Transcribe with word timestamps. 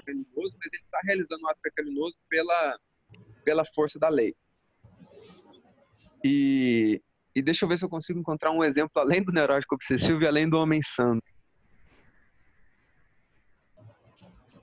pecaminoso, 0.00 0.54
mas 0.58 0.72
ele 0.72 0.82
está 0.82 0.98
realizando 1.04 1.42
um 1.44 1.48
ato 1.48 1.60
pecaminoso 1.62 2.16
pela, 2.28 2.78
pela 3.44 3.64
força 3.74 3.98
da 3.98 4.08
lei. 4.08 4.34
E, 6.24 7.00
e 7.34 7.42
deixa 7.42 7.64
eu 7.64 7.68
ver 7.68 7.78
se 7.78 7.84
eu 7.84 7.88
consigo 7.88 8.18
encontrar 8.18 8.50
um 8.50 8.64
exemplo 8.64 8.92
além 8.96 9.22
do 9.22 9.32
neurótico 9.32 9.74
obsessivo 9.74 10.22
e 10.22 10.26
além 10.26 10.48
do 10.48 10.58
homem 10.58 10.80
santo. 10.82 11.22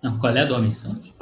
Não, 0.03 0.19
qual 0.19 0.35
é 0.35 0.45
do 0.45 0.53
homem 0.53 0.75
santo? 0.75 1.15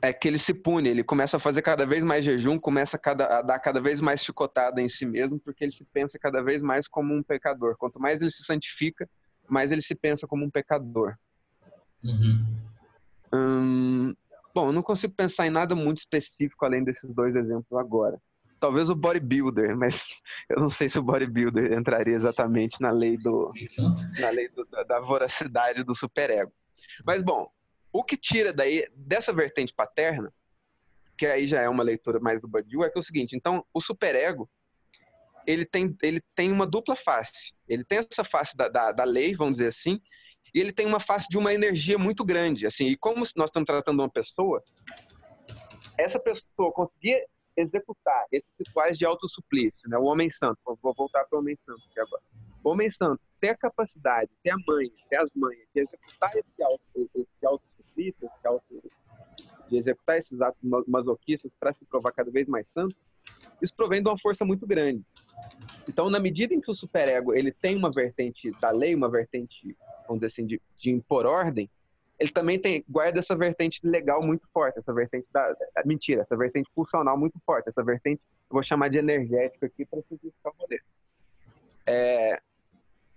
É 0.00 0.12
que 0.12 0.26
ele 0.26 0.38
se 0.38 0.52
pune, 0.52 0.88
ele 0.88 1.04
começa 1.04 1.36
a 1.36 1.40
fazer 1.40 1.62
cada 1.62 1.86
vez 1.86 2.02
mais 2.02 2.24
jejum, 2.24 2.58
começa 2.58 2.96
a, 2.96 3.00
cada, 3.00 3.38
a 3.38 3.42
dar 3.42 3.58
cada 3.60 3.80
vez 3.80 4.00
mais 4.00 4.20
chicotada 4.20 4.80
em 4.80 4.88
si 4.88 5.06
mesmo, 5.06 5.38
porque 5.40 5.64
ele 5.64 5.72
se 5.72 5.84
pensa 5.84 6.18
cada 6.18 6.42
vez 6.42 6.60
mais 6.60 6.88
como 6.88 7.14
um 7.14 7.22
pecador. 7.22 7.76
Quanto 7.76 8.00
mais 8.00 8.20
ele 8.20 8.30
se 8.30 8.44
santifica, 8.44 9.08
mais 9.48 9.70
ele 9.70 9.80
se 9.80 9.94
pensa 9.94 10.26
como 10.26 10.44
um 10.44 10.50
pecador. 10.50 11.14
Uhum. 12.02 12.44
Hum, 13.34 14.14
bom, 14.54 14.72
não 14.72 14.82
consigo 14.82 15.14
pensar 15.14 15.46
em 15.46 15.50
nada 15.50 15.74
muito 15.74 15.98
específico 15.98 16.64
além 16.64 16.84
desses 16.84 17.12
dois 17.14 17.34
exemplos 17.34 17.78
agora. 17.78 18.20
Talvez 18.60 18.90
o 18.90 18.94
bodybuilder, 18.94 19.74
mas 19.76 20.06
eu 20.48 20.60
não 20.60 20.70
sei 20.70 20.88
se 20.88 20.98
o 20.98 21.02
bodybuilder 21.02 21.72
entraria 21.72 22.16
exatamente 22.16 22.80
na 22.80 22.90
lei 22.90 23.16
do 23.16 23.52
na 24.18 24.30
lei 24.30 24.48
do, 24.48 24.64
da 24.86 25.00
voracidade 25.00 25.82
do 25.82 25.94
superego. 25.94 26.52
Mas 27.04 27.22
bom, 27.22 27.50
o 27.92 28.04
que 28.04 28.16
tira 28.16 28.52
daí 28.52 28.86
dessa 28.94 29.32
vertente 29.32 29.74
paterna, 29.74 30.32
que 31.16 31.26
aí 31.26 31.46
já 31.46 31.60
é 31.60 31.68
uma 31.68 31.82
leitura 31.82 32.20
mais 32.20 32.40
do 32.40 32.48
Badiou, 32.48 32.84
é 32.84 32.90
que 32.90 32.98
é 32.98 33.00
o 33.00 33.04
seguinte, 33.04 33.36
então 33.36 33.64
o 33.72 33.80
superego 33.80 34.48
ele 35.46 35.64
tem, 35.64 35.96
ele 36.02 36.22
tem 36.34 36.52
uma 36.52 36.66
dupla 36.66 36.96
face. 36.96 37.52
Ele 37.68 37.84
tem 37.84 37.98
essa 37.98 38.24
face 38.24 38.56
da, 38.56 38.68
da, 38.68 38.92
da 38.92 39.04
lei, 39.04 39.34
vamos 39.34 39.54
dizer 39.54 39.68
assim, 39.68 40.00
e 40.54 40.60
ele 40.60 40.72
tem 40.72 40.86
uma 40.86 41.00
face 41.00 41.26
de 41.28 41.38
uma 41.38 41.52
energia 41.52 41.98
muito 41.98 42.24
grande, 42.24 42.66
assim. 42.66 42.86
E 42.86 42.96
como 42.96 43.24
nós 43.36 43.48
estamos 43.48 43.66
tratando 43.66 44.00
uma 44.00 44.10
pessoa, 44.10 44.62
essa 45.98 46.18
pessoa 46.18 46.72
conseguir 46.72 47.26
executar 47.56 48.26
esses 48.32 48.50
rituais 48.58 48.98
de 48.98 49.04
autossuplício, 49.04 49.88
né? 49.88 49.98
O 49.98 50.04
homem 50.04 50.30
santo, 50.32 50.58
vou 50.64 50.94
voltar 50.94 51.24
para 51.24 51.36
o 51.36 51.40
homem 51.40 51.56
santo 51.66 51.82
aqui 51.90 52.00
agora. 52.00 52.22
O 52.64 52.70
homem 52.70 52.90
santo 52.90 53.20
ter 53.40 53.50
a 53.50 53.56
capacidade, 53.56 54.30
ter 54.42 54.50
a 54.50 54.56
mãe, 54.66 54.90
ter 55.10 55.16
as 55.16 55.28
manhas 55.34 55.66
de 55.74 55.80
executar 55.82 56.34
esse 56.36 56.62
auto, 56.62 56.82
esse 56.94 57.46
autossuplício, 57.46 58.24
esse 58.24 58.46
auto, 58.46 58.64
de 59.68 59.76
executar 59.76 60.16
esses 60.18 60.40
atos 60.40 60.60
masoquistas 60.86 61.50
para 61.58 61.72
se 61.72 61.84
provar 61.86 62.12
cada 62.12 62.30
vez 62.30 62.46
mais 62.46 62.66
santo, 62.72 62.94
isso 63.62 63.74
provém 63.74 64.02
de 64.02 64.08
uma 64.08 64.18
força 64.18 64.44
muito 64.44 64.66
grande. 64.66 65.02
Então, 65.88 66.10
na 66.10 66.18
medida 66.18 66.52
em 66.52 66.60
que 66.60 66.70
o 66.70 66.74
superego 66.74 67.34
ele 67.34 67.52
tem 67.52 67.76
uma 67.76 67.90
vertente 67.90 68.50
da 68.60 68.70
lei, 68.70 68.94
uma 68.94 69.08
vertente, 69.08 69.76
vamos 70.06 70.20
dizer 70.20 70.26
assim, 70.26 70.46
de, 70.46 70.60
de 70.78 70.90
impor 70.90 71.26
ordem, 71.26 71.70
ele 72.18 72.30
também 72.30 72.58
tem 72.58 72.84
guarda 72.88 73.18
essa 73.18 73.34
vertente 73.34 73.80
legal 73.82 74.22
muito 74.22 74.46
forte, 74.52 74.78
essa 74.78 74.92
vertente 74.92 75.26
da 75.32 75.54
mentira, 75.84 76.22
essa 76.22 76.36
vertente 76.36 76.70
pulsional 76.74 77.18
muito 77.18 77.38
forte, 77.44 77.68
essa 77.68 77.82
vertente 77.82 78.20
eu 78.50 78.54
vou 78.54 78.62
chamar 78.62 78.88
de 78.88 78.98
energética 78.98 79.66
aqui 79.66 79.84
para 79.84 80.02
simplificar 80.02 80.52
o 80.52 80.56
modelo. 80.58 80.82
É, 81.86 82.40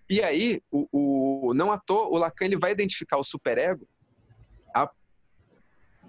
e 0.09 0.23
aí, 0.23 0.61
o, 0.71 0.87
o, 0.91 1.53
não 1.53 1.71
à 1.71 1.77
toa, 1.77 2.07
o 2.07 2.17
Lacan 2.17 2.45
ele 2.45 2.57
vai 2.57 2.71
identificar 2.71 3.17
o 3.17 3.23
superego 3.23 3.87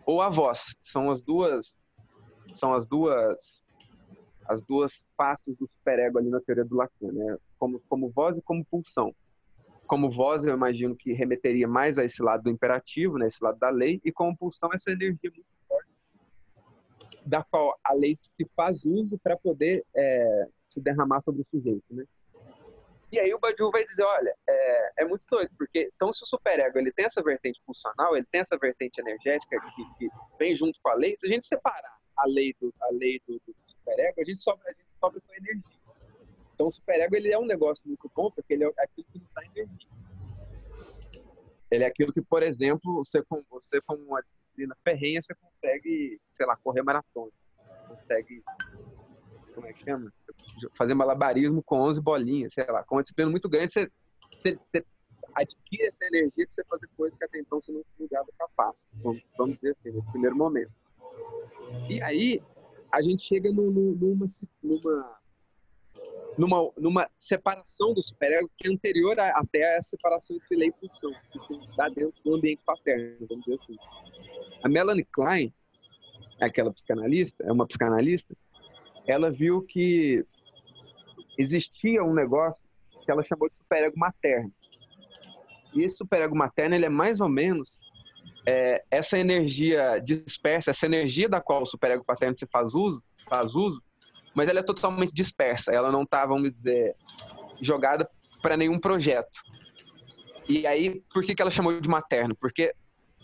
ou 0.07 0.23
a 0.23 0.29
voz. 0.29 0.75
São 0.81 1.11
as 1.11 1.21
duas 1.21 1.75
são 2.55 2.73
as 2.73 2.87
duas 2.87 3.37
as 4.49 4.63
duas 4.63 5.01
faces 5.17 5.57
do 5.57 5.67
superego 5.67 6.19
ali 6.19 6.29
na 6.29 6.41
teoria 6.41 6.65
do 6.65 6.77
Lacan, 6.77 7.13
né? 7.13 7.37
Como, 7.59 7.81
como 7.89 8.11
voz 8.11 8.37
e 8.37 8.43
como 8.43 8.65
pulsão. 8.65 9.15
Como 9.87 10.11
voz, 10.11 10.45
eu 10.45 10.55
imagino 10.55 10.97
que 10.97 11.13
remeteria 11.13 11.69
mais 11.69 11.99
a 11.99 12.05
esse 12.05 12.21
lado 12.23 12.45
do 12.45 12.51
imperativo, 12.51 13.19
né? 13.19 13.29
Esse 13.29 13.43
lado 13.43 13.59
da 13.59 13.71
lei, 13.71 14.01
e 14.05 14.13
como 14.13 14.37
pulsão, 14.37 14.71
essa 14.73 14.91
energia 14.91 15.31
muito 15.31 15.47
forte, 15.69 15.89
da 17.25 17.43
qual 17.45 17.79
a 17.85 17.93
lei 17.93 18.15
se 18.15 18.31
faz 18.57 18.85
uso 18.85 19.19
para 19.19 19.37
poder 19.37 19.85
é, 19.95 20.49
se 20.73 20.81
derramar 20.81 21.23
sobre 21.23 21.43
o 21.43 21.47
sujeito, 21.51 21.85
né? 21.91 22.05
E 23.11 23.21
aí 23.21 23.33
o 23.33 23.39
Badiou 23.39 23.71
vai 23.71 23.85
dizer, 23.85 24.03
olha, 24.03 24.35
é, 24.49 25.03
é, 25.03 25.05
muito 25.05 25.25
doido, 25.31 25.51
porque 25.57 25.91
então 25.95 26.13
se 26.13 26.25
o 26.25 26.27
superego 26.27 26.77
ele 26.77 26.93
tem 26.93 27.05
essa 27.05 27.23
vertente 27.23 27.61
pulsional, 27.65 28.17
ele 28.17 28.27
tem 28.31 28.41
essa 28.41 28.59
vertente 28.59 29.01
energética 29.01 29.61
que, 29.61 29.95
que 29.99 30.09
vem 30.39 30.55
junto 30.57 30.79
com 30.83 30.89
a 30.91 30.95
lei, 30.95 31.17
se 31.19 31.27
a 31.27 31.31
gente 31.31 31.47
separar 31.47 31.97
a 32.17 32.27
lei 32.27 32.55
do, 32.61 32.75
a 32.81 32.93
lei 32.93 33.21
do, 33.27 33.41
do 33.47 33.55
superego, 33.87 34.21
a 34.21 34.25
gente 34.25 34.41
sobra, 34.41 34.63
a 34.67 34.73
gente 34.73 34.89
sobra 35.01 35.21
com 35.21 35.35
energia. 35.35 35.63
Então 36.55 36.67
o 36.67 36.71
superego 36.71 37.15
ele 37.15 37.33
é 37.33 37.39
um 37.39 37.47
negócio 37.47 37.83
muito 37.87 38.11
bom 38.15 38.31
porque 38.31 38.55
ele 38.55 38.65
é 38.65 38.73
aquilo 38.79 39.07
que 39.13 39.19
nos 39.19 39.29
dá 39.35 39.43
energia. 39.45 39.91
Ele 41.71 41.85
é 41.85 41.87
aquilo 41.87 42.13
que, 42.13 42.23
por 42.23 42.43
exemplo, 42.43 42.95
você 42.97 43.23
com 43.23 43.43
você 43.51 43.81
com 43.81 43.95
uma 43.95 44.23
disciplina 44.23 44.77
ferrenha, 44.85 45.21
você 45.23 45.35
consegue, 45.35 46.21
sei 46.37 46.47
lá, 46.47 46.57
correr 46.57 46.83
maratona. 46.83 47.33
Consegue 47.89 48.43
como 49.55 49.67
é 49.67 49.73
que 49.73 49.85
chama? 49.85 50.13
Fazer 50.77 50.95
malabarismo 50.95 51.63
com 51.63 51.81
11 51.81 52.01
bolinhas, 52.01 52.53
sei 52.53 52.67
lá. 52.67 52.85
Com 52.85 52.97
uma 52.97 53.03
disciplina 53.03 53.31
muito 53.31 53.49
grande, 53.49 53.73
você, 53.73 53.91
você, 54.31 54.59
você 54.63 54.85
adquire 55.35 55.85
essa 55.85 56.05
energia 56.05 56.47
para 56.47 56.55
você 56.55 56.65
fazer 56.65 56.89
coisas 56.97 57.19
que 57.19 57.25
até 57.25 57.39
então 57.39 57.61
você 57.61 57.73
não 57.73 57.83
julgava 57.99 58.29
capaz. 58.39 58.77
Vamos, 59.03 59.23
vamos 59.37 59.57
dizer 59.57 59.71
assim, 59.79 59.91
nesse 59.91 60.11
primeiro 60.11 60.37
momento. 60.37 60.73
E 61.89 62.01
aí, 62.03 62.43
a 62.97 63.03
gente 63.03 63.27
chega 63.27 63.53
no, 63.53 63.71
no, 63.71 63.95
numa, 63.95 64.27
numa, 64.63 65.19
numa, 66.39 66.73
numa 66.79 67.11
separação 67.19 67.93
do 67.93 68.03
superego 68.03 68.51
que 68.57 68.67
é 68.67 68.73
anterior 68.73 69.21
a, 69.21 69.39
até 69.39 69.77
a 69.77 69.83
separação 69.83 70.35
entre 70.35 70.57
lei 70.57 70.69
e 70.71 70.73
função, 70.73 71.13
que 71.31 71.39
se 71.47 71.77
dá 71.77 71.91
dentro 71.91 72.15
do 72.25 72.35
ambiente 72.37 72.63
paterno, 72.65 73.27
vamos 73.29 73.45
dizer 73.45 73.61
assim. 73.63 73.77
A 74.65 74.69
Melanie 74.69 75.05
Klein, 75.13 75.53
aquela 76.41 76.73
psicanalista, 76.73 77.45
é 77.45 77.53
uma 77.53 77.67
psicanalista, 77.67 78.35
ela 79.07 79.31
viu 79.31 79.61
que 79.61 80.25
existia 81.37 82.03
um 82.03 82.15
negócio 82.15 82.65
que 83.05 83.11
ela 83.11 83.23
chamou 83.23 83.51
de 83.51 83.57
superego 83.57 83.99
materno. 83.99 84.51
E 85.75 85.83
esse 85.83 85.99
superego 85.99 86.35
materno, 86.35 86.75
ele 86.75 86.87
é 86.87 86.89
mais 86.89 87.21
ou 87.21 87.29
menos 87.29 87.77
é, 88.47 88.85
essa 88.91 89.19
energia 89.19 90.01
dispersa, 90.03 90.71
essa 90.71 90.87
energia 90.87 91.29
da 91.29 91.41
qual 91.41 91.63
o 91.63 91.67
superego 91.67 92.05
paterno 92.05 92.37
se 92.37 92.47
faz 92.47 92.73
uso, 92.73 93.03
faz 93.29 93.55
uso, 93.57 93.83
mas 94.35 94.49
ela 94.49 94.61
é 94.61 94.63
totalmente 94.63 95.13
dispersa. 95.13 95.73
Ela 95.73 95.91
não 95.91 96.03
está, 96.03 96.25
vamos 96.25 96.55
dizer, 96.55 96.95
jogada 97.61 98.09
para 98.41 98.57
nenhum 98.57 98.79
projeto. 98.79 99.41
E 100.49 100.65
aí, 100.67 101.03
por 101.13 101.25
que, 101.25 101.35
que 101.35 101.43
ela 101.43 101.51
chamou 101.51 101.81
de 101.81 101.89
materno? 101.89 102.37
Porque 102.37 102.73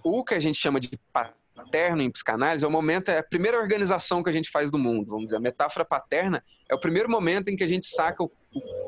o 0.03 0.25
que 0.25 0.35
a 0.35 0.41
gente 0.41 0.59
chama 0.59 0.81
de 0.81 0.99
paterno 1.13 2.03
em 2.03 2.11
psicanálise 2.11 2.65
é 2.65 2.69
o 2.69 2.71
momento, 2.71 3.11
é 3.11 3.19
a 3.19 3.23
primeira 3.23 3.59
organização 3.59 4.23
que 4.23 4.31
a 4.31 4.33
gente 4.33 4.51
faz 4.51 4.71
do 4.73 4.79
mundo, 4.79 5.11
vamos 5.11 5.27
dizer. 5.27 5.37
A 5.37 5.41
metáfora 5.41 5.85
paterna 5.85 6.43
é 6.69 6.75
o 6.75 6.81
primeiro 6.81 7.09
momento 7.09 7.49
em 7.49 7.57
que 7.57 7.63
a 7.63 7.69
gente 7.69 7.87
saca 7.87 8.25
o, 8.25 8.33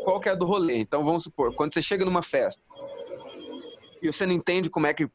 qual 0.03 0.19
que 0.19 0.29
é 0.29 0.35
do 0.35 0.45
rolê. 0.45 0.79
Então, 0.79 1.05
vamos 1.05 1.23
supor, 1.23 1.55
quando 1.55 1.73
você 1.73 1.81
chega 1.81 2.05
numa 2.05 2.23
festa 2.23 2.63
e 4.03 4.11
você 4.11 4.27
não 4.27 4.35
entende 4.35 4.69
como 4.69 4.89
é 4.89 4.95
que 4.95 5.09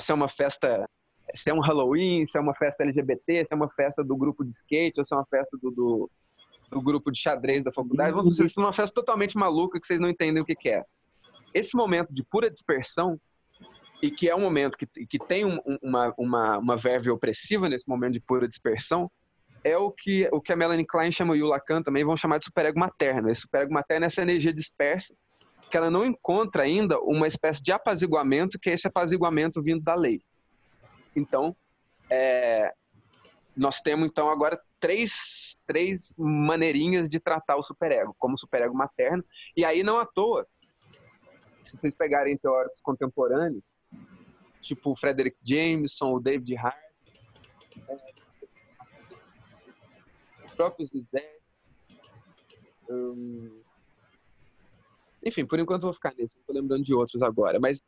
se 0.00 0.12
é 0.12 0.14
uma 0.14 0.28
festa, 0.28 0.88
se 1.34 1.50
é 1.50 1.54
um 1.54 1.60
Halloween, 1.60 2.26
se 2.26 2.36
é 2.36 2.40
uma 2.40 2.54
festa 2.54 2.82
LGBT, 2.82 3.44
se 3.44 3.52
é 3.52 3.54
uma 3.54 3.70
festa 3.70 4.02
do 4.02 4.16
grupo 4.16 4.44
de 4.44 4.52
skate, 4.52 5.00
ou 5.00 5.06
se 5.06 5.14
é 5.14 5.16
uma 5.16 5.26
festa 5.26 5.56
do, 5.60 5.70
do, 5.70 6.10
do 6.70 6.82
grupo 6.82 7.10
de 7.10 7.20
xadrez 7.20 7.64
da 7.64 7.72
faculdade. 7.72 8.12
Vamos 8.12 8.36
dizer, 8.36 8.52
é 8.56 8.60
uma 8.60 8.72
festa 8.72 8.94
totalmente 8.94 9.36
maluca 9.36 9.80
que 9.80 9.86
vocês 9.86 10.00
não 10.00 10.08
entendem 10.08 10.42
o 10.42 10.46
que, 10.46 10.54
que 10.54 10.68
é. 10.68 10.84
Esse 11.54 11.76
momento 11.76 12.12
de 12.12 12.22
pura 12.22 12.50
dispersão, 12.50 13.18
e 14.02 14.10
que 14.10 14.28
é 14.28 14.34
um 14.34 14.40
momento 14.40 14.78
que, 14.78 14.86
que 15.06 15.18
tem 15.18 15.44
um, 15.44 15.58
uma, 15.82 16.14
uma, 16.16 16.58
uma 16.58 16.76
verve 16.76 17.10
opressiva 17.10 17.68
nesse 17.68 17.86
momento 17.86 18.14
de 18.14 18.20
pura 18.20 18.48
dispersão, 18.48 19.10
é 19.62 19.76
o 19.76 19.90
que, 19.90 20.26
o 20.32 20.40
que 20.40 20.52
a 20.52 20.56
Melanie 20.56 20.86
Klein 20.86 21.12
chama 21.12 21.36
e 21.36 21.42
o 21.42 21.46
Lacan 21.46 21.82
também 21.82 22.02
vão 22.02 22.16
chamar 22.16 22.38
de 22.38 22.46
superego 22.46 22.78
materno. 22.78 23.30
Esse 23.30 23.42
superego 23.42 23.72
materno 23.72 24.04
é 24.04 24.06
essa 24.06 24.22
energia 24.22 24.54
dispersa 24.54 25.14
que 25.70 25.76
ela 25.76 25.90
não 25.90 26.04
encontra 26.04 26.64
ainda 26.64 26.98
uma 27.00 27.28
espécie 27.28 27.62
de 27.62 27.70
apaziguamento, 27.70 28.58
que 28.58 28.68
é 28.68 28.72
esse 28.72 28.88
apaziguamento 28.88 29.62
vindo 29.62 29.82
da 29.82 29.94
lei. 29.94 30.20
Então, 31.14 31.56
é, 32.10 32.74
nós 33.56 33.80
temos 33.80 34.08
então 34.08 34.28
agora 34.28 34.60
três, 34.80 35.56
três 35.66 36.12
maneirinhas 36.18 37.08
de 37.08 37.20
tratar 37.20 37.56
o 37.56 37.62
superego, 37.62 38.14
como 38.18 38.38
superego 38.38 38.74
materno, 38.74 39.24
e 39.56 39.64
aí 39.64 39.82
não 39.82 39.98
à 39.98 40.06
toa, 40.06 40.46
se 41.62 41.76
vocês 41.76 41.94
pegarem 41.94 42.36
teóricos 42.36 42.80
contemporâneos, 42.80 43.62
tipo 44.60 44.90
o 44.90 44.96
Frederick 44.96 45.36
Jameson, 45.42 46.14
o 46.14 46.20
David 46.20 46.56
Hart, 46.56 46.76
é, 47.88 47.96
o 50.46 50.56
próprio 50.56 50.86
Zizek, 50.86 51.40
um, 52.88 53.62
enfim, 55.24 55.44
por 55.44 55.58
enquanto 55.58 55.82
vou 55.82 55.92
ficar 55.92 56.14
não 56.18 56.28
tô 56.46 56.52
lembrando 56.52 56.84
de 56.84 56.94
outros 56.94 57.22
agora. 57.22 57.58
Mas 57.60 57.82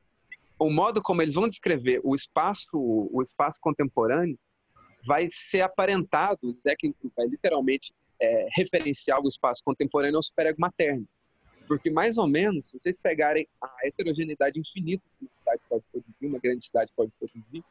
o 0.59 0.71
modo 0.71 1.03
como 1.03 1.23
eles 1.23 1.35
vão 1.35 1.49
descrever 1.49 2.01
o 2.05 2.15
espaço, 2.15 2.69
o 2.75 3.23
espaço 3.23 3.59
contemporâneo, 3.61 4.39
vai 5.05 5.27
ser 5.31 5.63
aparentado, 5.63 6.39
o 6.43 6.53
Zé 6.63 6.75
vai 7.17 7.27
literalmente 7.27 7.93
é, 8.21 8.47
referenciar 8.55 9.21
o 9.21 9.29
espaço 9.29 9.63
contemporâneo 9.65 10.17
ao 10.17 10.23
superego 10.23 10.61
materno. 10.61 11.07
Porque, 11.67 11.91
mais 11.91 12.19
ou 12.19 12.29
menos, 12.29 12.67
se 12.67 12.79
vocês 12.79 12.99
pegarem 12.99 13.47
a 13.61 13.71
heterogeneidade 13.85 14.59
infinita 14.59 15.03
que 15.19 15.25
uma 15.25 15.33
cidade 15.33 15.61
pode 15.69 15.85
produzir, 15.91 16.27
uma 16.27 16.39
grande 16.39 16.65
cidade 16.65 16.93
pode 16.95 17.11
produzir, 17.19 17.65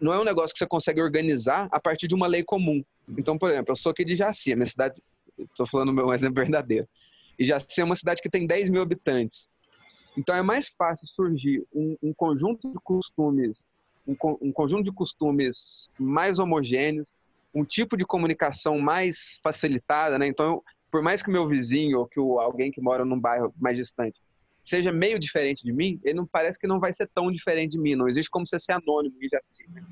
não 0.00 0.14
é 0.14 0.20
um 0.20 0.24
negócio 0.24 0.54
que 0.54 0.58
você 0.58 0.66
consegue 0.66 1.02
organizar 1.02 1.68
a 1.72 1.80
partir 1.80 2.06
de 2.06 2.14
uma 2.14 2.26
lei 2.26 2.44
comum. 2.44 2.82
Então, 3.08 3.36
por 3.36 3.50
exemplo, 3.50 3.72
eu 3.72 3.76
sou 3.76 3.90
aqui 3.90 4.04
de 4.04 4.16
Jaci, 4.16 4.54
minha 4.54 4.66
cidade, 4.66 5.02
estou 5.38 5.66
falando 5.66 5.92
meu 5.92 6.12
exemplo 6.12 6.36
verdadeiro. 6.42 6.88
E 7.38 7.44
Jaci 7.44 7.80
é 7.80 7.84
uma 7.84 7.96
cidade 7.96 8.20
que 8.20 8.28
tem 8.28 8.46
10 8.46 8.70
mil 8.70 8.82
habitantes. 8.82 9.48
Então 10.16 10.34
é 10.34 10.42
mais 10.42 10.68
fácil 10.68 11.06
surgir 11.06 11.64
um, 11.72 11.96
um 12.02 12.12
conjunto 12.12 12.70
de 12.70 12.78
costumes, 12.80 13.56
um, 14.06 14.16
um, 14.42 14.52
conjunto 14.52 14.84
de 14.84 14.92
costumes 14.92 15.88
mais 15.98 16.38
homogêneos, 16.38 17.08
um 17.54 17.64
tipo 17.64 17.96
de 17.96 18.04
comunicação 18.04 18.78
mais 18.78 19.38
facilitada, 19.42 20.18
né? 20.18 20.26
Então, 20.26 20.62
por 20.90 21.02
mais 21.02 21.22
que 21.22 21.28
o 21.28 21.32
meu 21.32 21.46
vizinho 21.46 22.00
ou 22.00 22.06
que 22.06 22.18
o, 22.18 22.40
alguém 22.40 22.70
que 22.72 22.80
mora 22.80 23.04
num 23.04 23.18
bairro 23.18 23.54
mais 23.58 23.76
distante 23.76 24.20
seja 24.60 24.92
meio 24.92 25.18
diferente 25.18 25.62
de 25.62 25.72
mim, 25.72 26.00
ele 26.04 26.14
não 26.14 26.26
parece 26.26 26.58
que 26.58 26.66
não 26.66 26.80
vai 26.80 26.92
ser 26.92 27.08
tão 27.14 27.30
diferente 27.30 27.72
de 27.72 27.78
mim. 27.78 27.94
Não 27.94 28.08
existe 28.08 28.30
como 28.30 28.46
você 28.46 28.58
ser 28.58 28.72
anônimo 28.72 29.16
em 29.22 29.28
Jaci. 29.28 29.70
Né? 29.70 29.82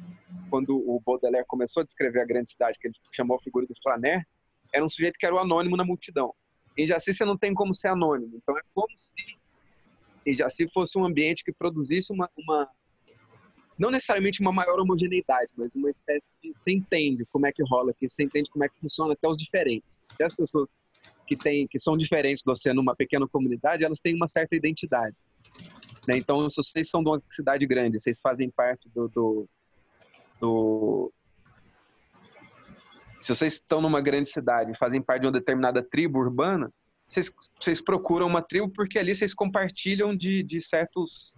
Quando 0.50 0.76
o 0.76 1.00
Baudelaire 1.04 1.46
começou 1.46 1.82
a 1.82 1.84
descrever 1.84 2.20
a 2.20 2.24
grande 2.24 2.50
cidade, 2.50 2.78
que 2.78 2.88
ele 2.88 2.94
chamou 3.12 3.36
a 3.36 3.40
figura 3.40 3.66
do 3.66 3.74
Flaner, 3.82 4.26
era 4.74 4.84
um 4.84 4.90
sujeito 4.90 5.16
que 5.18 5.24
era 5.24 5.34
o 5.34 5.38
anônimo 5.38 5.76
na 5.76 5.84
multidão. 5.84 6.34
Em 6.76 6.86
Jaci 6.86 7.14
você 7.14 7.24
não 7.24 7.36
tem 7.36 7.54
como 7.54 7.74
ser 7.74 7.88
anônimo. 7.88 8.36
Então 8.36 8.56
é 8.56 8.60
como 8.74 8.88
se 8.96 9.10
em 10.26 10.34
Jaci 10.34 10.68
fosse 10.72 10.98
um 10.98 11.04
ambiente 11.04 11.44
que 11.44 11.52
produzisse 11.52 12.12
uma, 12.12 12.28
uma 12.36 12.68
não 13.78 13.90
necessariamente 13.90 14.40
uma 14.40 14.52
maior 14.52 14.80
homogeneidade, 14.80 15.50
mas 15.56 15.74
uma 15.74 15.90
espécie 15.90 16.28
de 16.42 16.52
você 16.52 16.72
entende 16.72 17.24
como 17.26 17.46
é 17.46 17.52
que 17.52 17.62
rola 17.62 17.90
aqui, 17.90 18.08
você 18.08 18.24
entende 18.24 18.50
como 18.50 18.64
é 18.64 18.68
que 18.68 18.80
funciona 18.80 19.12
até 19.12 19.28
os 19.28 19.36
diferentes. 19.36 19.96
Até 20.12 20.24
as 20.24 20.34
pessoas 20.34 20.68
que 21.26 21.36
têm 21.36 21.66
que 21.68 21.78
são 21.78 21.96
diferentes 21.96 22.42
de 22.42 22.50
você 22.50 22.72
numa 22.72 22.96
pequena 22.96 23.26
comunidade, 23.28 23.84
elas 23.84 24.00
têm 24.00 24.14
uma 24.14 24.28
certa 24.28 24.56
identidade. 24.56 25.14
Né? 26.08 26.16
Então, 26.16 26.48
se 26.48 26.56
vocês 26.56 26.88
são 26.88 27.02
de 27.02 27.10
uma 27.10 27.22
cidade 27.32 27.66
grande, 27.66 28.00
vocês 28.00 28.18
fazem 28.20 28.50
parte 28.50 28.88
do, 28.94 29.08
do, 29.08 29.48
do 30.40 31.12
se 33.26 33.34
vocês 33.34 33.54
estão 33.54 33.80
numa 33.80 34.00
grande 34.00 34.30
cidade 34.30 34.70
e 34.70 34.76
fazem 34.76 35.02
parte 35.02 35.22
de 35.22 35.26
uma 35.26 35.32
determinada 35.32 35.82
tribo 35.82 36.20
urbana, 36.20 36.72
vocês, 37.08 37.28
vocês 37.60 37.80
procuram 37.80 38.28
uma 38.28 38.40
tribo 38.40 38.70
porque 38.70 39.00
ali 39.00 39.16
vocês 39.16 39.34
compartilham 39.34 40.16
de, 40.16 40.44
de 40.44 40.60
certos 40.60 41.34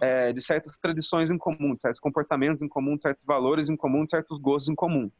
é, 0.00 0.32
de 0.32 0.40
certas 0.40 0.78
tradições 0.78 1.30
em 1.32 1.38
comum, 1.38 1.76
certos 1.80 1.98
comportamentos 1.98 2.62
em 2.62 2.68
comum, 2.68 2.96
certos 3.00 3.24
valores 3.24 3.68
em 3.68 3.76
comum, 3.76 4.06
certos 4.08 4.38
gostos 4.38 4.68
em 4.68 4.76
comum. 4.76 5.10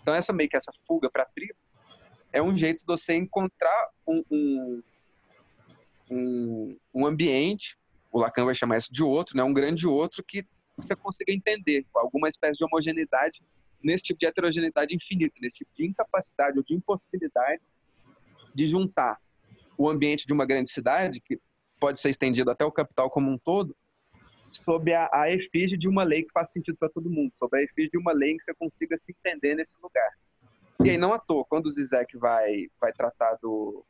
Então 0.00 0.14
essa 0.14 0.32
meio 0.32 0.48
que 0.48 0.56
essa 0.56 0.72
fuga 0.86 1.10
para 1.10 1.24
a 1.24 1.26
tribo 1.26 1.58
é 2.32 2.42
um 2.42 2.56
jeito 2.56 2.80
de 2.80 2.86
você 2.86 3.14
encontrar 3.14 3.88
um, 4.06 4.24
um, 4.30 4.82
um, 6.10 6.78
um 6.94 7.06
ambiente, 7.06 7.76
o 8.10 8.18
Lacan 8.18 8.46
vai 8.46 8.54
chamar 8.54 8.78
isso 8.78 8.90
de 8.90 9.02
outro, 9.02 9.36
né, 9.36 9.42
um 9.42 9.52
grande 9.52 9.86
outro 9.86 10.24
que 10.26 10.46
você 10.78 10.96
consiga 10.96 11.30
entender 11.30 11.84
alguma 11.94 12.26
espécie 12.26 12.56
de 12.56 12.64
homogeneidade 12.64 13.42
nesse 13.82 14.04
tipo 14.04 14.20
de 14.20 14.26
heterogeneidade 14.26 14.94
infinita, 14.94 15.34
nesse 15.40 15.56
tipo 15.56 15.70
de 15.76 15.86
incapacidade 15.86 16.58
ou 16.58 16.64
de 16.64 16.74
impossibilidade 16.74 17.62
de 18.54 18.68
juntar 18.68 19.18
o 19.76 19.88
ambiente 19.88 20.26
de 20.26 20.32
uma 20.32 20.44
grande 20.44 20.70
cidade, 20.70 21.20
que 21.20 21.38
pode 21.78 22.00
ser 22.00 22.10
estendido 22.10 22.50
até 22.50 22.64
o 22.64 22.72
capital 22.72 23.08
como 23.08 23.30
um 23.30 23.38
todo, 23.38 23.76
sob 24.50 24.92
a, 24.92 25.08
a 25.12 25.30
efígie 25.30 25.76
de 25.76 25.86
uma 25.86 26.02
lei 26.02 26.24
que 26.24 26.32
faz 26.32 26.50
sentido 26.50 26.76
para 26.76 26.88
todo 26.88 27.10
mundo, 27.10 27.32
sob 27.38 27.56
a 27.56 27.62
efígie 27.62 27.90
de 27.90 27.98
uma 27.98 28.12
lei 28.12 28.36
que 28.36 28.44
você 28.44 28.54
consiga 28.54 28.98
se 28.98 29.12
entender 29.12 29.54
nesse 29.54 29.74
lugar. 29.82 30.10
E 30.84 30.90
aí, 30.90 30.96
não 30.96 31.12
à 31.12 31.18
toa, 31.18 31.44
quando 31.44 31.66
o 31.66 31.72
Zizek 31.72 32.16
vai, 32.16 32.68
vai 32.80 32.92
tratar 32.92 33.36
do, 33.42 33.84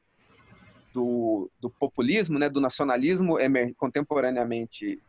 do, 0.92 1.50
do 1.60 1.70
populismo, 1.70 2.38
né, 2.38 2.48
do 2.48 2.60
nacionalismo 2.60 3.36
contemporaneamente 3.76 5.00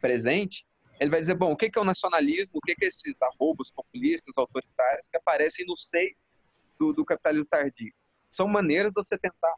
presente, 0.00 0.66
ele 1.00 1.10
vai 1.10 1.20
dizer, 1.20 1.34
bom, 1.34 1.52
o 1.52 1.56
que 1.56 1.70
é 1.74 1.80
o 1.80 1.84
nacionalismo, 1.84 2.52
o 2.54 2.60
que 2.60 2.72
é 2.72 2.86
esses 2.86 3.20
arrobos 3.22 3.70
populistas, 3.70 4.32
autoritários, 4.36 5.08
que 5.08 5.16
aparecem 5.16 5.64
no 5.66 5.76
seio 5.76 6.16
do, 6.78 6.92
do 6.92 7.04
capitalismo 7.04 7.46
tardio? 7.46 7.92
São 8.30 8.46
maneiras 8.46 8.92
de 8.92 8.94
você 8.94 9.16
tentar 9.16 9.54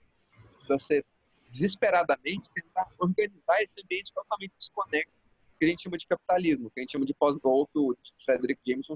você 0.69 1.05
desesperadamente 1.51 2.49
tentar 2.55 2.89
organizar 2.97 3.61
esse 3.61 3.81
ambiente 3.83 4.13
totalmente 4.15 4.53
desconexo 4.57 5.13
que 5.59 5.65
a 5.65 5.69
gente 5.69 5.83
chama 5.83 5.99
de 5.99 6.07
capitalismo, 6.07 6.71
que 6.71 6.81
a 6.81 6.83
gente 6.83 6.93
chama 6.93 7.05
de 7.05 7.13
pós 7.13 7.37
ou 7.43 7.69
o 7.75 7.97
Frederick 8.25 8.61
Jameson, 8.67 8.95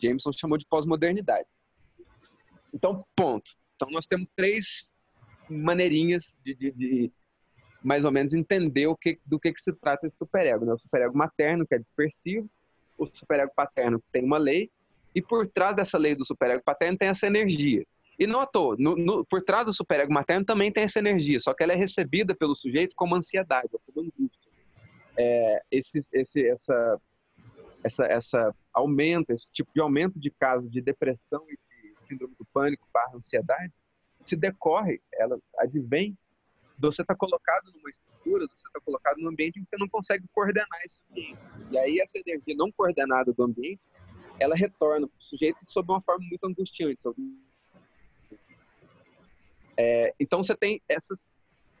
Jameson 0.00 0.32
chamou 0.32 0.56
de 0.56 0.64
pós-modernidade. 0.64 1.46
Então, 2.72 3.04
ponto. 3.14 3.50
Então, 3.74 3.90
nós 3.90 4.06
temos 4.06 4.26
três 4.34 4.90
maneirinhas 5.50 6.24
de, 6.44 6.54
de, 6.54 6.72
de, 6.72 7.12
mais 7.82 8.04
ou 8.04 8.10
menos 8.10 8.34
entender 8.34 8.86
o 8.86 8.96
que, 8.96 9.18
do 9.24 9.38
que, 9.38 9.52
que 9.52 9.60
se 9.60 9.72
trata 9.72 10.06
esse 10.06 10.16
superego. 10.16 10.64
Né? 10.64 10.72
O 10.72 10.78
superego 10.78 11.16
materno, 11.16 11.66
que 11.66 11.74
é 11.74 11.78
dispersivo, 11.78 12.48
o 12.96 13.06
superego 13.06 13.52
paterno, 13.54 14.00
que 14.00 14.06
tem 14.10 14.24
uma 14.24 14.38
lei, 14.38 14.70
e 15.14 15.22
por 15.22 15.48
trás 15.48 15.74
dessa 15.74 15.96
lei 15.96 16.14
do 16.14 16.24
superego 16.24 16.62
paterno 16.64 16.98
tem 16.98 17.08
essa 17.08 17.26
energia, 17.26 17.84
e 18.18 18.26
toa, 18.52 18.74
no, 18.76 18.96
no, 18.96 19.24
por 19.24 19.42
trás 19.42 19.64
do 19.64 19.72
superego 19.72 20.12
materno 20.12 20.44
também 20.44 20.72
tem 20.72 20.82
essa 20.82 20.98
energia, 20.98 21.38
só 21.38 21.54
que 21.54 21.62
ela 21.62 21.72
é 21.72 21.76
recebida 21.76 22.34
pelo 22.34 22.56
sujeito 22.56 22.92
como 22.96 23.14
ansiedade, 23.14 23.68
como 23.86 24.00
angústia. 24.00 24.50
É, 25.16 25.62
esse, 25.70 26.00
esse, 26.12 26.48
essa, 26.48 27.00
essa, 27.84 28.06
essa 28.06 28.54
aumento, 28.74 29.30
esse 29.30 29.46
tipo 29.52 29.70
de 29.72 29.80
aumento 29.80 30.18
de 30.18 30.32
casos 30.32 30.68
de 30.68 30.80
depressão 30.80 31.44
e 31.48 31.52
de 31.52 32.08
síndrome 32.08 32.34
do 32.36 32.44
pânico 32.52 32.88
barra 32.92 33.16
ansiedade, 33.16 33.72
se 34.24 34.34
decorre, 34.34 35.00
ela 35.12 35.38
advém 35.56 36.16
você 36.80 37.02
estar 37.02 37.14
tá 37.14 37.18
colocado 37.18 37.72
numa 37.72 37.90
estrutura, 37.90 38.46
você 38.46 38.54
estar 38.54 38.70
tá 38.70 38.80
colocado 38.80 39.18
num 39.18 39.28
ambiente 39.28 39.58
em 39.58 39.64
que 39.64 39.70
você 39.70 39.76
não 39.76 39.88
consegue 39.88 40.24
coordenar 40.32 40.80
esse 40.84 40.98
ambiente. 41.10 41.38
E 41.70 41.78
aí 41.78 42.00
essa 42.00 42.18
energia 42.18 42.54
não 42.56 42.70
coordenada 42.70 43.32
do 43.32 43.42
ambiente, 43.42 43.80
ela 44.38 44.54
retorna 44.54 45.08
para 45.08 45.18
o 45.18 45.22
sujeito 45.22 45.58
sob 45.66 45.90
uma 45.90 46.00
forma 46.00 46.24
muito 46.28 46.44
angustiante, 46.44 47.00
é, 49.80 50.12
então 50.18 50.42
você 50.42 50.56
tem 50.56 50.82
essas 50.88 51.24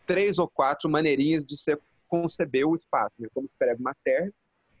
três 0.06 0.38
ou 0.38 0.48
quatro 0.48 0.88
maneirinhas 0.88 1.44
de 1.44 1.56
você 1.56 1.76
conceber 2.06 2.64
o 2.64 2.76
espaço, 2.76 3.14
né? 3.18 3.28
como 3.34 3.46
o 3.46 3.50
superego 3.50 3.82
materno, 3.82 4.32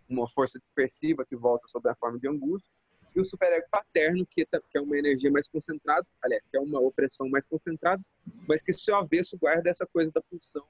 uma 0.08 0.28
força 0.30 0.58
dispersiva 0.58 1.26
que 1.26 1.34
volta 1.34 1.66
sob 1.66 1.88
a 1.88 1.96
forma 1.96 2.18
de 2.18 2.28
angústia, 2.28 2.72
e 3.14 3.20
o 3.20 3.24
superego 3.24 3.66
paterno, 3.70 4.26
que, 4.26 4.44
tá, 4.46 4.60
que 4.60 4.78
é 4.78 4.80
uma 4.80 4.96
energia 4.96 5.30
mais 5.30 5.48
concentrada, 5.48 6.06
aliás, 6.22 6.44
que 6.46 6.56
é 6.56 6.60
uma 6.60 6.80
opressão 6.80 7.28
mais 7.28 7.44
concentrada, 7.46 8.02
mas 8.46 8.62
que 8.62 8.72
seu 8.72 8.96
avesso 8.96 9.36
guarda 9.38 9.68
essa 9.68 9.86
coisa 9.86 10.10
da 10.12 10.20
pulsão, 10.22 10.64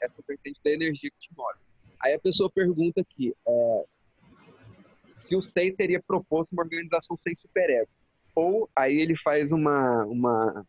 essa 0.00 0.22
vertente 0.26 0.60
da 0.64 0.70
energia 0.70 1.10
que 1.10 1.18
te 1.18 1.30
move. 1.36 1.58
Aí 2.00 2.14
a 2.14 2.18
pessoa 2.18 2.50
pergunta 2.50 3.00
aqui, 3.00 3.34
é, 3.46 3.84
se 5.14 5.36
o 5.36 5.42
SEI 5.42 5.72
teria 5.72 6.02
proposto 6.02 6.52
uma 6.52 6.62
organização 6.62 7.16
sem 7.16 7.34
superego, 7.36 7.88
ou 8.34 8.68
aí 8.74 9.00
ele 9.00 9.16
faz 9.16 9.52
uma, 9.52 10.04
uma 10.04 10.66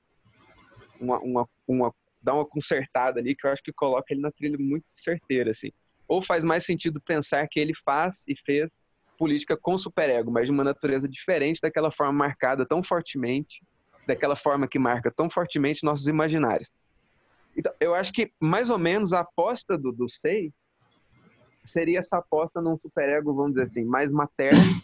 uma, 1.00 1.20
uma, 1.20 1.50
uma, 1.68 1.96
dá 2.22 2.34
uma 2.34 2.46
consertada 2.46 3.20
ali 3.20 3.36
que 3.36 3.46
eu 3.46 3.52
acho 3.52 3.64
que 3.64 3.74
coloca 3.74 4.14
ele 4.14 4.22
na 4.22 4.32
trilha 4.32 4.58
muito 4.58 4.86
certeira, 4.96 5.52
assim. 5.52 5.72
Ou 6.08 6.22
faz 6.22 6.44
mais 6.44 6.66
sentido 6.66 7.02
pensar 7.02 7.48
que 7.50 7.60
ele 7.60 7.74
faz 7.84 8.24
e 8.28 8.36
fez 8.36 8.72
política 9.18 9.58
com 9.58 9.78
superego, 9.78 10.32
mas 10.32 10.46
de 10.46 10.52
uma 10.52 10.64
natureza 10.64 11.08
diferente 11.08 11.60
daquela 11.62 11.92
forma 11.92 12.14
marcada 12.14 12.66
tão 12.66 12.84
fortemente, 12.84 13.62
daquela 14.08 14.36
forma 14.36 14.68
que 14.68 14.78
marca 14.78 15.12
tão 15.12 15.30
fortemente 15.30 15.84
nossos 15.84 16.08
imaginários. 16.08 16.70
Então, 17.58 17.74
eu 17.80 17.96
acho 17.96 18.12
que 18.12 18.32
mais 18.40 18.70
ou 18.70 18.78
menos 18.78 19.14
a 19.14 19.22
aposta 19.22 19.78
do, 19.78 19.92
do 19.92 20.10
Sei 20.10 20.54
seria 21.64 22.00
essa 22.00 22.18
aposta 22.18 22.62
num 22.62 22.78
superego, 22.78 23.34
vamos 23.34 23.54
dizer 23.54 23.68
assim, 23.68 23.84
mais 23.84 24.12
materno 24.12 24.82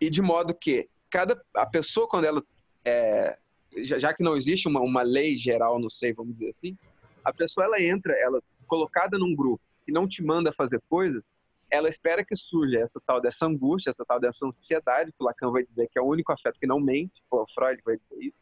e 0.00 0.10
de 0.10 0.20
modo 0.22 0.54
que 0.54 0.88
cada 1.10 1.40
a 1.54 1.66
pessoa 1.66 2.08
quando 2.08 2.24
ela 2.24 2.42
é, 2.84 3.38
já, 3.78 3.98
já 3.98 4.14
que 4.14 4.22
não 4.22 4.36
existe 4.36 4.66
uma, 4.66 4.80
uma 4.80 5.02
lei 5.02 5.36
geral, 5.36 5.78
não 5.78 5.90
sei, 5.90 6.12
vamos 6.12 6.34
dizer 6.34 6.50
assim, 6.50 6.76
a 7.24 7.32
pessoa 7.32 7.66
ela 7.66 7.80
entra, 7.80 8.12
ela 8.18 8.42
colocada 8.66 9.18
num 9.18 9.34
grupo 9.34 9.62
que 9.84 9.92
não 9.92 10.08
te 10.08 10.22
manda 10.22 10.52
fazer 10.52 10.80
coisas, 10.88 11.22
ela 11.70 11.88
espera 11.88 12.24
que 12.24 12.34
surja 12.36 12.80
essa 12.80 13.00
tal 13.06 13.20
dessa 13.20 13.46
angústia, 13.46 13.90
essa 13.90 14.04
tal 14.04 14.18
dessa 14.18 14.44
ansiedade, 14.44 15.12
que 15.12 15.22
o 15.22 15.24
Lacan 15.24 15.52
vai 15.52 15.64
dizer 15.64 15.88
que 15.88 15.98
é 15.98 16.02
o 16.02 16.06
único 16.06 16.32
afeto 16.32 16.58
que 16.58 16.66
não 16.66 16.80
mente, 16.80 17.22
o 17.30 17.46
Freud 17.54 17.80
vai 17.84 17.96
dizer 17.96 18.26
isso. 18.26 18.38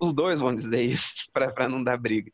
Os 0.00 0.14
dois 0.14 0.40
vão 0.40 0.54
dizer 0.54 0.82
isso, 0.82 1.28
para 1.32 1.68
não 1.68 1.84
dar 1.84 1.98
briga. 1.98 2.32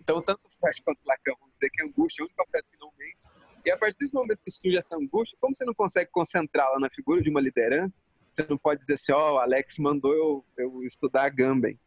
Então, 0.00 0.20
tanto 0.20 0.40
Freud 0.60 0.82
quanto 0.82 0.98
Lacan 1.06 1.34
vão 1.38 1.48
dizer 1.50 1.70
que 1.70 1.82
a 1.82 1.86
angústia 1.86 2.22
é 2.22 2.24
o 2.24 2.26
único 2.26 2.42
afeto 2.42 2.66
que 2.70 2.78
não 2.80 2.90
mente. 2.98 3.28
E 3.64 3.70
a 3.70 3.78
partir 3.78 3.96
desse 3.96 4.12
momento 4.12 4.40
que 4.44 4.50
surge 4.50 4.76
essa 4.76 4.96
angústia, 4.96 5.38
como 5.40 5.56
você 5.56 5.64
não 5.64 5.72
consegue 5.72 6.10
concentrá-la 6.10 6.78
na 6.78 6.90
figura 6.90 7.22
de 7.22 7.30
uma 7.30 7.40
liderança, 7.40 7.98
você 8.34 8.44
não 8.50 8.58
pode 8.58 8.80
dizer 8.80 8.94
assim, 8.94 9.12
ó, 9.12 9.30
oh, 9.30 9.34
o 9.34 9.38
Alex 9.38 9.78
mandou 9.78 10.12
eu, 10.12 10.44
eu 10.58 10.82
estudar 10.82 11.30
Gamben, 11.30 11.78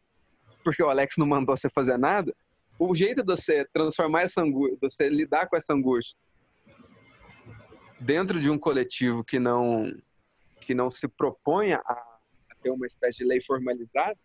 porque 0.64 0.82
o 0.82 0.88
Alex 0.88 1.16
não 1.18 1.26
mandou 1.26 1.56
você 1.56 1.68
fazer 1.68 1.98
nada. 1.98 2.34
O 2.78 2.94
jeito 2.94 3.22
de 3.22 3.26
você 3.26 3.66
transformar 3.66 4.22
essa 4.22 4.40
angústia, 4.40 4.78
de 4.80 4.80
você 4.80 5.08
lidar 5.08 5.46
com 5.48 5.56
essa 5.56 5.74
angústia 5.74 6.16
dentro 8.00 8.40
de 8.40 8.50
um 8.50 8.58
coletivo 8.58 9.24
que 9.24 9.38
não 9.38 9.92
que 10.60 10.74
não 10.74 10.90
se 10.90 11.08
propõe 11.08 11.72
a, 11.72 12.18
ter 12.62 12.70
uma 12.70 12.86
espécie 12.86 13.18
de 13.18 13.24
lei 13.24 13.40
formalizada, 13.42 14.18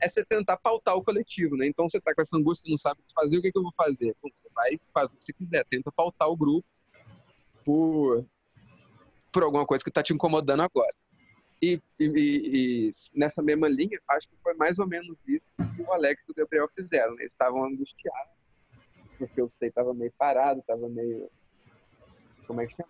é 0.00 0.08
você 0.08 0.24
tentar 0.24 0.56
pautar 0.56 0.96
o 0.96 1.04
coletivo, 1.04 1.56
né? 1.56 1.66
Então 1.66 1.88
você 1.88 2.00
tá 2.00 2.12
com 2.14 2.20
essa 2.20 2.36
angústia, 2.36 2.68
não 2.68 2.78
sabe 2.78 3.00
o 3.00 3.04
que 3.04 3.14
fazer, 3.14 3.38
o 3.38 3.42
que, 3.42 3.52
que 3.52 3.58
eu 3.58 3.62
vou 3.62 3.72
fazer? 3.76 4.16
Você 4.20 4.34
vai 4.54 4.80
faz 4.92 5.06
o 5.06 5.16
que 5.16 5.24
você 5.24 5.32
quiser, 5.32 5.64
tenta 5.66 5.92
pautar 5.92 6.28
o 6.28 6.36
grupo 6.36 6.66
por 7.64 8.24
por 9.30 9.42
alguma 9.42 9.66
coisa 9.66 9.82
que 9.82 9.90
está 9.90 10.02
te 10.02 10.12
incomodando 10.12 10.62
agora. 10.62 10.94
E, 11.60 11.80
e, 11.98 12.04
e, 12.06 12.92
nessa 13.14 13.42
mesma 13.42 13.68
linha, 13.68 13.98
acho 14.10 14.28
que 14.28 14.36
foi 14.42 14.54
mais 14.54 14.78
ou 14.78 14.86
menos 14.86 15.16
isso 15.26 15.46
que 15.74 15.82
o 15.82 15.92
Alex 15.92 16.24
e 16.28 16.30
o 16.30 16.34
Gabriel 16.34 16.68
fizeram. 16.74 17.14
Né? 17.14 17.22
Eles 17.22 17.32
estavam 17.32 17.64
angustiados, 17.64 18.32
porque 19.18 19.40
o 19.40 19.48
Sei 19.48 19.68
estava 19.68 19.94
meio 19.94 20.12
parado, 20.18 20.60
estava 20.60 20.88
meio. 20.88 21.30
Como 22.46 22.60
é 22.60 22.66
que 22.66 22.74
chama? 22.76 22.88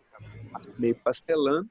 Meio 0.79 0.97
pastelando. 0.97 1.69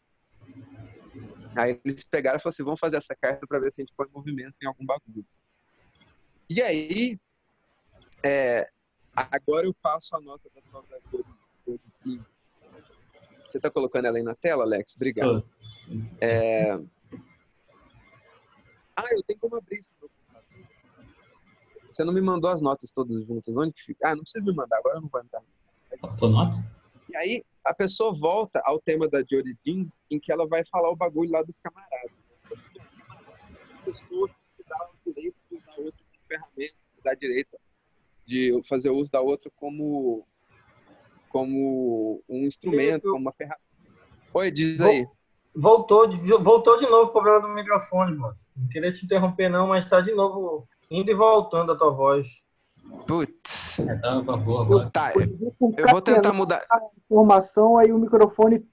Aí 1.55 1.79
eles 1.85 2.03
pegaram 2.03 2.37
e 2.37 2.41
falaram 2.41 2.53
assim: 2.53 2.63
vamos 2.63 2.79
fazer 2.79 2.97
essa 2.97 3.15
carta 3.15 3.45
para 3.47 3.59
ver 3.59 3.73
se 3.73 3.81
a 3.81 3.85
gente 3.85 3.93
põe 3.95 4.07
movimento 4.13 4.55
em 4.61 4.65
algum 4.65 4.85
bagulho. 4.85 5.25
E 6.49 6.61
aí, 6.61 7.19
é, 8.23 8.69
agora 9.15 9.65
eu 9.65 9.73
passo 9.81 10.15
a 10.15 10.21
nota 10.21 10.49
da 10.53 10.61
prova 10.61 10.87
Você 13.47 13.57
está 13.57 13.69
colocando 13.69 14.05
ela 14.05 14.17
aí 14.17 14.23
na 14.23 14.35
tela, 14.35 14.63
Alex? 14.63 14.95
Obrigado. 14.95 15.47
É... 16.19 16.73
Ah, 18.95 19.07
eu 19.11 19.23
tenho 19.23 19.39
como 19.39 19.55
abrir 19.55 19.79
isso 19.79 19.91
Você 21.89 22.03
não 22.03 22.13
me 22.13 22.21
mandou 22.21 22.49
as 22.49 22.61
notas 22.61 22.91
todas 22.91 23.25
juntas. 23.25 23.55
Onde 23.55 23.73
fica? 23.81 24.09
Ah, 24.09 24.15
não 24.15 24.23
precisa 24.23 24.43
me 24.43 24.53
mandar, 24.53 24.77
agora 24.77 24.97
eu 24.97 25.01
não 25.01 25.09
vou 25.09 25.21
entrar. 25.21 25.41
Tua 26.17 26.29
nota? 26.29 26.57
E 27.09 27.15
aí, 27.15 27.45
a 27.63 27.73
pessoa 27.73 28.13
volta 28.17 28.61
ao 28.65 28.79
tema 28.79 29.07
da 29.07 29.21
Dean, 29.21 29.87
em 30.11 30.19
que 30.19 30.31
ela 30.31 30.47
vai 30.47 30.63
falar 30.65 30.89
o 30.89 30.95
bagulho 30.95 31.31
lá 31.31 31.41
dos 31.41 31.55
camaradas. 31.59 32.11
Pessoas 33.85 34.31
que 34.57 34.63
dá 34.67 34.89
o 34.89 35.11
direito 35.11 35.35
de 35.49 35.57
usar 35.57 35.73
outra 35.77 36.03
como 36.05 36.27
ferramenta, 36.27 36.75
dá 37.03 37.13
direito 37.13 37.57
de 38.25 38.61
fazer 38.67 38.89
uso 38.89 39.11
da 39.11 39.21
outra 39.21 39.51
como, 39.55 40.25
como 41.29 42.21
um 42.27 42.45
instrumento, 42.45 43.03
como 43.03 43.17
uma 43.17 43.33
ferramenta. 43.33 43.61
Oi, 44.33 44.51
diz 44.51 44.79
aí. 44.81 45.07
Voltou, 45.55 46.09
voltou 46.39 46.79
de 46.79 46.87
novo 46.87 47.09
o 47.09 47.11
problema 47.11 47.41
do 47.41 47.49
microfone, 47.49 48.15
mano. 48.17 48.35
Não 48.55 48.67
queria 48.69 48.91
te 48.91 49.05
interromper, 49.05 49.49
não, 49.49 49.67
mas 49.67 49.87
tá 49.87 50.01
de 50.01 50.11
novo 50.11 50.67
indo 50.89 51.11
e 51.11 51.13
voltando 51.13 51.71
a 51.71 51.77
tua 51.77 51.91
voz. 51.91 52.43
Putz. 53.07 53.79
É, 53.79 53.95
tá, 53.97 54.21
boa, 54.21 54.89
tá, 54.89 55.13
eu 55.15 55.87
vou 55.89 56.01
tentar 56.01 56.33
mudar. 56.33 56.65
A 56.69 56.79
informação, 57.05 57.77
aí 57.77 57.91
o 57.91 57.97
microfone. 57.97 58.65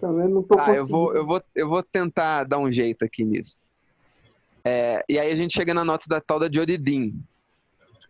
Também 0.00 0.28
não 0.28 0.42
tô 0.42 0.56
tá, 0.56 0.74
eu 0.74 0.86
vou, 0.86 1.14
eu, 1.14 1.26
vou, 1.26 1.42
eu 1.54 1.68
vou 1.68 1.82
tentar 1.82 2.44
dar 2.44 2.58
um 2.58 2.70
jeito 2.70 3.04
aqui 3.04 3.24
nisso. 3.24 3.56
É, 4.64 5.04
e 5.08 5.18
aí 5.18 5.30
a 5.30 5.36
gente 5.36 5.54
chega 5.54 5.72
na 5.72 5.84
nota 5.84 6.06
da 6.08 6.20
tal 6.20 6.40
da 6.40 6.50
Jodie 6.50 6.76
Dean, 6.76 7.12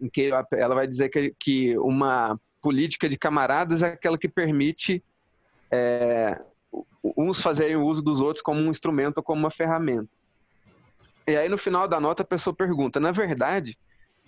em 0.01 0.09
que 0.09 0.31
ela 0.53 0.75
vai 0.75 0.87
dizer 0.87 1.11
que, 1.11 1.35
que 1.39 1.77
uma 1.79 2.41
política 2.63 3.09
de 3.09 3.19
camaradas 3.19 3.83
é 3.83 3.89
aquela 3.89 4.17
que 4.17 4.29
permite 4.29 5.05
é, 5.71 6.41
uns 7.17 7.41
fazerem 7.41 7.77
uso 7.77 8.03
dos 8.03 8.21
outros 8.21 8.43
como 8.43 8.61
um 8.61 8.71
instrumento 8.71 9.19
ou 9.19 9.23
como 9.23 9.41
uma 9.41 9.51
ferramenta. 9.51 10.09
E 11.29 11.37
aí 11.37 11.49
no 11.49 11.59
final 11.59 11.87
da 11.87 12.01
nota 12.01 12.23
a 12.23 12.27
pessoa 12.27 12.55
pergunta, 12.55 12.99
na 12.99 13.13
verdade, 13.13 13.77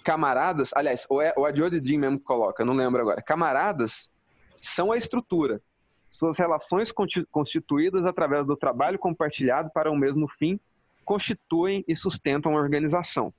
camaradas, 0.09 0.71
aliás, 0.75 1.05
ou, 1.11 1.21
é, 1.21 1.35
ou 1.37 1.45
a 1.45 1.55
Jodie 1.55 1.81
Dean 1.81 1.99
mesmo 1.99 2.19
coloca, 2.19 2.65
não 2.65 2.73
lembro 2.73 2.99
agora, 2.99 3.21
camaradas 3.21 4.09
são 4.57 4.91
a 4.91 4.97
estrutura, 4.97 5.61
suas 6.09 6.39
relações 6.39 6.91
constituídas 7.31 8.07
através 8.07 8.47
do 8.47 8.57
trabalho 8.57 8.99
compartilhado 8.99 9.71
para 9.71 9.91
o 9.91 9.95
mesmo 9.95 10.27
fim 10.39 10.59
constituem 11.05 11.85
e 11.87 11.95
sustentam 11.95 12.57
a 12.57 12.59
organização. 12.59 13.35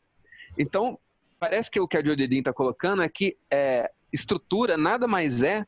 Então, 0.59 0.99
parece 1.39 1.71
que 1.71 1.79
o 1.79 1.87
que 1.87 1.97
a 1.97 2.05
Jodie 2.05 2.27
Dean 2.27 2.39
está 2.39 2.53
colocando 2.53 3.01
é 3.01 3.09
que 3.09 3.35
é, 3.49 3.89
estrutura 4.13 4.77
nada 4.77 5.07
mais 5.07 5.41
é 5.41 5.65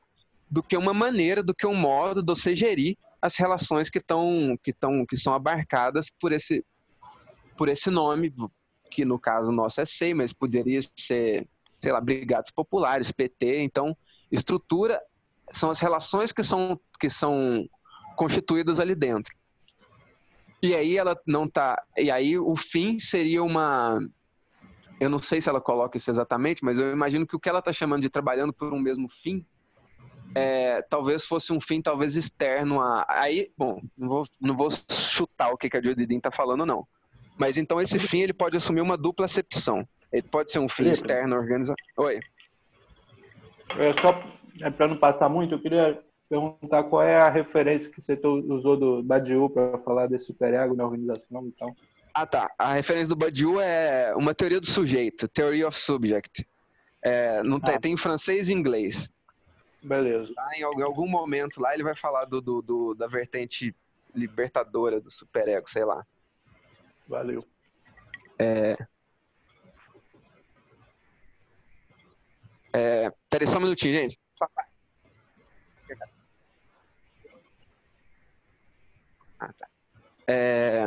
do 0.51 0.61
que 0.61 0.77
uma 0.77 0.93
maneira, 0.93 1.41
do 1.41 1.55
que 1.55 1.65
um 1.65 1.73
modo 1.73 2.21
de 2.21 2.31
você 2.31 2.53
gerir 2.53 2.95
as 3.19 3.35
relações 3.35 3.89
que 3.89 3.97
estão 3.97 4.55
que 4.63 4.69
estão 4.69 5.03
que 5.03 5.17
são 5.17 5.33
abarcadas 5.33 6.11
por 6.19 6.31
esse 6.31 6.63
por 7.57 7.69
esse 7.69 7.89
nome 7.89 8.31
que 8.91 9.05
no 9.05 9.17
caso 9.17 9.51
nosso 9.51 9.81
é 9.81 9.85
SEI, 9.85 10.13
mas 10.13 10.33
poderia 10.33 10.81
ser, 10.95 11.47
sei 11.79 11.91
lá, 11.91 12.01
brigados 12.01 12.51
populares, 12.51 13.11
PT, 13.11 13.61
então 13.61 13.95
estrutura 14.31 15.01
são 15.49 15.69
as 15.69 15.79
relações 15.79 16.31
que 16.31 16.43
são 16.43 16.79
que 16.99 17.09
são 17.09 17.67
constituídas 18.15 18.79
ali 18.79 18.93
dentro. 18.93 19.33
E 20.61 20.75
aí 20.75 20.97
ela 20.97 21.19
não 21.25 21.47
tá, 21.47 21.81
e 21.97 22.11
aí 22.11 22.37
o 22.37 22.55
fim 22.55 22.99
seria 22.99 23.41
uma 23.43 23.99
eu 24.99 25.09
não 25.09 25.17
sei 25.17 25.41
se 25.41 25.49
ela 25.49 25.59
coloca 25.59 25.97
isso 25.97 26.11
exatamente, 26.11 26.63
mas 26.63 26.77
eu 26.77 26.91
imagino 26.91 27.25
que 27.25 27.35
o 27.35 27.39
que 27.39 27.49
ela 27.49 27.57
está 27.59 27.73
chamando 27.73 28.03
de 28.03 28.09
trabalhando 28.09 28.53
por 28.53 28.71
um 28.71 28.79
mesmo 28.79 29.09
fim 29.09 29.43
é, 30.33 30.81
talvez 30.83 31.25
fosse 31.25 31.51
um 31.51 31.59
fim 31.59 31.81
talvez 31.81 32.15
externo 32.15 32.79
a. 32.79 33.05
Aí, 33.07 33.51
bom, 33.57 33.81
não 33.97 34.07
vou, 34.07 34.27
não 34.39 34.55
vou 34.55 34.69
chutar 34.89 35.49
o 35.51 35.57
que, 35.57 35.69
que 35.69 35.77
a 35.77 35.81
Jodie 35.81 36.15
está 36.15 36.31
falando, 36.31 36.65
não. 36.65 36.87
Mas 37.41 37.57
então 37.57 37.81
esse 37.81 37.97
fim 37.97 38.19
ele 38.19 38.33
pode 38.33 38.55
assumir 38.55 38.81
uma 38.81 38.95
dupla 38.95 39.25
acepção. 39.25 39.83
Ele 40.13 40.21
pode 40.21 40.51
ser 40.51 40.59
um 40.59 40.69
fim 40.69 40.87
externo 40.89 41.35
organizado. 41.35 41.75
Oi. 41.97 42.19
É 43.79 43.99
só 43.99 44.23
é, 44.61 44.69
para 44.69 44.87
não 44.87 44.97
passar 44.97 45.27
muito, 45.27 45.55
eu 45.55 45.59
queria 45.59 45.99
perguntar 46.29 46.83
qual 46.83 47.01
é 47.01 47.17
a 47.17 47.29
referência 47.29 47.89
que 47.89 47.99
você 47.99 48.13
usou 48.23 48.77
do 48.77 49.01
Badiou 49.01 49.49
para 49.49 49.79
falar 49.79 50.05
desse 50.05 50.25
superego 50.25 50.75
na 50.75 50.85
organização 50.85 51.47
então. 51.47 51.75
Ah, 52.13 52.27
tá. 52.27 52.47
A 52.59 52.73
referência 52.75 53.09
do 53.09 53.15
Badiou 53.15 53.59
é 53.59 54.13
uma 54.15 54.35
teoria 54.35 54.61
do 54.61 54.67
sujeito, 54.67 55.27
Theory 55.27 55.65
of 55.65 55.75
Subject. 55.75 56.47
É, 57.01 57.41
não 57.41 57.59
tem, 57.59 57.73
ah. 57.73 57.79
tem 57.79 57.93
em 57.93 57.97
francês 57.97 58.49
e 58.49 58.53
inglês. 58.53 59.09
Beleza. 59.81 60.31
Lá 60.37 60.49
em 60.55 60.83
algum 60.83 61.07
momento 61.07 61.59
lá 61.59 61.73
ele 61.73 61.81
vai 61.81 61.95
falar 61.95 62.25
do, 62.25 62.39
do, 62.39 62.61
do 62.61 62.93
da 62.93 63.07
vertente 63.07 63.75
libertadora 64.13 65.01
do 65.01 65.09
superego, 65.09 65.67
sei 65.67 65.83
lá. 65.83 66.05
Valeu. 67.11 67.45
É... 68.39 68.77
É... 72.73 73.11
Peraí 73.29 73.45
só 73.49 73.57
um 73.57 73.61
minutinho, 73.61 73.93
gente. 73.93 74.17
Ah, 79.37 79.51
tá. 79.51 79.67
É... 80.25 80.85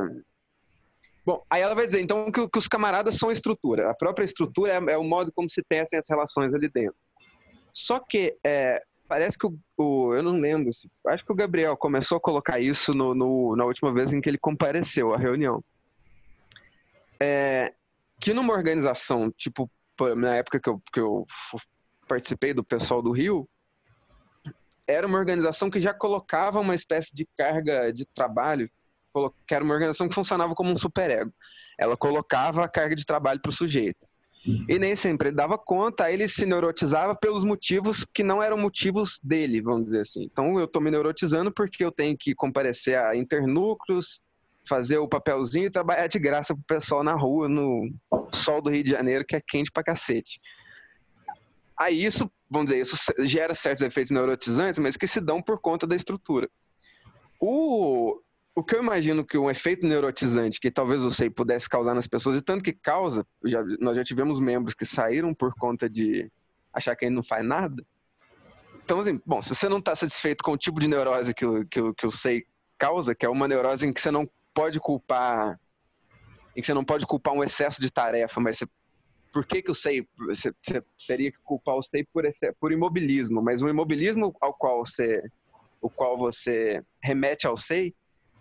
Bom, 1.27 1.45
aí 1.51 1.61
ela 1.61 1.75
vai 1.75 1.85
dizer 1.85 2.01
então 2.01 2.33
que, 2.33 2.49
que, 2.49 2.59
os 2.59 2.69
camaradas 2.69 3.17
são 3.17 3.29
a 3.29 3.33
estrutura. 3.35 3.91
A 3.91 3.95
própria 3.95 4.25
estrutura 4.25 4.73
é, 4.73 4.93
é 4.93 4.97
o 4.97 5.05
modo 5.05 5.31
como 5.31 5.49
se 5.51 5.63
tecem 5.63 5.99
as 5.99 6.09
relações 6.09 6.55
ali 6.55 6.71
dentro. 6.71 6.97
Só 7.71 8.01
que 8.01 8.35
é, 8.43 8.83
parece 9.07 9.37
que 9.37 9.47
o, 9.47 9.59
o, 9.77 10.15
Eu 10.15 10.23
não 10.23 10.41
lembro. 10.41 10.71
Acho 11.09 11.23
que 11.23 11.33
o 11.33 11.37
Gabriel 11.37 11.77
começou 11.77 12.17
a 12.17 12.21
colocar 12.21 12.61
isso 12.61 12.95
no, 12.95 13.15
no, 13.15 13.55
na 13.57 13.67
última 13.67 13.93
vez 13.93 14.11
em 14.11 14.23
que 14.23 14.29
ele 14.31 14.39
compareceu 14.39 15.13
à 15.13 15.19
reunião. 15.19 15.63
É, 17.21 17.73
que 18.21 18.33
numa 18.33 18.53
organização, 18.53 19.31
tipo, 19.31 19.71
na 20.17 20.37
época 20.37 20.61
que 20.61 20.69
eu, 20.69 20.83
que 20.93 21.01
eu 21.01 21.27
participei 22.09 22.53
do 22.53 22.65
pessoal 22.65 23.03
do 23.03 23.13
Rio, 23.13 23.49
era 24.87 25.07
uma 25.07 25.19
organização 25.19 25.71
que 25.71 25.81
já 25.81 25.95
colocava 25.95 26.61
uma 26.61 26.75
espécie 26.75 27.15
de 27.15 27.27
carga 27.37 27.93
de 27.93 28.07
trabalho, 28.15 28.69
que 29.47 29.55
era 29.55 29.65
uma 29.65 29.75
organização 29.75 30.09
que 30.09 30.15
funcionava 30.15 30.55
como 30.55 30.71
um 30.71 30.77
superego. 30.77 31.33
Ela 31.79 31.97
colocava 31.97 32.65
a 32.65 32.69
carga 32.69 32.95
de 32.95 33.05
trabalho 33.05 33.41
para 33.41 33.51
o 33.51 33.53
sujeito. 33.53 34.07
E 34.69 34.79
nem 34.79 34.95
sempre 34.95 35.29
ele 35.29 35.37
dava 35.37 35.57
conta, 35.57 36.05
aí 36.05 36.15
ele 36.15 36.29
se 36.29 36.45
neurotizava 36.45 37.17
pelos 37.17 37.43
motivos 37.43 38.05
que 38.13 38.23
não 38.23 38.43
eram 38.43 38.59
motivos 38.59 39.19
dele, 39.23 39.63
vamos 39.63 39.87
dizer 39.87 40.01
assim. 40.01 40.25
Então 40.25 40.59
eu 40.59 40.67
estou 40.67 40.83
me 40.83 40.91
neurotizando 40.91 41.51
porque 41.51 41.83
eu 41.83 41.91
tenho 41.91 42.15
que 42.19 42.35
comparecer 42.35 42.99
a 42.99 43.17
internúcleos, 43.17 44.21
fazer 44.67 44.99
o 44.99 45.09
papelzinho 45.09 45.67
e 45.67 45.71
trabalhar 45.71 46.07
de 46.07 46.19
graça 46.19 46.55
pro 46.55 46.65
pessoal 46.65 47.03
na 47.03 47.15
rua, 47.15 47.49
no 47.49 47.91
sol 48.33 48.63
do 48.63 48.71
Rio 48.71 48.85
de 48.85 48.91
Janeiro, 48.91 49.25
que 49.27 49.37
é 49.37 49.41
quente 49.41 49.71
pra 49.71 49.85
cacete. 49.85 50.41
Aí 51.79 52.05
isso, 52.05 52.31
vamos 52.49 52.71
dizer, 52.71 52.81
isso 52.81 52.97
gera 53.27 53.55
certos 53.55 53.83
efeitos 53.83 54.11
neurotizantes, 54.11 54.79
mas 54.79 54.97
que 54.97 55.07
se 55.07 55.21
dão 55.21 55.43
por 55.43 55.61
conta 55.61 55.87
da 55.87 55.97
estrutura. 55.97 56.49
O, 57.41 58.21
o 58.55 58.63
que 58.63 58.77
eu 58.77 58.83
imagino 58.83 59.27
que 59.27 59.37
um 59.37 59.51
efeito 59.51 59.87
neurotizante 59.87 60.61
que 60.61 60.71
talvez 60.71 61.03
o 61.03 61.11
SEI 61.11 61.31
pudesse 61.31 61.69
causar 61.69 61.95
nas 61.95 62.07
pessoas, 62.07 62.37
e 62.37 62.43
tanto 62.43 62.63
que 62.63 62.73
causa, 62.73 63.27
já, 63.45 63.63
nós 63.81 63.97
já 63.97 64.05
tivemos 64.05 64.39
membros 64.39 64.75
que 64.75 64.87
saíram 64.87 65.35
por 65.35 65.53
conta 65.55 65.91
de 65.91 66.31
achar 66.73 66.95
que 66.97 67.05
ele 67.05 67.15
não 67.15 67.23
faz 67.23 67.45
nada. 67.45 67.85
Então, 68.85 69.01
assim, 69.01 69.21
bom, 69.27 69.43
se 69.43 69.55
você 69.55 69.69
não 69.69 69.79
está 69.79 69.97
satisfeito 69.97 70.45
com 70.45 70.53
o 70.53 70.59
tipo 70.59 70.79
de 70.79 70.87
neurose 70.87 71.35
que 71.35 71.45
que, 71.71 71.81
que 71.95 72.07
o 72.07 72.11
SEI 72.11 72.45
causa, 72.79 73.15
que 73.15 73.27
é 73.27 73.29
uma 73.29 73.49
neurose 73.49 73.87
em 73.87 73.93
que 73.93 74.01
você 74.01 74.11
não 74.11 74.29
pode 74.55 74.79
culpar, 74.79 75.59
em 76.57 76.61
que 76.61 76.67
você 76.67 76.75
não 76.75 76.85
pode 76.85 77.07
culpar 77.07 77.35
um 77.35 77.43
excesso 77.43 77.81
de 77.81 77.91
tarefa, 77.91 78.41
mas 78.41 78.59
você, 78.59 78.67
por 79.33 79.45
que 79.45 79.61
que 79.61 79.71
o 79.71 79.75
SEI, 79.75 80.07
você, 80.19 80.53
você 80.63 80.83
teria 81.07 81.33
que 81.33 81.39
culpar 81.43 81.75
o 81.75 81.83
SEI 81.83 82.07
por, 82.13 82.25
por 82.61 82.73
imobilismo, 82.73 83.43
mas 83.43 83.63
o 83.63 83.69
imobilismo 83.69 84.35
ao 84.41 84.55
qual 84.55 84.85
você, 84.87 85.23
o 85.81 85.91
qual 85.91 86.17
você 86.17 86.83
remete 87.03 87.47
ao 87.47 87.57
SEI, 87.57 87.93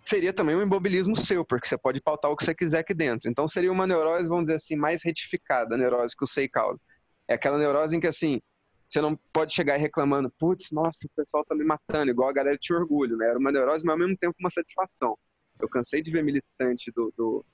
seria 0.04 0.32
também 0.32 0.54
um 0.54 0.62
imobilismo 0.62 1.16
seu, 1.16 1.44
porque 1.44 1.66
você 1.66 1.78
pode 1.78 2.00
pautar 2.00 2.30
o 2.30 2.36
que 2.36 2.44
você 2.44 2.54
quiser 2.54 2.80
aqui 2.80 2.94
dentro. 2.94 3.28
Então 3.28 3.48
seria 3.48 3.72
uma 3.72 3.86
neurose, 3.86 4.28
vamos 4.28 4.44
dizer 4.44 4.56
assim, 4.56 4.76
mais 4.76 5.02
retificada, 5.02 5.74
a 5.74 5.78
neurose 5.78 6.16
que 6.16 6.24
o 6.24 6.26
SEI 6.26 6.48
causa. 6.48 6.80
É 7.26 7.34
aquela 7.34 7.58
neurose 7.58 7.96
em 7.96 8.00
que, 8.00 8.06
assim, 8.06 8.40
você 8.88 9.00
não 9.00 9.18
pode 9.32 9.54
chegar 9.54 9.76
reclamando, 9.76 10.30
putz, 10.38 10.70
nossa, 10.70 11.06
o 11.06 11.10
pessoal 11.16 11.44
tá 11.44 11.54
me 11.54 11.64
matando, 11.64 12.10
igual 12.10 12.28
a 12.28 12.32
galera 12.32 12.58
tinha 12.60 12.78
orgulho, 12.78 13.16
né? 13.16 13.28
Era 13.28 13.38
uma 13.38 13.50
neurose, 13.50 13.84
mas 13.84 13.92
ao 13.94 13.98
mesmo 13.98 14.16
tempo 14.16 14.36
uma 14.38 14.50
satisfação. 14.50 15.18
Eu 15.64 15.68
cansei 15.68 16.02
de 16.02 16.10
ver 16.10 16.22
militante 16.22 16.92
do, 16.94 17.12
do, 17.16 17.44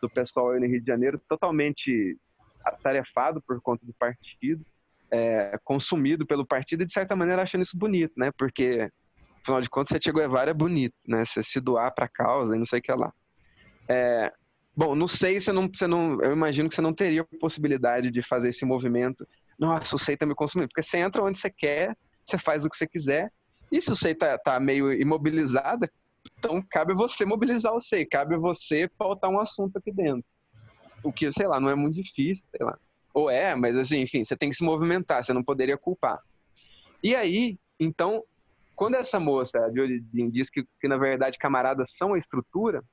do 0.00 0.08
pessoal 0.08 0.50
aí 0.50 0.60
no 0.60 0.66
Rio 0.66 0.80
de 0.80 0.86
Janeiro 0.86 1.20
totalmente 1.28 2.16
atarefado 2.64 3.42
por 3.42 3.60
conta 3.60 3.84
do 3.84 3.92
partido, 3.94 4.64
é, 5.10 5.58
consumido 5.64 6.26
pelo 6.26 6.46
partido 6.46 6.82
e 6.82 6.86
de 6.86 6.92
certa 6.92 7.14
maneira 7.14 7.42
achando 7.42 7.62
isso 7.62 7.76
bonito, 7.76 8.12
né? 8.16 8.30
Porque 8.36 8.90
afinal 9.42 9.60
de 9.60 9.68
contas, 9.68 9.98
Che 10.02 10.12
Guevara 10.12 10.50
é 10.50 10.54
bonito, 10.54 10.96
né? 11.06 11.24
Você 11.24 11.42
se 11.42 11.60
doar 11.60 11.92
para 11.94 12.06
a 12.06 12.08
causa 12.08 12.56
e 12.56 12.58
não 12.58 12.66
sei 12.66 12.80
o 12.80 12.82
que 12.82 12.92
lá. 12.92 13.12
É, 13.88 14.32
bom, 14.76 14.94
não 14.94 15.06
sei, 15.06 15.38
você 15.38 15.52
não, 15.52 15.68
você 15.68 15.86
não, 15.86 16.20
eu 16.22 16.32
imagino 16.32 16.68
que 16.68 16.74
você 16.74 16.80
não 16.80 16.92
teria 16.92 17.24
possibilidade 17.40 18.10
de 18.10 18.22
fazer 18.22 18.48
esse 18.48 18.64
movimento. 18.64 19.26
Nossa, 19.58 19.96
o 19.96 19.98
SEI 19.98 20.16
me 20.26 20.34
consumindo. 20.34 20.68
Porque 20.68 20.82
você 20.82 20.98
entra 20.98 21.22
onde 21.22 21.38
você 21.38 21.50
quer, 21.50 21.96
você 22.24 22.38
faz 22.38 22.64
o 22.64 22.68
que 22.68 22.76
você 22.76 22.86
quiser. 22.86 23.32
E 23.70 23.80
se 23.80 23.90
o 23.90 23.96
SEI 23.96 24.14
tá, 24.14 24.38
tá 24.38 24.60
meio 24.60 24.92
imobilizado, 24.92 25.88
então 26.38 26.62
cabe 26.70 26.94
você 26.94 27.24
mobilizar 27.24 27.74
o 27.74 27.80
SEI, 27.80 28.06
cabe 28.06 28.36
você 28.36 28.88
pautar 28.96 29.30
um 29.30 29.40
assunto 29.40 29.76
aqui 29.78 29.90
dentro. 29.90 30.24
O 31.02 31.12
que, 31.12 31.30
sei 31.32 31.46
lá, 31.46 31.60
não 31.60 31.68
é 31.68 31.74
muito 31.74 32.02
difícil, 32.02 32.46
sei 32.50 32.64
lá. 32.64 32.78
Ou 33.14 33.30
é, 33.30 33.54
mas 33.54 33.76
assim, 33.76 34.00
enfim, 34.00 34.24
você 34.24 34.36
tem 34.36 34.50
que 34.50 34.56
se 34.56 34.64
movimentar, 34.64 35.24
você 35.24 35.32
não 35.32 35.42
poderia 35.42 35.76
culpar. 35.78 36.20
E 37.02 37.14
aí, 37.14 37.58
então, 37.78 38.22
quando 38.74 38.96
essa 38.96 39.18
moça, 39.18 39.58
a 39.58 39.68
Jodine, 39.68 40.30
diz 40.30 40.50
que, 40.50 40.66
que, 40.80 40.88
na 40.88 40.96
verdade, 40.96 41.38
camaradas 41.38 41.96
são 41.96 42.14
a 42.14 42.18
estrutura, 42.18 42.84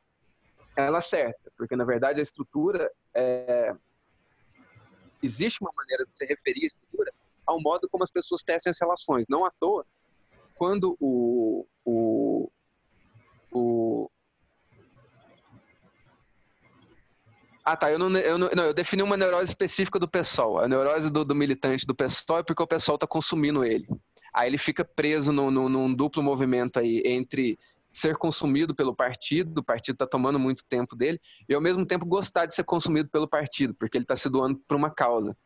ela 0.76 1.00
acerta, 1.00 1.52
porque, 1.58 1.76
na 1.76 1.84
verdade, 1.84 2.20
a 2.20 2.24
estrutura 2.24 2.92
é... 3.14 3.76
Existe 5.22 5.62
uma 5.62 5.72
maneira 5.76 6.06
de 6.06 6.14
se 6.14 6.26
referir 6.26 6.64
à 6.64 6.68
estrutura 6.68 7.14
ao 7.46 7.62
modo 7.62 7.88
como 7.90 8.04
as 8.04 8.12
pessoas 8.12 8.44
tecem 8.44 8.70
as 8.70 8.80
relações. 8.80 9.26
Não 9.30 9.46
à 9.46 9.52
toa, 9.52 9.86
quando 10.56 10.98
o, 11.00 11.66
o, 11.86 12.52
Ah, 17.65 17.77
tá. 17.77 17.89
Eu 17.89 17.98
não, 17.98 18.10
eu 18.17 18.38
não, 18.38 18.50
não, 18.53 18.65
eu 18.65 18.74
defini 18.74 19.01
uma 19.01 19.15
neurose 19.15 19.45
específica 19.45 19.98
do 19.98 20.07
pessoal. 20.07 20.60
A 20.60 20.67
neurose 20.67 21.10
do, 21.10 21.24
do 21.24 21.33
militante 21.33 21.86
do 21.86 21.95
pessoal 21.95 22.39
é 22.39 22.43
porque 22.43 22.62
o 22.62 22.67
pessoal 22.67 22.95
está 22.95 23.07
consumindo 23.07 23.63
ele. 23.63 23.88
Aí 24.33 24.50
ele 24.50 24.57
fica 24.57 24.83
preso 24.83 25.31
no, 25.31 25.50
no, 25.50 25.69
num 25.69 25.93
duplo 25.93 26.22
movimento 26.22 26.79
aí 26.79 27.01
entre 27.05 27.57
ser 27.91 28.17
consumido 28.17 28.74
pelo 28.74 28.95
partido, 28.95 29.60
o 29.60 29.63
partido 29.63 29.93
está 29.95 30.07
tomando 30.07 30.39
muito 30.39 30.65
tempo 30.65 30.95
dele, 30.95 31.22
e 31.48 31.53
ao 31.53 31.62
mesmo 31.62 31.86
tempo 31.86 32.07
gostar 32.07 32.48
de 32.48 32.55
ser 32.55 32.63
consumido 32.63 33.07
pelo 33.07 33.27
partido, 33.27 33.75
porque 33.75 33.95
ele 33.95 34.03
está 34.03 34.15
se 34.15 34.27
doando 34.31 34.60
para 34.67 34.75
uma 34.75 34.89
causa. 34.89 35.38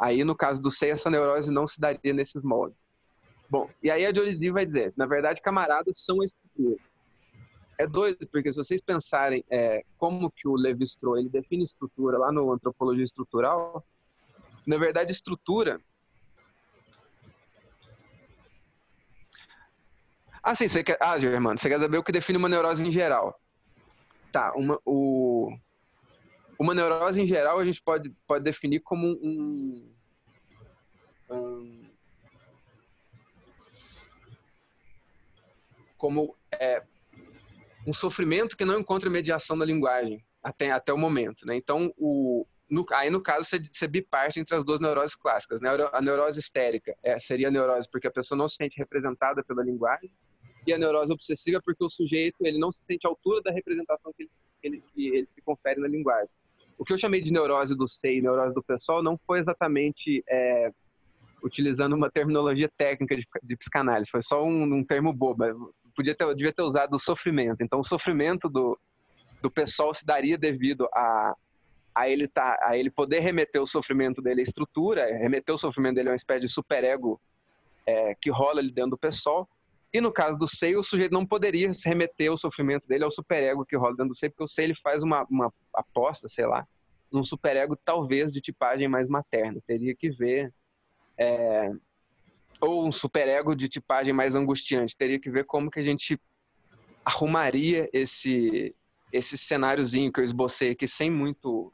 Aí, 0.00 0.22
no 0.22 0.36
caso 0.36 0.62
do 0.62 0.70
SEI, 0.70 0.92
essa 0.92 1.10
neurose 1.10 1.52
não 1.52 1.66
se 1.66 1.80
daria 1.80 2.14
nesses 2.14 2.42
moldes. 2.44 2.78
Bom, 3.50 3.68
e 3.82 3.90
aí 3.90 4.06
a 4.06 4.14
Jolie 4.14 4.52
vai 4.52 4.64
dizer, 4.64 4.94
na 4.96 5.04
verdade, 5.04 5.42
camaradas 5.42 5.96
são 5.98 6.20
a 6.20 6.24
estrutura 6.24 6.76
é 7.80 7.86
doido, 7.86 8.26
porque 8.26 8.52
se 8.52 8.58
vocês 8.58 8.80
pensarem 8.80 9.42
é, 9.50 9.82
como 9.96 10.30
que 10.30 10.46
o 10.46 10.54
Levi-Strauss 10.54 11.18
ele 11.18 11.30
define 11.30 11.64
estrutura 11.64 12.18
lá 12.18 12.30
no 12.30 12.52
Antropologia 12.52 13.04
Estrutural, 13.04 13.82
na 14.66 14.76
verdade, 14.76 15.12
estrutura... 15.12 15.80
Ah, 20.42 20.54
sim, 20.54 20.68
você 20.68 20.84
quer... 20.84 20.98
Ah, 21.00 21.18
Germano, 21.18 21.58
você 21.58 21.70
quer 21.70 21.78
saber 21.78 21.96
o 21.96 22.04
que 22.04 22.12
define 22.12 22.36
uma 22.36 22.50
neurose 22.50 22.86
em 22.86 22.90
geral. 22.90 23.40
Tá, 24.30 24.52
uma, 24.54 24.78
o... 24.84 25.50
uma 26.58 26.74
neurose 26.74 27.22
em 27.22 27.26
geral 27.26 27.58
a 27.58 27.64
gente 27.64 27.82
pode, 27.82 28.10
pode 28.26 28.44
definir 28.44 28.80
como 28.80 29.06
um, 29.06 29.90
um 31.30 31.90
como 35.96 36.36
é, 36.52 36.82
um 37.90 37.92
sofrimento 37.92 38.56
que 38.56 38.64
não 38.64 38.78
encontra 38.78 39.10
mediação 39.10 39.58
da 39.58 39.64
linguagem 39.64 40.24
até, 40.40 40.70
até 40.70 40.92
o 40.92 40.98
momento. 40.98 41.44
Né? 41.44 41.56
Então, 41.56 41.92
o, 41.98 42.46
no, 42.70 42.86
aí 42.92 43.10
no 43.10 43.20
caso 43.20 43.44
você, 43.44 43.58
você 43.58 43.88
biparte 43.88 44.38
entre 44.38 44.54
as 44.54 44.64
duas 44.64 44.78
neuroses 44.78 45.16
clássicas. 45.16 45.60
Né? 45.60 45.68
A 45.92 46.00
neurose 46.00 46.38
histérica 46.38 46.96
é, 47.02 47.18
seria 47.18 47.48
a 47.48 47.50
neurose 47.50 47.88
porque 47.90 48.06
a 48.06 48.12
pessoa 48.12 48.38
não 48.38 48.46
se 48.46 48.54
sente 48.54 48.78
representada 48.78 49.42
pela 49.42 49.64
linguagem 49.64 50.10
e 50.64 50.72
a 50.72 50.78
neurose 50.78 51.12
obsessiva 51.12 51.60
porque 51.64 51.82
o 51.82 51.90
sujeito 51.90 52.36
ele 52.42 52.58
não 52.58 52.70
se 52.70 52.78
sente 52.84 53.06
à 53.06 53.10
altura 53.10 53.42
da 53.42 53.50
representação 53.50 54.12
que 54.16 54.22
ele, 54.22 54.30
que 54.60 54.68
ele, 54.68 54.84
que 54.94 55.08
ele 55.08 55.26
se 55.26 55.42
confere 55.42 55.80
na 55.80 55.88
linguagem. 55.88 56.30
O 56.78 56.84
que 56.84 56.92
eu 56.92 56.98
chamei 56.98 57.20
de 57.20 57.32
neurose 57.32 57.74
do 57.74 57.88
SEI, 57.88 58.22
neurose 58.22 58.54
do 58.54 58.62
pessoal, 58.62 59.02
não 59.02 59.18
foi 59.26 59.40
exatamente 59.40 60.22
é, 60.28 60.70
utilizando 61.42 61.94
uma 61.94 62.10
terminologia 62.10 62.70
técnica 62.78 63.16
de, 63.16 63.26
de 63.42 63.56
psicanálise, 63.56 64.10
foi 64.10 64.22
só 64.22 64.44
um, 64.44 64.62
um 64.62 64.84
termo 64.84 65.12
bobo 65.12 65.74
podia 66.00 66.14
ter, 66.14 66.34
devia 66.34 66.52
ter 66.52 66.62
usado 66.62 66.94
o 66.94 66.98
sofrimento. 66.98 67.62
Então, 67.62 67.80
o 67.80 67.84
sofrimento 67.84 68.48
do, 68.48 68.78
do 69.42 69.50
pessoal 69.50 69.94
se 69.94 70.04
daria 70.04 70.38
devido 70.38 70.88
a, 70.94 71.34
a, 71.94 72.08
ele 72.08 72.26
tá, 72.26 72.58
a 72.62 72.76
ele 72.76 72.90
poder 72.90 73.20
remeter 73.20 73.60
o 73.60 73.66
sofrimento 73.66 74.22
dele 74.22 74.40
à 74.40 74.42
estrutura, 74.42 75.04
remeter 75.18 75.54
o 75.54 75.58
sofrimento 75.58 75.96
dele 75.96 76.08
a 76.08 76.12
uma 76.12 76.16
espécie 76.16 76.46
de 76.46 76.52
superego 76.52 77.20
é, 77.86 78.14
que 78.14 78.30
rola 78.30 78.60
ali 78.60 78.72
dentro 78.72 78.92
do 78.92 78.98
pessoal. 78.98 79.46
E 79.92 80.00
no 80.00 80.10
caso 80.12 80.38
do 80.38 80.48
seio, 80.48 80.80
o 80.80 80.84
sujeito 80.84 81.12
não 81.12 81.26
poderia 81.26 81.72
se 81.74 81.86
remeter 81.86 82.32
o 82.32 82.38
sofrimento 82.38 82.86
dele 82.86 83.04
ao 83.04 83.10
superego 83.10 83.66
que 83.66 83.76
rola 83.76 83.92
dentro 83.92 84.10
do 84.10 84.16
seio, 84.16 84.32
porque 84.32 84.44
o 84.44 84.48
seio 84.48 84.66
ele 84.66 84.76
faz 84.76 85.02
uma, 85.02 85.26
uma 85.28 85.52
aposta, 85.74 86.28
sei 86.28 86.46
lá, 86.46 86.66
num 87.12 87.24
superego 87.24 87.76
talvez 87.76 88.32
de 88.32 88.40
tipagem 88.40 88.88
mais 88.88 89.06
materna. 89.06 89.60
Teria 89.66 89.94
que 89.94 90.08
ver 90.08 90.50
é, 91.18 91.72
ou 92.60 92.86
um 92.86 92.92
superego 92.92 93.54
de 93.54 93.68
tipagem 93.68 94.12
mais 94.12 94.34
angustiante. 94.34 94.96
Teria 94.96 95.18
que 95.18 95.30
ver 95.30 95.44
como 95.44 95.70
que 95.70 95.80
a 95.80 95.82
gente 95.82 96.20
arrumaria 97.04 97.88
esse 97.92 98.74
esse 99.12 99.36
cenáriozinho 99.36 100.12
que 100.12 100.20
eu 100.20 100.24
esbocei 100.24 100.70
aqui 100.70 100.86
sem 100.86 101.10
muito 101.10 101.72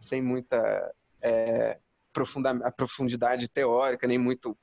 sem 0.00 0.20
muita 0.20 0.92
é, 1.22 1.78
profunda, 2.12 2.70
profundidade 2.72 3.48
teórica 3.48 4.06
nem 4.06 4.18
muito 4.18 4.56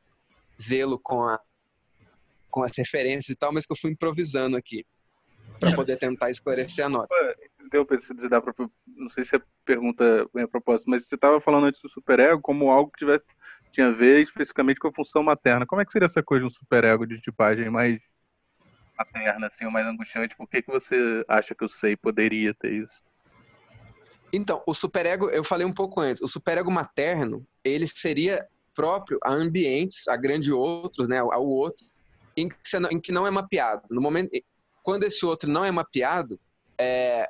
zelo 0.62 1.00
com 1.00 1.24
a 1.24 1.40
com 2.50 2.64
as 2.64 2.76
referências 2.78 3.30
e 3.30 3.36
tal, 3.36 3.54
mas 3.54 3.66
que 3.66 3.72
eu 3.72 3.78
fui 3.78 3.92
improvisando 3.92 4.58
aqui 4.58 4.86
para 5.58 5.74
poder 5.74 5.98
tentar 5.98 6.30
esclarecer 6.30 6.86
a 6.86 6.90
nota. 6.90 7.16
Deu 7.72 7.86
para 7.86 7.98
se 8.00 8.14
dar 8.28 8.44
não 8.88 9.10
sei 9.10 9.24
se 9.24 9.38
a 9.38 9.42
pergunta 9.64 10.28
é 10.36 10.42
a 10.42 10.48
propósito, 10.48 10.90
mas 10.90 11.08
você 11.08 11.16
estava 11.16 11.40
falando 11.40 11.68
antes 11.68 11.82
do 11.82 11.90
superego 11.90 12.42
como 12.42 12.70
algo 12.70 12.92
que 12.92 13.00
tivesse 13.00 13.24
tinha 13.72 13.88
a 13.88 13.92
ver 13.92 14.22
especificamente 14.22 14.80
com 14.80 14.88
a 14.88 14.94
função 14.94 15.24
materna. 15.24 15.66
Como 15.66 15.82
é 15.82 15.86
que 15.86 15.92
seria 15.92 16.06
essa 16.06 16.22
coisa 16.22 16.46
de 16.46 16.52
um 16.52 16.54
superego 16.54 17.06
de 17.06 17.20
tipagem 17.20 17.70
mais 17.70 18.00
materna, 18.98 19.48
assim, 19.48 19.66
ou 19.66 19.72
mais 19.72 19.88
angustiante? 19.88 20.36
Por 20.36 20.48
que, 20.48 20.62
que 20.62 20.72
você 20.72 21.24
acha 21.28 21.56
que 21.56 21.64
o 21.64 21.70
SEI 21.70 21.96
poderia 21.96 22.54
ter 22.54 22.74
isso? 22.74 23.04
Então, 24.34 24.62
o 24.66 24.74
superego, 24.74 25.30
eu 25.30 25.44
falei 25.44 25.66
um 25.66 25.74
pouco 25.74 26.00
antes, 26.00 26.22
o 26.22 26.28
superego 26.28 26.72
materno, 26.72 27.46
ele 27.64 27.88
seria 27.88 28.48
próprio 28.74 29.20
a 29.24 29.34
ambientes, 29.34 30.08
a 30.08 30.16
grande 30.16 30.54
outros, 30.54 31.08
né, 31.08 31.20
ao 31.20 31.46
outro, 31.46 31.86
em 32.38 32.48
que, 32.48 32.80
não, 32.80 32.90
em 32.90 33.00
que 33.00 33.12
não 33.12 33.28
é 33.28 33.32
mapeado. 33.32 33.84
No 33.90 34.00
momento, 34.00 34.32
quando 34.82 35.04
esse 35.04 35.26
outro 35.26 35.50
não 35.50 35.66
é 35.66 35.72
mapeado, 35.72 36.40
é, 36.78 37.30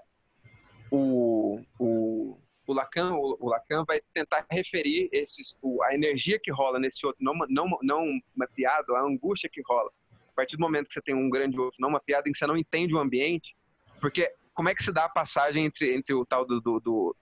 o, 0.92 1.60
o, 1.80 2.01
o 2.72 2.74
Lacan, 2.74 3.14
o, 3.14 3.38
o, 3.40 3.50
Lacan 3.50 3.84
vai 3.86 4.00
tentar 4.14 4.46
referir 4.50 5.10
esses, 5.12 5.56
o, 5.62 5.84
a 5.84 5.94
energia 5.94 6.40
que 6.42 6.52
rola 6.52 6.80
nesse 6.80 7.06
outro 7.06 7.24
não, 7.24 7.34
não, 7.50 7.78
não 7.82 8.20
mapeado, 8.36 8.96
a 8.96 9.02
angústia 9.02 9.50
que 9.52 9.62
rola. 9.62 9.92
A 10.30 10.34
partir 10.34 10.56
do 10.56 10.62
momento 10.62 10.88
que 10.88 10.94
você 10.94 11.02
tem 11.02 11.14
um 11.14 11.30
grande 11.30 11.60
outro 11.60 11.78
não 11.80 11.90
mapeado, 11.90 12.28
em 12.28 12.32
que 12.32 12.38
você 12.38 12.48
não 12.48 12.58
entende 12.58 12.94
o 12.94 13.00
ambiente, 13.00 13.56
porque 14.00 14.34
como 14.54 14.70
é 14.70 14.76
que 14.76 14.84
se 14.84 14.92
dá 14.92 15.06
a 15.06 15.10
passagem 15.10 15.66
entre, 15.66 15.94
entre 15.94 16.14
o 16.14 16.26
tal 16.26 16.46
do, 16.46 16.60
do, 16.62 16.80
do, 16.80 17.16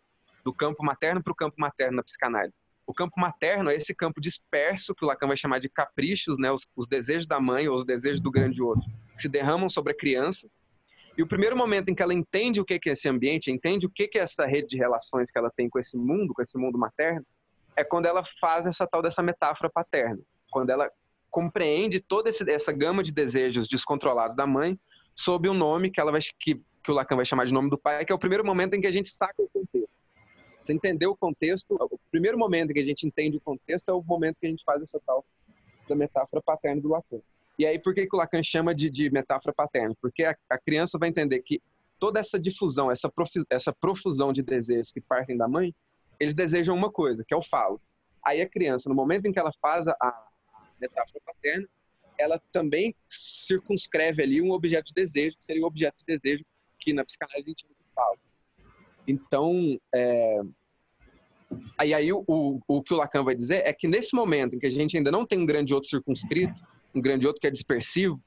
do 0.44 0.54
campo 0.54 0.84
materno 0.84 1.22
para 1.22 1.34
o 1.34 1.36
campo 1.36 1.56
materno 1.60 1.98
na 1.98 2.04
psicanálise? 2.04 2.54
O 2.86 2.94
campo 2.94 3.20
materno 3.20 3.70
é 3.70 3.76
esse 3.76 3.94
campo 3.94 4.20
disperso, 4.20 4.96
que 4.96 5.06
o 5.06 5.08
Lacan 5.08 5.28
vai 5.28 5.38
chamar 5.38 5.60
de 5.60 5.70
caprichos, 5.70 6.40
né, 6.40 6.52
os, 6.52 6.68
os 6.76 6.88
desejos 6.88 7.28
da 7.28 7.40
mãe 7.40 7.68
ou 7.68 7.78
os 7.78 7.86
desejos 7.86 8.20
do 8.20 8.32
grande 8.32 8.62
outro, 8.62 8.84
que 9.16 9.22
se 9.22 9.30
derramam 9.30 9.70
sobre 9.70 9.94
a 9.94 9.96
criança 9.96 10.50
e 11.18 11.24
o 11.24 11.28
primeiro 11.28 11.56
momento 11.56 11.90
em 11.90 11.96
que 11.96 12.02
ela 12.02 12.14
entende 12.14 12.62
o 12.62 12.66
que 12.66 12.76
é 12.90 12.94
esse 12.94 13.10
ambiente, 13.10 13.52
entende 13.52 13.86
o 13.86 13.90
que 13.90 14.10
é 14.16 14.20
essa 14.20 14.46
rede 14.46 14.70
de 14.70 14.78
relações 14.78 15.30
que 15.30 15.38
ela 15.38 15.52
tem 15.56 15.70
com 15.70 15.80
esse 15.80 15.98
mundo, 15.98 16.34
com 16.34 16.42
esse 16.42 16.58
mundo 16.58 16.78
materno, 16.78 17.26
é 17.76 17.84
quando 17.84 18.06
ela 18.06 18.24
faz 18.40 18.66
essa 18.66 18.88
tal 18.88 19.02
dessa 19.02 19.22
metáfora 19.22 19.70
paterna. 19.70 20.20
Quando 20.50 20.70
ela 20.70 20.90
compreende 21.30 22.00
toda 22.00 22.30
essa 22.30 22.72
gama 22.72 23.04
de 23.04 23.12
desejos 23.12 23.68
descontrolados 23.68 24.36
da 24.36 24.48
mãe 24.48 24.80
sob 25.16 25.50
um 25.50 25.54
nome 25.54 25.92
que 25.92 26.00
ela 26.00 26.12
vai 26.12 26.22
que, 26.40 26.56
que 26.56 26.92
o 26.92 26.94
Lacan 26.94 27.16
vai 27.16 27.26
chamar 27.26 27.46
de 27.46 27.54
nome 27.54 27.70
do 27.70 27.78
pai, 27.78 28.06
que 28.06 28.12
é 28.12 28.16
o 28.16 28.20
primeiro 28.20 28.46
momento 28.46 28.74
em 28.74 28.82
que 28.82 28.88
a 28.88 28.92
gente 28.92 29.10
saca 29.10 29.42
o 29.42 29.50
contexto. 29.50 29.90
Você 30.62 30.74
entendeu 30.74 31.12
o 31.12 31.18
contexto, 31.18 31.76
o 31.80 32.00
primeiro 32.12 32.38
momento 32.38 32.72
em 32.72 32.74
que 32.74 32.80
a 32.80 32.86
gente 32.86 33.06
entende 33.06 33.38
o 33.38 33.42
contexto 33.42 33.90
é 33.90 33.94
o 33.94 34.02
momento 34.02 34.38
que 34.40 34.48
a 34.48 34.50
gente 34.50 34.64
faz 34.64 34.82
essa 34.82 35.00
tal 35.06 35.26
da 35.88 35.96
metáfora 35.96 36.42
paterna 36.42 36.82
do 36.82 36.90
Lacan. 36.90 37.20
E 37.60 37.66
aí, 37.66 37.78
por 37.78 37.94
que, 37.94 38.08
que 38.08 38.16
o 38.16 38.18
Lacan 38.18 38.42
chama 38.42 38.74
de, 38.74 38.90
de 38.90 39.12
metáfora 39.12 39.54
paterna? 39.54 39.94
Porque 40.02 40.24
a, 40.24 40.34
a, 40.50 40.58
criança 40.58 40.98
vai 40.98 41.10
entender 41.10 41.42
que 41.42 41.62
toda 42.00 42.18
essa 42.18 42.40
difusão, 42.40 42.90
essa, 42.90 43.12
essa 43.50 43.74
profusão 43.74 44.32
de 44.32 44.42
desejos 44.42 44.94
que 44.94 45.02
partem 45.02 45.36
da 45.36 45.46
mãe, 45.46 45.76
eles 46.18 46.34
desejam 46.34 46.74
uma 46.74 46.90
coisa, 46.90 47.22
que 47.28 47.34
é 47.34 47.38
o 47.38 47.44
falo. 47.44 47.82
Aí 48.26 48.42
a 48.42 48.50
criança, 48.50 48.88
no 48.88 48.96
momento 48.96 49.26
em 49.26 49.34
que 49.34 49.40
ela 49.40 49.52
faz 49.62 49.90
a, 49.90 50.28
metáfora 50.80 51.20
paterna, 51.26 51.68
ela 52.18 52.42
também 52.54 52.96
circunscreve 53.10 54.24
ali 54.24 54.42
um 54.42 54.52
objeto 54.52 54.88
de 54.88 54.94
desejo, 54.94 55.36
que 55.38 55.44
seria 55.44 55.62
o 55.62 55.68
objeto 55.68 55.98
de 56.00 56.06
desejo 56.06 56.46
que 56.80 56.94
na 56.94 57.04
psicanálise 57.04 57.46
a 57.46 57.50
gente 57.50 57.66
fala. 57.94 58.18
Então, 59.06 59.78
é... 59.94 60.40
aí, 61.78 61.94
aí 61.94 62.14
o, 62.14 62.24
o, 62.26 62.62
o 62.66 62.82
que 62.82 62.94
o 62.94 62.98
Lacan 62.98 63.26
vai 63.26 63.36
dizer 63.36 63.68
é 63.68 63.74
que 63.74 63.88
nesse 63.88 64.16
momento 64.16 64.56
em 64.56 64.60
que 64.60 64.68
a 64.68 64.72
gente 64.72 64.96
ainda 64.96 65.12
não 65.12 65.26
tem 65.26 65.40
um 65.40 65.46
grande 65.46 65.74
outro 65.74 65.90
circunscrito, 65.90 66.54
um 66.94 67.02
grande 67.02 67.28
outro 67.28 67.40
que 67.40 67.48
é 67.48 67.52
dispersivo, 67.52 68.22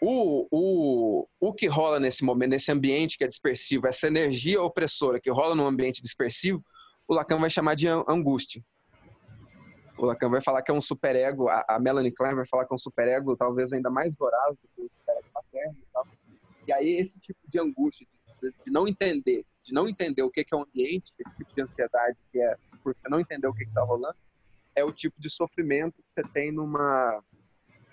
o, 0.00 0.48
o, 0.50 1.28
o 1.38 1.52
que 1.52 1.68
rola 1.68 2.00
nesse 2.00 2.24
momento, 2.24 2.50
nesse 2.50 2.72
ambiente 2.72 3.16
que 3.16 3.22
é 3.22 3.28
dispersivo, 3.28 3.86
essa 3.86 4.08
energia 4.08 4.60
opressora 4.60 5.20
que 5.20 5.30
rola 5.30 5.54
num 5.54 5.66
ambiente 5.66 6.02
dispersivo, 6.02 6.64
o 7.06 7.14
Lacan 7.14 7.38
vai 7.38 7.48
chamar 7.48 7.76
de 7.76 7.86
angústia. 7.86 8.64
O 9.96 10.04
Lacan 10.04 10.28
vai 10.28 10.42
falar 10.42 10.62
que 10.62 10.72
é 10.72 10.74
um 10.74 10.80
superego, 10.80 11.48
a, 11.48 11.64
a 11.68 11.78
Melanie 11.78 12.10
Klein 12.10 12.34
vai 12.34 12.46
falar 12.46 12.66
que 12.66 12.72
é 12.72 12.74
um 12.74 12.78
superego 12.78 13.36
talvez 13.36 13.72
ainda 13.72 13.90
mais 13.90 14.16
voraz 14.16 14.56
do 14.56 14.68
que 14.74 14.82
o 14.82 14.90
superego 14.90 15.28
paterno 15.32 15.76
e 15.78 15.86
tal. 15.92 16.06
E 16.66 16.72
aí 16.72 16.96
esse 16.96 17.16
tipo 17.20 17.38
de 17.48 17.60
angústia, 17.60 18.04
de, 18.42 18.52
de 18.64 18.72
não 18.72 18.88
entender, 18.88 19.44
de 19.62 19.72
não 19.72 19.88
entender 19.88 20.22
o 20.22 20.30
que 20.30 20.44
é 20.50 20.56
o 20.56 20.62
ambiente, 20.62 21.12
esse 21.16 21.36
tipo 21.36 21.54
de 21.54 21.62
ansiedade 21.62 22.18
que 22.32 22.40
é 22.40 22.56
por 22.82 22.96
não 23.08 23.20
entender 23.20 23.46
o 23.46 23.54
que 23.54 23.62
está 23.62 23.82
rolando, 23.82 24.16
é 24.74 24.82
o 24.82 24.90
tipo 24.90 25.20
de 25.20 25.30
sofrimento 25.30 25.94
que 25.94 26.22
você 26.22 26.28
tem 26.32 26.50
numa 26.50 27.22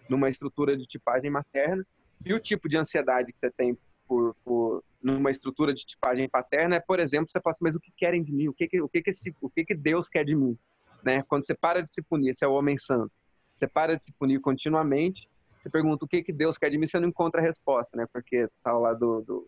numa 0.09 0.29
estrutura 0.29 0.75
de 0.75 0.85
tipagem 0.85 1.29
materna 1.29 1.85
e 2.25 2.33
o 2.33 2.39
tipo 2.39 2.67
de 2.67 2.77
ansiedade 2.77 3.31
que 3.31 3.39
você 3.39 3.49
tem 3.51 3.77
por, 4.07 4.35
por 4.43 4.83
numa 5.01 5.31
estrutura 5.31 5.73
de 5.73 5.85
tipagem 5.85 6.27
paterna 6.27 6.75
é, 6.75 6.79
por 6.79 6.99
exemplo, 6.99 7.31
você 7.31 7.39
fala 7.39 7.51
assim, 7.53 7.63
mas 7.63 7.75
o 7.75 7.79
que 7.79 7.91
querem 7.95 8.23
de 8.23 8.33
mim? 8.33 8.47
O 8.47 8.53
que 8.53 8.67
que, 8.67 8.81
o 8.81 8.89
que, 8.89 9.01
que, 9.01 9.09
esse, 9.11 9.33
o 9.39 9.49
que, 9.49 9.63
que 9.63 9.75
Deus 9.75 10.09
quer 10.09 10.25
de 10.25 10.35
mim? 10.35 10.57
Né? 11.03 11.23
Quando 11.23 11.45
você 11.45 11.53
para 11.53 11.81
de 11.81 11.89
se 11.91 12.01
punir, 12.01 12.35
você 12.35 12.43
é 12.43 12.47
o 12.47 12.53
homem 12.53 12.77
santo, 12.77 13.11
você 13.57 13.67
para 13.67 13.95
de 13.95 14.03
se 14.03 14.11
punir 14.13 14.41
continuamente, 14.41 15.29
você 15.61 15.69
pergunta 15.69 16.05
o 16.05 16.07
que, 16.07 16.23
que 16.23 16.33
Deus 16.33 16.57
quer 16.57 16.69
de 16.69 16.77
mim, 16.77 16.87
você 16.87 16.99
não 16.99 17.09
encontra 17.09 17.39
a 17.39 17.43
resposta, 17.43 17.95
né? 17.95 18.05
Porque 18.11 18.47
tá 18.63 18.73
lá 18.73 18.93
do, 18.93 19.21
do 19.21 19.47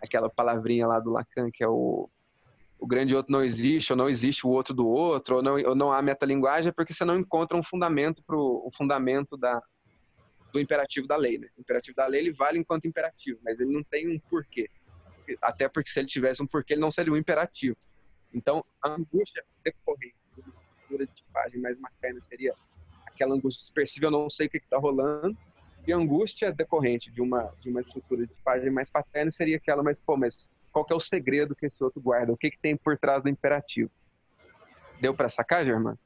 aquela 0.00 0.28
palavrinha 0.30 0.86
lá 0.86 1.00
do 1.00 1.10
Lacan, 1.10 1.48
que 1.50 1.62
é 1.62 1.68
o 1.68 2.08
o 2.82 2.86
grande 2.86 3.14
outro 3.14 3.30
não 3.30 3.44
existe, 3.44 3.92
ou 3.92 3.96
não 3.96 4.08
existe 4.08 4.44
o 4.44 4.50
outro 4.50 4.74
do 4.74 4.88
outro, 4.88 5.36
ou 5.36 5.42
não, 5.42 5.54
ou 5.54 5.72
não 5.72 5.92
há 5.92 6.02
metalinguagem, 6.02 6.70
é 6.70 6.72
porque 6.72 6.92
você 6.92 7.04
não 7.04 7.16
encontra 7.16 7.56
um 7.56 7.62
fundamento 7.62 8.20
pro, 8.26 8.64
um 8.66 8.76
fundamento 8.76 9.36
da, 9.36 9.62
do 10.52 10.58
imperativo 10.58 11.06
da 11.06 11.14
lei. 11.14 11.38
Né? 11.38 11.46
O 11.56 11.60
imperativo 11.60 11.94
da 11.94 12.08
lei 12.08 12.22
ele 12.22 12.32
vale 12.32 12.58
enquanto 12.58 12.88
imperativo, 12.88 13.38
mas 13.44 13.60
ele 13.60 13.72
não 13.72 13.84
tem 13.84 14.08
um 14.08 14.18
porquê. 14.18 14.68
Até 15.40 15.68
porque 15.68 15.90
se 15.90 16.00
ele 16.00 16.08
tivesse 16.08 16.42
um 16.42 16.46
porquê, 16.46 16.72
ele 16.72 16.80
não 16.80 16.90
seria 16.90 17.12
um 17.12 17.16
imperativo. 17.16 17.76
Então, 18.34 18.64
a 18.82 18.90
angústia 18.90 19.44
decorrente 19.62 20.16
de 20.34 20.40
uma 20.40 20.60
estrutura 20.60 21.06
de 21.06 21.12
tipagem 21.12 21.60
mais 21.60 21.78
materna 21.78 22.20
seria 22.20 22.52
aquela 23.06 23.36
angústia 23.36 23.60
dispersiva, 23.60 24.06
eu 24.06 24.10
não 24.10 24.28
sei 24.28 24.48
o 24.48 24.50
que 24.50 24.56
está 24.56 24.76
rolando, 24.76 25.38
e 25.86 25.92
a 25.92 25.96
angústia 25.96 26.52
decorrente 26.52 27.12
de 27.12 27.20
uma, 27.20 27.54
de 27.60 27.70
uma 27.70 27.80
estrutura 27.80 28.26
de 28.26 28.34
tipagem 28.34 28.70
mais 28.70 28.90
paterna 28.90 29.30
seria 29.30 29.56
aquela, 29.56 29.84
mas, 29.84 30.00
pô, 30.00 30.16
mas 30.16 30.48
qual 30.72 30.84
que 30.84 30.92
é 30.92 30.96
o 30.96 31.00
segredo 31.00 31.54
que 31.54 31.66
esse 31.66 31.82
outro 31.84 32.00
guarda? 32.00 32.32
O 32.32 32.36
que, 32.36 32.50
que 32.50 32.58
tem 32.58 32.76
por 32.76 32.98
trás 32.98 33.22
do 33.22 33.28
imperativo? 33.28 33.90
Deu 35.00 35.14
para 35.14 35.28
sacar, 35.28 35.64
Germano? 35.64 35.98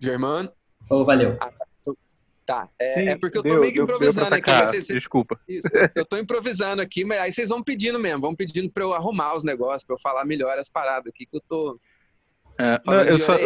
Germano? 0.00 0.52
Falou, 0.88 1.04
valeu. 1.04 1.36
Ah, 1.40 1.50
tá. 1.50 1.66
Tá, 2.46 2.68
é, 2.78 2.94
Sim, 2.94 3.08
é 3.08 3.18
porque 3.18 3.38
eu 3.38 3.42
tô 3.42 3.48
deu- 3.48 3.58
meio 3.60 3.72
que 3.72 3.78
deu- 3.78 3.86
deu 3.86 3.96
improvisando 3.96 4.32
aqui. 4.36 4.52
vocês- 4.52 4.86
Desculpa. 4.86 5.36
Isso, 5.48 5.66
eu 5.96 6.04
tô 6.04 6.16
improvisando 6.16 6.80
aqui, 6.80 7.04
mas 7.04 7.18
aí 7.18 7.32
vocês 7.32 7.48
vão 7.48 7.60
pedindo 7.60 7.98
mesmo, 7.98 8.20
vão 8.20 8.36
pedindo 8.36 8.70
pra 8.70 8.84
eu 8.84 8.94
arrumar 8.94 9.34
os 9.36 9.42
negócios, 9.42 9.82
pra 9.82 9.96
eu 9.96 9.98
falar 9.98 10.24
melhor 10.24 10.56
as 10.56 10.68
paradas 10.68 11.08
aqui, 11.12 11.26
que 11.26 11.36
eu 11.36 11.40
tô 11.48 11.80
É, 12.56 12.74
não, 12.74 12.80
falando 12.84 13.08
eu 13.08 13.18
só-. 13.18 13.36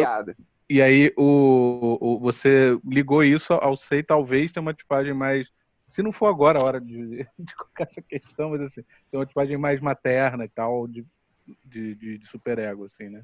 E 0.69 0.79
aí 0.83 1.11
o, 1.17 1.97
o- 1.99 2.19
você 2.19 2.77
ligou 2.87 3.23
isso 3.23 3.53
ao 3.53 3.75
sei 3.75 4.03
talvez 4.03 4.51
ter 4.51 4.59
uma 4.59 4.71
tipagem 4.73 5.15
mais. 5.15 5.49
Se 5.91 6.01
não 6.01 6.11
for 6.13 6.27
agora 6.27 6.57
a 6.57 6.63
hora 6.63 6.79
de, 6.79 7.27
de 7.37 7.55
colocar 7.55 7.83
essa 7.83 8.01
questão, 8.01 8.51
mas 8.51 8.61
assim, 8.61 8.81
tem 9.11 9.19
uma 9.19 9.25
tipagem 9.25 9.57
mais 9.57 9.81
materna 9.81 10.45
e 10.45 10.49
tal, 10.49 10.87
de, 10.87 11.05
de, 11.65 11.95
de, 11.95 12.17
de 12.17 12.27
superego, 12.27 12.85
assim, 12.85 13.09
né? 13.09 13.23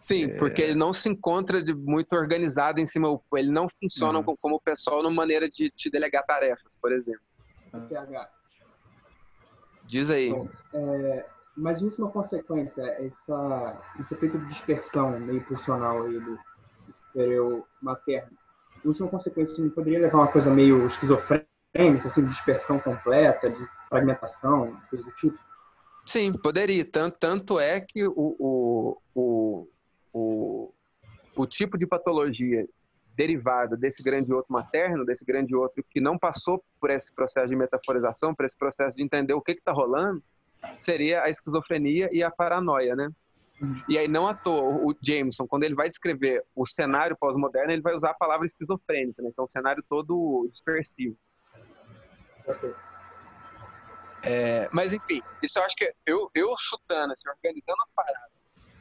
Sim, 0.00 0.24
É. 0.24 0.38
porque 0.38 0.62
ele 0.62 0.74
não 0.74 0.94
se 0.94 1.10
encontra 1.10 1.62
de 1.62 1.74
muito 1.74 2.14
organizado 2.14 2.80
em 2.80 2.86
cima, 2.86 3.20
ele 3.34 3.50
não 3.52 3.68
funciona 3.78 4.18
Uhum. 4.18 4.34
como, 4.40 4.56
o 4.56 4.60
pessoal 4.60 5.02
numa 5.02 5.14
maneira 5.14 5.46
de 5.50 5.70
te 5.70 5.90
delegar 5.90 6.24
tarefas, 6.24 6.72
por 6.80 6.90
exemplo. 6.90 7.20
PH. 7.86 8.30
Diz 9.84 10.08
aí. 10.08 10.30
Bom, 10.30 10.48
é, 10.72 11.26
mas 11.54 11.82
em 11.82 11.84
última 11.84 12.10
consequência, 12.10 12.82
essa, 12.82 13.78
esse 14.00 14.14
efeito 14.14 14.38
de 14.38 14.46
dispersão 14.46 15.20
meio 15.20 15.44
pulsional 15.44 16.04
aí 16.04 16.18
do 16.18 16.38
superior 17.08 17.66
materno, 17.82 18.32
em 18.82 18.88
última 18.88 19.08
consequência, 19.08 19.62
não 19.62 19.68
poderia 19.68 20.00
levar 20.00 20.16
a 20.16 20.20
uma 20.22 20.32
coisa 20.32 20.48
meio 20.50 20.86
esquizofrênica, 20.86 21.49
assim, 22.06 22.22
de 22.22 22.30
dispersão 22.30 22.78
completa, 22.78 23.48
de 23.48 23.68
fragmentação, 23.88 24.76
coisa 24.88 25.04
do 25.04 25.12
tipo? 25.12 25.38
Sim, 26.06 26.32
poderia. 26.32 26.84
Tanto, 26.84 27.18
tanto 27.18 27.60
é 27.60 27.80
que 27.80 28.06
o, 28.06 28.12
o, 28.16 28.98
o, 29.14 29.68
o, 30.12 30.74
o 31.36 31.46
tipo 31.46 31.78
de 31.78 31.86
patologia 31.86 32.66
derivada 33.16 33.76
desse 33.76 34.02
grande 34.02 34.32
outro 34.32 34.52
materno, 34.52 35.04
desse 35.04 35.24
grande 35.24 35.54
outro 35.54 35.84
que 35.90 36.00
não 36.00 36.18
passou 36.18 36.64
por 36.80 36.90
esse 36.90 37.12
processo 37.12 37.48
de 37.48 37.56
metaforização, 37.56 38.34
por 38.34 38.46
esse 38.46 38.56
processo 38.56 38.96
de 38.96 39.02
entender 39.02 39.34
o 39.34 39.42
que 39.42 39.52
está 39.52 39.72
rolando, 39.72 40.22
seria 40.78 41.22
a 41.22 41.30
esquizofrenia 41.30 42.08
e 42.12 42.22
a 42.22 42.30
paranoia, 42.30 42.96
né? 42.96 43.10
E 43.86 43.98
aí, 43.98 44.08
não 44.08 44.26
à 44.26 44.34
toa, 44.34 44.62
o 44.62 44.94
Jameson, 45.02 45.46
quando 45.46 45.64
ele 45.64 45.74
vai 45.74 45.88
descrever 45.88 46.42
o 46.56 46.66
cenário 46.66 47.14
pós-moderno, 47.14 47.70
ele 47.70 47.82
vai 47.82 47.94
usar 47.94 48.10
a 48.10 48.14
palavra 48.14 48.46
esquizofrênica, 48.46 49.22
né? 49.22 49.30
É 49.36 49.42
um 49.42 49.48
cenário 49.48 49.84
todo 49.86 50.48
dispersivo. 50.50 51.14
É, 54.22 54.68
mas 54.72 54.92
enfim, 54.92 55.22
isso 55.42 55.58
eu 55.58 55.62
acho 55.64 55.76
que 55.76 55.92
eu, 56.06 56.30
eu 56.34 56.54
chutando, 56.58 57.12
assim, 57.12 57.28
organizando 57.28 57.82
a 57.82 57.86
parada, 57.94 58.30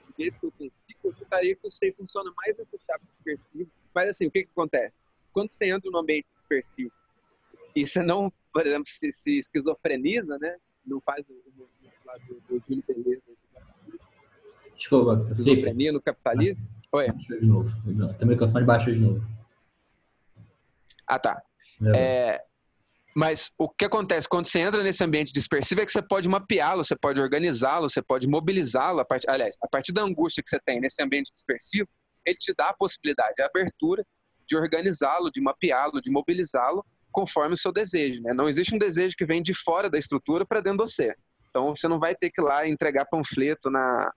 do 0.07 0.13
jeito 0.17 0.39
que 0.39 0.45
eu 0.45 0.51
consigo, 0.51 0.99
eu 1.03 1.13
chutaria 1.13 1.55
que 1.55 1.67
o 1.67 1.71
SEI 1.71 1.93
funciona 1.93 2.31
mais 2.35 2.57
nessa 2.57 2.77
chave 2.85 3.03
dispersiva. 3.05 3.69
Mas 3.93 4.09
assim, 4.09 4.27
o 4.27 4.31
que, 4.31 4.43
que 4.43 4.49
acontece? 4.51 4.93
Quando 5.31 5.49
você 5.51 5.69
entra 5.69 5.89
num 5.89 5.99
ambiente 5.99 6.27
dispersivo 6.39 6.91
e 7.75 7.87
você 7.87 8.03
não, 8.03 8.31
por 8.51 8.65
exemplo, 8.65 8.89
se, 8.89 9.13
se 9.13 9.39
esquizofreniza, 9.39 10.37
né? 10.39 10.57
Não 10.85 10.99
faz 11.01 11.25
o, 11.29 11.33
movimento 11.55 11.95
lá 12.05 12.17
do, 12.17 12.41
do 12.41 12.63
Júlio 12.67 12.83
Beleza, 12.87 13.21
Desculpa, 14.75 15.25
esquizofrenia 15.29 15.91
no 15.91 16.01
capitalismo. 16.01 16.65
Oi. 16.91 17.07
Baixou 17.11 17.39
de 17.39 17.45
novo. 17.45 18.13
Teu 18.17 18.27
microfone 18.27 18.65
baixou 18.65 18.93
de 18.93 19.01
novo. 19.01 19.27
Ah, 21.05 21.19
tá. 21.19 21.41
É, 21.95 22.43
mas 23.19 23.51
o 23.57 23.67
que 23.67 23.83
acontece 23.83 24.29
quando 24.29 24.45
você 24.45 24.59
entra 24.59 24.81
nesse 24.81 25.03
ambiente 25.03 25.33
dispersivo 25.33 25.81
é 25.81 25.85
que 25.85 25.91
você 25.91 26.01
pode 26.01 26.29
mapeá-lo, 26.29 26.85
você 26.85 26.95
pode 26.95 27.19
organizá-lo, 27.19 27.89
você 27.89 28.01
pode 28.01 28.25
mobilizá-lo. 28.29 29.05
Part... 29.05 29.25
Aliás, 29.27 29.57
a 29.61 29.67
partir 29.67 29.91
da 29.91 30.03
angústia 30.03 30.41
que 30.41 30.47
você 30.47 30.57
tem 30.57 30.79
nesse 30.79 31.03
ambiente 31.03 31.29
dispersivo, 31.33 31.85
ele 32.25 32.37
te 32.37 32.53
dá 32.55 32.69
a 32.69 32.73
possibilidade, 32.73 33.41
a 33.41 33.47
abertura 33.47 34.05
de 34.47 34.55
organizá-lo, 34.55 35.29
de 35.29 35.41
mapeá-lo, 35.41 36.01
de 36.01 36.09
mobilizá-lo 36.09 36.85
conforme 37.11 37.55
o 37.55 37.57
seu 37.57 37.73
desejo. 37.73 38.21
Né? 38.21 38.33
Não 38.33 38.47
existe 38.47 38.73
um 38.73 38.79
desejo 38.79 39.17
que 39.17 39.25
vem 39.25 39.43
de 39.43 39.53
fora 39.53 39.89
da 39.89 39.99
estrutura 39.99 40.45
para 40.45 40.61
dentro 40.61 40.85
de 40.85 40.93
você. 40.93 41.13
Então 41.49 41.75
você 41.75 41.89
não 41.89 41.99
vai 41.99 42.15
ter 42.15 42.29
que 42.29 42.39
ir 42.39 42.45
lá 42.45 42.65
entregar 42.65 43.03
panfleto 43.03 43.69
na 43.69 44.09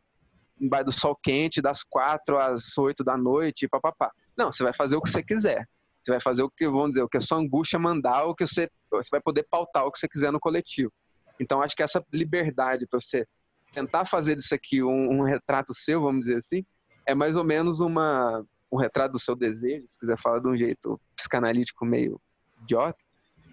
embaixo 0.61 0.85
do 0.85 0.93
sol 0.93 1.19
quente 1.21 1.61
das 1.61 1.83
quatro 1.83 2.39
às 2.39 2.79
oito 2.79 3.03
da 3.03 3.17
noite, 3.17 3.67
papapá. 3.67 4.13
Não, 4.39 4.53
você 4.53 4.63
vai 4.63 4.73
fazer 4.73 4.95
o 4.95 5.03
que 5.03 5.11
você 5.11 5.25
quiser. 5.25 5.67
Você 6.03 6.11
vai 6.11 6.21
fazer 6.21 6.43
o 6.43 6.51
que, 6.51 6.67
vamos 6.67 6.91
dizer, 6.91 7.03
o 7.03 7.09
que 7.09 7.17
a 7.17 7.21
sua 7.21 7.39
angústia 7.39 7.79
mandar, 7.79 8.25
o 8.25 8.35
que 8.35 8.47
você, 8.47 8.69
você 8.91 9.09
vai 9.11 9.21
poder 9.21 9.47
pautar 9.49 9.87
o 9.87 9.93
que 9.93 9.99
você 9.99 10.09
quiser 10.09 10.33
no 10.33 10.41
coletivo. 10.41 10.93
Então, 11.41 11.63
acho 11.63 11.77
que 11.77 11.83
essa 11.83 12.05
liberdade 12.13 12.87
para 12.87 13.01
você 13.01 13.25
tentar 13.73 14.05
fazer 14.05 14.35
disso 14.37 14.55
aqui 14.55 14.83
um, 14.83 15.21
um, 15.21 15.23
retrato 15.23 15.73
seu, 15.73 16.03
vamos 16.03 16.25
dizer 16.25 16.37
assim, 16.37 16.65
é 17.07 17.15
mais 17.15 17.37
ou 17.37 17.45
menos 17.45 17.81
uma, 17.81 18.45
um 18.71 18.77
retrato 18.77 19.13
do 19.13 19.19
seu 19.19 19.35
desejo, 19.35 19.87
se 19.91 19.99
quiser 19.99 20.19
falar 20.19 20.41
de 20.41 20.49
um 20.49 20.57
jeito 20.57 21.01
psicanalítico 21.17 21.85
meio 21.85 22.21
idiota, 22.63 22.99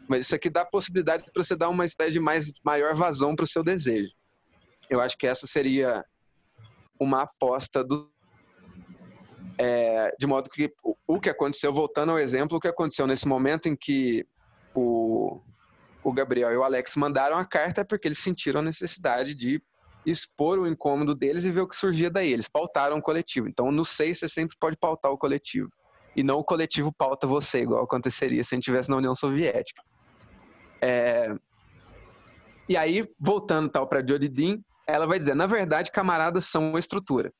mas 0.07 0.25
isso 0.25 0.35
aqui 0.35 0.49
dá 0.49 0.65
possibilidade 0.65 1.29
para 1.31 1.43
você 1.43 1.55
dar 1.55 1.69
uma 1.69 1.85
espécie 1.85 2.13
de 2.13 2.19
mais, 2.19 2.51
maior 2.63 2.95
vazão 2.95 3.35
para 3.35 3.43
o 3.43 3.47
seu 3.47 3.63
desejo. 3.63 4.11
Eu 4.89 4.99
acho 4.99 5.15
que 5.17 5.27
essa 5.27 5.45
seria 5.45 6.03
uma 6.99 7.21
aposta 7.21 7.83
do 7.83 8.11
é, 9.61 10.15
de 10.17 10.25
modo 10.25 10.49
que 10.49 10.73
o, 10.81 10.95
o, 11.05 11.19
que 11.19 11.29
aconteceu, 11.29 11.73
voltando 11.73 12.13
ao 12.13 12.17
exemplo, 12.17 12.57
o 12.57 12.61
que 12.61 12.67
aconteceu 12.69 13.05
nesse 13.05 13.27
momento 13.27 13.67
em 13.67 13.75
que 13.75 14.25
o, 14.73 15.41
o 16.01 16.13
Gabriel 16.13 16.53
e 16.53 16.55
o 16.55 16.63
Alex 16.63 16.95
mandaram 16.95 17.37
a 17.37 17.43
carta 17.43 17.81
é 17.81 17.83
porque 17.83 18.07
eles 18.07 18.19
sentiram 18.19 18.61
a 18.61 18.63
necessidade 18.63 19.35
de 19.35 19.61
expor 20.05 20.59
o 20.59 20.65
incômodo 20.65 21.13
deles 21.13 21.43
e 21.43 21.51
ver 21.51 21.59
o 21.59 21.67
que 21.67 21.75
surgia 21.75 22.09
daí. 22.09 22.31
Eles 22.31 22.47
pautaram 22.47 22.99
o 22.99 23.01
coletivo. 23.01 23.49
Então, 23.49 23.69
no 23.69 23.83
seis, 23.83 24.19
você 24.19 24.29
sempre 24.29 24.55
pode 24.57 24.77
pautar 24.77 25.11
o 25.11 25.17
coletivo. 25.17 25.69
E 26.15 26.23
não 26.23 26.39
o 26.39 26.43
coletivo 26.43 26.93
pauta 26.93 27.27
você, 27.27 27.59
igual 27.59 27.83
aconteceria 27.83 28.41
se 28.45 28.55
a 28.55 28.55
gente 28.55 28.63
estivesse 28.63 28.89
na 28.89 28.95
União 28.95 29.13
Soviética. 29.13 29.83
É... 30.81 31.35
E 32.69 32.77
aí, 32.77 33.05
voltando 33.19 33.69
tal 33.69 33.85
para 33.87 33.99
Jodie 34.07 34.29
Dean, 34.29 34.59
ela 34.87 35.05
vai 35.05 35.19
dizer, 35.19 35.35
na 35.35 35.47
verdade, 35.47 35.91
camaradas 35.91 36.45
são 36.45 36.69
uma 36.69 36.79
estrutura 36.79 37.33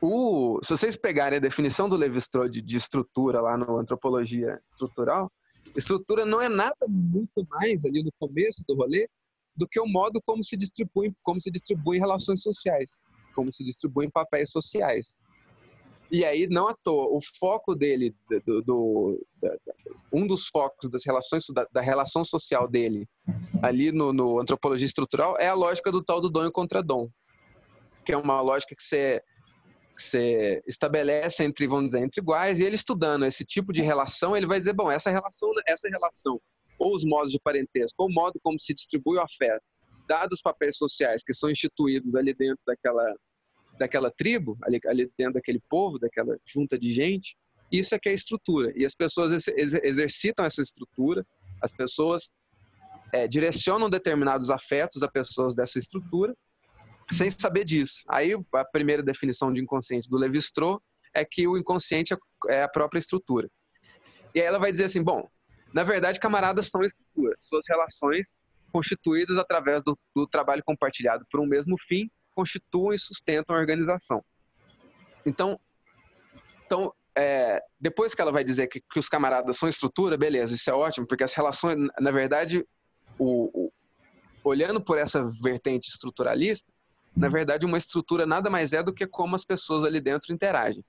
o, 0.00 0.60
se 0.62 0.70
vocês 0.70 0.96
pegarem 0.96 1.38
a 1.38 1.40
definição 1.40 1.88
do 1.88 1.96
Levi-Strauss 1.96 2.50
de, 2.50 2.60
de 2.60 2.76
estrutura 2.76 3.40
lá 3.40 3.56
no 3.56 3.78
Antropologia 3.78 4.60
Estrutural, 4.72 5.30
estrutura 5.74 6.24
não 6.24 6.40
é 6.40 6.48
nada 6.48 6.86
muito 6.88 7.46
mais 7.50 7.84
ali 7.84 8.02
no 8.02 8.10
começo 8.18 8.62
do 8.66 8.74
rolê 8.74 9.08
do 9.56 9.66
que 9.66 9.80
o 9.80 9.86
modo 9.86 10.20
como 10.24 10.44
se 10.44 10.56
distribui, 10.56 11.12
como 11.22 11.40
se 11.40 11.50
distribui 11.50 11.98
relações 11.98 12.42
sociais, 12.42 12.90
como 13.34 13.50
se 13.52 13.64
distribuem 13.64 14.10
papéis 14.10 14.50
sociais. 14.50 15.14
E 16.10 16.24
aí, 16.24 16.46
não 16.46 16.68
à 16.68 16.74
toa, 16.84 17.08
o 17.08 17.20
foco 17.38 17.74
dele, 17.74 18.14
do, 18.46 18.62
do 18.62 19.26
da, 19.42 19.56
um 20.12 20.26
dos 20.26 20.46
focos 20.46 20.88
das 20.88 21.04
relações, 21.04 21.44
da, 21.52 21.66
da 21.72 21.80
relação 21.80 22.22
social 22.22 22.68
dele, 22.68 23.08
ali 23.60 23.90
no, 23.90 24.12
no, 24.12 24.38
Antropologia 24.38 24.86
Estrutural, 24.86 25.36
é 25.38 25.48
a 25.48 25.54
lógica 25.54 25.90
do 25.90 26.02
tal 26.02 26.20
do 26.20 26.30
dom 26.30 26.46
e 26.46 26.52
contradom, 26.52 27.08
que 28.04 28.12
é 28.12 28.16
uma 28.16 28.40
lógica 28.40 28.74
que 28.76 28.84
você, 28.84 29.20
que 29.96 30.02
você 30.02 30.62
estabelece 30.66 31.42
entre, 31.42 31.66
vamos 31.66 31.90
dizer, 31.90 32.04
entre 32.04 32.20
iguais, 32.20 32.60
e 32.60 32.64
ele 32.64 32.76
estudando 32.76 33.24
esse 33.24 33.44
tipo 33.44 33.72
de 33.72 33.82
relação, 33.82 34.36
ele 34.36 34.46
vai 34.46 34.60
dizer, 34.60 34.74
bom, 34.74 34.90
essa 34.90 35.10
relação, 35.10 35.50
essa 35.66 35.88
relação, 35.88 36.40
ou 36.78 36.94
os 36.94 37.04
modos 37.04 37.32
de 37.32 37.40
parentesco, 37.40 38.02
ou 38.02 38.08
o 38.08 38.12
modo 38.12 38.38
como 38.42 38.58
se 38.60 38.74
distribui 38.74 39.16
o 39.16 39.22
afeto, 39.22 39.64
dados 40.06 40.36
os 40.36 40.42
papéis 40.42 40.76
sociais 40.76 41.22
que 41.24 41.34
são 41.34 41.50
instituídos 41.50 42.14
ali 42.14 42.32
dentro 42.34 42.62
daquela 42.66 43.14
daquela 43.78 44.10
tribo, 44.10 44.56
ali, 44.62 44.80
ali 44.86 45.10
dentro 45.18 45.34
daquele 45.34 45.60
povo, 45.68 45.98
daquela 45.98 46.34
junta 46.46 46.78
de 46.78 46.92
gente, 46.94 47.36
isso 47.70 47.94
é 47.94 47.98
que 47.98 48.08
é 48.08 48.14
estrutura. 48.14 48.72
E 48.74 48.84
as 48.84 48.94
pessoas 48.94 49.46
exercitam 49.48 50.44
essa 50.44 50.62
estrutura, 50.62 51.26
as 51.60 51.72
pessoas 51.72 52.30
é, 53.12 53.26
direcionam 53.26 53.90
determinados 53.90 54.50
afetos 54.50 55.02
a 55.02 55.08
pessoas 55.08 55.54
dessa 55.54 55.78
estrutura, 55.78 56.34
sem 57.10 57.30
saber 57.30 57.64
disso. 57.64 58.02
Aí 58.08 58.32
a 58.54 58.64
primeira 58.64 59.02
definição 59.02 59.52
de 59.52 59.60
inconsciente 59.60 60.08
do 60.08 60.16
Levi-Strauss 60.16 60.80
é 61.14 61.24
que 61.24 61.46
o 61.46 61.56
inconsciente 61.56 62.14
é 62.48 62.62
a 62.62 62.68
própria 62.68 62.98
estrutura. 62.98 63.48
E 64.34 64.40
aí 64.40 64.46
ela 64.46 64.58
vai 64.58 64.70
dizer 64.70 64.84
assim, 64.84 65.02
bom, 65.02 65.28
na 65.72 65.82
verdade, 65.82 66.20
camaradas 66.20 66.68
são 66.68 66.82
estruturas, 66.82 67.36
suas 67.40 67.64
relações 67.68 68.26
constituídas 68.72 69.38
através 69.38 69.82
do, 69.82 69.98
do 70.14 70.26
trabalho 70.26 70.62
compartilhado 70.64 71.24
por 71.30 71.40
um 71.40 71.46
mesmo 71.46 71.76
fim 71.88 72.10
constituem 72.34 72.96
e 72.96 72.98
sustentam 72.98 73.56
a 73.56 73.58
organização. 73.58 74.22
Então, 75.24 75.58
então 76.66 76.92
é, 77.16 77.62
depois 77.80 78.14
que 78.14 78.20
ela 78.20 78.30
vai 78.30 78.44
dizer 78.44 78.66
que, 78.66 78.80
que, 78.80 78.98
os 78.98 79.08
camaradas 79.08 79.56
são 79.56 79.68
estrutura, 79.68 80.18
beleza, 80.18 80.54
isso 80.54 80.68
é 80.68 80.74
ótimo, 80.74 81.06
porque 81.06 81.24
as 81.24 81.32
relações, 81.32 81.78
na 81.98 82.10
verdade, 82.10 82.62
o, 83.18 83.66
o, 83.66 83.72
olhando 84.44 84.80
por 84.82 84.98
essa 84.98 85.24
vertente 85.42 85.88
estruturalista, 85.88 86.70
na 87.16 87.28
verdade, 87.28 87.64
uma 87.64 87.78
estrutura 87.78 88.26
nada 88.26 88.50
mais 88.50 88.72
é 88.72 88.82
do 88.82 88.92
que 88.92 89.06
como 89.06 89.34
as 89.34 89.44
pessoas 89.44 89.84
ali 89.84 90.00
dentro 90.00 90.32
interagem. 90.32 90.84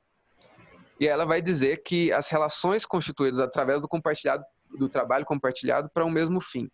E 0.99 1.07
ela 1.07 1.25
vai 1.25 1.41
dizer 1.41 1.83
que 1.83 2.11
as 2.11 2.29
relações 2.29 2.85
constituídas 2.85 3.39
através 3.39 3.81
do 3.81 3.87
compartilhado, 3.87 4.43
do 4.77 4.89
trabalho 4.89 5.25
compartilhado 5.25 5.89
para 5.93 6.03
o 6.03 6.07
um 6.07 6.11
mesmo 6.11 6.41
fim 6.41 6.69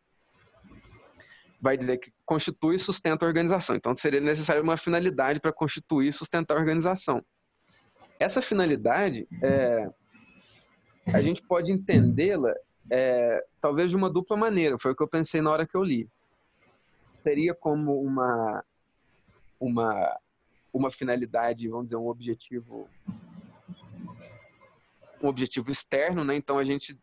vai 1.61 1.77
dizer 1.77 1.97
que 1.97 2.11
constitui 2.25 2.75
e 2.75 2.79
sustenta 2.79 3.23
a 3.23 3.27
organização. 3.27 3.73
Então, 3.73 3.95
seria 3.95 4.19
necessário 4.19 4.61
uma 4.61 4.75
finalidade 4.75 5.39
para 5.39 5.53
constituir 5.53 6.09
e 6.09 6.13
sustentar 6.13 6.57
a 6.57 6.59
organização. 6.59 7.23
Essa 8.19 8.41
finalidade, 8.41 9.25
é, 9.41 9.89
a 11.07 11.21
gente 11.21 11.41
pode 11.41 11.71
entendê-la 11.71 12.53
é, 12.91 13.41
talvez 13.61 13.89
de 13.89 13.95
uma 13.95 14.09
dupla 14.09 14.35
maneira. 14.35 14.77
Foi 14.77 14.91
o 14.91 14.95
que 14.95 15.01
eu 15.01 15.07
pensei 15.07 15.41
na 15.41 15.51
hora 15.51 15.65
que 15.65 15.75
eu 15.75 15.83
li. 15.83 16.09
Seria 17.23 17.55
como 17.55 18.01
uma, 18.01 18.61
uma, 19.63 20.19
uma 20.71 20.91
finalidade, 20.91 21.67
vamos 21.67 21.85
dizer, 21.85 21.97
um 21.97 22.07
objetivo 22.07 22.89
um 25.21 25.27
objetivo 25.29 25.71
externo, 25.71 26.25
né? 26.25 26.35
Então 26.35 26.57
a 26.59 26.65
gente 26.65 26.99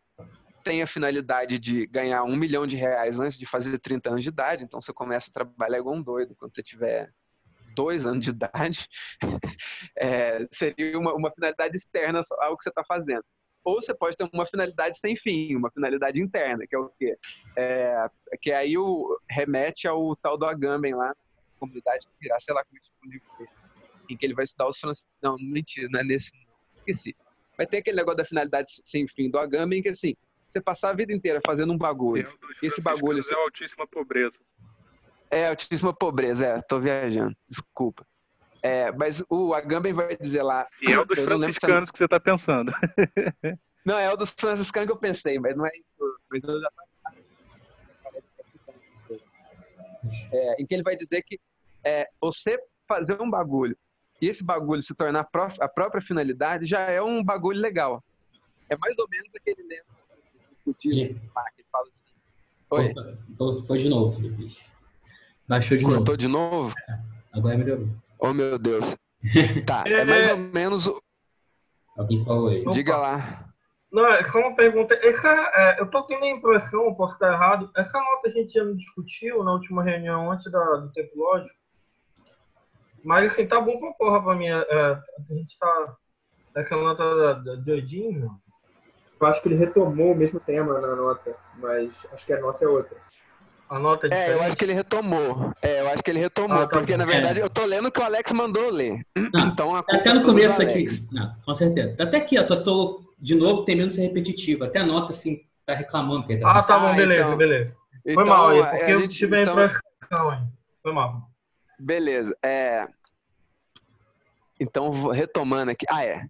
tem 0.63 0.83
a 0.83 0.87
finalidade 0.87 1.57
de 1.57 1.87
ganhar 1.87 2.23
um 2.23 2.35
milhão 2.35 2.67
de 2.67 2.75
reais 2.75 3.19
antes 3.19 3.35
de 3.35 3.47
fazer 3.47 3.79
30 3.79 4.11
anos 4.11 4.23
de 4.23 4.29
idade, 4.29 4.63
então 4.63 4.79
você 4.79 4.93
começa 4.93 5.29
a 5.29 5.33
trabalhar 5.33 5.79
igual 5.79 5.95
um 5.95 6.03
doido 6.03 6.35
quando 6.35 6.53
você 6.53 6.61
tiver 6.61 7.11
dois 7.75 8.05
anos 8.05 8.23
de 8.23 8.29
idade, 8.29 8.87
é, 9.97 10.45
seria 10.51 10.99
uma, 10.99 11.13
uma, 11.15 11.31
finalidade 11.31 11.75
externa 11.75 12.21
ao 12.41 12.55
que 12.55 12.63
você 12.63 12.69
está 12.69 12.83
fazendo. 12.83 13.23
Ou 13.63 13.81
você 13.81 13.93
pode 13.93 14.17
ter 14.17 14.29
uma 14.31 14.45
finalidade 14.45 14.99
sem 14.99 15.15
fim, 15.15 15.55
uma 15.55 15.71
finalidade 15.71 16.21
interna, 16.21 16.65
que 16.67 16.75
é 16.75 16.79
o 16.79 16.89
quê? 16.99 17.17
É, 17.57 18.07
que 18.41 18.51
aí 18.51 18.77
o, 18.77 19.17
remete 19.29 19.87
ao 19.87 20.15
tal 20.17 20.37
do 20.37 20.45
Agamben 20.45 20.93
lá, 20.93 21.15
comunidade 21.61 22.07
que 22.07 22.13
virar, 22.19 22.39
sei 22.39 22.55
lá 22.55 22.65
como 22.65 22.77
é 22.77 22.81
que 22.81 24.11
em 24.13 24.17
que 24.17 24.25
ele 24.25 24.33
vai 24.33 24.43
estudar 24.43 24.67
os 24.67 24.77
franceses. 24.77 25.09
Não, 25.21 25.37
mentira, 25.39 25.87
não 25.89 25.99
é 25.99 26.03
nesse. 26.03 26.31
Esqueci. 26.75 27.15
Vai 27.55 27.67
ter 27.67 27.77
aquele 27.77 27.97
negócio 27.97 28.17
da 28.17 28.25
finalidade 28.25 28.81
sem 28.85 29.07
fim 29.07 29.29
do 29.29 29.37
Agamben, 29.37 29.81
que 29.81 29.89
assim, 29.89 30.15
você 30.49 30.59
passar 30.59 30.89
a 30.89 30.93
vida 30.93 31.13
inteira 31.13 31.39
fazendo 31.45 31.71
um 31.71 31.77
bagulho. 31.77 32.27
É, 32.61 32.65
esse 32.65 32.81
bagulho. 32.81 33.23
É 33.29 33.33
altíssima 33.35 33.87
pobreza. 33.87 34.39
É, 35.29 35.47
altíssima 35.47 35.93
pobreza, 35.93 36.45
é. 36.45 36.61
Tô 36.61 36.79
viajando. 36.79 37.35
Desculpa. 37.47 38.05
É, 38.63 38.91
mas 38.91 39.23
o 39.29 39.53
Agamben 39.53 39.93
vai 39.93 40.17
dizer 40.17 40.43
lá. 40.43 40.65
Se 40.71 40.91
é 40.91 40.99
o 40.99 41.05
dos 41.05 41.19
franciscanos 41.19 41.89
que 41.89 41.97
você 41.97 42.07
tá 42.07 42.19
pensando. 42.19 42.71
Não, 43.85 43.97
é 43.97 44.11
o 44.11 44.17
dos 44.17 44.31
franciscanos 44.31 44.87
que 44.87 44.93
eu 44.93 44.99
pensei, 44.99 45.39
mas 45.39 45.57
não 45.57 45.65
é 45.65 45.71
isso. 45.75 46.19
Mas 46.29 46.43
eu 46.43 46.61
já 46.61 46.69
é, 50.31 50.61
em 50.61 50.65
que 50.65 50.73
ele 50.73 50.83
vai 50.83 50.95
dizer 50.95 51.21
que 51.23 51.39
é, 51.83 52.07
você 52.19 52.59
fazer 52.87 53.21
um 53.21 53.29
bagulho 53.29 53.77
e 54.21 54.27
esse 54.27 54.43
bagulho 54.43 54.81
se 54.81 54.93
tornar 54.93 55.27
a 55.59 55.67
própria 55.67 56.01
finalidade 56.01 56.65
já 56.65 56.81
é 56.81 57.01
um 57.01 57.23
bagulho 57.23 57.59
legal. 57.59 58.03
É 58.69 58.77
mais 58.77 58.97
ou 58.99 59.07
menos 59.09 59.29
aquele 59.35 59.63
lema 59.63 59.91
que 60.79 60.89
ele 60.89 61.19
fala 61.31 61.85
assim. 61.87 62.93
Oi. 63.39 63.65
Foi 63.65 63.77
de 63.77 63.89
novo, 63.89 64.15
Felipe. 64.15 64.57
Baixou 65.47 65.77
de 65.77 65.83
Cortou 65.83 66.05
novo. 66.05 66.17
de 66.17 66.27
novo? 66.27 66.73
É, 66.89 66.99
agora 67.33 67.57
melhorou. 67.57 67.87
Oh, 68.19 68.33
meu 68.33 68.57
Deus. 68.57 68.95
tá, 69.65 69.83
é 69.85 70.05
mais 70.05 70.31
ou 70.31 70.37
menos. 70.37 70.89
Alguém 71.97 72.23
falou 72.23 72.49
aí. 72.49 72.63
Diga 72.71 72.97
lá. 72.97 73.51
Não, 73.91 74.05
é 74.07 74.23
só 74.23 74.39
uma 74.39 74.55
pergunta. 74.55 74.95
Essa, 75.01 75.29
é, 75.53 75.81
eu 75.81 75.89
tô 75.89 76.03
tendo 76.03 76.23
a 76.23 76.29
impressão, 76.29 76.95
posso 76.95 77.15
estar 77.15 77.33
errado, 77.33 77.69
essa 77.75 77.99
nota 77.99 78.29
a 78.29 78.31
gente 78.31 78.53
já 78.53 78.63
não 78.63 78.75
discutiu 78.75 79.43
na 79.43 79.51
última 79.51 79.83
reunião 79.83 80.31
antes 80.31 80.49
da, 80.49 80.63
do 80.77 80.91
tempo 80.93 81.11
lógico. 81.17 81.59
Mas 83.03 83.31
assim, 83.31 83.45
tá 83.45 83.59
bom 83.59 83.79
pra 83.79 83.91
porra 83.93 84.21
pra 84.21 84.35
mim. 84.35 84.47
É, 84.47 84.53
a 84.53 85.03
gente 85.29 85.57
tá. 85.57 85.95
Essa 86.55 86.75
nota 86.75 87.35
da, 87.35 87.55
de 87.55 87.71
Odin, 87.71 88.29
eu 89.19 89.27
acho 89.27 89.41
que 89.41 89.47
ele 89.47 89.55
retomou 89.55 90.11
o 90.11 90.15
mesmo 90.15 90.39
tema 90.39 90.79
na 90.81 90.95
nota, 90.95 91.35
mas 91.57 91.93
acho 92.11 92.25
que 92.25 92.33
a 92.33 92.41
nota 92.41 92.65
é 92.65 92.67
outra. 92.67 92.97
A 93.69 93.79
nota 93.79 94.07
é, 94.11 94.31
é 94.31 94.33
eu 94.33 94.43
acho 94.43 94.57
que 94.57 94.65
ele 94.65 94.73
retomou. 94.73 95.53
É, 95.61 95.79
eu 95.79 95.87
acho 95.87 96.03
que 96.03 96.11
ele 96.11 96.19
retomou, 96.19 96.57
ah, 96.57 96.67
tá 96.67 96.77
porque 96.77 96.97
na 96.97 97.05
verdade 97.05 97.39
é. 97.39 97.43
eu 97.43 97.49
tô 97.49 97.63
lendo 97.63 97.87
o 97.87 97.91
que 97.91 98.01
o 98.01 98.03
Alex 98.03 98.33
mandou 98.33 98.69
ler. 98.69 99.05
Não, 99.15 99.47
então 99.47 99.73
a 99.73 99.81
tá 99.81 99.95
até 99.95 100.11
no 100.11 100.23
começo 100.23 100.61
aqui. 100.61 100.87
Não, 101.09 101.33
com 101.45 101.55
certeza. 101.55 101.95
Tá 101.95 102.03
até 102.03 102.17
aqui, 102.17 102.37
ó, 102.37 102.43
tô, 102.43 102.61
tô 102.61 103.13
de 103.17 103.33
novo 103.33 103.63
temendo 103.63 103.93
ser 103.93 104.01
repetitivo. 104.01 104.65
Até 104.65 104.79
a 104.79 104.85
nota 104.85 105.13
assim 105.13 105.39
tá 105.65 105.73
reclamando 105.73 106.27
que 106.27 106.35
tá 106.35 106.51
Ah, 106.51 106.63
tá 106.63 106.79
bom, 106.79 106.87
ah, 106.87 106.93
beleza, 106.93 107.27
então, 107.27 107.37
beleza. 107.37 107.75
Foi 108.03 108.11
então, 108.11 108.25
mal 108.25 108.49
aí, 108.49 108.65
porque 108.65 108.91
eu 108.91 109.07
tive 109.07 109.37
a 109.37 109.41
então, 109.43 109.53
impressão 109.53 110.29
aí. 110.29 110.39
Foi 110.83 110.91
mal. 110.91 111.30
Beleza. 111.81 112.35
É... 112.43 112.87
Então, 114.59 115.07
retomando 115.07 115.71
aqui. 115.71 115.85
Ah, 115.89 116.05
é. 116.05 116.27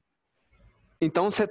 Então, 1.02 1.30
você 1.30 1.48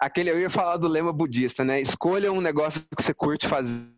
aquele 0.00 0.30
eu 0.30 0.38
ia 0.38 0.50
falar 0.50 0.76
do 0.76 0.88
lema 0.88 1.12
budista, 1.12 1.64
né? 1.64 1.80
Escolha 1.80 2.32
um 2.32 2.40
negócio 2.40 2.82
que 2.96 3.02
você 3.02 3.14
curte 3.14 3.48
fazer 3.48 3.94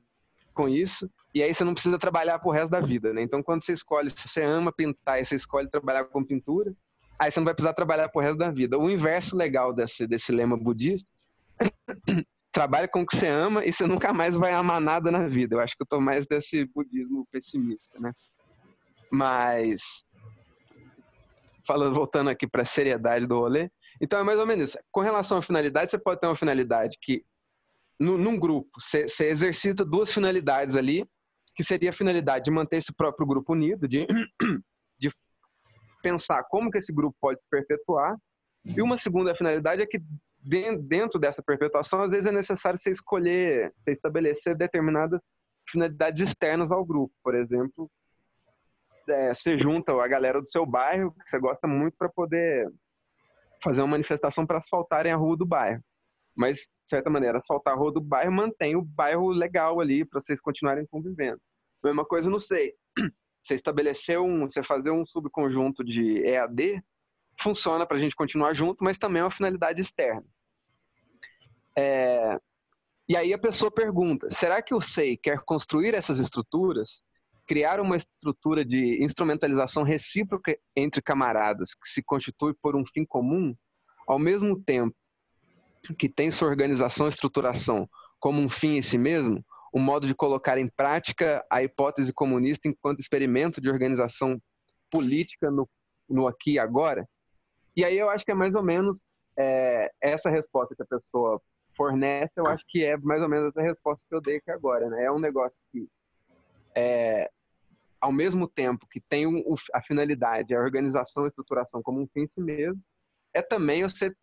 com 0.55 0.69
isso, 0.69 1.11
e 1.35 1.43
aí 1.43 1.55
você 1.55 1.63
não 1.63 1.75
precisa 1.75 1.99
trabalhar 1.99 2.39
pro 2.39 2.51
resto 2.51 2.71
da 2.71 2.81
vida, 2.81 3.13
né? 3.13 3.23
Então, 3.23 3.43
quando 3.43 3.65
você 3.65 3.73
escolhe, 3.73 4.11
se 4.11 4.29
você 4.29 4.43
ama 4.43 4.73
pintar 4.73 5.21
e 5.21 5.25
você 5.25 5.37
escolhe 5.37 5.69
trabalhar 5.69 6.05
com 6.05 6.25
pintura, 6.25 6.75
aí 7.19 7.31
você 7.31 7.39
não 7.39 7.45
vai 7.45 7.55
precisar 7.55 7.75
trabalhar 7.75 8.09
pro 8.09 8.21
resto 8.21 8.39
da 8.39 8.51
vida. 8.51 8.79
O 8.79 8.91
inverso 8.91 9.37
legal 9.37 9.73
desse, 9.73 10.07
desse 10.07 10.33
lema 10.33 10.57
budista, 10.57 11.09
trabalha 12.53 12.89
com 12.89 13.03
o 13.03 13.07
que 13.07 13.17
você 13.17 13.29
ama 13.29 13.65
e 13.65 13.73
você 13.73 13.87
nunca 13.87 14.13
mais 14.13 14.35
vai 14.35 14.53
amar 14.53 14.81
nada 14.81 15.11
na 15.11 15.29
vida. 15.29 15.57
Eu 15.57 15.61
acho 15.61 15.77
que 15.77 15.83
eu 15.83 15.87
tô 15.87 16.01
mais 16.01 16.27
desse 16.27 16.65
budismo 16.67 17.27
pessimista, 17.31 18.01
né? 18.01 18.13
Mas 19.11 19.81
falando 21.67 21.95
voltando 21.95 22.31
aqui 22.31 22.47
para 22.47 22.63
a 22.63 22.65
seriedade 22.65 23.27
do 23.27 23.39
rolê, 23.39 23.71
então 24.01 24.19
é 24.19 24.23
mais 24.23 24.39
ou 24.39 24.47
menos 24.47 24.71
isso. 24.71 24.79
Com 24.91 25.01
relação 25.01 25.39
à 25.39 25.43
finalidade, 25.43 25.91
você 25.91 25.99
pode 25.99 26.21
ter 26.21 26.27
uma 26.27 26.37
finalidade 26.37 26.97
que, 27.03 27.23
num 28.01 28.39
grupo, 28.39 28.71
você, 28.79 29.07
você 29.07 29.29
exercita 29.29 29.85
duas 29.85 30.13
finalidades 30.13 30.77
ali, 30.77 31.05
que 31.55 31.65
seria 31.65 31.91
a 31.91 31.93
finalidade 31.93 32.45
de 32.45 32.51
manter 32.51 32.77
esse 32.77 32.95
próprio 32.95 33.27
grupo 33.27 33.53
unido, 33.53 33.87
de, 33.87 34.07
de 34.99 35.11
pensar 36.03 36.45
como 36.45 36.71
que 36.71 36.79
esse 36.79 36.93
grupo 36.93 37.17
pode 37.21 37.41
se 37.41 37.47
perpetuar. 37.51 38.17
E 38.65 38.81
uma 38.81 38.97
segunda 38.97 39.35
finalidade 39.35 39.83
é 39.83 39.87
que 39.87 40.01
dentro 40.83 41.19
dessa 41.19 41.43
perpetuação, 41.43 42.03
às 42.03 42.11
vezes 42.11 42.27
é 42.27 42.33
necessário 42.33 42.79
você 42.79 42.91
escolher, 42.91 43.73
você 43.79 43.93
estabelecer 43.93 44.57
determinadas 44.57 45.21
finalidades 45.71 46.23
externas 46.23 46.71
ao 46.71 46.85
grupo. 46.85 47.13
Por 47.23 47.35
exemplo, 47.35 47.91
é, 49.09 49.35
você 49.35 49.59
junta 49.59 49.93
a 49.93 50.09
galera 50.09 50.41
do 50.41 50.49
seu 50.49 50.65
bairro, 50.67 51.13
que 51.13 51.29
você 51.29 51.39
gosta 51.39 51.67
muito, 51.67 51.97
para 51.97 52.09
poder 52.09 52.69
fazer 53.63 53.81
uma 53.81 53.89
manifestação 53.89 54.47
para 54.47 54.59
asfaltarem 54.59 55.13
a 55.13 55.17
rua 55.17 55.37
do 55.37 55.47
bairro. 55.47 55.83
Mas, 56.37 56.59
de 56.59 56.91
certa 56.91 57.11
maneira, 57.11 57.39
asfaltar 57.39 57.75
a 57.75 57.77
rua 57.77 57.93
do 57.93 58.01
bairro 58.01 58.33
mantém 58.33 58.77
o 58.77 58.83
bairro 58.83 59.29
legal 59.29 59.81
ali 59.81 60.05
para 60.05 60.21
vocês 60.21 60.41
continuarem 60.41 60.87
convivendo. 60.87 61.41
Mesma 61.83 62.05
coisa, 62.05 62.31
não 62.31 62.41
sei. 62.41 62.75
Você 63.43 63.55
estabelecer 63.55 64.21
um, 64.21 64.47
você 64.47 64.63
fazer 64.63 64.91
um 64.91 65.07
subconjunto 65.07 65.83
de 65.83 66.23
EAD, 66.23 66.83
funciona 67.41 67.87
para 67.87 67.97
a 67.97 68.01
gente 68.01 68.15
continuar 68.15 68.53
junto, 68.53 68.85
mas 68.85 68.99
também 68.99 69.21
é 69.21 69.25
uma 69.25 69.31
finalidade 69.31 69.81
externa. 69.81 70.25
É, 71.75 72.37
e 73.09 73.17
aí 73.17 73.33
a 73.33 73.39
pessoa 73.39 73.71
pergunta: 73.71 74.29
será 74.29 74.61
que 74.61 74.75
o 74.75 74.83
SEI 74.83 75.17
quer 75.17 75.41
construir 75.47 75.95
essas 75.95 76.19
estruturas, 76.19 77.03
criar 77.49 77.81
uma 77.81 77.97
estrutura 77.97 78.65
de 78.65 79.03
instrumentalização 79.03 79.83
recíproca 79.83 80.57
entre 80.77 81.01
camaradas 81.01 81.71
que 81.75 81.89
se 81.89 82.03
constitui 82.03 82.55
por 82.63 82.77
um 82.77 82.85
fim 82.87 83.05
comum, 83.05 83.57
ao 84.07 84.19
mesmo 84.19 84.63
tempo 84.63 84.95
que 85.99 86.09
tem 86.09 86.31
sua 86.31 86.49
organização 86.49 87.07
e 87.07 87.09
estruturação 87.09 87.89
como 88.21 88.41
um 88.41 88.49
fim 88.49 88.77
em 88.77 88.83
si 88.83 88.99
mesmo, 88.99 89.45
um 89.73 89.81
modo 89.81 90.07
de 90.07 90.15
colocar 90.15 90.59
em 90.59 90.69
prática 90.69 91.45
a 91.51 91.63
hipótese 91.63 92.13
comunista 92.13 92.69
enquanto 92.69 93.01
experimento 93.01 93.61
de 93.61 93.71
organização 93.71 94.41
política 94.91 95.51
no, 95.51 95.69
no 96.09 96.27
aqui 96.27 96.53
e 96.53 96.59
agora? 96.59 97.09
E 97.77 97.85
aí 97.85 97.97
eu 97.97 98.11
acho 98.11 98.25
que 98.25 98.33
é 98.33 98.35
mais 98.35 98.55
ou 98.55 98.63
menos 98.63 99.01
é, 99.39 99.91
essa 100.03 100.29
resposta 100.29 100.75
que 100.75 100.83
a 100.83 100.87
pessoa 100.87 101.41
fornece, 101.77 102.33
eu 102.37 102.47
acho 102.47 102.65
que 102.67 102.85
é 102.85 102.97
mais 102.97 103.23
ou 103.23 103.29
menos 103.29 103.49
essa 103.49 103.63
resposta 103.63 104.05
que 104.09 104.15
eu 104.15 104.21
dei 104.21 104.39
aqui 104.39 104.51
agora, 104.51 104.91
né? 104.91 105.05
É 105.05 105.13
um 105.13 105.21
negócio 105.21 105.61
que, 105.71 105.87
é, 106.75 107.31
ao 108.01 108.13
mesmo 108.13 108.49
tempo 108.49 108.87
que 108.91 109.01
tem 109.01 109.25
a 109.75 109.83
finalidade, 109.83 110.55
a 110.55 110.61
organização 110.61 111.25
e 111.25 111.29
estruturação 111.29 111.83
como 111.83 112.01
um 112.01 112.09
fim 112.09 112.21
em 112.23 112.29
si 112.29 112.41
mesmo, 112.41 112.81
é 113.35 113.43
também 113.43 113.83
você 113.83 114.15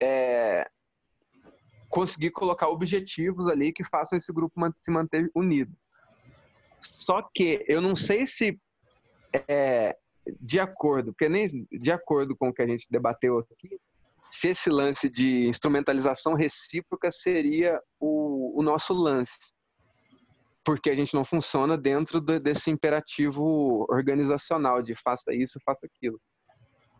é, 0.00 0.68
conseguir 1.88 2.30
colocar 2.30 2.68
objetivos 2.68 3.48
ali 3.48 3.72
que 3.72 3.84
façam 3.84 4.18
esse 4.18 4.32
grupo 4.32 4.54
se 4.78 4.90
manter 4.90 5.30
unido. 5.34 5.72
Só 6.80 7.22
que 7.34 7.64
eu 7.68 7.80
não 7.80 7.94
sei 7.94 8.26
se 8.26 8.58
é, 9.48 9.96
de 10.40 10.58
acordo, 10.58 11.12
porque 11.12 11.28
nem 11.28 11.46
de 11.70 11.92
acordo 11.92 12.36
com 12.36 12.48
o 12.48 12.52
que 12.52 12.62
a 12.62 12.66
gente 12.66 12.86
debateu 12.90 13.38
aqui, 13.38 13.78
se 14.30 14.48
esse 14.48 14.70
lance 14.70 15.10
de 15.10 15.46
instrumentalização 15.46 16.34
recíproca 16.34 17.12
seria 17.12 17.80
o, 18.00 18.58
o 18.58 18.62
nosso 18.62 18.94
lance. 18.94 19.51
Porque 20.64 20.90
a 20.90 20.94
gente 20.94 21.14
não 21.14 21.24
funciona 21.24 21.76
dentro 21.76 22.20
do, 22.20 22.38
desse 22.38 22.70
imperativo 22.70 23.86
organizacional 23.90 24.82
de 24.82 24.94
faça 24.94 25.32
isso, 25.32 25.58
faça 25.64 25.86
aquilo. 25.86 26.20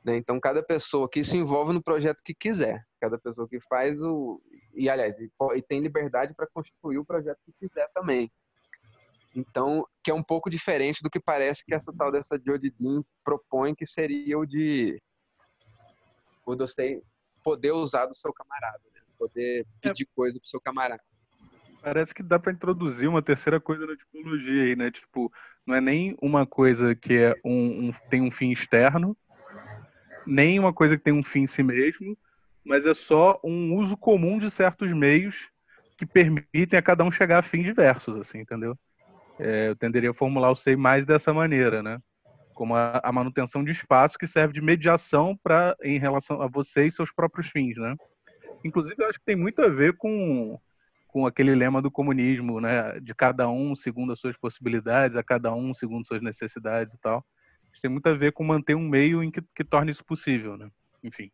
Né? 0.04 0.16
Então, 0.16 0.40
cada 0.40 0.62
pessoa 0.62 1.08
que 1.08 1.22
se 1.22 1.36
envolve 1.36 1.72
no 1.72 1.82
projeto 1.82 2.20
que 2.24 2.34
quiser, 2.34 2.84
cada 3.00 3.18
pessoa 3.18 3.48
que 3.48 3.60
faz 3.60 4.00
o. 4.00 4.42
E, 4.74 4.90
aliás, 4.90 5.16
e, 5.18 5.30
e 5.54 5.62
tem 5.62 5.80
liberdade 5.80 6.34
para 6.34 6.48
constituir 6.52 6.98
o 6.98 7.04
projeto 7.04 7.38
que 7.44 7.52
quiser 7.60 7.88
também. 7.94 8.30
Então, 9.34 9.86
que 10.04 10.10
é 10.10 10.14
um 10.14 10.22
pouco 10.22 10.50
diferente 10.50 11.02
do 11.02 11.08
que 11.08 11.20
parece 11.20 11.64
que 11.64 11.74
essa 11.74 11.92
tal 11.96 12.10
dessa 12.10 12.38
Jodidin 12.44 13.02
propõe, 13.24 13.74
que 13.74 13.86
seria 13.86 14.38
o 14.38 14.44
de 14.44 15.00
o 16.44 16.54
de 16.54 16.62
você 16.62 17.00
poder 17.42 17.72
usar 17.72 18.06
do 18.06 18.14
seu 18.14 18.32
camarada, 18.32 18.82
né? 18.92 19.00
poder 19.16 19.66
é. 19.82 19.88
pedir 19.88 20.04
é. 20.04 20.14
coisa 20.14 20.38
pro 20.38 20.48
seu 20.48 20.60
camarada. 20.60 21.02
Parece 21.82 22.14
que 22.14 22.22
dá 22.22 22.38
para 22.38 22.52
introduzir 22.52 23.08
uma 23.08 23.22
terceira 23.22 23.60
coisa 23.60 23.86
na 23.86 23.96
tipologia 23.96 24.62
aí, 24.62 24.76
né? 24.76 24.90
Tipo, 24.90 25.32
não 25.66 25.74
é 25.74 25.80
nem 25.80 26.16
uma 26.22 26.46
coisa 26.46 26.94
que 26.94 27.14
é 27.14 27.34
um, 27.44 27.88
um, 27.88 27.94
tem 28.08 28.22
um 28.22 28.30
fim 28.30 28.50
externo, 28.50 29.16
nem 30.26 30.58
uma 30.58 30.72
coisa 30.72 30.96
que 30.96 31.02
tem 31.02 31.12
um 31.12 31.24
fim 31.24 31.40
em 31.42 31.46
si 31.46 31.62
mesmo, 31.62 32.16
mas 32.64 32.86
é 32.86 32.94
só 32.94 33.40
um 33.42 33.74
uso 33.74 33.96
comum 33.96 34.38
de 34.38 34.50
certos 34.50 34.92
meios 34.92 35.48
que 35.98 36.06
permitem 36.06 36.78
a 36.78 36.82
cada 36.82 37.02
um 37.04 37.10
chegar 37.10 37.38
a 37.38 37.42
fins 37.42 37.64
diversos, 37.64 38.16
assim, 38.16 38.38
entendeu? 38.38 38.78
É, 39.38 39.68
eu 39.68 39.76
tenderia 39.76 40.10
a 40.10 40.14
formular 40.14 40.50
o 40.50 40.56
SEI 40.56 40.76
mais 40.76 41.04
dessa 41.04 41.34
maneira, 41.34 41.82
né? 41.82 41.98
como 42.54 42.74
a, 42.74 43.00
a 43.02 43.12
manutenção 43.12 43.64
de 43.64 43.72
espaço 43.72 44.18
que 44.18 44.26
serve 44.26 44.52
de 44.52 44.60
mediação 44.60 45.36
para 45.42 45.76
em 45.82 45.98
relação 45.98 46.40
a 46.40 46.46
você 46.46 46.86
e 46.86 46.92
seus 46.92 47.12
próprios 47.12 47.48
fins, 47.48 47.76
né? 47.76 47.96
Inclusive, 48.64 48.94
eu 48.98 49.08
acho 49.08 49.18
que 49.18 49.24
tem 49.24 49.36
muito 49.36 49.60
a 49.62 49.68
ver 49.68 49.96
com, 49.96 50.58
com 51.12 51.26
aquele 51.26 51.54
lema 51.54 51.80
do 51.80 51.90
comunismo, 51.90 52.60
né? 52.60 52.98
De 52.98 53.14
cada 53.14 53.48
um 53.48 53.76
segundo 53.76 54.12
as 54.12 54.18
suas 54.18 54.36
possibilidades, 54.36 55.16
a 55.16 55.22
cada 55.22 55.54
um 55.54 55.74
segundo 55.74 56.06
suas 56.06 56.22
necessidades 56.22 56.94
e 56.94 56.98
tal. 56.98 57.24
Isso 57.72 57.80
tem 57.80 57.90
muito 57.90 58.08
a 58.08 58.14
ver 58.14 58.32
com 58.32 58.42
manter 58.42 58.74
um 58.74 58.88
meio 58.88 59.22
em 59.22 59.30
que, 59.30 59.40
que 59.54 59.62
torne 59.62 59.90
isso 59.90 60.04
possível, 60.04 60.56
né? 60.56 60.68
Enfim, 61.04 61.30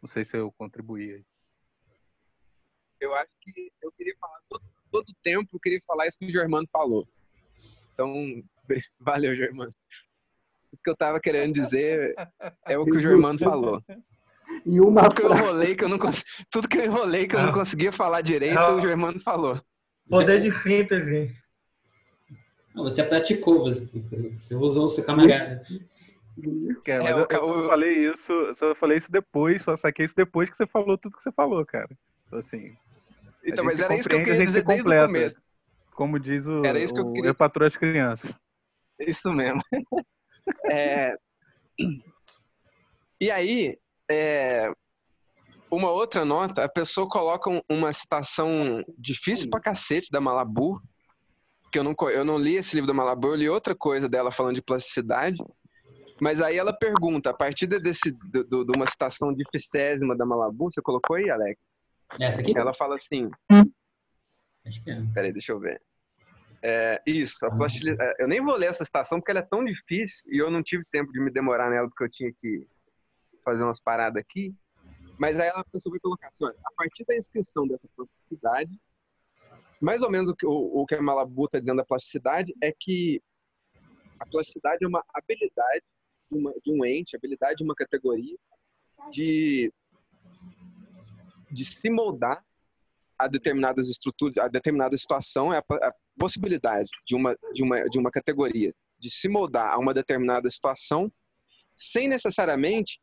não 0.00 0.08
sei 0.08 0.24
se 0.24 0.36
eu 0.36 0.52
contribuí 0.52 1.14
aí. 1.14 1.24
Eu 3.00 3.14
acho 3.14 3.32
que 3.40 3.72
eu 3.82 3.90
queria 3.92 4.14
falar 4.20 4.38
todo, 4.48 4.62
todo 4.90 5.14
tempo, 5.22 5.48
eu 5.52 5.60
queria 5.60 5.80
falar 5.86 6.06
isso 6.06 6.18
que 6.18 6.26
o 6.26 6.30
Germano 6.30 6.68
falou. 6.70 7.08
Então, 7.92 8.14
valeu, 9.00 9.34
Germano 9.34 9.72
o 10.72 10.76
que 10.82 10.90
eu 10.90 10.96
tava 10.96 11.20
querendo 11.20 11.52
dizer 11.52 12.14
é 12.66 12.78
o 12.78 12.84
que 12.84 12.92
o 12.96 13.00
Germano 13.00 13.38
falou. 13.38 13.82
E 14.64 14.80
uma 14.80 15.02
tudo 15.02 15.14
que 15.14 15.22
eu 15.22 15.34
enrolei 15.34 15.74
que 15.74 15.84
eu 15.84 15.88
não 15.88 15.98
cons... 15.98 16.24
tudo 16.50 16.68
que 16.68 16.78
eu 16.78 16.84
enrolei 16.84 17.26
que 17.26 17.34
eu 17.34 17.42
não 17.42 17.52
conseguia 17.52 17.92
falar 17.92 18.20
direito, 18.20 18.54
não. 18.54 18.78
o 18.78 18.82
Germano 18.82 19.20
falou. 19.20 19.60
Poder 20.08 20.40
de 20.40 20.52
síntese. 20.52 21.34
Não, 22.74 22.84
você 22.84 23.02
praticou, 23.02 23.60
você, 23.60 24.00
você 24.36 24.54
usou 24.54 24.86
o 24.86 24.90
seu 24.90 25.04
camarada. 25.04 25.62
É, 26.86 26.98
mas 26.98 27.06
é, 27.06 27.12
eu, 27.12 27.26
eu, 27.30 27.68
falei 27.68 28.10
isso, 28.10 28.32
eu 28.32 28.54
só 28.54 28.74
falei 28.74 28.96
isso 28.96 29.12
depois, 29.12 29.62
só 29.62 29.76
saquei 29.76 30.06
isso 30.06 30.16
depois 30.16 30.48
que 30.48 30.56
você 30.56 30.66
falou 30.66 30.96
tudo 30.96 31.16
que 31.16 31.22
você 31.22 31.30
falou, 31.30 31.64
cara. 31.66 31.90
Então, 32.26 32.38
assim. 32.38 32.74
Então, 33.44 33.64
mas 33.64 33.80
era 33.80 33.94
isso 33.94 34.08
que 34.08 34.14
eu 34.14 34.22
queria 34.22 34.40
dizer 34.40 34.64
desde 34.64 34.82
completa, 34.82 35.04
o 35.04 35.08
começo. 35.08 35.42
Como 35.94 36.18
diz 36.18 36.46
o, 36.46 36.64
era 36.64 36.80
isso 36.80 36.94
que 36.94 37.00
eu, 37.00 37.12
queria... 37.12 37.30
eu 37.30 37.34
patroa 37.34 37.66
as 37.66 37.76
crianças. 37.76 38.32
Isso 38.98 39.32
mesmo. 39.32 39.62
É... 40.68 41.14
E 43.20 43.30
aí, 43.30 43.78
é... 44.12 44.72
uma 45.70 45.90
outra 45.90 46.24
nota, 46.24 46.64
a 46.64 46.68
pessoa 46.68 47.08
coloca 47.08 47.50
uma 47.68 47.92
citação 47.92 48.84
difícil 48.98 49.48
pra 49.50 49.60
cacete 49.60 50.10
da 50.10 50.20
Malabu, 50.20 50.80
que 51.70 51.78
eu 51.78 51.84
não, 51.84 51.94
eu 52.10 52.24
não 52.24 52.38
li 52.38 52.56
esse 52.56 52.74
livro 52.74 52.88
da 52.88 52.94
Malabu, 52.94 53.28
eu 53.28 53.34
li 53.34 53.48
outra 53.48 53.74
coisa 53.74 54.08
dela 54.08 54.30
falando 54.30 54.56
de 54.56 54.62
plasticidade, 54.62 55.38
mas 56.20 56.40
aí 56.40 56.56
ela 56.56 56.72
pergunta, 56.72 57.30
a 57.30 57.34
partir 57.34 57.66
desse, 57.66 58.12
de, 58.12 58.44
de 58.44 58.72
uma 58.76 58.86
citação 58.86 59.32
dificésima 59.32 60.16
da 60.16 60.26
Malabu, 60.26 60.70
você 60.70 60.80
colocou 60.82 61.16
aí, 61.16 61.30
Alex? 61.30 61.60
Essa 62.20 62.40
aqui? 62.40 62.56
Ela 62.56 62.74
fala 62.74 62.96
assim... 62.96 63.30
Acho 64.64 64.84
que 64.84 64.90
é. 64.90 65.02
Peraí, 65.12 65.32
deixa 65.32 65.52
eu 65.52 65.58
ver. 65.58 65.80
É, 66.62 67.02
isso, 67.04 67.44
a 67.44 67.50
plastilina. 67.50 67.96
É, 68.00 68.22
eu 68.22 68.28
nem 68.28 68.40
vou 68.40 68.54
ler 68.54 68.66
essa 68.66 68.84
citação 68.84 69.18
porque 69.18 69.32
ela 69.32 69.40
é 69.40 69.46
tão 69.50 69.64
difícil 69.64 70.22
e 70.26 70.38
eu 70.38 70.48
não 70.48 70.62
tive 70.62 70.84
tempo 70.92 71.12
de 71.12 71.18
me 71.18 71.30
demorar 71.30 71.68
nela 71.68 71.88
porque 71.88 72.04
eu 72.04 72.10
tinha 72.10 72.32
que 72.32 72.64
fazer 73.44 73.62
umas 73.64 73.80
paradas 73.80 74.20
aqui. 74.20 74.54
Mas 75.18 75.38
aí 75.38 75.48
ela 75.48 75.64
pessoa 75.72 75.92
vai 75.92 76.00
colocar 76.00 76.28
assim, 76.28 76.44
olha, 76.44 76.56
a 76.64 76.72
partir 76.76 77.04
da 77.04 77.16
inscrição 77.16 77.66
dessa 77.66 77.86
plasticidade, 77.96 78.80
mais 79.80 80.02
ou 80.02 80.10
menos 80.10 80.30
o 80.30 80.34
que, 80.34 80.46
o, 80.46 80.50
o 80.50 80.86
que 80.86 80.94
a 80.94 81.02
Malabu 81.02 81.46
está 81.46 81.58
dizendo 81.58 81.76
da 81.78 81.84
plasticidade 81.84 82.54
é 82.62 82.72
que 82.78 83.20
a 84.18 84.26
plasticidade 84.26 84.84
é 84.84 84.88
uma 84.88 85.04
habilidade 85.12 85.84
de, 86.30 86.38
uma, 86.38 86.52
de 86.64 86.72
um 86.72 86.84
ente, 86.84 87.16
habilidade 87.16 87.56
de 87.56 87.64
uma 87.64 87.74
categoria 87.74 88.36
de, 89.10 89.72
de 91.50 91.64
se 91.64 91.90
moldar 91.90 92.44
a 93.18 93.28
determinadas 93.28 93.88
estruturas, 93.88 94.36
a 94.38 94.48
determinada 94.48 94.96
situação, 94.96 95.52
é 95.52 95.58
a, 95.58 95.88
a 95.88 95.94
possibilidade 96.18 96.88
de 97.06 97.14
uma, 97.14 97.36
de, 97.52 97.62
uma, 97.62 97.84
de 97.84 97.98
uma 97.98 98.10
categoria 98.10 98.74
de 98.98 99.10
se 99.10 99.28
moldar 99.28 99.72
a 99.72 99.78
uma 99.78 99.92
determinada 99.92 100.48
situação 100.48 101.12
sem 101.76 102.08
necessariamente 102.08 103.00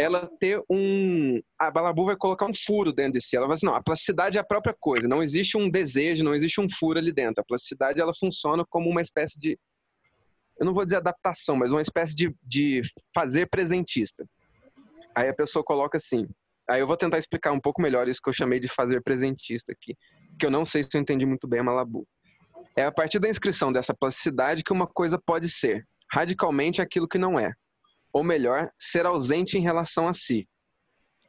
ela 0.00 0.30
ter 0.40 0.62
um. 0.70 1.40
A 1.58 1.70
Balabu 1.70 2.06
vai 2.06 2.16
colocar 2.16 2.46
um 2.46 2.54
furo 2.54 2.92
dentro 2.92 3.12
de 3.12 3.22
si. 3.22 3.36
Ela 3.36 3.46
vai 3.46 3.56
dizer, 3.56 3.66
não, 3.66 3.74
a 3.74 3.82
plasticidade 3.82 4.38
é 4.38 4.40
a 4.40 4.44
própria 4.44 4.74
coisa. 4.78 5.06
Não 5.06 5.22
existe 5.22 5.58
um 5.58 5.68
desejo, 5.68 6.24
não 6.24 6.34
existe 6.34 6.58
um 6.60 6.68
furo 6.70 6.98
ali 6.98 7.12
dentro. 7.12 7.40
A 7.40 7.44
plasticidade 7.44 8.00
ela 8.00 8.12
funciona 8.18 8.64
como 8.68 8.88
uma 8.88 9.02
espécie 9.02 9.38
de. 9.38 9.58
Eu 10.58 10.64
não 10.64 10.72
vou 10.72 10.84
dizer 10.84 10.96
adaptação, 10.96 11.56
mas 11.56 11.70
uma 11.70 11.82
espécie 11.82 12.14
de, 12.14 12.34
de 12.42 12.80
fazer 13.14 13.48
presentista. 13.48 14.24
Aí 15.14 15.28
a 15.28 15.34
pessoa 15.34 15.62
coloca 15.62 15.98
assim. 15.98 16.26
Aí 16.68 16.80
eu 16.80 16.86
vou 16.86 16.96
tentar 16.96 17.18
explicar 17.18 17.52
um 17.52 17.60
pouco 17.60 17.82
melhor 17.82 18.08
isso 18.08 18.20
que 18.22 18.28
eu 18.30 18.34
chamei 18.34 18.60
de 18.60 18.68
fazer 18.68 19.02
presentista 19.02 19.72
aqui. 19.72 19.94
Que 20.38 20.46
eu 20.46 20.50
não 20.50 20.64
sei 20.64 20.82
se 20.82 20.90
eu 20.94 21.00
entendi 21.00 21.26
muito 21.26 21.46
bem 21.46 21.60
a 21.60 21.64
Malabu. 21.64 22.06
É 22.76 22.84
a 22.84 22.92
partir 22.92 23.18
da 23.18 23.28
inscrição 23.28 23.72
dessa 23.72 23.94
plasticidade 23.94 24.62
que 24.62 24.72
uma 24.72 24.86
coisa 24.86 25.18
pode 25.18 25.48
ser 25.48 25.84
radicalmente 26.12 26.80
aquilo 26.80 27.08
que 27.08 27.18
não 27.18 27.38
é. 27.38 27.52
Ou 28.12 28.22
melhor, 28.24 28.70
ser 28.78 29.06
ausente 29.06 29.56
em 29.56 29.60
relação 29.60 30.08
a 30.08 30.12
si, 30.12 30.48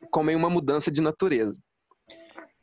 como 0.10 0.32
em 0.32 0.36
uma 0.36 0.50
mudança 0.50 0.92
de 0.92 1.02
natureza. 1.02 1.58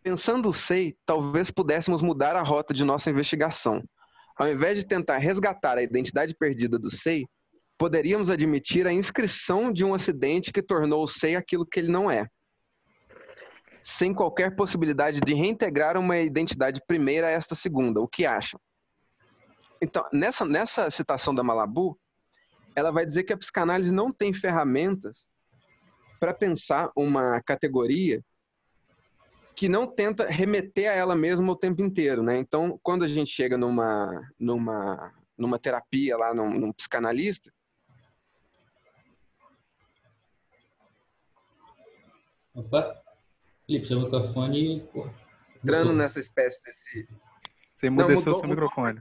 Pensando 0.03 0.49
o 0.49 0.53
sei, 0.53 0.97
talvez 1.05 1.51
pudéssemos 1.51 2.03
mudar 2.03 2.35
a 2.37 2.43
rota 2.43 2.73
de 2.73 2.85
nossa 2.85 3.11
investigação. 3.11 3.83
Ao 4.37 4.49
invés 4.49 4.79
de 4.79 4.87
tentar 4.87 5.19
resgatar 5.19 5.79
a 5.79 5.83
identidade 5.83 6.35
perdida 6.35 6.79
do 6.79 6.91
sei, 6.91 7.27
poderíamos 7.77 8.31
admitir 8.31 8.87
a 8.87 8.93
inscrição 8.93 9.73
de 9.73 9.85
um 9.85 9.95
acidente 9.95 10.53
que 10.53 10.62
tornou 10.62 11.05
o 11.05 11.09
SEI 11.09 11.37
aquilo 11.37 11.66
que 11.66 11.79
ele 11.79 11.91
não 11.91 12.11
é, 12.11 12.27
sem 13.83 14.12
qualquer 14.12 14.55
possibilidade 14.55 15.21
de 15.21 15.33
reintegrar 15.33 15.97
uma 15.97 16.19
identidade 16.19 16.81
primeira 16.87 17.29
a 17.29 17.31
esta 17.31 17.55
segunda. 17.55 18.01
O 18.01 18.09
que 18.09 18.27
acham? 18.27 18.61
Então, 19.81 20.05
nessa, 20.12 20.45
nessa 20.45 20.91
citação 20.91 21.35
da 21.35 21.43
Malabu, 21.43 21.99
ela 22.79 22.91
vai 22.91 23.05
dizer 23.05 23.24
que 23.24 23.33
a 23.33 23.37
psicanálise 23.37 23.93
não 23.93 24.12
tem 24.12 24.33
ferramentas 24.33 25.29
para 26.20 26.33
pensar 26.33 26.91
uma 26.97 27.41
categoria 27.43 28.24
que 29.55 29.68
não 29.68 29.87
tenta 29.87 30.26
remeter 30.26 30.89
a 30.91 30.95
ela 30.95 31.16
mesma 31.16 31.53
o 31.53 31.57
tempo 31.57 31.83
inteiro, 31.83 32.22
né? 32.22 32.39
Então, 32.39 32.79
quando 32.83 33.05
a 33.05 33.09
gente 33.09 33.31
chega 33.31 33.59
numa 33.59 34.31
numa 34.39 35.12
numa 35.37 35.59
terapia 35.59 36.16
lá 36.16 36.33
num, 36.35 36.59
num 36.59 36.72
psicanalista, 36.72 37.53
Opa, 42.55 43.01
Felipe, 43.66 43.87
seu 43.87 44.01
microfone. 44.01 44.89
Entrando 45.62 45.93
nessa 45.93 46.18
espécie 46.18 46.62
desse. 46.64 47.09
Você 47.74 47.87
emudeceu 47.87 48.33
seu 48.33 48.49
microfone. 48.49 49.01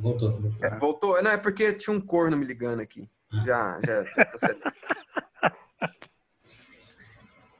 Voltou. 0.00 0.30
Voltou. 0.40 0.52
É, 0.60 0.78
voltou? 0.78 1.22
Não, 1.22 1.30
é 1.30 1.36
porque 1.36 1.72
tinha 1.72 1.94
um 1.94 2.00
corno 2.00 2.36
me 2.36 2.44
ligando 2.46 2.80
aqui. 2.80 3.08
Ah. 3.32 3.44
Já, 3.46 3.80
já, 3.84 4.04
já. 4.04 4.56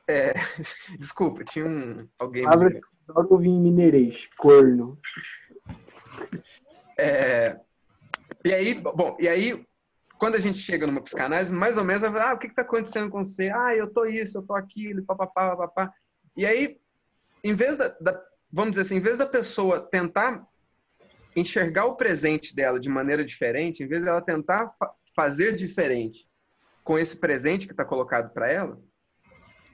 É, 0.07 0.33
desculpa, 0.99 1.45
tinha 1.45 1.65
um 1.67 2.09
alguém. 2.19 2.45
eu 2.45 2.51
adoro 2.51 3.29
ouvir 3.31 3.49
em 3.49 3.61
mineirês. 3.61 4.29
Corno. 4.37 4.99
É, 6.99 7.59
e 8.45 8.53
aí, 8.53 8.75
bom, 8.75 9.17
e 9.19 9.29
aí, 9.29 9.65
quando 10.19 10.35
a 10.37 10.41
gente 10.41 10.59
chega 10.59 10.87
numa 10.87 11.03
psicanálise, 11.03 11.53
mais 11.53 11.77
ou 11.79 11.85
menos, 11.85 12.03
vai 12.03 12.13
falar, 12.13 12.31
ah, 12.31 12.35
o 12.35 12.39
que 12.39 12.47
está 12.47 12.63
acontecendo 12.63 13.11
com 13.11 13.25
você? 13.25 13.51
Ah, 13.51 13.75
eu 13.75 13.93
tô 13.93 14.05
isso, 14.05 14.39
eu 14.39 14.43
tô 14.43 14.55
aquilo, 14.55 15.05
papapá, 15.05 15.57
papapá. 15.57 15.93
E 16.37 16.47
aí, 16.47 16.79
em 17.43 17.55
vez 17.55 17.77
da, 17.77 17.89
da- 18.01 18.23
vamos 18.53 18.73
dizer 18.73 18.83
assim, 18.83 18.97
em 18.97 19.01
vez 19.01 19.17
da 19.19 19.27
pessoa 19.27 19.81
tentar 19.81 20.47
enxergar 21.35 21.87
o 21.87 21.97
presente 21.97 22.55
dela 22.55 22.79
de 22.79 22.89
maneira 22.89 23.25
diferente, 23.25 23.83
em 23.83 23.89
vez 23.89 24.03
dela 24.05 24.21
tentar 24.21 24.75
fa- 24.79 24.93
fazer 25.15 25.55
diferente 25.55 26.29
com 26.85 26.99
esse 26.99 27.17
presente 27.19 27.67
que 27.67 27.73
está 27.73 27.85
colocado 27.85 28.33
para 28.33 28.51
ela, 28.51 28.81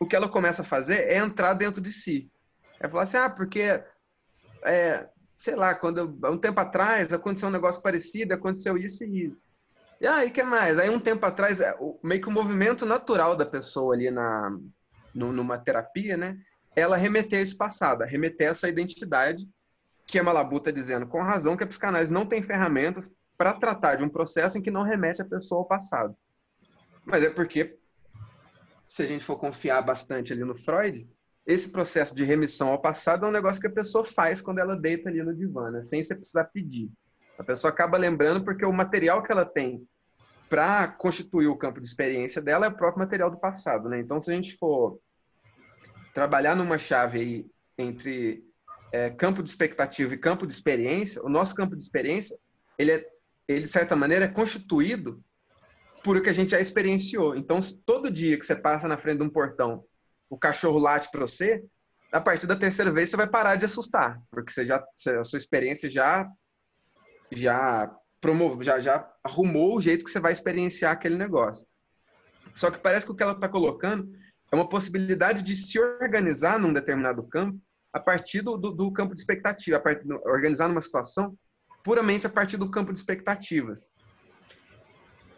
o 0.00 0.06
que 0.06 0.14
ela 0.14 0.28
começa 0.28 0.62
a 0.62 0.64
fazer 0.64 1.08
é 1.08 1.16
entrar 1.16 1.54
dentro 1.54 1.80
de 1.80 1.92
si. 1.92 2.30
É 2.80 2.88
falar 2.88 3.02
assim, 3.02 3.16
ah, 3.16 3.30
porque 3.30 3.82
é, 4.64 5.08
sei 5.36 5.54
lá, 5.56 5.74
quando 5.74 5.98
eu- 5.98 6.32
um 6.32 6.38
tempo 6.38 6.60
atrás 6.60 7.12
aconteceu 7.12 7.48
um 7.48 7.52
negócio 7.52 7.82
parecido, 7.82 8.34
aconteceu 8.34 8.76
isso 8.76 9.04
e 9.04 9.26
isso. 9.26 9.48
E 10.00 10.06
aí, 10.06 10.30
que 10.30 10.42
mais? 10.44 10.78
Aí 10.78 10.88
um 10.88 11.00
tempo 11.00 11.26
atrás, 11.26 11.60
é, 11.60 11.74
meio 12.04 12.22
que 12.22 12.28
o 12.28 12.32
movimento 12.32 12.86
natural 12.86 13.36
da 13.36 13.44
pessoa 13.44 13.94
ali 13.94 14.10
na 14.10 14.56
nu- 15.14 15.32
numa 15.32 15.58
terapia, 15.58 16.16
né? 16.16 16.38
Ela 16.76 16.96
remeter 16.96 17.40
esse 17.40 17.56
passado, 17.56 18.04
remeter 18.04 18.48
essa 18.48 18.68
identidade 18.68 19.48
que 20.08 20.18
a 20.18 20.22
Malabu 20.22 20.56
está 20.56 20.70
dizendo 20.70 21.06
com 21.06 21.22
razão 21.22 21.54
que 21.54 21.62
a 21.62 21.66
psicanálise 21.66 22.10
não 22.10 22.24
tem 22.24 22.42
ferramentas 22.42 23.14
para 23.36 23.52
tratar 23.52 23.96
de 23.96 24.02
um 24.02 24.08
processo 24.08 24.56
em 24.56 24.62
que 24.62 24.70
não 24.70 24.82
remete 24.82 25.20
a 25.20 25.24
pessoa 25.24 25.60
ao 25.60 25.66
passado. 25.66 26.16
Mas 27.04 27.22
é 27.22 27.28
porque, 27.28 27.78
se 28.88 29.02
a 29.02 29.06
gente 29.06 29.22
for 29.22 29.38
confiar 29.38 29.82
bastante 29.82 30.32
ali 30.32 30.42
no 30.42 30.56
Freud, 30.56 31.06
esse 31.46 31.70
processo 31.70 32.14
de 32.14 32.24
remissão 32.24 32.70
ao 32.70 32.80
passado 32.80 33.26
é 33.26 33.28
um 33.28 33.32
negócio 33.32 33.60
que 33.60 33.66
a 33.66 33.72
pessoa 33.72 34.02
faz 34.02 34.40
quando 34.40 34.60
ela 34.60 34.74
deita 34.74 35.10
ali 35.10 35.22
no 35.22 35.34
divã, 35.34 35.70
né? 35.70 35.82
sem 35.82 36.02
você 36.02 36.16
precisar 36.16 36.44
pedir. 36.44 36.90
A 37.38 37.44
pessoa 37.44 37.70
acaba 37.70 37.98
lembrando 37.98 38.42
porque 38.42 38.64
o 38.64 38.72
material 38.72 39.22
que 39.22 39.30
ela 39.30 39.44
tem 39.44 39.86
para 40.48 40.88
constituir 40.88 41.48
o 41.48 41.56
campo 41.56 41.80
de 41.80 41.86
experiência 41.86 42.40
dela 42.40 42.64
é 42.64 42.68
o 42.70 42.76
próprio 42.76 43.00
material 43.00 43.30
do 43.30 43.36
passado, 43.36 43.90
né? 43.90 44.00
Então, 44.00 44.18
se 44.18 44.32
a 44.32 44.34
gente 44.34 44.56
for 44.56 44.98
trabalhar 46.14 46.56
numa 46.56 46.78
chave 46.78 47.20
aí 47.20 47.46
entre 47.76 48.47
é, 48.92 49.10
campo 49.10 49.42
de 49.42 49.48
expectativa 49.48 50.14
e 50.14 50.18
campo 50.18 50.46
de 50.46 50.52
experiência, 50.52 51.22
o 51.22 51.28
nosso 51.28 51.54
campo 51.54 51.76
de 51.76 51.82
experiência, 51.82 52.38
ele, 52.78 52.92
é, 52.92 53.08
ele 53.46 53.62
de 53.62 53.68
certa 53.68 53.94
maneira, 53.94 54.24
é 54.24 54.28
constituído 54.28 55.22
por 56.02 56.16
o 56.16 56.22
que 56.22 56.30
a 56.30 56.32
gente 56.32 56.52
já 56.52 56.60
experienciou. 56.60 57.36
Então, 57.36 57.58
todo 57.84 58.10
dia 58.10 58.38
que 58.38 58.46
você 58.46 58.56
passa 58.56 58.88
na 58.88 58.96
frente 58.96 59.18
de 59.18 59.24
um 59.24 59.30
portão, 59.30 59.84
o 60.30 60.38
cachorro 60.38 60.78
late 60.78 61.10
para 61.10 61.20
você, 61.20 61.62
a 62.12 62.20
partir 62.20 62.46
da 62.46 62.56
terceira 62.56 62.90
vez 62.90 63.10
você 63.10 63.16
vai 63.16 63.28
parar 63.28 63.56
de 63.56 63.66
assustar, 63.66 64.20
porque 64.30 64.52
você 64.52 64.64
já, 64.64 64.82
a 65.20 65.24
sua 65.24 65.38
experiência 65.38 65.90
já 65.90 66.30
já 67.30 67.94
promove, 68.20 68.64
já, 68.64 68.80
já 68.80 69.06
arrumou 69.22 69.76
o 69.76 69.80
jeito 69.80 70.04
que 70.04 70.10
você 70.10 70.18
vai 70.18 70.32
experienciar 70.32 70.92
aquele 70.92 71.16
negócio. 71.16 71.66
Só 72.54 72.70
que 72.70 72.80
parece 72.80 73.04
que 73.04 73.12
o 73.12 73.14
que 73.14 73.22
ela 73.22 73.32
está 73.32 73.48
colocando 73.48 74.10
é 74.50 74.56
uma 74.56 74.68
possibilidade 74.68 75.42
de 75.42 75.54
se 75.54 75.78
organizar 75.78 76.58
num 76.58 76.72
determinado 76.72 77.22
campo 77.22 77.60
a 77.92 78.00
partir 78.00 78.42
do, 78.42 78.56
do, 78.56 78.72
do 78.72 78.92
campo 78.92 79.14
de 79.14 79.20
expectativa, 79.20 79.82
organizar 80.24 80.68
numa 80.68 80.82
situação 80.82 81.36
puramente 81.82 82.26
a 82.26 82.30
partir 82.30 82.56
do 82.56 82.70
campo 82.70 82.92
de 82.92 82.98
expectativas. 82.98 83.90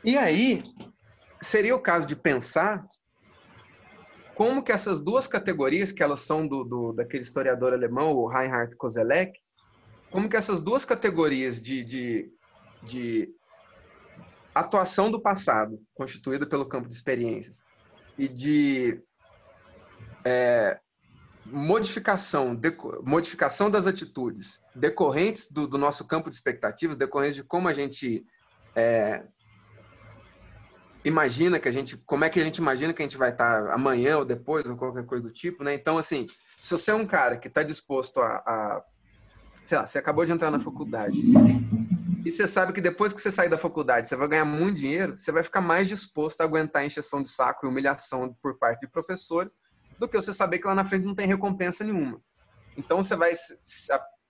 E 0.03 0.17
aí, 0.17 0.63
seria 1.41 1.77
o 1.77 1.81
caso 1.81 2.07
de 2.07 2.17
pensar 2.17 2.85
como 4.35 4.63
que 4.63 4.73
essas 4.73 5.01
duas 5.01 5.27
categorias, 5.27 5.93
que 5.93 6.03
elas 6.03 6.21
são 6.21 6.49
do, 6.49 6.65
do 6.65 6.93
daquele 6.93 7.23
historiador 7.23 7.73
alemão, 7.73 8.13
o 8.13 8.27
Reinhard 8.27 8.75
Koselleck, 8.77 9.39
como 10.11 10.29
que 10.29 10.37
essas 10.37 10.63
duas 10.63 10.85
categorias 10.85 11.63
de, 11.63 11.85
de, 11.85 12.33
de 12.83 13.35
atuação 14.55 15.11
do 15.11 15.21
passado, 15.21 15.81
constituída 15.95 16.47
pelo 16.47 16.67
campo 16.67 16.89
de 16.89 16.95
experiências, 16.95 17.65
e 18.19 18.27
de 18.27 19.03
é, 20.25 20.81
modificação, 21.51 22.55
deco- 22.55 23.03
modificação 23.05 23.71
das 23.71 23.87
atitudes 23.87 24.61
decorrentes 24.75 25.51
do, 25.51 25.67
do 25.67 25.79
nosso 25.79 26.07
campo 26.07 26.29
de 26.31 26.37
expectativas, 26.37 26.97
decorrentes 26.97 27.37
de 27.37 27.45
como 27.45 27.69
a 27.69 27.73
gente 27.73 28.25
é, 28.75 29.25
imagina 31.05 31.59
que 31.59 31.69
a 31.69 31.73
gente, 31.73 31.97
como 31.99 32.25
é 32.25 32.31
que 32.31 32.41
a 32.41 32.45
gente 32.45 32.59
imagina 32.59 32.93
que 32.93 33.03
a 33.03 33.05
gente 33.05 33.17
vai 33.17 33.31
estar 33.31 33.71
amanhã 33.71 34.19
ou 34.19 34.25
depois 34.25 34.65
ou 34.67 34.77
qualquer 34.77 35.05
coisa 35.07 35.25
do 35.25 35.33
tipo, 35.33 35.65
né? 35.65 35.75
Então, 35.75 35.99
assim, 35.99 36.27
se 36.47 36.71
você 36.71 36.91
é 36.91 36.95
um 36.95 37.07
cara 37.07 37.37
que 37.37 37.49
está 37.49 37.63
disposto 37.63 38.21
a, 38.21 38.37
a, 38.47 38.85
sei 39.65 39.79
lá, 39.79 39.87
você 39.87 39.99
acabou 39.99 40.25
de 40.25 40.33
entrar 40.33 40.51
na 40.51 40.61
faculdade 40.61 41.19
e 42.25 42.31
você 42.31 42.47
sabe 42.47 42.73
que 42.73 42.81
depois 42.81 43.13
que 43.13 43.21
você 43.21 43.33
sair 43.33 43.49
da 43.49 43.57
faculdade 43.57 44.07
você 44.07 44.15
vai 44.15 44.29
ganhar 44.29 44.45
muito 44.45 44.79
dinheiro, 44.79 45.17
você 45.17 45.33
vai 45.33 45.43
ficar 45.43 45.61
mais 45.61 45.89
disposto 45.89 46.41
a 46.43 46.45
aguentar 46.45 46.83
a 46.83 46.85
encheção 46.85 47.23
de 47.23 47.29
saco 47.29 47.65
e 47.65 47.69
humilhação 47.69 48.37
por 48.43 48.59
parte 48.59 48.81
de 48.81 48.89
professores 48.89 49.57
do 50.01 50.09
que 50.09 50.17
você 50.17 50.33
saber 50.33 50.59
que 50.59 50.67
lá 50.67 50.75
na 50.75 50.85
frente 50.85 51.05
não 51.05 51.15
tem 51.15 51.27
recompensa 51.27 51.85
nenhuma. 51.85 52.23
Então, 52.75 53.05
você 53.05 53.15
vai, 53.15 53.33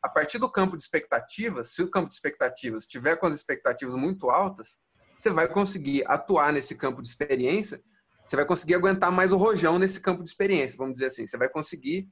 a 0.02 0.08
partir 0.08 0.38
do 0.38 0.50
campo 0.50 0.76
de 0.76 0.82
expectativas, 0.82 1.72
se 1.72 1.80
o 1.80 1.88
campo 1.88 2.08
de 2.08 2.14
expectativas 2.14 2.88
tiver 2.88 3.14
com 3.16 3.26
as 3.26 3.34
expectativas 3.34 3.94
muito 3.94 4.30
altas, 4.30 4.80
você 5.16 5.30
vai 5.30 5.46
conseguir 5.46 6.02
atuar 6.08 6.52
nesse 6.52 6.76
campo 6.76 7.00
de 7.00 7.06
experiência, 7.06 7.80
você 8.26 8.34
vai 8.34 8.44
conseguir 8.44 8.74
aguentar 8.74 9.12
mais 9.12 9.32
o 9.32 9.36
rojão 9.36 9.78
nesse 9.78 10.00
campo 10.00 10.24
de 10.24 10.28
experiência, 10.28 10.76
vamos 10.76 10.94
dizer 10.94 11.06
assim. 11.06 11.24
Você 11.24 11.38
vai 11.38 11.48
conseguir 11.48 12.08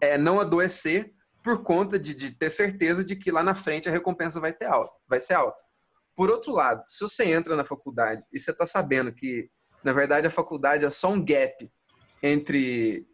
é, 0.00 0.16
não 0.16 0.40
adoecer 0.40 1.12
por 1.42 1.62
conta 1.62 1.98
de, 1.98 2.14
de 2.14 2.30
ter 2.30 2.48
certeza 2.48 3.04
de 3.04 3.14
que 3.14 3.30
lá 3.30 3.42
na 3.42 3.54
frente 3.54 3.90
a 3.90 3.92
recompensa 3.92 4.40
vai 4.40 4.54
ter 4.54 4.66
alta, 4.66 4.98
vai 5.06 5.20
ser 5.20 5.34
alta. 5.34 5.58
Por 6.16 6.30
outro 6.30 6.52
lado, 6.52 6.82
se 6.86 7.00
você 7.02 7.24
entra 7.24 7.56
na 7.56 7.64
faculdade 7.64 8.24
e 8.32 8.40
você 8.40 8.52
está 8.52 8.66
sabendo 8.66 9.12
que, 9.12 9.50
na 9.84 9.92
verdade, 9.92 10.26
a 10.26 10.30
faculdade 10.30 10.86
é 10.86 10.90
só 10.90 11.10
um 11.10 11.22
gap 11.22 11.70
entre 12.22 13.06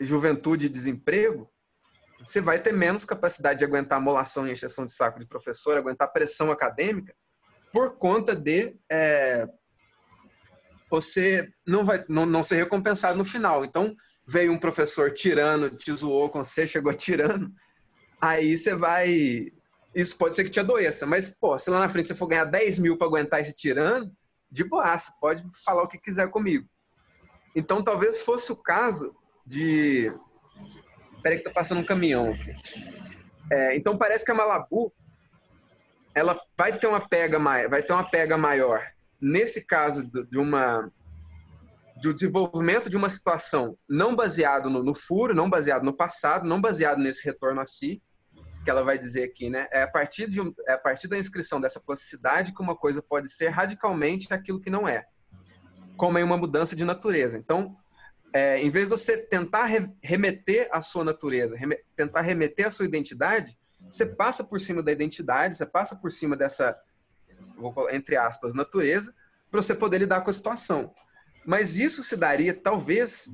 juventude 0.00 0.66
e 0.66 0.70
desemprego, 0.70 1.50
você 2.24 2.40
vai 2.40 2.58
ter 2.58 2.72
menos 2.72 3.04
capacidade 3.04 3.58
de 3.58 3.64
aguentar 3.64 4.00
molação 4.00 4.46
e 4.46 4.52
encheção 4.52 4.84
de 4.84 4.92
saco 4.92 5.18
de 5.18 5.26
professor, 5.26 5.76
aguentar 5.76 6.12
pressão 6.12 6.50
acadêmica, 6.50 7.14
por 7.72 7.96
conta 7.96 8.36
de 8.36 8.76
é, 8.90 9.48
você 10.90 11.50
não 11.66 11.84
vai 11.84 12.04
não, 12.08 12.26
não 12.26 12.42
ser 12.42 12.56
recompensado 12.56 13.16
no 13.16 13.24
final. 13.24 13.64
Então, 13.64 13.96
veio 14.26 14.52
um 14.52 14.58
professor 14.58 15.10
tirando, 15.10 15.70
te 15.70 15.90
zoou 15.90 16.28
com 16.28 16.44
você, 16.44 16.66
chegou 16.66 16.92
tirando, 16.94 17.50
aí 18.20 18.56
você 18.56 18.74
vai. 18.74 19.52
Isso 19.94 20.16
pode 20.16 20.36
ser 20.36 20.44
que 20.44 20.50
te 20.50 20.60
adoeça, 20.60 21.04
mas, 21.04 21.28
pô, 21.28 21.58
se 21.58 21.68
lá 21.68 21.80
na 21.80 21.88
frente 21.88 22.08
você 22.08 22.14
for 22.14 22.26
ganhar 22.26 22.44
10 22.44 22.78
mil 22.78 22.96
para 22.96 23.06
aguentar 23.06 23.40
esse 23.40 23.54
tirando, 23.54 24.10
de 24.50 24.64
boaça, 24.64 25.12
pode 25.20 25.44
falar 25.64 25.82
o 25.82 25.88
que 25.88 25.98
quiser 25.98 26.30
comigo. 26.30 26.66
Então, 27.54 27.82
talvez 27.82 28.22
fosse 28.22 28.50
o 28.52 28.56
caso 28.56 29.14
de. 29.46 30.12
Peraí, 31.22 31.38
que 31.38 31.44
tá 31.44 31.50
passando 31.50 31.80
um 31.80 31.86
caminhão. 31.86 32.34
É, 33.50 33.76
então, 33.76 33.96
parece 33.98 34.24
que 34.24 34.30
a 34.30 34.34
Malabu 34.34 34.92
ela 36.14 36.38
vai 36.56 36.78
ter 36.78 36.86
uma 36.86 37.08
pega 37.08 37.38
mai- 37.38 37.68
vai 37.68 37.82
ter 37.82 37.92
uma 37.92 38.08
pega 38.08 38.36
maior 38.36 38.86
nesse 39.20 39.64
caso 39.64 40.02
de 40.04 40.38
uma 40.38 40.90
de 41.96 42.08
um 42.08 42.12
desenvolvimento 42.12 42.90
de 42.90 42.96
uma 42.96 43.08
situação 43.08 43.78
não 43.88 44.16
baseado 44.16 44.68
no, 44.68 44.82
no 44.82 44.92
furo, 44.92 45.32
não 45.32 45.48
baseado 45.48 45.84
no 45.84 45.96
passado, 45.96 46.48
não 46.48 46.60
baseado 46.60 46.98
nesse 46.98 47.24
retorno 47.24 47.60
a 47.60 47.64
si, 47.64 48.02
que 48.64 48.68
ela 48.68 48.82
vai 48.82 48.98
dizer 48.98 49.22
aqui, 49.22 49.48
né? 49.48 49.68
É 49.70 49.82
a 49.82 49.88
partir, 49.88 50.28
de 50.28 50.40
um, 50.40 50.52
é 50.66 50.72
a 50.72 50.78
partir 50.78 51.06
da 51.06 51.16
inscrição 51.16 51.60
dessa 51.60 51.80
plasticidade 51.80 52.52
que 52.52 52.60
uma 52.60 52.74
coisa 52.74 53.00
pode 53.00 53.28
ser 53.32 53.50
radicalmente 53.50 54.32
aquilo 54.34 54.60
que 54.60 54.68
não 54.68 54.88
é, 54.88 55.04
como 55.96 56.18
em 56.18 56.22
uma 56.22 56.36
mudança 56.36 56.74
de 56.74 56.84
natureza. 56.84 57.38
Então, 57.38 57.76
é, 58.32 58.58
em 58.60 58.70
vez 58.70 58.88
de 58.88 58.90
você 58.90 59.18
tentar 59.18 59.66
re 59.66 59.86
remeter 60.02 60.68
a 60.72 60.80
sua 60.80 61.04
natureza, 61.04 61.56
tentar 61.94 62.22
remeter 62.22 62.66
a 62.66 62.70
sua 62.70 62.86
identidade, 62.86 63.56
você 63.90 64.06
passa 64.06 64.42
por 64.42 64.60
cima 64.60 64.82
da 64.82 64.92
identidade, 64.92 65.56
você 65.56 65.66
passa 65.66 65.96
por 65.96 66.10
cima 66.10 66.36
dessa, 66.36 66.78
entre 67.90 68.16
aspas, 68.16 68.54
natureza, 68.54 69.14
para 69.50 69.60
você 69.60 69.74
poder 69.74 69.98
lidar 69.98 70.22
com 70.22 70.30
a 70.30 70.34
situação. 70.34 70.94
Mas 71.44 71.76
isso 71.76 72.02
se 72.02 72.16
daria, 72.16 72.54
talvez, 72.54 73.28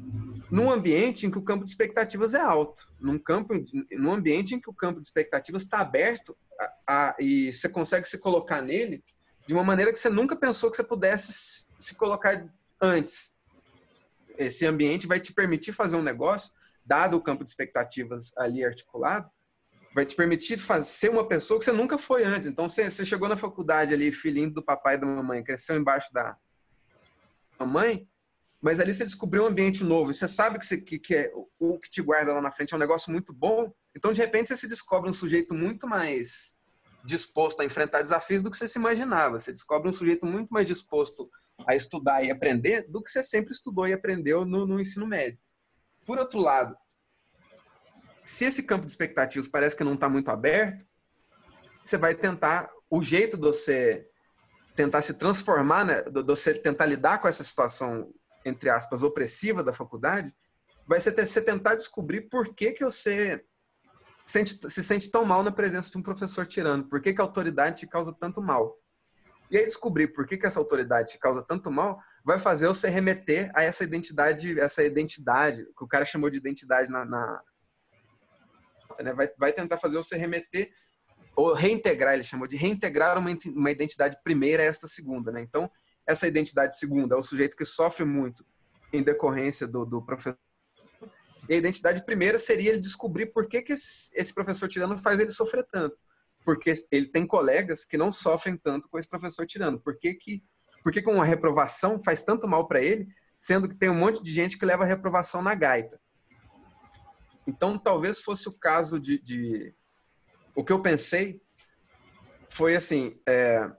num 0.51 0.71
ambiente 0.71 1.27
em 1.27 1.31
que 1.31 1.39
o 1.39 1.43
campo 1.43 1.65
de 1.65 1.71
expectativas 1.71 2.35
é 2.35 2.41
alto, 2.41 2.91
num 2.99 3.19
campo, 3.19 3.55
num 3.93 4.13
ambiente 4.13 4.55
em 4.55 4.61
que 4.61 4.71
o 4.71 4.75
campo 4.75 5.01
de 5.01 5.07
expectativas 5.07 5.63
está 5.63 5.81
aberto 5.81 6.37
a, 6.59 7.11
a, 7.11 7.17
e 7.21 7.53
você 7.53 7.69
consegue 7.69 8.09
se 8.09 8.19
colocar 8.19 8.63
nele 8.63 9.05
de 9.49 9.55
uma 9.55 9.65
maneira 9.65 9.91
que 9.91 9.99
você 9.99 10.11
nunca 10.11 10.37
pensou 10.37 10.71
que 10.71 10.77
você 10.77 10.85
pudesse 10.85 11.67
se 11.79 11.95
colocar 11.95 12.47
antes. 12.79 13.35
Esse 14.37 14.67
ambiente 14.67 15.07
vai 15.07 15.19
te 15.19 15.33
permitir 15.33 15.73
fazer 15.73 15.97
um 15.97 16.03
negócio, 16.03 16.53
dado 16.85 17.17
o 17.17 17.23
campo 17.23 17.43
de 17.43 17.49
expectativas 17.49 18.31
ali 18.37 18.63
articulado, 18.63 19.31
vai 19.95 20.05
te 20.05 20.15
permitir 20.15 20.61
ser 20.85 21.09
uma 21.09 21.27
pessoa 21.27 21.59
que 21.59 21.65
você 21.65 21.73
nunca 21.73 21.97
foi 21.97 22.25
antes. 22.25 22.47
Então, 22.47 22.69
você, 22.69 22.91
chegou 23.07 23.27
na 23.27 23.39
faculdade 23.39 23.95
ali, 23.95 24.13
filhinho 24.13 24.53
do 24.53 24.63
papai 24.63 24.97
e 24.97 24.99
da 24.99 25.07
mamãe, 25.07 25.43
cresceu 25.43 25.77
embaixo 25.79 26.13
da 26.13 26.37
mamãe, 27.59 28.07
mas 28.61 28.81
ali 28.81 28.93
você 28.93 29.07
descobriu 29.07 29.45
um 29.45 29.47
ambiente 29.47 29.83
novo, 29.83 30.13
você 30.13 30.29
sabe 30.29 30.59
que, 30.59 30.67
você, 30.67 30.79
que, 30.79 30.99
que 30.99 31.15
é, 31.15 31.33
o 31.59 31.79
que 31.79 31.89
te 31.89 32.03
guarda 32.03 32.35
lá 32.35 32.43
na 32.43 32.51
frente 32.51 32.75
é 32.75 32.77
um 32.77 32.81
negócio 32.81 33.11
muito 33.11 33.33
bom, 33.33 33.73
então 33.97 34.13
de 34.13 34.21
repente 34.21 34.49
você 34.49 34.59
se 34.59 34.69
descobre 34.69 35.09
um 35.09 35.15
sujeito 35.15 35.55
muito 35.55 35.89
mais 35.89 36.58
disposto 37.05 37.61
a 37.61 37.65
enfrentar 37.65 38.03
desafios 38.03 38.43
do 38.43 38.51
que 38.51 38.57
você 38.57 38.69
se 38.69 38.79
imaginava. 38.79 39.39
Você 39.39 39.53
descobre 39.53 39.89
um 39.89 39.93
sujeito 39.93 40.27
muito 40.27 40.51
mais 40.51 40.67
disposto 40.67 41.31
a 41.67 41.75
estudar 41.75 42.23
e 42.23 42.31
aprender 42.31 42.87
do 42.89 43.03
que 43.03 43.11
você 43.11 43.23
sempre 43.23 43.53
estudou 43.53 43.87
e 43.87 43.93
aprendeu 43.93 44.45
no, 44.45 44.67
no 44.67 44.81
ensino 44.81 45.07
médio. 45.07 45.39
Por 46.05 46.19
outro 46.19 46.41
lado, 46.41 46.77
se 48.23 48.45
esse 48.45 48.63
campo 48.63 48.87
de 48.87 48.93
expectativas 48.93 49.49
parece 49.49 49.77
que 49.77 49.85
não 49.85 49.95
está 49.95 50.09
muito 50.09 50.31
aberto, 50.31 50.87
você 51.85 51.97
vai 51.97 52.15
tentar 52.15 52.71
o 52.91 53.03
jeito 53.03 53.37
de 53.37 53.43
você 53.43 54.09
tentar 54.75 55.03
se 55.03 55.15
transformar, 55.15 55.85
né, 55.85 56.03
de 56.03 56.23
você 56.23 56.55
tentar 56.55 56.87
lidar 56.87 57.21
com 57.21 57.27
essa 57.27 57.43
situação 57.43 58.13
entre 58.45 58.71
aspas, 58.71 59.03
opressiva 59.03 59.63
da 59.63 59.73
faculdade, 59.73 60.35
vai 60.87 61.01
ser 61.01 61.15
você 61.15 61.41
tentar 61.41 61.75
descobrir 61.75 62.23
por 62.23 62.55
que, 62.55 62.73
que 62.73 62.85
você 62.85 63.45
sente, 64.29 64.71
se 64.71 64.85
sente 64.85 65.11
tão 65.11 65.25
mal 65.25 65.43
na 65.43 65.51
presença 65.51 65.91
de 65.91 65.97
um 65.97 66.03
professor 66.03 66.47
tirando, 66.47 66.87
por 66.87 67.01
que, 67.01 67.15
que 67.15 67.21
a 67.21 67.25
autoridade 67.25 67.81
te 67.81 67.87
causa 67.87 68.13
tanto 68.13 68.43
mal. 68.43 68.79
E 69.51 69.57
aí 69.57 69.65
descobrir 69.65 70.09
por 70.09 70.27
que, 70.27 70.37
que 70.37 70.47
essa 70.47 70.59
autoridade 70.59 71.13
te 71.13 71.19
causa 71.19 71.43
tanto 71.43 71.71
mal 71.71 71.99
vai 72.23 72.39
fazer 72.39 72.69
você 72.69 72.91
remeter 72.91 73.51
a 73.55 73.63
essa 73.63 73.83
identidade, 73.83 74.61
essa 74.61 74.85
identidade, 74.85 75.65
que 75.65 75.83
o 75.83 75.89
cara 75.89 76.05
chamou 76.05 76.29
de 76.29 76.37
identidade 76.37 76.91
na. 76.91 77.07
na 77.07 77.43
né? 79.01 79.15
vai, 79.15 79.31
vai 79.39 79.53
tentar 79.53 79.79
fazer 79.79 79.97
você 79.97 80.19
remeter, 80.19 80.71
ou 81.35 81.55
reintegrar, 81.55 82.13
ele 82.13 82.25
chamou 82.25 82.47
de 82.47 82.57
reintegrar 82.57 83.17
uma, 83.17 83.31
uma 83.47 83.71
identidade 83.71 84.19
primeira 84.23 84.63
a 84.63 84.67
esta 84.67 84.87
segunda. 84.87 85.33
Né? 85.33 85.41
Então, 85.41 85.71
essa 86.07 86.27
identidade 86.27 86.77
segunda 86.77 87.15
é 87.15 87.19
o 87.19 87.23
sujeito 87.23 87.57
que 87.57 87.65
sofre 87.65 88.05
muito 88.05 88.45
em 88.93 89.03
decorrência 89.03 89.67
do, 89.67 89.87
do 89.87 90.05
professor. 90.05 90.39
E 91.49 91.55
a 91.55 91.57
identidade 91.57 92.05
primeira 92.05 92.39
seria 92.39 92.71
ele 92.71 92.81
descobrir 92.81 93.27
por 93.27 93.49
que, 93.49 93.63
que 93.63 93.73
esse 93.73 94.35
professor 94.35 94.69
tirano 94.69 94.99
faz 94.99 95.19
ele 95.19 95.31
sofrer 95.31 95.65
tanto. 95.65 95.97
Porque 96.45 96.73
ele 96.91 97.07
tem 97.07 97.27
colegas 97.27 97.85
que 97.85 97.97
não 97.97 98.13
sofrem 98.13 98.57
tanto 98.57 98.89
com 98.89 98.99
esse 98.99 99.09
professor 99.09 99.47
tirano. 99.47 99.81
Por 99.81 99.99
que, 99.99 100.15
que, 100.15 100.43
por 100.83 100.93
que, 100.93 101.03
que 101.03 101.11
uma 101.11 101.25
reprovação 101.25 102.03
faz 102.03 102.23
tanto 102.23 102.47
mal 102.47 102.69
para 102.69 102.83
ele, 102.83 103.09
sendo 103.39 103.69
que 103.69 103.75
tem 103.75 103.89
um 103.89 103.95
monte 103.95 104.23
de 104.23 104.33
gente 104.33 104.59
que 104.59 104.67
leva 104.67 104.85
a 104.85 104.87
reprovação 104.87 105.43
na 105.43 105.55
gaita? 105.55 106.01
Então, 107.47 107.79
talvez 107.79 108.21
fosse 108.21 108.49
o 108.49 108.53
caso 108.53 109.01
de. 109.01 109.19
de... 109.19 109.75
O 110.55 110.63
que 110.63 110.73
eu 110.73 110.83
pensei 110.83 111.41
foi 112.51 112.77
assim: 112.77 113.19
é 113.27 113.71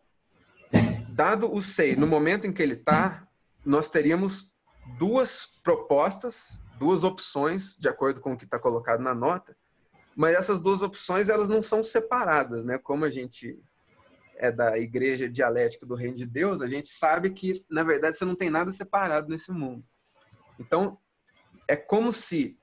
dado 1.09 1.53
o 1.53 1.61
SEI, 1.61 1.97
no 1.97 2.07
momento 2.07 2.47
em 2.47 2.53
que 2.53 2.63
ele 2.63 2.75
está, 2.75 3.27
nós 3.65 3.89
teríamos 3.89 4.53
duas 4.97 5.45
propostas, 5.61 6.61
duas 6.79 7.03
opções, 7.03 7.77
de 7.77 7.89
acordo 7.89 8.21
com 8.21 8.33
o 8.33 8.37
que 8.37 8.45
está 8.45 8.57
colocado 8.57 9.01
na 9.01 9.13
nota, 9.13 9.55
mas 10.15 10.35
essas 10.35 10.61
duas 10.61 10.81
opções 10.81 11.29
elas 11.29 11.49
não 11.49 11.61
são 11.61 11.83
separadas, 11.83 12.65
né? 12.65 12.77
Como 12.77 13.05
a 13.05 13.09
gente 13.09 13.61
é 14.37 14.51
da 14.51 14.79
igreja 14.79 15.29
dialética 15.29 15.85
do 15.85 15.95
reino 15.95 16.15
de 16.15 16.25
Deus, 16.25 16.61
a 16.61 16.67
gente 16.67 16.87
sabe 16.89 17.29
que, 17.31 17.63
na 17.69 17.83
verdade, 17.83 18.17
você 18.17 18.23
não 18.23 18.35
tem 18.35 18.49
nada 18.49 18.71
separado 18.71 19.27
nesse 19.27 19.51
mundo. 19.51 19.83
Então, 20.57 20.97
é 21.67 21.75
como 21.75 22.13
se 22.13 22.57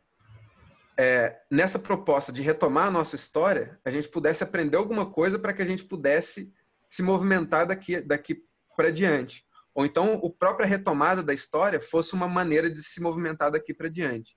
é, 0.99 1.39
nessa 1.51 1.79
proposta 1.79 2.33
de 2.33 2.41
retomar 2.41 2.89
a 2.89 2.91
nossa 2.91 3.15
história, 3.15 3.79
a 3.85 3.91
gente 3.91 4.09
pudesse 4.09 4.43
aprender 4.43 4.79
alguma 4.79 5.05
coisa 5.05 5.39
para 5.39 5.53
que 5.53 5.61
a 5.61 5.67
gente 5.67 5.85
pudesse 5.85 6.53
se 6.89 7.03
movimentar 7.03 7.67
daqui, 7.67 8.01
daqui 8.01 8.43
para 8.75 8.91
diante. 8.91 9.46
Ou 9.77 9.85
então, 9.85 10.15
a 10.15 10.31
própria 10.39 10.67
retomada 10.67 11.23
da 11.23 11.35
história 11.35 11.79
fosse 11.79 12.15
uma 12.15 12.27
maneira 12.27 12.71
de 12.71 12.83
se 12.83 12.99
movimentar 12.99 13.51
daqui 13.51 13.75
para 13.75 13.91
diante. 13.91 14.35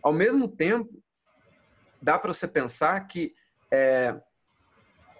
Ao 0.00 0.12
mesmo 0.12 0.46
tempo, 0.46 1.02
dá 2.00 2.16
para 2.16 2.32
você 2.32 2.46
pensar 2.46 3.00
que 3.08 3.34
é, 3.68 4.14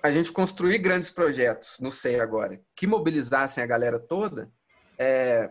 a 0.01 0.09
gente 0.13 0.31
construir 0.31 0.79
grandes 0.79 1.11
projetos, 1.11 1.79
não 1.81 1.91
sei 1.91 2.21
agora, 2.21 2.61
que 2.77 2.87
mobilizassem 2.87 3.61
a 3.61 3.67
galera 3.67 3.99
toda, 3.99 4.49
é, 4.97 5.51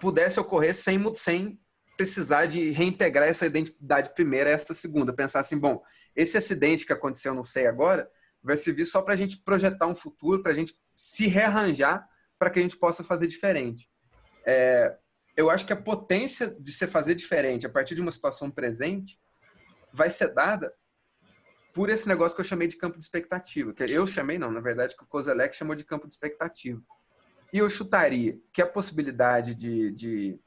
pudesse 0.00 0.40
ocorrer 0.40 0.74
sem, 0.74 1.14
sem 1.14 1.60
precisar 1.98 2.46
de 2.46 2.70
reintegrar 2.70 3.28
essa 3.28 3.44
identidade 3.44 4.14
primeira 4.14 4.48
a 4.48 4.54
esta 4.54 4.72
segunda. 4.72 5.12
Pensar 5.12 5.40
assim, 5.40 5.58
bom, 5.58 5.82
esse 6.16 6.38
acidente 6.38 6.86
que 6.86 6.94
aconteceu, 6.94 7.34
não 7.34 7.42
sei 7.44 7.66
agora, 7.66 8.10
vai 8.42 8.56
servir 8.56 8.86
só 8.86 9.02
para 9.02 9.12
a 9.12 9.18
gente 9.18 9.42
projetar 9.44 9.86
um 9.86 9.94
futuro, 9.94 10.42
para 10.42 10.52
a 10.52 10.54
gente 10.54 10.72
se 10.96 11.26
rearranjar 11.26 12.08
para 12.42 12.50
que 12.50 12.58
a 12.58 12.62
gente 12.62 12.76
possa 12.76 13.04
fazer 13.04 13.28
diferente. 13.28 13.88
É, 14.44 14.98
eu 15.36 15.48
acho 15.48 15.64
que 15.64 15.72
a 15.72 15.80
potência 15.80 16.52
de 16.58 16.72
se 16.72 16.88
fazer 16.88 17.14
diferente 17.14 17.64
a 17.64 17.70
partir 17.70 17.94
de 17.94 18.00
uma 18.00 18.10
situação 18.10 18.50
presente 18.50 19.16
vai 19.92 20.10
ser 20.10 20.34
dada 20.34 20.74
por 21.72 21.88
esse 21.88 22.08
negócio 22.08 22.34
que 22.34 22.40
eu 22.40 22.44
chamei 22.44 22.66
de 22.66 22.76
campo 22.76 22.98
de 22.98 23.04
expectativa. 23.04 23.72
Que 23.72 23.84
eu 23.84 24.04
chamei, 24.08 24.40
não, 24.40 24.50
na 24.50 24.58
verdade, 24.58 24.96
que 24.96 25.04
o 25.04 25.06
Kozelek 25.06 25.54
chamou 25.54 25.76
de 25.76 25.84
campo 25.84 26.08
de 26.08 26.14
expectativa. 26.14 26.82
E 27.52 27.58
eu 27.58 27.70
chutaria 27.70 28.36
que 28.52 28.60
a 28.60 28.66
possibilidade 28.66 29.54
de, 29.54 29.92
de 29.92 30.40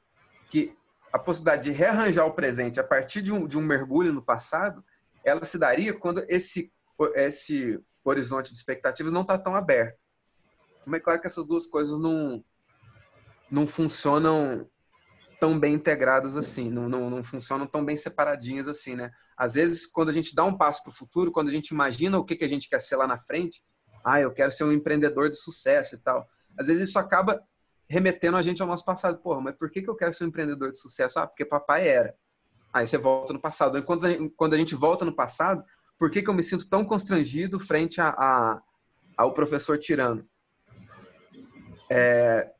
que 0.50 0.76
a 1.10 1.18
possibilidade 1.18 1.70
de 1.70 1.70
rearranjar 1.70 2.26
o 2.26 2.34
presente 2.34 2.78
a 2.78 2.84
partir 2.84 3.22
de 3.22 3.32
um, 3.32 3.46
de 3.46 3.56
um 3.56 3.62
mergulho 3.62 4.12
no 4.12 4.22
passado, 4.22 4.84
ela 5.24 5.46
se 5.46 5.58
daria 5.58 5.98
quando 5.98 6.22
esse 6.28 6.70
esse 7.14 7.80
horizonte 8.04 8.52
de 8.52 8.58
expectativas 8.58 9.14
não 9.14 9.22
está 9.22 9.38
tão 9.38 9.54
aberto. 9.54 10.05
Mas 10.86 11.00
é 11.00 11.02
claro 11.02 11.20
que 11.20 11.26
essas 11.26 11.44
duas 11.44 11.66
coisas 11.66 11.98
não, 11.98 12.42
não 13.50 13.66
funcionam 13.66 14.68
tão 15.40 15.58
bem 15.58 15.74
integradas 15.74 16.36
assim, 16.36 16.70
não, 16.70 16.88
não, 16.88 17.10
não 17.10 17.22
funcionam 17.24 17.66
tão 17.66 17.84
bem 17.84 17.96
separadinhas 17.96 18.68
assim, 18.68 18.94
né? 18.94 19.10
Às 19.36 19.54
vezes, 19.54 19.84
quando 19.86 20.08
a 20.08 20.12
gente 20.12 20.34
dá 20.34 20.44
um 20.44 20.56
passo 20.56 20.82
para 20.82 20.90
o 20.90 20.94
futuro, 20.94 21.30
quando 21.30 21.48
a 21.48 21.52
gente 21.52 21.68
imagina 21.68 22.18
o 22.18 22.24
que, 22.24 22.36
que 22.36 22.44
a 22.44 22.48
gente 22.48 22.68
quer 22.68 22.80
ser 22.80 22.96
lá 22.96 23.06
na 23.06 23.18
frente, 23.18 23.62
ah, 24.02 24.20
eu 24.20 24.32
quero 24.32 24.50
ser 24.50 24.64
um 24.64 24.72
empreendedor 24.72 25.28
de 25.28 25.36
sucesso 25.36 25.96
e 25.96 25.98
tal. 25.98 26.26
Às 26.58 26.68
vezes 26.68 26.88
isso 26.88 26.98
acaba 26.98 27.42
remetendo 27.88 28.36
a 28.36 28.42
gente 28.42 28.62
ao 28.62 28.68
nosso 28.68 28.84
passado. 28.84 29.18
Porra, 29.18 29.40
mas 29.40 29.56
por 29.56 29.70
que, 29.70 29.82
que 29.82 29.90
eu 29.90 29.96
quero 29.96 30.12
ser 30.12 30.24
um 30.24 30.28
empreendedor 30.28 30.70
de 30.70 30.78
sucesso? 30.78 31.18
Ah, 31.18 31.26
porque 31.26 31.44
papai 31.44 31.88
era. 31.88 32.14
Aí 32.72 32.86
você 32.86 32.96
volta 32.96 33.32
no 33.32 33.40
passado. 33.40 33.76
Enquanto 33.76 34.06
quando 34.36 34.54
a 34.54 34.58
gente 34.58 34.74
volta 34.74 35.04
no 35.04 35.14
passado, 35.14 35.64
por 35.98 36.10
que, 36.10 36.22
que 36.22 36.30
eu 36.30 36.34
me 36.34 36.42
sinto 36.42 36.68
tão 36.68 36.84
constrangido 36.84 37.58
frente 37.58 38.00
a, 38.00 38.08
a 38.10 38.62
ao 39.16 39.32
professor 39.32 39.78
tirano? 39.78 40.26
É, 41.90 42.50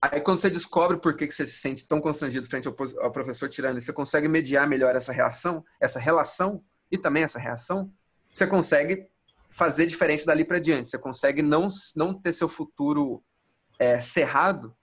aí 0.00 0.20
quando 0.20 0.38
você 0.38 0.50
descobre 0.50 0.96
por 0.96 1.16
que, 1.16 1.26
que 1.26 1.34
você 1.34 1.46
se 1.46 1.58
sente 1.58 1.86
tão 1.86 2.00
constrangido 2.00 2.48
frente 2.48 2.66
ao, 2.66 2.74
ao 3.00 3.12
professor 3.12 3.48
tirano 3.48 3.80
você 3.80 3.92
consegue 3.92 4.28
mediar 4.28 4.66
melhor 4.66 4.96
essa 4.96 5.12
reação, 5.12 5.64
essa 5.80 5.98
relação 5.98 6.64
e 6.90 6.98
também 6.98 7.22
essa 7.22 7.38
reação, 7.38 7.92
você 8.32 8.46
consegue 8.46 9.08
fazer 9.50 9.86
diferente 9.86 10.24
dali 10.24 10.44
para 10.44 10.58
diante. 10.58 10.90
Você 10.90 10.98
consegue 10.98 11.42
não, 11.42 11.68
não 11.96 12.14
ter 12.14 12.32
seu 12.32 12.48
futuro 12.48 13.22
é, 13.78 14.00
cerrado 14.00 14.74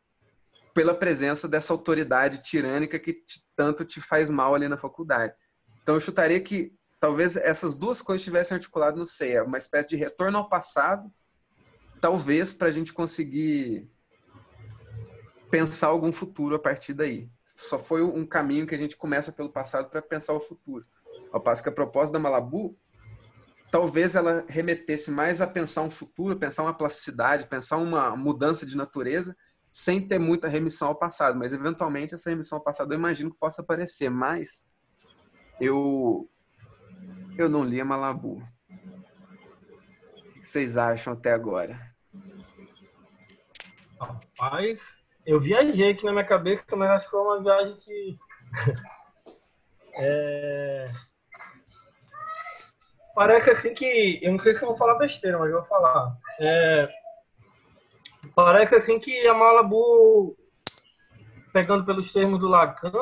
pela 0.74 0.94
presença 0.94 1.48
dessa 1.48 1.74
autoridade 1.74 2.44
tirânica 2.44 3.00
que 3.00 3.14
te, 3.14 3.44
tanto 3.56 3.84
te 3.84 4.00
faz 4.00 4.30
mal 4.30 4.54
ali 4.54 4.68
na 4.68 4.78
faculdade. 4.78 5.34
Então 5.82 5.96
eu 5.96 6.02
chutaria 6.02 6.40
que 6.40 6.74
talvez 7.00 7.36
essas 7.36 7.74
duas 7.74 8.02
coisas 8.02 8.24
tivessem 8.24 8.56
articulado 8.56 8.98
no 8.98 9.08
CEA, 9.08 9.44
uma 9.44 9.58
espécie 9.58 9.90
de 9.90 9.96
retorno 9.96 10.38
ao 10.38 10.50
passado, 10.50 11.12
talvez 12.02 12.54
para 12.54 12.68
a 12.68 12.72
gente 12.72 12.94
conseguir 12.94 13.90
pensar 15.50 15.88
algum 15.88 16.12
futuro 16.12 16.56
a 16.56 16.60
partir 16.60 16.94
daí. 16.94 17.30
Só 17.56 17.80
foi 17.80 18.04
um 18.04 18.26
caminho 18.26 18.68
que 18.68 18.76
a 18.76 18.78
gente 18.78 18.96
começa 18.96 19.32
pelo 19.32 19.52
passado 19.52 19.90
para 19.90 20.02
pensar 20.02 20.34
o 20.34 20.40
futuro. 20.40 20.86
Ao 21.32 21.42
passo 21.42 21.64
que 21.64 21.70
a 21.70 21.72
proposta 21.72 22.14
da 22.14 22.20
Malabu 22.20 22.78
talvez 23.72 24.16
ela 24.16 24.46
remetesse 24.48 25.12
mais 25.12 25.42
a 25.42 25.48
pensar 25.48 25.82
um 25.82 25.90
futuro, 25.90 26.38
pensar 26.38 26.64
uma 26.64 26.74
plasticidade, 26.74 27.48
pensar 27.48 27.78
uma 27.78 28.16
mudança 28.16 28.66
de 28.66 28.78
natureza, 28.78 29.36
sem 29.72 30.08
ter 30.08 30.20
muita 30.20 30.48
remissão 30.48 30.90
ao 30.90 30.96
passado. 30.96 31.38
Mas, 31.38 31.54
eventualmente, 31.54 32.16
essa 32.16 32.30
remissão 32.30 32.58
ao 32.58 32.64
passado 32.64 32.94
eu 32.94 32.98
imagino 32.98 33.32
que 33.32 33.38
possa 33.38 33.62
aparecer. 33.62 34.10
Mas 34.10 34.68
eu, 35.60 36.30
eu 37.38 37.50
não 37.50 37.64
li 37.64 37.82
a 37.82 37.86
Malabu. 37.86 38.42
Vocês 40.48 40.78
acham 40.78 41.12
até 41.12 41.34
agora? 41.34 41.78
Rapaz, 44.00 44.98
eu 45.26 45.42
viajei 45.42 45.92
aqui 45.92 46.06
na 46.06 46.14
minha 46.14 46.24
cabeça, 46.24 46.64
mas 46.74 46.90
acho 46.90 47.06
que 47.06 47.12
foi 47.12 47.20
uma 47.20 47.44
viagem 47.44 47.76
que. 47.76 48.18
é... 50.00 50.88
Parece 53.14 53.50
assim 53.50 53.74
que. 53.74 54.22
Eu 54.24 54.32
não 54.32 54.40
sei 54.40 54.54
se 54.54 54.64
vou 54.64 54.78
falar 54.78 54.98
besteira, 54.98 55.38
mas 55.38 55.52
vou 55.52 55.66
falar. 55.66 56.18
É... 56.40 56.88
Parece 58.34 58.74
assim 58.78 59.00
que 59.00 59.28
a 59.28 59.34
Malabu, 59.34 60.38
pegando 61.52 61.84
pelos 61.84 62.10
termos 62.14 62.40
do 62.40 62.48
Lacan, 62.48 62.94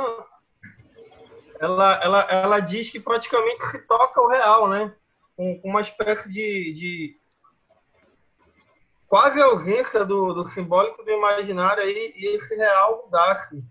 ela, 1.59 2.03
ela, 2.03 2.21
ela 2.23 2.59
diz 2.59 2.89
que 2.89 2.99
praticamente 2.99 3.65
se 3.65 3.85
toca 3.85 4.19
o 4.19 4.29
real, 4.29 4.67
né? 4.67 4.95
Com, 5.35 5.61
uma 5.63 5.81
espécie 5.81 6.27
de, 6.31 6.73
de 6.73 7.24
quase 9.08 9.41
ausência 9.41 10.03
do, 10.06 10.34
do 10.34 10.45
simbólico 10.45 11.03
do 11.03 11.12
imaginário 11.12 11.84
aí, 11.84 12.14
e 12.16 12.36
esse 12.36 12.56
real 12.56 13.03
mudasse. 13.06 13.64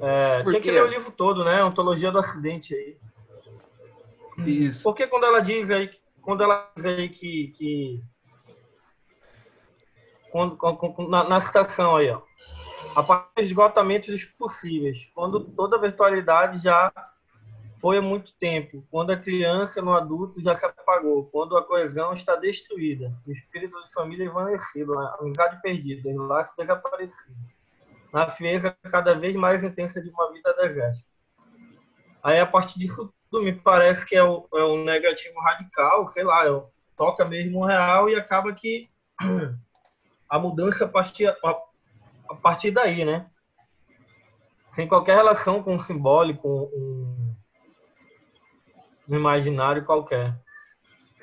É, 0.00 0.42
tinha 0.44 0.60
que 0.60 0.70
ler 0.70 0.82
o 0.82 0.88
livro 0.88 1.10
todo, 1.10 1.44
né? 1.44 1.64
Ontologia 1.64 2.12
do 2.12 2.18
acidente 2.18 2.74
aí. 2.74 2.98
Isso. 4.46 4.82
Porque 4.82 5.06
quando 5.06 5.24
ela 5.24 5.40
diz 5.40 5.70
aí, 5.70 5.90
quando 6.20 6.42
ela 6.42 6.70
diz 6.76 6.84
aí 6.84 7.08
que, 7.08 7.48
que 7.56 8.04
quando, 10.30 10.58
na, 11.08 11.24
na 11.24 11.40
citação 11.40 11.96
aí, 11.96 12.10
ó, 12.10 12.20
a 12.94 13.02
partir 13.02 13.32
do 13.36 13.40
esgotamento 13.42 14.10
dos 14.10 14.24
possíveis, 14.24 15.10
quando 15.14 15.40
toda 15.40 15.76
a 15.76 15.80
virtualidade 15.80 16.62
já 16.62 16.92
foi 17.76 17.98
há 17.98 18.02
muito 18.02 18.32
tempo, 18.38 18.86
quando 18.90 19.10
a 19.10 19.16
criança 19.16 19.82
no 19.82 19.92
adulto 19.92 20.40
já 20.40 20.54
se 20.54 20.64
apagou, 20.64 21.26
quando 21.26 21.56
a 21.56 21.64
coesão 21.64 22.14
está 22.14 22.34
destruída, 22.34 23.14
o 23.26 23.32
espírito 23.32 23.82
de 23.84 23.92
família 23.92 24.24
evanecido, 24.24 24.98
a 24.98 25.16
amizade 25.20 25.60
perdida, 25.60 26.08
o 26.08 26.26
laço 26.26 26.56
desaparecido, 26.56 27.36
na 28.12 28.30
frieza 28.30 28.74
cada 28.90 29.14
vez 29.14 29.36
mais 29.36 29.62
intensa 29.62 30.00
de 30.00 30.08
uma 30.08 30.32
vida 30.32 30.54
deserta. 30.54 30.98
Aí, 32.22 32.40
a 32.40 32.46
partir 32.46 32.78
disso 32.78 33.12
tudo, 33.30 33.44
me 33.44 33.52
parece 33.52 34.04
que 34.06 34.16
é 34.16 34.24
o, 34.24 34.48
é 34.54 34.62
o 34.62 34.82
negativo 34.82 35.38
radical, 35.40 36.08
sei 36.08 36.24
lá, 36.24 36.46
é 36.46 36.62
toca 36.96 37.24
mesmo 37.24 37.60
o 37.60 37.66
real 37.66 38.08
e 38.08 38.14
acaba 38.14 38.52
que 38.54 38.88
a 40.28 40.38
mudança 40.38 40.86
a 40.86 40.88
partir, 40.88 41.26
a, 41.28 41.36
a 42.30 42.34
partir 42.34 42.70
daí, 42.70 43.04
né? 43.04 43.26
Sem 44.66 44.88
qualquer 44.88 45.16
relação 45.16 45.62
com 45.62 45.76
o 45.76 45.80
simbólico, 45.80 46.70
um, 46.74 47.15
no 49.08 49.16
imaginário 49.16 49.84
qualquer. 49.84 50.34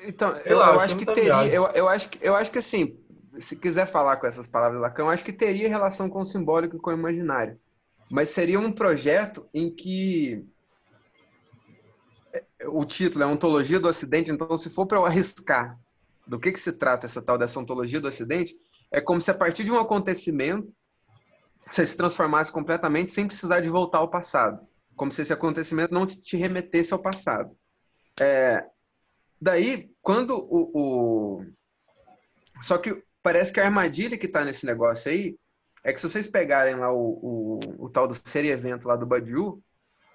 Então, 0.06 0.30
eu, 0.44 0.58
lá, 0.58 0.72
eu 0.72 0.80
acho 0.80 0.96
que 0.96 1.06
teria, 1.06 1.46
eu, 1.46 1.66
eu, 1.68 1.88
acho 1.88 2.08
que, 2.08 2.18
eu 2.20 2.34
acho 2.34 2.50
que 2.50 2.58
assim, 2.58 2.98
se 3.38 3.56
quiser 3.56 3.86
falar 3.86 4.16
com 4.16 4.26
essas 4.26 4.46
palavras 4.46 4.80
Lacan, 4.80 5.04
eu 5.04 5.10
acho 5.10 5.24
que 5.24 5.32
teria 5.32 5.68
relação 5.68 6.08
com 6.08 6.20
o 6.20 6.26
simbólico 6.26 6.76
e 6.76 6.80
com 6.80 6.90
o 6.90 6.94
imaginário. 6.94 7.58
Mas 8.10 8.30
seria 8.30 8.60
um 8.60 8.70
projeto 8.70 9.48
em 9.52 9.70
que 9.70 10.44
o 12.66 12.84
título 12.84 13.24
é 13.24 13.26
Ontologia 13.26 13.80
do 13.80 13.88
Ocidente, 13.88 14.30
então 14.30 14.56
se 14.56 14.70
for 14.70 14.86
para 14.86 14.98
eu 14.98 15.06
arriscar 15.06 15.78
do 16.26 16.38
que, 16.38 16.52
que 16.52 16.60
se 16.60 16.72
trata 16.72 17.06
essa 17.06 17.22
tal 17.22 17.38
dessa 17.38 17.58
ontologia 17.60 18.00
do 18.00 18.08
Ocidente, 18.08 18.56
é 18.90 19.00
como 19.00 19.20
se 19.20 19.30
a 19.30 19.34
partir 19.34 19.64
de 19.64 19.72
um 19.72 19.78
acontecimento 19.78 20.72
você 21.70 21.86
se 21.86 21.96
transformasse 21.96 22.52
completamente 22.52 23.10
sem 23.10 23.26
precisar 23.26 23.60
de 23.60 23.68
voltar 23.68 23.98
ao 23.98 24.10
passado. 24.10 24.66
Como 24.96 25.10
se 25.10 25.22
esse 25.22 25.32
acontecimento 25.32 25.92
não 25.92 26.06
te 26.06 26.36
remetesse 26.36 26.92
ao 26.92 26.98
passado. 27.00 27.56
É, 28.20 28.64
daí, 29.40 29.90
quando 30.00 30.36
o, 30.36 30.70
o, 30.74 31.46
Só 32.62 32.78
que 32.78 33.02
parece 33.22 33.52
que 33.52 33.60
a 33.60 33.64
armadilha 33.64 34.18
que 34.18 34.26
está 34.26 34.44
nesse 34.44 34.66
negócio 34.66 35.10
aí 35.10 35.36
é 35.82 35.92
que 35.92 36.00
se 36.00 36.08
vocês 36.08 36.30
pegarem 36.30 36.76
lá 36.76 36.92
o, 36.92 36.98
o, 36.98 37.84
o 37.84 37.90
tal 37.90 38.08
do 38.08 38.14
ser 38.14 38.44
evento 38.44 38.88
lá 38.88 38.96
do 38.96 39.06
Badiou, 39.06 39.62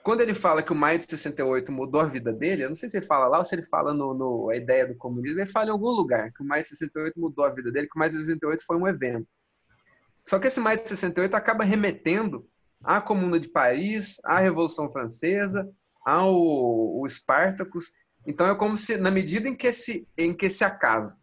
quando 0.01 0.21
ele 0.21 0.33
fala 0.33 0.63
que 0.63 0.71
o 0.71 0.75
maio 0.75 0.97
de 0.97 1.05
68 1.05 1.71
mudou 1.71 2.01
a 2.01 2.05
vida 2.05 2.33
dele, 2.33 2.63
eu 2.63 2.69
não 2.69 2.75
sei 2.75 2.89
se 2.89 2.97
ele 2.97 3.05
fala 3.05 3.27
lá 3.27 3.39
ou 3.39 3.45
se 3.45 3.53
ele 3.53 3.63
fala 3.63 3.93
no, 3.93 4.13
no 4.13 4.49
a 4.49 4.55
ideia 4.55 4.87
do 4.87 4.95
comunismo, 4.95 5.39
ele 5.39 5.51
fala 5.51 5.67
em 5.67 5.71
algum 5.71 5.89
lugar 5.89 6.31
que 6.31 6.41
o 6.41 6.45
maio 6.45 6.63
de 6.63 6.69
68 6.69 7.19
mudou 7.19 7.45
a 7.45 7.49
vida 7.49 7.71
dele, 7.71 7.87
que 7.87 7.95
o 7.95 7.99
maio 7.99 8.11
de 8.11 8.17
68 8.17 8.65
foi 8.65 8.77
um 8.77 8.87
evento. 8.87 9.27
Só 10.23 10.39
que 10.39 10.47
esse 10.47 10.59
maio 10.59 10.81
de 10.81 10.87
68 10.87 11.35
acaba 11.35 11.63
remetendo 11.63 12.47
à 12.83 13.01
Comuna 13.01 13.39
de 13.39 13.49
Paris, 13.49 14.19
à 14.23 14.39
Revolução 14.39 14.91
Francesa, 14.91 15.69
o 16.17 17.07
Spartacus. 17.07 17.91
Então 18.25 18.47
é 18.47 18.55
como 18.55 18.77
se, 18.77 18.97
na 18.97 19.11
medida 19.11 19.47
em 19.47 19.55
que 19.55 19.67
esse, 19.67 20.07
em 20.17 20.35
que 20.35 20.47
esse 20.47 20.63
acaso 20.63 21.15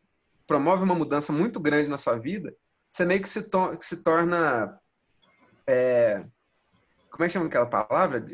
promove 0.47 0.84
uma 0.84 0.95
mudança 0.95 1.32
muito 1.32 1.59
grande 1.59 1.91
na 1.91 1.99
sua 1.99 2.18
vida, 2.18 2.55
você 2.93 3.05
meio 3.05 3.20
que 3.20 3.28
se, 3.28 3.43
to, 3.43 3.76
que 3.76 3.84
se 3.84 4.03
torna. 4.03 4.78
É, 5.66 6.24
como 7.11 7.24
é 7.24 7.26
que 7.26 7.32
chama 7.32 7.47
aquela 7.47 7.66
palavra? 7.66 8.24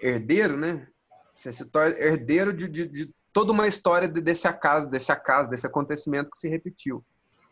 Herdeiro, 0.00 0.56
né? 0.56 0.86
Você 1.34 1.52
se 1.52 1.64
torna 1.66 1.98
herdeiro 1.98 2.52
de, 2.52 2.68
de, 2.68 2.86
de 2.86 3.14
toda 3.32 3.52
uma 3.52 3.68
história 3.68 4.08
desse 4.08 4.48
acaso, 4.48 4.88
desse 4.88 5.12
acaso, 5.12 5.50
desse 5.50 5.66
acontecimento 5.66 6.30
que 6.30 6.38
se 6.38 6.48
repetiu. 6.48 7.04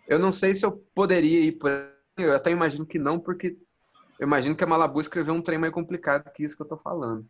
Eu 0.09 0.19
não 0.19 0.33
sei 0.33 0.55
se 0.55 0.65
eu 0.65 0.73
poderia 0.95 1.41
ir 1.41 1.53
por 1.53 1.71
eu 2.17 2.35
até 2.35 2.51
imagino 2.51 2.87
que 2.87 2.99
não, 2.99 3.21
porque 3.21 3.59
eu 4.19 4.27
imagino 4.27 4.57
que 4.57 4.65
a 4.65 4.67
Malabu 4.67 5.01
escreveu 5.01 5.35
um 5.35 5.43
trem 5.43 5.59
mais 5.59 5.73
complicado 5.73 6.33
que 6.33 6.43
isso 6.43 6.57
que 6.57 6.63
eu 6.63 6.67
estou 6.67 6.79
falando. 6.79 7.27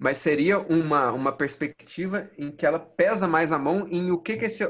Mas 0.00 0.16
seria 0.16 0.58
uma, 0.58 1.12
uma 1.12 1.30
perspectiva 1.30 2.30
em 2.38 2.50
que 2.50 2.64
ela 2.64 2.78
pesa 2.78 3.28
mais 3.28 3.52
a 3.52 3.58
mão 3.58 3.86
em 3.86 4.10
o 4.10 4.18
que 4.18 4.38
que 4.38 4.46
esse, 4.46 4.64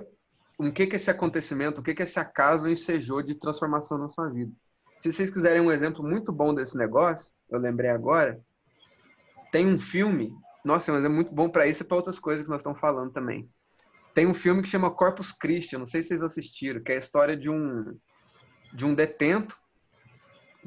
o 0.58 0.72
que 0.72 0.88
que 0.88 0.96
esse 0.96 1.08
acontecimento, 1.08 1.80
o 1.80 1.84
que 1.84 1.94
que 1.94 2.02
esse 2.02 2.18
acaso 2.18 2.68
ensejou 2.68 3.22
de 3.22 3.36
transformação 3.36 3.96
na 3.96 4.08
sua 4.08 4.28
vida. 4.28 4.50
Se 4.98 5.12
vocês 5.12 5.30
quiserem 5.30 5.60
um 5.60 5.70
exemplo 5.70 6.02
muito 6.02 6.32
bom 6.32 6.52
desse 6.52 6.76
negócio, 6.76 7.32
eu 7.48 7.60
lembrei 7.60 7.90
agora, 7.90 8.40
tem 9.52 9.68
um 9.68 9.78
filme, 9.78 10.34
nossa, 10.64 10.92
mas 10.92 11.04
é 11.04 11.08
muito 11.08 11.32
bom 11.32 11.48
para 11.48 11.64
isso 11.64 11.84
e 11.84 11.86
para 11.86 11.96
outras 11.96 12.18
coisas 12.18 12.42
que 12.42 12.50
nós 12.50 12.60
estamos 12.60 12.80
falando 12.80 13.12
também. 13.12 13.48
Tem 14.12 14.26
um 14.26 14.34
filme 14.34 14.62
que 14.62 14.68
chama 14.68 14.90
Corpus 14.90 15.30
Christi, 15.30 15.78
não 15.78 15.86
sei 15.86 16.02
se 16.02 16.08
vocês 16.08 16.24
assistiram, 16.24 16.82
que 16.82 16.90
é 16.90 16.96
a 16.96 16.98
história 16.98 17.36
de 17.36 17.48
um 17.48 17.96
de 18.72 18.84
um 18.84 18.94
detento 18.94 19.56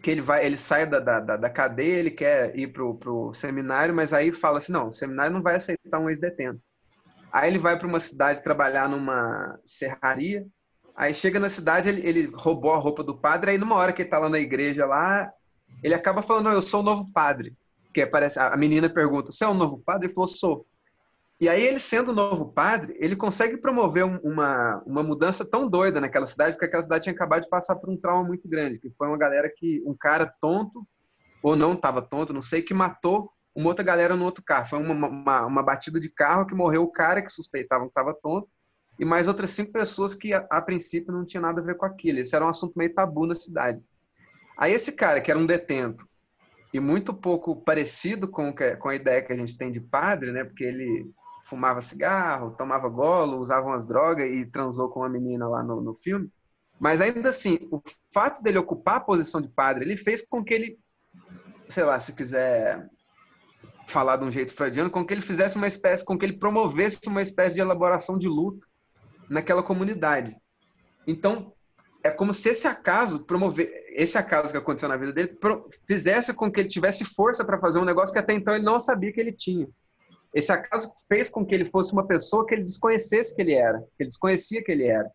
que 0.03 0.11
ele 0.11 0.21
vai, 0.21 0.45
ele 0.45 0.57
sai 0.57 0.85
da, 0.85 0.99
da, 0.99 1.37
da 1.37 1.49
cadeia, 1.49 1.97
ele 1.97 2.11
quer 2.11 2.53
ir 2.59 2.67
pro, 2.67 2.93
pro 2.95 3.33
seminário, 3.33 3.95
mas 3.95 4.11
aí 4.11 4.33
fala 4.33 4.57
assim, 4.57 4.73
não, 4.73 4.89
o 4.89 4.91
seminário 4.91 5.31
não 5.31 5.41
vai 5.41 5.55
aceitar 5.55 5.97
um 5.97 6.09
ex-detento. 6.09 6.59
Aí 7.31 7.49
ele 7.49 7.57
vai 7.57 7.79
para 7.79 7.87
uma 7.87 8.01
cidade 8.01 8.43
trabalhar 8.43 8.89
numa 8.89 9.57
serraria. 9.63 10.45
Aí 10.93 11.13
chega 11.13 11.39
na 11.39 11.47
cidade, 11.47 11.87
ele, 11.87 12.05
ele 12.05 12.31
roubou 12.35 12.73
a 12.73 12.77
roupa 12.77 13.01
do 13.01 13.17
padre. 13.17 13.51
Aí 13.51 13.57
numa 13.57 13.77
hora 13.77 13.93
que 13.93 14.01
ele 14.01 14.09
tá 14.09 14.19
lá 14.19 14.27
na 14.27 14.39
igreja 14.39 14.85
lá, 14.85 15.31
ele 15.81 15.95
acaba 15.95 16.21
falando, 16.21 16.45
não, 16.45 16.51
eu 16.51 16.61
sou 16.61 16.81
o 16.81 16.83
novo 16.83 17.09
padre. 17.13 17.55
Que 17.93 18.05
parece, 18.05 18.37
a 18.37 18.57
menina 18.57 18.89
pergunta, 18.89 19.31
você 19.31 19.45
é 19.45 19.47
o 19.47 19.53
novo 19.53 19.79
padre? 19.79 20.07
Ele 20.07 20.13
falou, 20.13 20.27
sou. 20.27 20.67
E 21.43 21.49
aí 21.49 21.61
ele 21.61 21.77
sendo 21.77 22.13
novo 22.13 22.53
padre, 22.53 22.95
ele 23.01 23.17
consegue 23.17 23.57
promover 23.57 24.05
uma, 24.05 24.81
uma 24.85 25.03
mudança 25.03 25.43
tão 25.43 25.67
doida 25.67 25.99
naquela 25.99 26.25
cidade, 26.25 26.53
porque 26.53 26.67
aquela 26.67 26.83
cidade 26.83 27.03
tinha 27.03 27.13
acabado 27.13 27.41
de 27.41 27.49
passar 27.49 27.75
por 27.75 27.89
um 27.89 27.97
trauma 27.97 28.23
muito 28.23 28.47
grande, 28.47 28.79
que 28.79 28.89
foi 28.91 29.09
uma 29.09 29.17
galera 29.17 29.51
que, 29.53 29.83
um 29.85 29.93
cara 29.93 30.25
tonto, 30.39 30.87
ou 31.41 31.57
não 31.57 31.73
estava 31.73 32.01
tonto, 32.01 32.31
não 32.31 32.41
sei, 32.41 32.61
que 32.61 32.73
matou 32.73 33.29
uma 33.53 33.67
outra 33.67 33.83
galera 33.83 34.15
no 34.15 34.23
outro 34.23 34.41
carro. 34.41 34.69
Foi 34.69 34.79
uma, 34.79 34.93
uma, 35.05 35.45
uma 35.45 35.61
batida 35.61 35.99
de 35.99 36.07
carro 36.07 36.45
que 36.45 36.55
morreu 36.55 36.83
o 36.83 36.91
cara 36.93 37.21
que 37.21 37.29
suspeitavam 37.29 37.87
que 37.87 37.91
estava 37.91 38.13
tonto, 38.13 38.47
e 38.97 39.03
mais 39.03 39.27
outras 39.27 39.51
cinco 39.51 39.73
pessoas 39.73 40.15
que 40.15 40.33
a, 40.33 40.47
a, 40.49 40.61
princípio 40.61 41.11
não 41.11 41.25
tinha 41.25 41.41
nada 41.41 41.59
a 41.59 41.63
ver 41.63 41.75
com 41.75 41.85
aquilo. 41.85 42.19
Esse 42.19 42.37
era 42.37 42.45
um 42.45 42.49
assunto 42.49 42.77
meio 42.77 42.93
tabu 42.93 43.25
na 43.25 43.35
cidade. 43.35 43.83
Aí 44.57 44.71
esse 44.71 44.93
cara, 44.93 45.19
que 45.19 45.29
era 45.29 45.37
um 45.37 45.45
detento, 45.45 46.07
e 46.73 46.79
muito 46.79 47.13
pouco 47.13 47.53
parecido 47.53 48.29
com, 48.29 48.55
com 48.79 48.87
a 48.87 48.95
ideia 48.95 49.21
que 49.21 49.33
a 49.33 49.35
gente 49.35 49.57
tem 49.57 49.73
de 49.73 49.81
padre, 49.81 50.31
né? 50.31 50.45
Porque 50.45 50.63
ele 50.63 51.11
fumava 51.53 51.83
cigarro, 51.83 52.55
tomava 52.57 52.89
golo, 52.89 53.37
usava 53.37 53.67
umas 53.67 53.85
drogas 53.85 54.25
e 54.25 54.43
transou 54.45 54.89
com 54.89 55.01
uma 55.01 55.09
menina 55.09 55.47
lá 55.47 55.61
no, 55.61 55.79
no 55.81 55.93
filme. 55.93 56.29
Mas 56.79 56.99
ainda 56.99 57.29
assim, 57.29 57.59
o 57.71 57.79
fato 58.11 58.41
dele 58.41 58.57
ocupar 58.57 58.95
a 58.95 59.01
posição 59.01 59.39
de 59.39 59.47
padre, 59.47 59.85
ele 59.85 59.95
fez 59.95 60.25
com 60.25 60.43
que 60.43 60.53
ele, 60.53 60.79
sei 61.69 61.83
lá, 61.83 61.99
se 61.99 62.13
quiser 62.13 62.89
falar 63.85 64.17
de 64.17 64.25
um 64.25 64.31
jeito 64.31 64.51
freudiano, 64.51 64.89
com 64.89 65.05
que 65.05 65.13
ele 65.13 65.21
fizesse 65.21 65.57
uma 65.57 65.67
espécie, 65.67 66.03
com 66.03 66.17
que 66.17 66.25
ele 66.25 66.37
promovesse 66.37 66.99
uma 67.07 67.21
espécie 67.21 67.53
de 67.53 67.61
elaboração 67.61 68.17
de 68.17 68.27
luto 68.27 68.67
naquela 69.29 69.61
comunidade. 69.61 70.35
Então, 71.05 71.53
é 72.03 72.09
como 72.09 72.33
se 72.33 72.49
esse 72.49 72.67
acaso 72.67 73.25
promover, 73.25 73.71
esse 73.89 74.17
acaso 74.17 74.51
que 74.51 74.57
aconteceu 74.57 74.89
na 74.89 74.97
vida 74.97 75.13
dele, 75.13 75.37
fizesse 75.87 76.33
com 76.33 76.51
que 76.51 76.61
ele 76.61 76.69
tivesse 76.69 77.05
força 77.05 77.45
para 77.45 77.59
fazer 77.59 77.79
um 77.79 77.85
negócio 77.85 78.11
que 78.11 78.19
até 78.19 78.33
então 78.33 78.55
ele 78.55 78.65
não 78.65 78.79
sabia 78.79 79.13
que 79.13 79.19
ele 79.19 79.31
tinha. 79.31 79.69
Esse 80.33 80.51
acaso 80.51 80.91
fez 81.07 81.29
com 81.29 81.45
que 81.45 81.53
ele 81.53 81.65
fosse 81.65 81.93
uma 81.93 82.07
pessoa 82.07 82.45
que 82.45 82.55
ele 82.55 82.63
desconhecesse 82.63 83.35
que 83.35 83.41
ele 83.41 83.53
era, 83.53 83.79
que 83.79 84.03
ele 84.03 84.09
desconhecia 84.09 84.63
que 84.63 84.71
ele 84.71 84.87
era. 84.87 85.09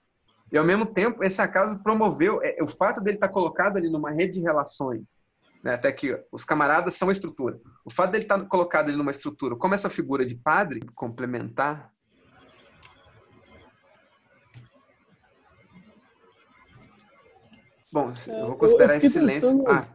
E 0.52 0.56
ao 0.56 0.64
mesmo 0.64 0.86
tempo, 0.86 1.24
esse 1.24 1.42
acaso 1.42 1.82
promoveu 1.82 2.40
é, 2.42 2.56
o 2.62 2.68
fato 2.68 3.02
dele 3.02 3.16
estar 3.16 3.28
colocado 3.28 3.76
ali 3.76 3.90
numa 3.90 4.10
rede 4.10 4.34
de 4.34 4.40
relações, 4.40 5.02
né, 5.62 5.74
até 5.74 5.92
que 5.92 6.18
os 6.30 6.44
camaradas 6.44 6.94
são 6.94 7.08
a 7.08 7.12
estrutura. 7.12 7.58
O 7.84 7.90
fato 7.90 8.12
dele 8.12 8.24
estar 8.24 8.40
colocado 8.46 8.88
ali 8.88 8.96
numa 8.96 9.10
estrutura, 9.10 9.56
como 9.56 9.74
essa 9.74 9.90
figura 9.90 10.24
de 10.24 10.36
padre 10.36 10.80
complementar 10.94 11.92
Bom, 17.90 18.12
eu 18.28 18.46
vou 18.48 18.56
considerar 18.56 18.96
esse 18.96 19.08
silêncio. 19.08 19.48
Pensando... 19.48 19.70
Ah. 19.70 19.86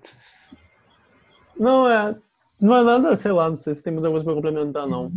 Não, 1.55 1.87
é. 1.87 2.19
Não 2.63 2.77
é 2.77 2.81
nada, 2.81 3.17
sei 3.17 3.33
lá, 3.33 3.49
não 3.49 3.57
sei 3.57 3.75
se 3.75 3.83
tem 3.83 3.91
muita 3.91 4.09
coisa 4.09 4.23
para 4.23 4.35
complementar, 4.35 4.87
não. 4.87 5.11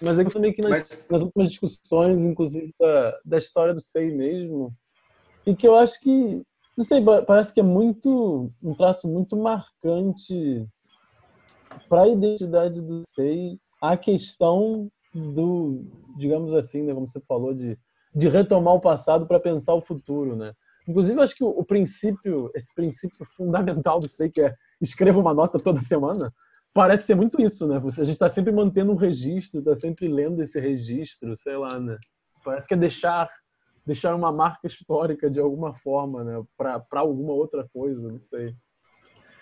Mas 0.00 0.16
é 0.16 0.22
que 0.22 0.28
eu 0.28 0.32
falei 0.32 0.52
que 0.52 0.62
nas, 0.62 0.70
Mas... 0.70 1.08
nas 1.10 1.22
últimas 1.22 1.50
discussões, 1.50 2.22
inclusive 2.22 2.72
da, 2.78 3.18
da 3.24 3.38
história 3.38 3.74
do 3.74 3.80
SEI 3.80 4.12
mesmo, 4.12 4.72
e 5.44 5.56
que 5.56 5.66
eu 5.66 5.74
acho 5.74 5.98
que, 5.98 6.40
não 6.76 6.84
sei, 6.84 7.04
parece 7.26 7.52
que 7.52 7.58
é 7.58 7.64
muito, 7.64 8.48
um 8.62 8.74
traço 8.76 9.08
muito 9.08 9.36
marcante 9.36 10.68
para 11.88 12.02
a 12.02 12.08
identidade 12.08 12.80
do 12.80 13.04
SEI 13.04 13.58
a 13.82 13.96
questão 13.96 14.88
do, 15.12 15.84
digamos 16.16 16.54
assim, 16.54 16.82
né, 16.82 16.94
como 16.94 17.08
você 17.08 17.20
falou, 17.22 17.52
de, 17.52 17.76
de 18.14 18.28
retomar 18.28 18.74
o 18.74 18.80
passado 18.80 19.26
para 19.26 19.40
pensar 19.40 19.74
o 19.74 19.82
futuro, 19.82 20.36
né? 20.36 20.52
Inclusive, 20.86 21.20
acho 21.20 21.34
que 21.34 21.42
o, 21.42 21.48
o, 21.48 21.64
princípio, 21.64 22.52
esse 22.54 22.72
princípio 22.72 23.26
fundamental 23.36 23.98
do 23.98 24.06
SEI, 24.06 24.30
que 24.30 24.42
é 24.42 24.54
escreva 24.80 25.18
uma 25.18 25.34
nota 25.34 25.58
toda 25.58 25.80
semana, 25.80 26.32
parece 26.72 27.04
ser 27.04 27.14
muito 27.14 27.40
isso, 27.40 27.66
né? 27.66 27.78
Você, 27.80 28.02
a 28.02 28.04
gente 28.04 28.14
está 28.14 28.28
sempre 28.28 28.52
mantendo 28.52 28.92
um 28.92 28.96
registro, 28.96 29.60
está 29.60 29.76
sempre 29.76 30.08
lendo 30.08 30.42
esse 30.42 30.60
registro, 30.60 31.36
sei 31.36 31.56
lá, 31.56 31.78
né? 31.78 31.98
Parece 32.44 32.68
que 32.68 32.74
é 32.74 32.76
deixar 32.76 33.28
deixar 33.84 34.14
uma 34.14 34.30
marca 34.30 34.66
histórica 34.66 35.30
de 35.30 35.40
alguma 35.40 35.74
forma, 35.74 36.22
né? 36.22 36.42
Para 36.56 37.00
alguma 37.00 37.32
outra 37.32 37.68
coisa, 37.72 38.00
não 38.00 38.20
sei. 38.20 38.54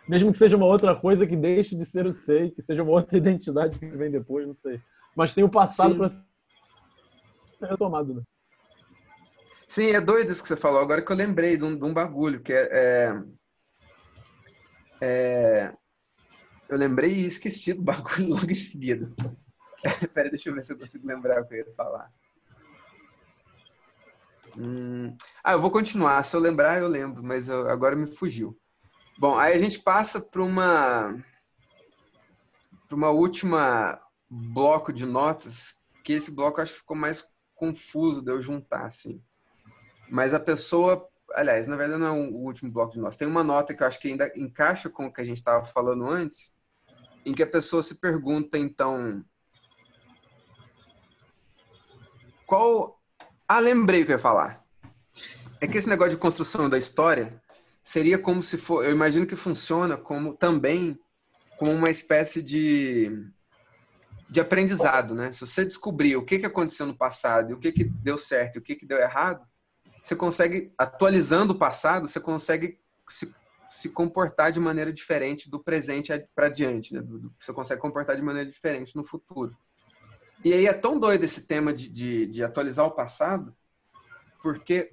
Mesmo 0.08 0.32
que 0.32 0.38
seja 0.38 0.56
uma 0.56 0.64
outra 0.66 0.96
coisa 0.96 1.26
que 1.26 1.36
deixe 1.36 1.76
de 1.76 1.84
ser 1.84 2.06
o 2.06 2.12
SEI, 2.12 2.50
que 2.50 2.62
seja 2.62 2.82
uma 2.82 2.92
outra 2.92 3.18
identidade 3.18 3.78
que 3.78 3.86
vem 3.86 4.10
depois, 4.10 4.46
não 4.46 4.54
sei. 4.54 4.80
Mas 5.14 5.34
tem 5.34 5.44
o 5.44 5.50
passado 5.50 5.96
para 5.96 6.08
ser 6.08 6.24
retomado, 7.68 8.14
né? 8.14 8.22
Sim, 9.66 9.90
é 9.90 10.00
doido 10.00 10.32
isso 10.32 10.40
que 10.40 10.48
você 10.48 10.56
falou. 10.56 10.80
Agora 10.80 11.02
que 11.02 11.12
eu 11.12 11.16
lembrei 11.16 11.58
de 11.58 11.64
um, 11.64 11.76
de 11.76 11.84
um 11.84 11.92
bagulho 11.92 12.40
que 12.40 12.54
é, 12.54 12.68
é, 12.72 13.22
é, 15.00 15.72
Eu 16.68 16.76
lembrei 16.76 17.12
e 17.12 17.26
esqueci 17.26 17.72
do 17.72 17.82
bagulho 17.82 18.28
logo 18.34 18.50
em 18.50 18.54
seguida. 18.54 19.10
Peraí, 20.14 20.30
deixa 20.30 20.48
eu 20.48 20.54
ver 20.54 20.62
se 20.62 20.72
eu 20.72 20.78
consigo 20.78 21.06
lembrar 21.06 21.42
o 21.42 21.46
que 21.46 21.54
eu 21.54 21.58
ia 21.58 21.74
falar. 21.74 22.12
Hum... 24.56 25.16
Ah, 25.42 25.52
eu 25.52 25.60
vou 25.60 25.70
continuar. 25.70 26.22
Se 26.24 26.34
eu 26.34 26.40
lembrar, 26.40 26.78
eu 26.78 26.88
lembro, 26.88 27.22
mas 27.22 27.48
eu, 27.48 27.68
agora 27.70 27.94
me 27.94 28.06
fugiu. 28.06 28.58
Bom, 29.18 29.36
aí 29.36 29.52
a 29.52 29.58
gente 29.58 29.80
passa 29.80 30.20
para 30.20 30.42
uma 30.42 31.14
para 32.88 32.96
uma 32.96 33.10
última 33.10 34.00
bloco 34.30 34.92
de 34.92 35.04
notas, 35.04 35.80
que 36.02 36.14
esse 36.14 36.30
bloco 36.30 36.60
acho 36.60 36.72
que 36.72 36.78
ficou 36.80 36.96
mais 36.96 37.28
confuso 37.54 38.22
de 38.22 38.30
eu 38.30 38.40
juntar, 38.40 38.82
assim. 38.82 39.22
Mas 40.10 40.32
a 40.32 40.40
pessoa, 40.40 41.06
aliás, 41.34 41.66
na 41.66 41.76
verdade 41.76 42.00
não 42.00 42.06
é 42.06 42.12
o 42.12 42.36
último 42.36 42.70
bloco 42.72 42.92
de 42.92 43.00
nós. 43.00 43.16
Tem 43.16 43.28
uma 43.28 43.44
nota 43.44 43.74
que 43.74 43.82
eu 43.82 43.86
acho 43.86 44.00
que 44.00 44.08
ainda 44.08 44.32
encaixa 44.36 44.88
com 44.88 45.06
o 45.06 45.12
que 45.12 45.20
a 45.20 45.24
gente 45.24 45.38
estava 45.38 45.64
falando 45.64 46.08
antes, 46.08 46.52
em 47.24 47.32
que 47.32 47.42
a 47.42 47.46
pessoa 47.46 47.82
se 47.82 47.96
pergunta, 47.96 48.56
então, 48.56 49.24
qual. 52.46 53.00
Ah, 53.46 53.60
lembrei 53.60 54.02
o 54.02 54.06
que 54.06 54.12
eu 54.12 54.16
ia 54.16 54.22
falar. 54.22 54.64
É 55.60 55.66
que 55.66 55.76
esse 55.76 55.88
negócio 55.88 56.12
de 56.12 56.18
construção 56.18 56.68
da 56.68 56.78
história 56.78 57.42
seria 57.82 58.18
como 58.18 58.42
se 58.42 58.56
for. 58.56 58.84
Eu 58.84 58.92
imagino 58.92 59.26
que 59.26 59.36
funciona 59.36 59.96
como 59.96 60.34
também 60.34 60.98
como 61.58 61.72
uma 61.72 61.90
espécie 61.90 62.42
de, 62.42 63.26
de 64.30 64.40
aprendizado, 64.40 65.14
né? 65.14 65.32
Se 65.32 65.40
você 65.40 65.64
descobrir 65.64 66.16
o 66.16 66.24
que, 66.24 66.38
que 66.38 66.46
aconteceu 66.46 66.86
no 66.86 66.96
passado 66.96 67.54
o 67.54 67.58
que, 67.58 67.72
que 67.72 67.84
deu 67.84 68.16
certo 68.16 68.58
o 68.58 68.62
que, 68.62 68.76
que 68.76 68.86
deu 68.86 68.98
errado, 68.98 69.44
você 70.02 70.16
consegue, 70.16 70.72
atualizando 70.78 71.52
o 71.52 71.58
passado, 71.58 72.08
você 72.08 72.20
consegue 72.20 72.78
se, 73.08 73.34
se 73.68 73.90
comportar 73.90 74.52
de 74.52 74.60
maneira 74.60 74.92
diferente 74.92 75.50
do 75.50 75.62
presente 75.62 76.12
para 76.34 76.48
diante, 76.48 76.94
né? 76.94 77.02
Você 77.38 77.52
consegue 77.52 77.80
comportar 77.80 78.16
de 78.16 78.22
maneira 78.22 78.50
diferente 78.50 78.96
no 78.96 79.04
futuro. 79.04 79.56
E 80.44 80.52
aí 80.52 80.66
é 80.66 80.72
tão 80.72 80.98
doido 80.98 81.24
esse 81.24 81.46
tema 81.46 81.72
de, 81.72 81.88
de, 81.88 82.26
de 82.26 82.44
atualizar 82.44 82.86
o 82.86 82.92
passado, 82.92 83.54
porque 84.42 84.92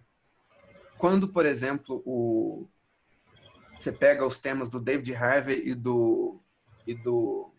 quando, 0.98 1.28
por 1.30 1.46
exemplo, 1.46 2.02
o, 2.06 2.68
você 3.78 3.92
pega 3.92 4.26
os 4.26 4.40
temas 4.40 4.70
do 4.70 4.80
David 4.80 5.14
Harvey 5.14 5.70
e 5.70 5.76
do, 5.76 6.42
e 6.88 6.96
do 6.96 7.52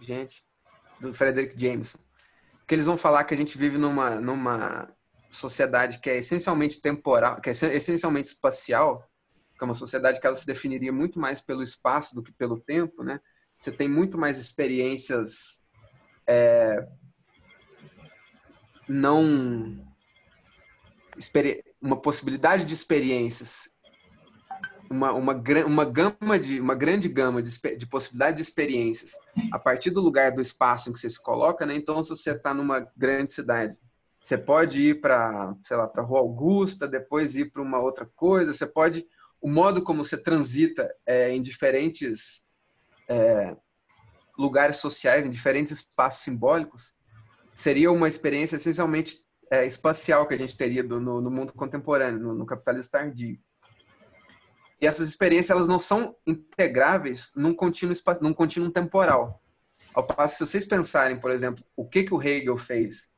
gente, 0.00 0.44
do 1.00 1.14
Frederick 1.14 1.58
Jameson, 1.58 1.98
que 2.66 2.74
eles 2.74 2.86
vão 2.86 2.96
falar 2.96 3.24
que 3.24 3.34
a 3.34 3.36
gente 3.36 3.56
vive 3.56 3.78
numa, 3.78 4.20
numa 4.20 4.92
sociedade 5.30 6.00
que 6.00 6.10
é 6.10 6.16
essencialmente 6.16 6.80
temporal, 6.80 7.40
que 7.40 7.50
é 7.50 7.52
essencialmente 7.52 8.28
espacial, 8.28 9.08
que 9.56 9.62
é 9.62 9.64
uma 9.64 9.74
sociedade 9.74 10.20
que 10.20 10.26
ela 10.26 10.36
se 10.36 10.46
definiria 10.46 10.92
muito 10.92 11.18
mais 11.18 11.40
pelo 11.40 11.62
espaço 11.62 12.14
do 12.14 12.22
que 12.22 12.32
pelo 12.32 12.58
tempo, 12.58 13.02
né? 13.02 13.20
Você 13.58 13.72
tem 13.72 13.88
muito 13.88 14.16
mais 14.16 14.38
experiências 14.38 15.62
é, 16.26 16.86
não 18.88 19.84
uma 21.80 22.00
possibilidade 22.00 22.64
de 22.64 22.74
experiências 22.74 23.70
uma, 24.90 25.12
uma, 25.12 25.34
uma 25.66 25.84
gama 25.84 26.38
de 26.38 26.60
uma 26.60 26.74
grande 26.74 27.08
gama 27.08 27.42
de, 27.42 27.50
de 27.76 27.86
possibilidade 27.86 28.36
de 28.36 28.42
experiências 28.42 29.12
a 29.52 29.58
partir 29.58 29.90
do 29.90 30.00
lugar 30.00 30.32
do 30.32 30.40
espaço 30.40 30.88
em 30.88 30.92
que 30.92 30.98
você 30.98 31.10
se 31.10 31.22
coloca, 31.22 31.66
né? 31.66 31.74
Então, 31.74 32.02
se 32.02 32.10
você 32.10 32.30
está 32.30 32.54
numa 32.54 32.80
grande 32.96 33.30
cidade 33.30 33.76
você 34.28 34.36
pode 34.36 34.82
ir 34.82 35.00
para, 35.00 35.56
sei 35.62 35.74
lá, 35.74 35.86
para 35.86 36.02
Rua 36.02 36.18
Augusta, 36.18 36.86
depois 36.86 37.34
ir 37.34 37.50
para 37.50 37.62
uma 37.62 37.80
outra 37.80 38.04
coisa. 38.14 38.52
Você 38.52 38.66
pode, 38.66 39.06
o 39.40 39.48
modo 39.48 39.80
como 39.82 40.04
você 40.04 40.18
transita 40.18 40.94
é, 41.06 41.30
em 41.30 41.40
diferentes 41.40 42.44
é, 43.08 43.56
lugares 44.38 44.76
sociais, 44.76 45.24
em 45.24 45.30
diferentes 45.30 45.72
espaços 45.72 46.24
simbólicos, 46.24 46.98
seria 47.54 47.90
uma 47.90 48.06
experiência 48.06 48.56
essencialmente 48.56 49.24
é, 49.50 49.64
espacial 49.64 50.28
que 50.28 50.34
a 50.34 50.38
gente 50.38 50.58
teria 50.58 50.84
do, 50.84 51.00
no, 51.00 51.22
no, 51.22 51.30
mundo 51.30 51.54
contemporâneo, 51.54 52.20
no, 52.20 52.34
no 52.34 52.44
capitalismo 52.44 52.90
tardio. 52.90 53.38
E 54.78 54.86
essas 54.86 55.08
experiências 55.08 55.56
elas 55.56 55.66
não 55.66 55.78
são 55.78 56.14
integráveis 56.26 57.32
num 57.34 57.54
contínuo, 57.54 57.96
num 58.20 58.34
contínuo 58.34 58.70
temporal. 58.70 59.42
Ao 59.94 60.06
passo, 60.06 60.36
se 60.36 60.46
vocês 60.46 60.66
pensarem, 60.66 61.18
por 61.18 61.30
exemplo, 61.30 61.64
o 61.74 61.88
que, 61.88 62.04
que 62.04 62.12
o 62.12 62.22
Hegel 62.22 62.58
fez 62.58 63.08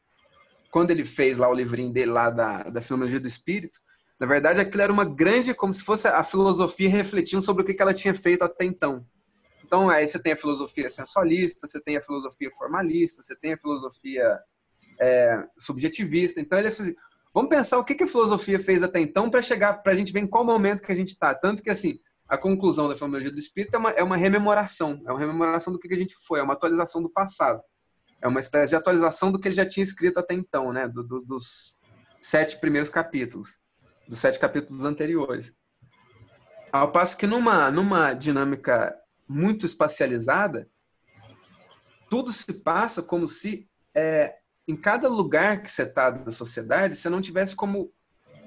quando 0.71 0.91
ele 0.91 1.05
fez 1.05 1.37
lá 1.37 1.49
o 1.49 1.55
livrinho 1.55 1.93
dele 1.93 2.11
lá 2.11 2.31
da, 2.31 2.63
da 2.65 2.81
do 2.81 3.29
espírito, 3.29 3.79
na 4.19 4.27
verdade 4.27 4.61
aquilo 4.61 4.83
era 4.83 4.93
uma 4.93 5.05
grande, 5.05 5.55
como 5.55 5.75
se 5.75 5.83
fosse 5.83 6.07
a 6.07 6.23
filosofia 6.23 6.89
refletindo 6.89 7.43
sobre 7.43 7.63
o 7.63 7.67
que, 7.67 7.81
ela 7.81 7.95
tinha 7.95 8.15
feito 8.15 8.43
até 8.43 8.65
então. 8.65 9.05
Então 9.65 9.89
aí 9.89 10.07
você 10.07 10.19
tem 10.19 10.33
a 10.33 10.37
filosofia 10.37 10.91
sensualista, 10.91 11.67
você 11.67 11.81
tem 11.83 11.97
a 11.97 12.03
filosofia 12.03 12.51
formalista, 12.57 13.23
você 13.23 13.37
tem 13.37 13.53
a 13.53 13.59
filosofia 13.59 14.39
é, 15.01 15.45
subjetivista. 15.59 16.41
Então 16.41 16.59
ele 16.59 16.69
é 16.69 16.71
assim, 16.71 16.95
vamos 17.33 17.51
pensar 17.51 17.79
o 17.79 17.85
que, 17.85 17.95
que 17.95 18.05
a 18.05 18.09
filosofia 18.09 18.61
fez 18.61 18.83
até 18.83 19.01
então 19.01 19.31
para 19.31 19.43
chegar, 19.43 19.83
para 19.83 19.93
a 19.93 19.97
gente 19.97 20.13
ver 20.13 20.21
em 20.21 20.27
qual 20.27 20.45
momento 20.45 20.83
que 20.83 20.93
a 20.93 20.97
gente 20.97 21.09
está. 21.09 21.35
Tanto 21.35 21.63
que 21.63 21.71
assim, 21.71 21.99
a 22.29 22.37
conclusão 22.37 22.89
da 22.89 22.97
filologia 22.97 23.31
do 23.31 23.39
espírito 23.39 23.75
é 23.75 23.79
uma, 23.79 23.91
é 23.91 24.03
uma 24.03 24.17
rememoração, 24.17 25.01
é 25.07 25.11
uma 25.11 25.19
rememoração 25.19 25.73
do 25.73 25.79
que, 25.79 25.89
que 25.89 25.95
a 25.95 25.99
gente 25.99 26.15
foi, 26.27 26.41
é 26.41 26.43
uma 26.43 26.55
atualização 26.55 27.03
do 27.03 27.09
passado 27.09 27.61
é 28.23 28.29
uma 28.29 28.41
espécie 28.41 28.71
de 28.71 28.77
atualização 28.77 29.33
do 29.33 29.39
que 29.39 29.49
ele 29.49 29.55
já 29.55 29.67
tinha 29.67 29.85
escrito 29.85 30.19
até 30.19 30.35
então, 30.35 30.73
né? 30.73 30.87
Do, 30.87 31.03
do, 31.03 31.21
dos 31.21 31.79
sete 32.21 32.59
primeiros 32.59 32.91
capítulos, 32.91 33.59
dos 34.07 34.19
sete 34.19 34.39
capítulos 34.39 34.85
anteriores. 34.85 35.55
Ao 36.71 36.93
passo 36.93 37.17
que 37.17 37.27
numa, 37.27 37.71
numa 37.71 38.13
dinâmica 38.13 38.97
muito 39.27 39.65
espacializada, 39.65 40.69
tudo 42.09 42.33
se 42.33 42.53
passa 42.53 43.03
como 43.03 43.27
se 43.27 43.69
é, 43.95 44.37
em 44.69 44.77
cada 44.77 45.09
lugar 45.09 45.63
que 45.63 45.71
você 45.71 45.83
está 45.83 46.11
da 46.11 46.31
sociedade, 46.31 46.97
você 46.97 47.09
não 47.09 47.21
tivesse 47.21 47.57
como, 47.57 47.93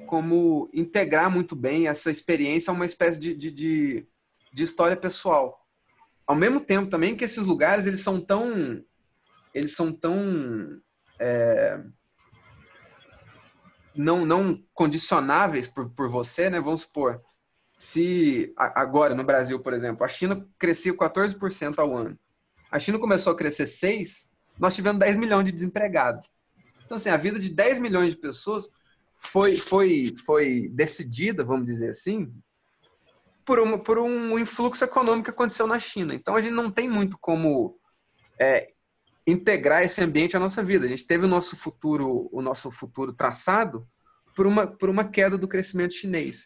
como 0.06 0.70
integrar 0.74 1.30
muito 1.32 1.56
bem 1.56 1.88
essa 1.88 2.12
experiência 2.12 2.72
a 2.72 2.74
uma 2.74 2.86
espécie 2.86 3.20
de, 3.20 3.34
de, 3.34 3.52
de, 3.52 4.08
de 4.54 4.64
história 4.64 4.96
pessoal. 4.96 5.66
Ao 6.26 6.36
mesmo 6.36 6.62
tempo 6.62 6.90
também 6.90 7.16
que 7.16 7.26
esses 7.26 7.44
lugares 7.44 7.86
eles 7.86 8.02
são 8.02 8.22
tão 8.22 8.84
eles 9.54 9.76
são 9.76 9.92
tão 9.92 10.82
é, 11.20 11.80
não, 13.96 14.26
não 14.26 14.64
condicionáveis 14.74 15.68
por, 15.68 15.90
por 15.90 16.10
você, 16.10 16.50
né? 16.50 16.60
Vamos 16.60 16.82
supor, 16.82 17.22
se 17.76 18.54
agora 18.58 19.16
no 19.16 19.24
Brasil, 19.24 19.60
por 19.60 19.74
exemplo, 19.74 20.06
a 20.06 20.10
China 20.10 20.48
crescia 20.58 20.96
14% 20.96 21.80
ao 21.80 21.96
ano. 21.96 22.18
A 22.72 22.80
China 22.80 23.00
começou 23.00 23.34
a 23.34 23.36
crescer 23.36 23.68
6, 23.68 24.30
nós 24.58 24.76
tivemos 24.76 25.00
10 25.00 25.18
milhões 25.18 25.46
de 25.46 25.52
desempregados. 25.52 26.30
Então, 26.86 26.98
assim, 26.98 27.10
a 27.10 27.18
vida 27.18 27.40
de 27.40 27.54
10 27.54 27.80
milhões 27.80 28.14
de 28.14 28.20
pessoas 28.20 28.70
foi, 29.18 29.58
foi, 29.58 30.16
foi 30.26 30.70
decidida, 30.70 31.44
vamos 31.44 31.66
dizer 31.66 31.92
assim, 31.92 32.32
por, 33.46 33.60
uma, 33.60 33.78
por 33.78 34.00
um 34.00 34.38
influxo 34.38 34.84
econômico 34.84 35.26
que 35.26 35.32
aconteceu 35.32 35.68
na 35.68 35.80
China. 35.80 36.14
Então, 36.14 36.36
a 36.36 36.42
gente 36.42 36.54
não 36.54 36.70
tem 36.70 36.90
muito 36.90 37.18
como 37.20 37.78
é, 38.40 38.73
integrar 39.26 39.84
esse 39.84 40.02
ambiente 40.02 40.36
à 40.36 40.40
nossa 40.40 40.64
vida. 40.64 40.86
A 40.86 40.90
gente 40.90 41.08
teve 41.08 41.26
o 41.26 41.30
nosso 41.30 41.56
futuro, 41.56 42.30
o 42.32 42.42
nosso 42.42 42.70
futuro 42.70 43.14
traçado 43.14 43.88
por 44.36 44.46
uma, 44.46 44.68
por 44.68 44.90
uma 44.90 45.10
queda 45.10 45.38
do 45.38 45.48
crescimento 45.48 45.94
chinês. 45.94 46.44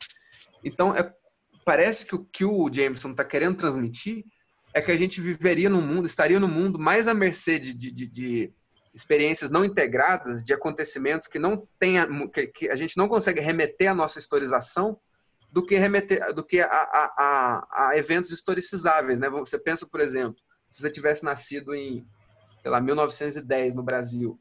Então, 0.64 0.96
é, 0.96 1.12
parece 1.66 2.06
que 2.06 2.16
o 2.16 2.26
que 2.26 2.46
o 2.46 2.72
Jameson 2.72 3.12
está 3.12 3.24
querendo 3.24 3.58
transmitir 3.58 4.24
é 4.74 4.82
que 4.82 4.92
a 4.92 4.98
gente 4.98 5.20
viveria 5.22 5.70
no 5.70 5.82
mundo, 5.82 6.06
estaria 6.06 6.40
no 6.40 6.48
mundo 6.48 6.80
mais 6.80 7.08
à 7.08 7.14
mercê 7.14 7.58
de, 7.58 7.74
de, 7.74 7.92
de, 7.92 8.08
de 8.08 8.54
experiências 8.94 9.50
não 9.50 9.66
integradas, 9.66 10.44
de 10.44 10.54
acontecimentos 10.54 11.28
que 11.28 11.40
não 11.40 11.68
tenha, 11.80 12.08
que, 12.32 12.48
que, 12.48 12.70
a 12.70 12.76
gente 12.76 12.98
não 12.98 13.08
consegue 13.08 13.40
remeter 13.40 13.90
à 13.90 13.96
nossa 13.96 14.20
historização, 14.20 15.00
do 15.52 15.66
que 15.66 15.78
remeter, 15.78 16.34
do 16.34 16.44
que 16.44 16.60
a, 16.60 16.68
a, 16.68 17.14
a, 17.18 17.88
a 17.90 17.98
eventos 17.98 18.32
historicizáveis, 18.32 19.20
né? 19.20 19.30
Você 19.30 19.58
pensa, 19.58 19.88
por 19.88 20.02
exemplo, 20.02 20.36
se 20.70 20.82
você 20.82 20.92
tivesse 20.92 21.24
nascido 21.24 21.74
em, 21.74 22.06
sei 22.68 22.72
lá, 22.72 22.82
1910 22.82 23.76
no 23.76 23.82
Brasil, 23.82 24.38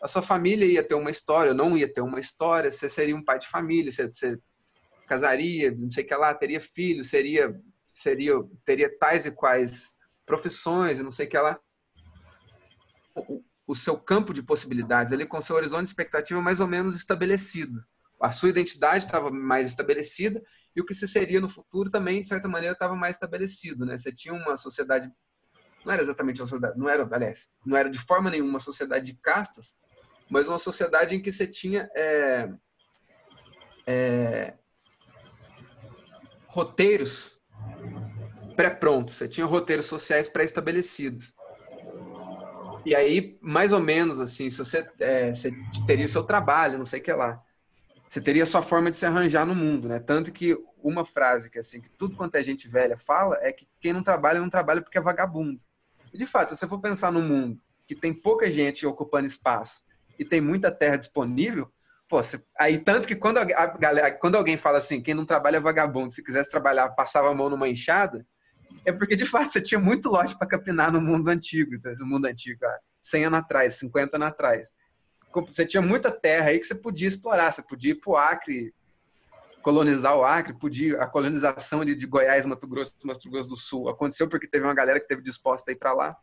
a 0.00 0.06
sua 0.06 0.22
família 0.22 0.64
ia 0.64 0.82
ter 0.86 0.94
uma 0.94 1.10
história, 1.10 1.52
não 1.52 1.76
ia 1.76 1.92
ter 1.92 2.02
uma 2.02 2.20
história, 2.20 2.70
você 2.70 2.88
seria 2.88 3.16
um 3.16 3.24
pai 3.24 3.40
de 3.40 3.48
família, 3.48 3.90
você, 3.90 4.06
você 4.06 4.38
casaria, 5.08 5.72
não 5.72 5.90
sei 5.90 6.04
o 6.04 6.06
que 6.06 6.14
lá, 6.14 6.32
teria 6.32 6.60
filhos, 6.60 7.10
seria, 7.10 7.60
seria, 7.92 8.34
teria 8.64 8.96
tais 8.96 9.26
e 9.26 9.32
quais 9.32 9.96
profissões, 10.24 11.00
não 11.00 11.10
sei 11.10 11.26
o 11.26 11.28
que 11.28 11.36
lá. 11.36 11.58
O, 13.12 13.42
o 13.66 13.74
seu 13.74 13.98
campo 13.98 14.32
de 14.32 14.44
possibilidades 14.44 15.12
ali, 15.12 15.26
com 15.26 15.42
seu 15.42 15.56
horizonte 15.56 15.86
de 15.86 15.88
expectativa 15.88 16.40
mais 16.40 16.60
ou 16.60 16.68
menos 16.68 16.94
estabelecido. 16.94 17.84
A 18.20 18.30
sua 18.30 18.50
identidade 18.50 19.04
estava 19.04 19.32
mais 19.32 19.66
estabelecida 19.66 20.40
e 20.76 20.80
o 20.80 20.86
que 20.86 20.94
você 20.94 21.08
seria 21.08 21.40
no 21.40 21.48
futuro 21.48 21.90
também, 21.90 22.20
de 22.20 22.28
certa 22.28 22.46
maneira, 22.46 22.74
estava 22.74 22.94
mais 22.94 23.16
estabelecido, 23.16 23.84
né? 23.84 23.98
Você 23.98 24.12
tinha 24.12 24.32
uma 24.32 24.56
sociedade 24.56 25.10
não 25.84 25.92
era 25.92 26.02
exatamente 26.02 26.40
uma 26.40 26.46
sociedade, 26.46 26.78
não 26.78 26.88
era, 26.88 27.08
aliás, 27.10 27.50
não 27.64 27.76
era 27.76 27.90
de 27.90 27.98
forma 27.98 28.30
nenhuma 28.30 28.50
uma 28.50 28.60
sociedade 28.60 29.06
de 29.06 29.14
castas, 29.14 29.76
mas 30.30 30.48
uma 30.48 30.58
sociedade 30.58 31.14
em 31.14 31.20
que 31.20 31.30
você 31.30 31.46
tinha 31.46 31.88
é, 31.94 32.48
é, 33.86 34.54
roteiros 36.46 37.40
pré-prontos, 38.56 39.16
você 39.16 39.28
tinha 39.28 39.46
roteiros 39.46 39.86
sociais 39.86 40.28
pré-estabelecidos. 40.28 41.34
E 42.86 42.94
aí, 42.94 43.38
mais 43.40 43.72
ou 43.72 43.80
menos 43.80 44.20
assim, 44.20 44.50
se 44.50 44.58
você, 44.58 44.86
é, 45.00 45.34
você 45.34 45.50
teria 45.86 46.06
o 46.06 46.08
seu 46.08 46.22
trabalho, 46.22 46.78
não 46.78 46.84
sei 46.84 47.00
o 47.00 47.02
que 47.02 47.12
lá. 47.12 47.42
Você 48.06 48.20
teria 48.20 48.42
a 48.42 48.46
sua 48.46 48.62
forma 48.62 48.90
de 48.90 48.96
se 48.96 49.06
arranjar 49.06 49.46
no 49.46 49.54
mundo, 49.54 49.88
né? 49.88 49.98
Tanto 49.98 50.30
que 50.30 50.56
uma 50.82 51.04
frase 51.06 51.50
que 51.50 51.58
assim, 51.58 51.80
que 51.80 51.90
tudo 51.90 52.14
quanto 52.14 52.36
é 52.36 52.42
gente 52.42 52.68
velha 52.68 52.96
fala 52.96 53.38
é 53.40 53.50
que 53.50 53.66
quem 53.80 53.92
não 53.92 54.02
trabalha 54.02 54.38
não 54.38 54.50
trabalha 54.50 54.82
porque 54.82 54.98
é 54.98 55.00
vagabundo. 55.00 55.60
E 56.14 56.18
de 56.18 56.26
fato, 56.26 56.50
se 56.50 56.56
você 56.56 56.68
for 56.68 56.80
pensar 56.80 57.10
no 57.10 57.20
mundo 57.20 57.60
que 57.88 57.94
tem 57.94 58.14
pouca 58.14 58.50
gente 58.50 58.86
ocupando 58.86 59.26
espaço 59.26 59.82
e 60.16 60.24
tem 60.24 60.40
muita 60.40 60.70
terra 60.70 60.96
disponível, 60.96 61.68
pô, 62.08 62.22
você, 62.22 62.40
aí 62.56 62.78
tanto 62.78 63.06
que 63.06 63.16
quando, 63.16 63.38
a 63.38 63.66
galera, 63.76 64.12
quando 64.12 64.36
alguém 64.36 64.56
fala 64.56 64.78
assim, 64.78 65.02
quem 65.02 65.12
não 65.12 65.26
trabalha 65.26 65.56
é 65.56 65.60
vagabundo, 65.60 66.14
se 66.14 66.22
quisesse 66.22 66.48
trabalhar, 66.48 66.88
passava 66.90 67.28
a 67.30 67.34
mão 67.34 67.50
numa 67.50 67.68
enxada, 67.68 68.24
é 68.86 68.92
porque 68.92 69.16
de 69.16 69.26
fato 69.26 69.50
você 69.50 69.60
tinha 69.60 69.80
muito 69.80 70.08
lote 70.08 70.38
para 70.38 70.46
capinar 70.46 70.92
no 70.92 71.00
mundo 71.00 71.28
antigo, 71.28 71.74
então, 71.74 71.92
no 71.98 72.06
mundo 72.06 72.26
antigo, 72.26 72.60
100 73.02 73.24
anos 73.24 73.40
atrás, 73.40 73.74
50 73.74 74.16
anos 74.16 74.28
atrás. 74.28 74.70
Você 75.48 75.66
tinha 75.66 75.82
muita 75.82 76.12
terra 76.12 76.50
aí 76.50 76.60
que 76.60 76.66
você 76.66 76.76
podia 76.76 77.08
explorar, 77.08 77.50
você 77.50 77.62
podia 77.62 77.90
ir 77.90 77.96
para 77.96 78.12
o 78.12 78.16
Acre, 78.16 78.72
colonizar 79.64 80.14
o 80.14 80.22
Acre, 80.22 80.52
podia 80.52 81.02
a 81.02 81.06
colonização 81.06 81.82
de, 81.86 81.94
de 81.94 82.06
Goiás, 82.06 82.44
Mato 82.44 82.68
Grosso, 82.68 82.94
Mato 83.02 83.30
Grosso 83.30 83.48
do 83.48 83.56
Sul 83.56 83.88
aconteceu 83.88 84.28
porque 84.28 84.46
teve 84.46 84.66
uma 84.66 84.74
galera 84.74 85.00
que 85.00 85.08
teve 85.08 85.22
disposta 85.22 85.70
a 85.70 85.72
ir 85.72 85.76
para 85.76 85.94
lá. 85.94 86.16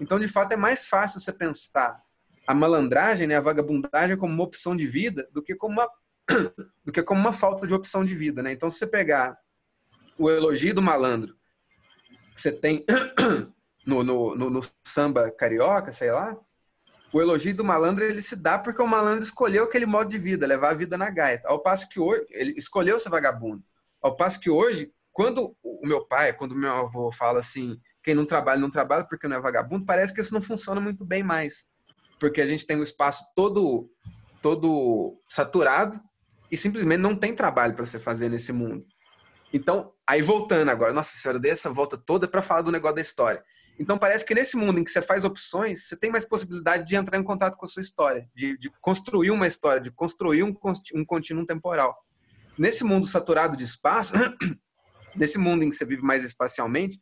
Então, 0.00 0.18
de 0.18 0.26
fato, 0.26 0.52
é 0.52 0.56
mais 0.56 0.86
fácil 0.86 1.20
você 1.20 1.30
pensar 1.30 2.02
a 2.46 2.54
malandragem, 2.54 3.26
né, 3.26 3.36
a 3.36 3.40
vagabundagem 3.40 4.16
como 4.16 4.32
uma 4.32 4.42
opção 4.42 4.74
de 4.74 4.86
vida 4.86 5.28
do 5.30 5.42
que 5.42 5.54
como 5.54 5.74
uma 5.74 5.88
do 6.82 6.90
que 6.90 7.02
como 7.02 7.20
uma 7.20 7.34
falta 7.34 7.66
de 7.66 7.74
opção 7.74 8.02
de 8.02 8.16
vida, 8.16 8.42
né? 8.42 8.50
Então, 8.50 8.70
se 8.70 8.78
você 8.78 8.86
pegar 8.86 9.38
o 10.18 10.30
elogio 10.30 10.74
do 10.74 10.80
malandro 10.80 11.36
que 12.34 12.40
você 12.40 12.50
tem 12.50 12.84
no, 13.86 14.02
no, 14.02 14.34
no, 14.34 14.48
no 14.48 14.60
samba 14.82 15.30
carioca, 15.30 15.92
sei 15.92 16.10
lá, 16.10 16.34
o 17.12 17.20
elogio 17.20 17.54
do 17.54 17.64
malandro 17.64 18.04
ele 18.04 18.22
se 18.22 18.36
dá 18.36 18.58
porque 18.58 18.80
o 18.80 18.86
malandro 18.86 19.24
escolheu 19.24 19.64
aquele 19.64 19.86
modo 19.86 20.10
de 20.10 20.18
vida, 20.18 20.46
levar 20.46 20.70
a 20.70 20.74
vida 20.74 20.96
na 20.96 21.10
gaita. 21.10 21.48
Ao 21.48 21.60
passo 21.60 21.88
que 21.88 21.98
hoje, 21.98 22.24
ele 22.30 22.54
escolheu 22.56 22.98
ser 22.98 23.10
vagabundo. 23.10 23.62
Ao 24.00 24.16
passo 24.16 24.40
que 24.40 24.48
hoje, 24.48 24.92
quando 25.12 25.56
o 25.62 25.86
meu 25.86 26.06
pai, 26.06 26.32
quando 26.32 26.52
o 26.52 26.56
meu 26.56 26.70
avô 26.70 27.10
fala 27.10 27.40
assim, 27.40 27.78
quem 28.02 28.14
não 28.14 28.24
trabalha, 28.24 28.60
não 28.60 28.70
trabalha 28.70 29.04
porque 29.04 29.26
não 29.26 29.36
é 29.36 29.40
vagabundo, 29.40 29.84
parece 29.84 30.14
que 30.14 30.20
isso 30.20 30.32
não 30.32 30.40
funciona 30.40 30.80
muito 30.80 31.04
bem 31.04 31.22
mais. 31.22 31.66
Porque 32.18 32.40
a 32.40 32.46
gente 32.46 32.66
tem 32.66 32.76
o 32.76 32.82
espaço 32.82 33.24
todo, 33.34 33.90
todo 34.40 35.18
saturado 35.28 36.00
e 36.50 36.56
simplesmente 36.56 37.00
não 37.00 37.16
tem 37.16 37.34
trabalho 37.34 37.74
para 37.74 37.84
você 37.84 37.98
fazer 37.98 38.28
nesse 38.28 38.52
mundo. 38.52 38.84
Então, 39.52 39.92
aí 40.06 40.22
voltando 40.22 40.70
agora, 40.70 40.92
nossa 40.92 41.16
senhora, 41.16 41.40
dei 41.40 41.50
essa 41.50 41.70
volta 41.70 41.98
toda 41.98 42.28
para 42.28 42.42
falar 42.42 42.62
do 42.62 42.70
negócio 42.70 42.96
da 42.96 43.02
história. 43.02 43.42
Então, 43.78 43.96
parece 43.96 44.26
que 44.26 44.34
nesse 44.34 44.56
mundo 44.56 44.78
em 44.78 44.84
que 44.84 44.90
você 44.90 45.00
faz 45.00 45.24
opções, 45.24 45.86
você 45.86 45.96
tem 45.96 46.10
mais 46.10 46.24
possibilidade 46.24 46.86
de 46.86 46.96
entrar 46.96 47.18
em 47.18 47.24
contato 47.24 47.56
com 47.56 47.64
a 47.64 47.68
sua 47.68 47.82
história, 47.82 48.28
de, 48.34 48.58
de 48.58 48.70
construir 48.80 49.30
uma 49.30 49.46
história, 49.46 49.80
de 49.80 49.90
construir 49.90 50.42
um, 50.42 50.54
um 50.94 51.04
contínuo 51.04 51.46
temporal. 51.46 51.96
Nesse 52.58 52.84
mundo 52.84 53.06
saturado 53.06 53.56
de 53.56 53.64
espaço, 53.64 54.12
nesse 55.16 55.38
mundo 55.38 55.64
em 55.64 55.70
que 55.70 55.76
você 55.76 55.84
vive 55.84 56.02
mais 56.02 56.24
espacialmente, 56.24 56.98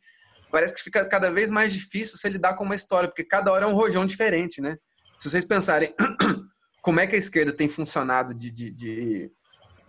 parece 0.51 0.73
que 0.73 0.81
fica 0.81 1.05
cada 1.05 1.29
vez 1.29 1.49
mais 1.49 1.73
difícil 1.73 2.17
você 2.17 2.29
lidar 2.29 2.55
com 2.55 2.63
uma 2.63 2.75
história, 2.75 3.09
porque 3.09 3.23
cada 3.23 3.51
hora 3.51 3.65
é 3.65 3.67
um 3.67 3.75
rojão 3.75 4.05
diferente, 4.05 4.61
né? 4.61 4.77
Se 5.19 5.29
vocês 5.29 5.43
pensarem 5.43 5.93
como 6.81 6.99
é 6.99 7.07
que 7.07 7.15
a 7.15 7.19
esquerda 7.19 7.51
tem 7.51 7.67
funcionado 7.67 8.33
de, 8.33 8.49
de, 8.49 8.71
de 8.71 9.31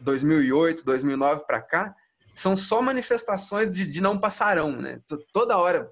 2008, 0.00 0.84
2009 0.84 1.44
para 1.46 1.62
cá, 1.62 1.94
são 2.34 2.56
só 2.56 2.82
manifestações 2.82 3.72
de, 3.72 3.86
de 3.86 4.00
não 4.00 4.18
passarão, 4.18 4.72
né? 4.76 5.00
Toda 5.32 5.56
hora, 5.56 5.90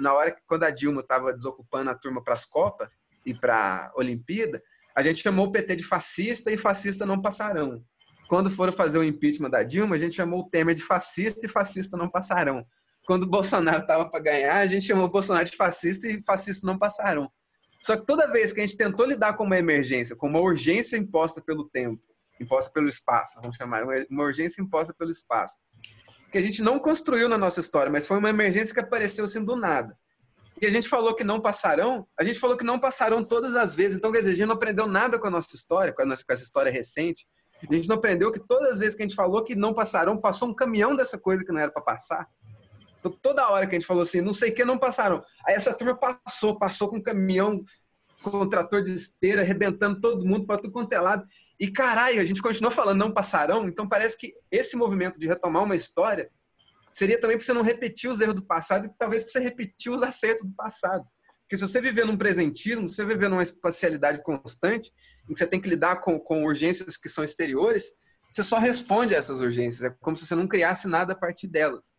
na 0.00 0.12
hora 0.12 0.32
que 0.32 0.40
quando 0.46 0.64
a 0.64 0.70
Dilma 0.70 1.00
estava 1.00 1.32
desocupando 1.32 1.90
a 1.90 1.94
turma 1.94 2.22
para 2.22 2.34
as 2.34 2.44
Copas 2.44 2.88
e 3.24 3.32
para 3.32 3.86
a 3.86 3.92
Olimpíada, 3.96 4.62
a 4.94 5.02
gente 5.02 5.22
chamou 5.22 5.46
o 5.46 5.52
PT 5.52 5.76
de 5.76 5.84
fascista 5.84 6.50
e 6.50 6.56
fascista 6.56 7.06
não 7.06 7.20
passarão. 7.22 7.84
Quando 8.28 8.50
foram 8.50 8.72
fazer 8.72 8.98
o 8.98 9.04
impeachment 9.04 9.50
da 9.50 9.62
Dilma, 9.62 9.96
a 9.96 9.98
gente 9.98 10.14
chamou 10.14 10.40
o 10.40 10.48
Temer 10.48 10.74
de 10.74 10.82
fascista 10.82 11.46
e 11.46 11.48
fascista 11.48 11.96
não 11.96 12.08
passarão. 12.08 12.64
Quando 13.06 13.24
o 13.24 13.28
Bolsonaro 13.28 13.80
estava 13.80 14.08
para 14.08 14.22
ganhar, 14.22 14.56
a 14.58 14.66
gente 14.66 14.86
chamou 14.86 15.06
o 15.06 15.10
Bolsonaro 15.10 15.44
de 15.44 15.56
fascista 15.56 16.06
e 16.06 16.22
fascista 16.24 16.66
não 16.66 16.78
passarão. 16.78 17.30
Só 17.82 17.96
que 17.96 18.04
toda 18.04 18.30
vez 18.30 18.52
que 18.52 18.60
a 18.60 18.66
gente 18.66 18.76
tentou 18.76 19.06
lidar 19.06 19.36
com 19.36 19.44
uma 19.44 19.58
emergência, 19.58 20.14
com 20.14 20.28
uma 20.28 20.40
urgência 20.40 20.96
imposta 20.96 21.40
pelo 21.40 21.68
tempo, 21.68 22.02
imposta 22.38 22.70
pelo 22.72 22.88
espaço, 22.88 23.40
vamos 23.40 23.56
chamar, 23.56 23.84
uma 24.08 24.22
urgência 24.24 24.62
imposta 24.62 24.94
pelo 24.94 25.10
espaço, 25.10 25.58
que 26.30 26.38
a 26.38 26.42
gente 26.42 26.62
não 26.62 26.78
construiu 26.78 27.28
na 27.28 27.36
nossa 27.36 27.60
história, 27.60 27.90
mas 27.90 28.06
foi 28.06 28.18
uma 28.18 28.30
emergência 28.30 28.72
que 28.72 28.80
apareceu 28.80 29.24
assim 29.24 29.44
do 29.44 29.56
nada. 29.56 29.96
E 30.60 30.66
a 30.66 30.70
gente 30.70 30.88
falou 30.88 31.14
que 31.14 31.24
não 31.24 31.40
passarão, 31.40 32.06
a 32.18 32.22
gente 32.22 32.38
falou 32.38 32.56
que 32.56 32.64
não 32.64 32.78
passarão 32.78 33.24
todas 33.24 33.56
as 33.56 33.74
vezes. 33.74 33.96
Então, 33.96 34.12
quer 34.12 34.18
dizer, 34.18 34.32
a 34.32 34.34
gente 34.36 34.46
não 34.46 34.54
aprendeu 34.54 34.86
nada 34.86 35.18
com 35.18 35.26
a 35.26 35.30
nossa 35.30 35.56
história, 35.56 35.92
com, 35.92 36.02
a 36.02 36.04
nossa, 36.04 36.22
com 36.24 36.32
essa 36.32 36.42
história 36.42 36.70
recente. 36.70 37.26
A 37.68 37.74
gente 37.74 37.88
não 37.88 37.96
aprendeu 37.96 38.30
que 38.30 38.40
todas 38.46 38.72
as 38.72 38.78
vezes 38.78 38.94
que 38.94 39.02
a 39.02 39.06
gente 39.06 39.16
falou 39.16 39.42
que 39.42 39.54
não 39.54 39.72
passarão, 39.72 40.18
passou 40.18 40.48
um 40.48 40.54
caminhão 40.54 40.94
dessa 40.94 41.18
coisa 41.18 41.44
que 41.44 41.52
não 41.52 41.60
era 41.60 41.70
para 41.70 41.82
passar. 41.82 42.28
Então, 42.98 43.10
toda 43.22 43.48
hora 43.48 43.66
que 43.66 43.74
a 43.74 43.78
gente 43.78 43.86
falou 43.86 44.02
assim, 44.02 44.20
não 44.20 44.34
sei 44.34 44.50
o 44.50 44.54
que, 44.54 44.64
não 44.64 44.78
passaram. 44.78 45.22
Aí 45.46 45.54
essa 45.54 45.72
turma 45.72 45.96
passou, 45.96 46.58
passou 46.58 46.90
com 46.90 46.96
um 46.96 47.02
caminhão, 47.02 47.64
com 48.22 48.42
um 48.42 48.48
trator 48.48 48.82
de 48.82 48.92
esteira, 48.92 49.40
arrebentando 49.40 49.98
todo 50.00 50.26
mundo 50.26 50.46
para 50.46 50.60
tudo 50.60 50.72
quanto 50.72 50.92
é 50.92 51.00
lado. 51.00 51.26
E 51.60 51.70
caralho, 51.70 52.22
a 52.22 52.24
gente 52.24 52.40
continuou 52.40 52.72
falando 52.72 52.98
não 52.98 53.12
passarão, 53.12 53.68
então 53.68 53.86
parece 53.86 54.16
que 54.16 54.34
esse 54.50 54.76
movimento 54.76 55.20
de 55.20 55.26
retomar 55.26 55.62
uma 55.62 55.76
história 55.76 56.30
seria 56.90 57.20
também 57.20 57.36
para 57.36 57.44
você 57.44 57.52
não 57.52 57.60
repetir 57.60 58.10
os 58.10 58.20
erros 58.22 58.34
do 58.34 58.42
passado 58.42 58.86
e 58.86 58.90
talvez 58.98 59.22
para 59.22 59.32
você 59.32 59.40
repetir 59.40 59.92
os 59.92 60.02
acertos 60.02 60.46
do 60.46 60.54
passado. 60.54 61.04
Porque 61.42 61.58
se 61.58 61.68
você 61.68 61.80
viver 61.80 62.06
num 62.06 62.16
presentismo, 62.16 62.88
se 62.88 62.96
você 62.96 63.04
viver 63.04 63.28
numa 63.28 63.42
espacialidade 63.42 64.22
constante, 64.22 64.90
em 65.28 65.34
que 65.34 65.38
você 65.38 65.46
tem 65.46 65.60
que 65.60 65.68
lidar 65.68 66.00
com, 66.00 66.18
com 66.18 66.44
urgências 66.44 66.96
que 66.96 67.10
são 67.10 67.22
exteriores, 67.22 67.92
você 68.32 68.42
só 68.42 68.58
responde 68.58 69.14
a 69.14 69.18
essas 69.18 69.40
urgências. 69.40 69.84
É 69.84 69.94
como 70.00 70.16
se 70.16 70.26
você 70.26 70.34
não 70.34 70.48
criasse 70.48 70.88
nada 70.88 71.12
a 71.12 71.16
partir 71.16 71.46
delas. 71.46 71.94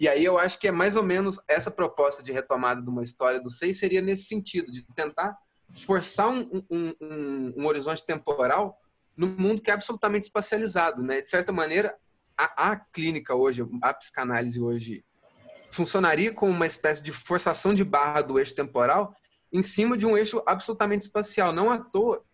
E 0.00 0.08
aí 0.08 0.24
eu 0.24 0.36
acho 0.36 0.58
que 0.58 0.66
é 0.66 0.72
mais 0.72 0.96
ou 0.96 1.02
menos 1.02 1.38
essa 1.46 1.70
proposta 1.70 2.22
de 2.22 2.32
retomada 2.32 2.82
de 2.82 2.88
uma 2.88 3.04
história 3.04 3.40
do 3.40 3.50
seis 3.50 3.78
seria 3.78 4.02
nesse 4.02 4.24
sentido, 4.24 4.72
de 4.72 4.84
tentar 4.94 5.36
forçar 5.72 6.28
um, 6.28 6.62
um, 6.70 6.94
um, 7.00 7.54
um 7.56 7.66
horizonte 7.66 8.04
temporal 8.04 8.78
no 9.16 9.28
mundo 9.28 9.62
que 9.62 9.70
é 9.70 9.74
absolutamente 9.74 10.26
espacializado, 10.26 11.02
né? 11.02 11.20
De 11.20 11.28
certa 11.28 11.52
maneira, 11.52 11.96
a, 12.36 12.72
a 12.72 12.76
clínica 12.76 13.34
hoje, 13.34 13.64
a 13.80 13.94
psicanálise 13.94 14.60
hoje, 14.60 15.04
funcionaria 15.70 16.32
como 16.32 16.52
uma 16.52 16.66
espécie 16.66 17.02
de 17.02 17.12
forçação 17.12 17.74
de 17.74 17.84
barra 17.84 18.22
do 18.22 18.38
eixo 18.38 18.54
temporal 18.54 19.14
em 19.52 19.62
cima 19.62 19.96
de 19.96 20.04
um 20.04 20.16
eixo 20.16 20.42
absolutamente 20.46 21.04
espacial. 21.04 21.52
Não 21.52 21.70
à 21.70 21.78
toa. 21.78 22.24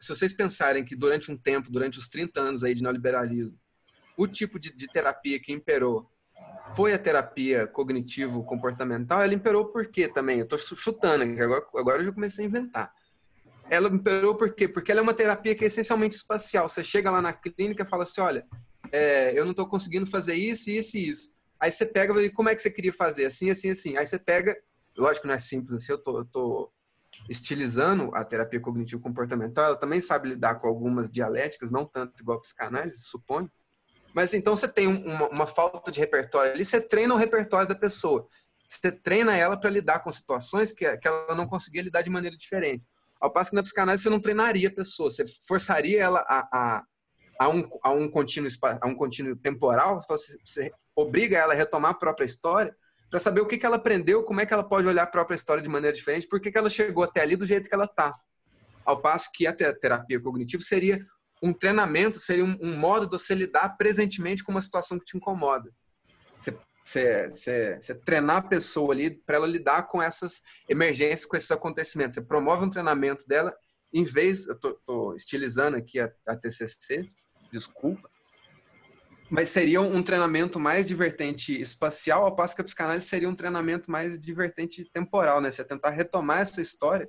Se 0.00 0.08
vocês 0.08 0.32
pensarem 0.32 0.84
que 0.84 0.96
durante 0.96 1.30
um 1.30 1.36
tempo, 1.36 1.70
durante 1.70 1.98
os 1.98 2.08
30 2.08 2.40
anos 2.40 2.64
aí 2.64 2.74
de 2.74 2.82
neoliberalismo, 2.82 3.58
o 4.16 4.26
tipo 4.26 4.58
de, 4.58 4.74
de 4.74 4.88
terapia 4.88 5.38
que 5.38 5.52
imperou 5.52 6.10
foi 6.74 6.92
a 6.92 6.98
terapia 6.98 7.66
cognitivo-comportamental, 7.66 9.22
ela 9.22 9.34
imperou 9.34 9.66
por 9.66 9.86
quê 9.88 10.08
também? 10.08 10.38
Eu 10.38 10.44
estou 10.44 10.58
chutando, 10.58 11.24
agora, 11.42 11.66
agora 11.74 12.00
eu 12.00 12.04
já 12.04 12.12
comecei 12.12 12.44
a 12.44 12.48
inventar. 12.48 12.92
Ela 13.68 13.88
imperou 13.88 14.36
por 14.36 14.54
quê? 14.54 14.66
Porque 14.66 14.90
ela 14.90 15.00
é 15.00 15.02
uma 15.02 15.14
terapia 15.14 15.54
que 15.54 15.64
é 15.64 15.66
essencialmente 15.68 16.16
espacial. 16.16 16.68
Você 16.68 16.82
chega 16.82 17.10
lá 17.10 17.22
na 17.22 17.32
clínica 17.32 17.84
e 17.84 17.86
fala 17.86 18.02
assim, 18.02 18.20
olha, 18.20 18.44
é, 18.90 19.32
eu 19.38 19.44
não 19.44 19.52
estou 19.52 19.68
conseguindo 19.68 20.06
fazer 20.06 20.34
isso, 20.34 20.70
isso 20.70 20.96
e 20.96 21.08
isso. 21.08 21.32
Aí 21.60 21.70
você 21.70 21.86
pega 21.86 22.20
e 22.22 22.30
como 22.30 22.48
é 22.48 22.54
que 22.54 22.62
você 22.62 22.70
queria 22.70 22.92
fazer? 22.92 23.26
Assim, 23.26 23.50
assim, 23.50 23.70
assim. 23.70 23.96
Aí 23.96 24.06
você 24.06 24.18
pega, 24.18 24.56
lógico 24.96 25.26
não 25.26 25.34
é 25.34 25.38
simples 25.38 25.74
assim, 25.74 25.92
eu 25.92 25.98
tô, 25.98 26.18
eu 26.18 26.24
tô 26.24 26.72
estilizando 27.28 28.10
a 28.14 28.24
terapia 28.24 28.60
cognitivo-comportamental, 28.60 29.66
ela 29.66 29.76
também 29.76 30.00
sabe 30.00 30.30
lidar 30.30 30.56
com 30.56 30.66
algumas 30.66 31.10
dialéticas, 31.10 31.70
não 31.70 31.84
tanto 31.84 32.22
igual 32.22 32.38
a 32.38 32.40
psicanálise, 32.40 33.00
suponho. 33.02 33.50
Mas 34.14 34.34
então 34.34 34.56
você 34.56 34.68
tem 34.68 34.86
uma, 34.86 35.28
uma 35.28 35.46
falta 35.46 35.90
de 35.90 36.00
repertório 36.00 36.52
ali, 36.52 36.64
você 36.64 36.80
treina 36.80 37.14
o 37.14 37.18
repertório 37.18 37.68
da 37.68 37.74
pessoa. 37.74 38.26
Você 38.68 38.92
treina 38.92 39.36
ela 39.36 39.58
para 39.58 39.70
lidar 39.70 40.00
com 40.00 40.12
situações 40.12 40.72
que, 40.72 40.96
que 40.98 41.08
ela 41.08 41.34
não 41.34 41.46
conseguia 41.46 41.82
lidar 41.82 42.02
de 42.02 42.10
maneira 42.10 42.36
diferente. 42.36 42.84
Ao 43.20 43.30
passo 43.30 43.50
que 43.50 43.56
na 43.56 43.62
psicanálise 43.62 44.04
você 44.04 44.10
não 44.10 44.20
treinaria 44.20 44.68
a 44.68 44.74
pessoa, 44.74 45.10
você 45.10 45.24
forçaria 45.46 46.00
ela 46.00 46.20
a, 46.20 46.48
a, 46.52 46.84
a, 47.38 47.48
um, 47.48 47.68
a, 47.82 47.92
um, 47.92 48.08
contínuo, 48.08 48.48
a 48.62 48.86
um 48.86 48.94
contínuo 48.94 49.36
temporal, 49.36 50.02
você, 50.08 50.36
você 50.44 50.72
obriga 50.96 51.36
ela 51.36 51.52
a 51.52 51.56
retomar 51.56 51.90
a 51.90 51.98
própria 51.98 52.24
história 52.24 52.74
para 53.10 53.18
saber 53.18 53.40
o 53.40 53.46
que, 53.46 53.58
que 53.58 53.66
ela 53.66 53.76
aprendeu, 53.76 54.22
como 54.22 54.40
é 54.40 54.46
que 54.46 54.54
ela 54.54 54.62
pode 54.62 54.86
olhar 54.86 55.02
a 55.02 55.06
própria 55.06 55.34
história 55.34 55.62
de 55.62 55.68
maneira 55.68 55.94
diferente, 55.94 56.28
por 56.28 56.40
que, 56.40 56.50
que 56.50 56.56
ela 56.56 56.70
chegou 56.70 57.02
até 57.02 57.20
ali 57.20 57.34
do 57.34 57.44
jeito 57.44 57.68
que 57.68 57.74
ela 57.74 57.84
está. 57.84 58.12
Ao 58.84 59.00
passo 59.00 59.30
que 59.34 59.46
a 59.46 59.52
terapia 59.52 60.20
cognitiva 60.20 60.62
seria 60.62 61.04
um 61.42 61.52
treinamento 61.52 62.18
seria 62.18 62.44
um, 62.44 62.56
um, 62.60 62.76
modo 62.76 63.06
de 63.06 63.12
você 63.12 63.34
lidar 63.34 63.76
presentemente 63.76 64.44
com 64.44 64.52
uma 64.52 64.62
situação 64.62 64.98
que 64.98 65.04
te 65.04 65.16
incomoda. 65.16 65.70
Você, 66.38 66.58
você, 66.84 67.28
você, 67.30 67.78
você 67.80 67.94
treinar 67.94 68.36
a 68.38 68.48
pessoa 68.48 68.92
ali 68.92 69.10
para 69.10 69.36
ela 69.36 69.46
lidar 69.46 69.84
com 69.84 70.02
essas 70.02 70.42
emergências, 70.68 71.24
com 71.24 71.36
esses 71.36 71.50
acontecimentos. 71.50 72.14
Você 72.14 72.22
promove 72.22 72.64
um 72.64 72.70
treinamento 72.70 73.26
dela, 73.26 73.54
em 73.92 74.04
vez, 74.04 74.46
eu 74.46 74.54
estou 74.54 75.14
estilizando 75.16 75.76
aqui 75.76 75.98
a, 75.98 76.10
a 76.26 76.36
TCC, 76.36 77.08
desculpa, 77.50 78.08
mas 79.28 79.48
seria 79.48 79.80
um 79.80 80.02
treinamento 80.02 80.58
mais 80.58 80.86
divertente 80.86 81.60
espacial, 81.60 82.24
ao 82.24 82.34
passo 82.34 82.54
que 82.54 82.60
a 82.60 82.64
psicanálise 82.64 83.06
seria 83.06 83.28
um 83.28 83.34
treinamento 83.34 83.90
mais 83.90 84.20
divertente 84.20 84.84
temporal, 84.92 85.40
né? 85.40 85.50
Você 85.50 85.64
tentar 85.64 85.90
retomar 85.90 86.40
essa 86.40 86.60
história, 86.60 87.08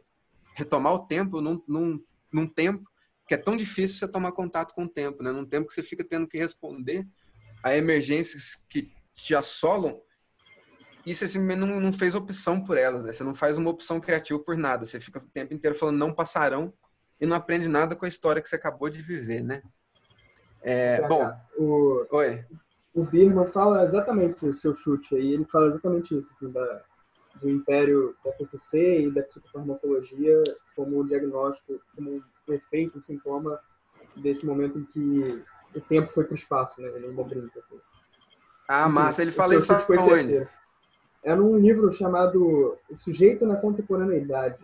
retomar 0.56 0.94
o 0.94 1.08
tempo 1.08 1.42
num, 1.42 1.64
num, 1.68 2.04
num 2.32 2.48
tempo 2.48 2.91
que 3.32 3.36
é 3.36 3.38
tão 3.38 3.56
difícil 3.56 3.98
você 3.98 4.10
tomar 4.10 4.34
contato 4.34 4.74
com 4.74 4.84
o 4.84 4.90
tempo, 4.90 5.24
né? 5.24 5.32
Num 5.32 5.46
tempo 5.46 5.66
que 5.66 5.74
você 5.74 5.82
fica 5.82 6.04
tendo 6.04 6.28
que 6.28 6.38
responder 6.38 7.08
a 7.64 7.74
emergências 7.74 8.66
que 8.70 8.92
te 9.16 9.34
assolam 9.34 10.02
e 11.06 11.16
você 11.16 11.40
não, 11.40 11.80
não 11.80 11.94
fez 11.94 12.14
opção 12.14 12.62
por 12.62 12.78
elas, 12.78 13.06
né? 13.06 13.14
Você 13.14 13.24
não 13.24 13.34
faz 13.34 13.58
uma 13.58 13.70
opção 13.70 14.02
criativa 14.02 14.38
por 14.38 14.58
nada. 14.58 14.84
Você 14.84 15.00
fica 15.00 15.20
o 15.20 15.30
tempo 15.30 15.54
inteiro 15.54 15.78
falando 15.78 15.98
não 15.98 16.14
passarão 16.14 16.74
e 17.22 17.26
não 17.26 17.38
aprende 17.38 17.70
nada 17.70 17.96
com 17.96 18.04
a 18.04 18.10
história 18.10 18.42
que 18.42 18.50
você 18.50 18.58
acabou 18.58 18.90
de 18.90 19.02
viver, 19.02 19.42
né? 19.42 19.62
É, 20.62 21.08
bom, 21.08 21.32
o, 21.58 22.06
oi. 22.12 22.44
O 22.94 23.06
Birman 23.06 23.50
fala 23.54 23.86
exatamente 23.86 24.46
o 24.46 24.54
seu 24.56 24.76
chute 24.76 25.16
aí. 25.16 25.32
Ele 25.36 25.46
fala 25.46 25.68
exatamente 25.68 26.20
isso, 26.20 26.34
assim, 26.36 26.52
da, 26.52 26.84
do 27.42 27.50
império 27.50 28.16
da 28.24 28.32
PCC 28.32 29.02
e 29.02 29.12
da 29.12 29.24
psicofarmacologia 29.24 30.42
como 30.76 31.04
diagnóstico, 31.06 31.82
como 31.96 32.24
um 32.48 32.54
efeito, 32.54 33.00
um 33.00 33.02
sintoma 33.02 33.60
desse 34.16 34.46
momento 34.46 34.78
em 34.78 34.86
que 34.86 35.44
o 35.76 35.82
tempo 35.82 36.12
foi 36.14 36.24
para 36.26 36.34
o 36.34 36.38
espaço, 36.38 36.82
né? 36.82 36.90
Ele 36.90 37.08
ainda 37.08 37.24
brinca. 37.24 37.60
Assim. 37.60 37.82
Ah, 38.70 38.88
massa, 38.88 39.22
ele 39.22 39.32
fala 39.32 39.56
isso 39.56 39.74
aonde? 39.74 40.48
É 41.24 41.36
num 41.36 41.58
livro 41.58 41.92
chamado 41.92 42.78
O 42.90 42.98
Sujeito 42.98 43.46
na 43.46 43.56
Contemporaneidade. 43.56 44.64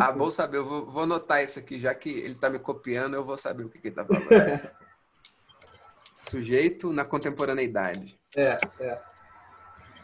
Ah, 0.00 0.10
vou 0.10 0.30
saber, 0.30 0.58
eu 0.58 0.64
vou, 0.64 0.86
vou 0.86 1.04
anotar 1.04 1.42
isso 1.42 1.58
aqui, 1.58 1.78
já 1.78 1.94
que 1.94 2.10
ele 2.10 2.34
está 2.34 2.50
me 2.50 2.58
copiando, 2.58 3.14
eu 3.14 3.24
vou 3.24 3.38
saber 3.38 3.64
o 3.64 3.68
que, 3.68 3.80
que 3.80 3.88
ele 3.88 4.00
está 4.00 4.04
falando. 4.04 4.70
Sujeito 6.16 6.92
na 6.92 7.04
contemporaneidade. 7.04 8.18
É, 8.36 8.56
é. 8.80 9.00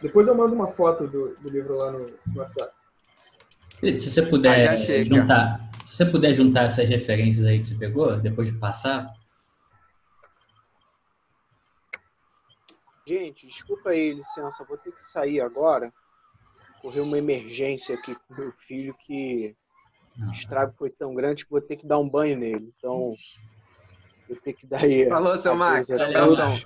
Depois 0.04 0.28
eu 0.28 0.34
mando 0.34 0.54
uma 0.54 0.68
foto 0.68 1.06
do, 1.06 1.34
do 1.36 1.48
livro 1.48 1.78
lá 1.78 1.90
no, 1.90 2.00
no 2.26 2.40
WhatsApp. 2.40 2.74
Felipe, 3.78 4.00
se 4.00 4.10
você 4.10 4.20
puder 4.20 4.68
ah, 4.68 4.76
juntar, 4.76 5.70
se 5.82 5.96
você 5.96 6.04
puder 6.04 6.34
juntar 6.34 6.64
essas 6.64 6.86
referências 6.86 7.46
aí 7.46 7.60
que 7.60 7.68
você 7.68 7.74
pegou, 7.74 8.14
depois 8.20 8.52
de 8.52 8.58
passar. 8.58 9.10
Gente, 13.06 13.46
desculpa 13.46 13.90
aí, 13.90 14.12
licença, 14.12 14.62
vou 14.68 14.76
ter 14.76 14.92
que 14.92 15.02
sair 15.02 15.40
agora. 15.40 15.90
Correu 16.82 17.04
uma 17.04 17.16
emergência 17.16 17.94
aqui 17.94 18.14
com 18.14 18.34
meu 18.34 18.52
filho 18.52 18.94
que 19.06 19.56
o 20.18 20.30
estrago 20.30 20.74
foi 20.76 20.90
tão 20.90 21.14
grande 21.14 21.46
que 21.46 21.50
vou 21.50 21.62
ter 21.62 21.76
que 21.76 21.86
dar 21.86 21.98
um 21.98 22.06
banho 22.06 22.36
nele. 22.36 22.74
Então, 22.76 23.14
vou 24.28 24.36
ter 24.36 24.52
que 24.52 24.66
dar 24.66 24.84
aí. 24.84 25.08
Falou, 25.08 25.34
seu 25.38 25.56
Max. 25.56 25.90
Abração. 25.90 26.60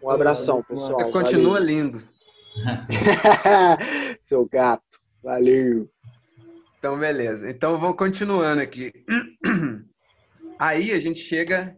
Um 0.00 0.10
abração, 0.10 0.62
pessoal. 0.62 1.10
Continua 1.10 1.54
Valeu. 1.54 1.66
lindo. 1.66 2.19
seu 4.20 4.46
gato. 4.46 4.82
Valeu. 5.22 5.88
Então, 6.78 6.98
beleza. 6.98 7.48
Então, 7.50 7.78
vamos 7.78 7.96
continuando 7.96 8.62
aqui. 8.62 8.92
Aí 10.58 10.92
a 10.92 11.00
gente 11.00 11.20
chega 11.20 11.76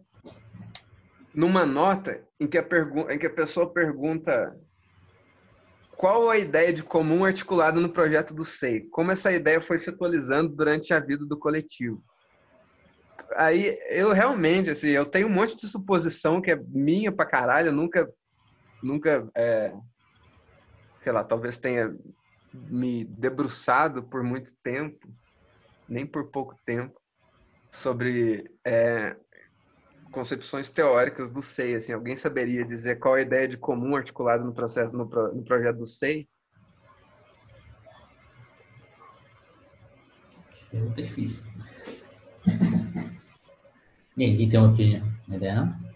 numa 1.35 1.65
nota 1.65 2.27
em 2.39 2.47
que 2.47 2.59
a, 2.59 2.65
em 3.11 3.19
que 3.19 3.27
a 3.27 3.35
pessoa 3.35 3.73
pergunta 3.73 4.57
qual 6.03 6.29
a 6.29 6.37
ideia 6.37 6.73
de 6.73 6.83
comum 6.83 7.25
articulada 7.25 7.81
no 7.81 7.89
projeto 7.89 8.35
do 8.35 8.45
SEI? 8.45 8.81
Como 8.91 9.13
essa 9.13 9.31
ideia 9.31 9.61
foi 9.61 9.79
se 9.79 9.89
atualizando 9.89 10.49
durante 10.49 10.93
a 10.93 10.99
vida 10.99 11.25
do 11.25 11.39
coletivo? 11.39 12.03
Aí 13.37 13.79
eu 13.89 14.13
realmente, 14.13 14.69
assim, 14.69 14.89
eu 14.89 15.07
tenho 15.07 15.29
um 15.29 15.33
monte 15.33 15.57
de 15.57 15.69
suposição 15.69 16.43
que 16.43 16.51
é 16.51 16.61
minha 16.69 17.13
pra 17.13 17.25
caralho, 17.25 17.69
eu 17.69 17.73
nunca, 17.73 18.13
nunca, 18.83 19.31
é, 19.37 19.73
sei 21.03 21.13
lá, 21.13 21.25
talvez 21.25 21.59
tenha 21.59 21.95
me 22.55 23.05
debruçado 23.05 24.03
por 24.05 24.23
muito 24.23 24.55
tempo, 24.63 25.13
nem 25.89 26.07
por 26.07 26.31
pouco 26.31 26.57
tempo, 26.65 27.01
sobre 27.73 28.51
é, 28.65 29.17
concepções 30.13 30.71
teóricas 30.71 31.29
do 31.29 31.43
SEI. 31.43 31.77
Assim, 31.77 31.93
alguém 31.93 32.15
saberia 32.15 32.65
dizer 32.65 33.01
qual 33.01 33.15
a 33.15 33.21
ideia 33.21 33.49
de 33.49 33.57
comum 33.57 33.97
articulada 33.97 34.45
no 34.45 34.55
processo 34.55 34.97
no, 34.97 35.05
no 35.05 35.43
projeto 35.43 35.79
do 35.79 35.87
SEI? 35.87 36.29
Pergunta 40.71 41.03
difícil. 41.03 41.43
E 44.15 44.25
aí, 44.25 44.37
tem? 44.77 45.03
Uma 45.27 45.37
ideia, 45.37 45.55
não? 45.55 45.92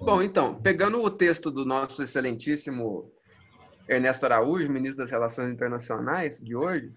Bom, 0.00 0.22
então, 0.22 0.54
pegando 0.60 1.02
o 1.02 1.10
texto 1.10 1.50
do 1.50 1.64
nosso 1.64 2.02
excelentíssimo 2.02 3.12
Ernesto 3.88 4.24
Araújo, 4.26 4.70
ministro 4.70 5.02
das 5.02 5.10
Relações 5.10 5.52
Internacionais 5.52 6.38
de 6.38 6.54
hoje, 6.54 6.92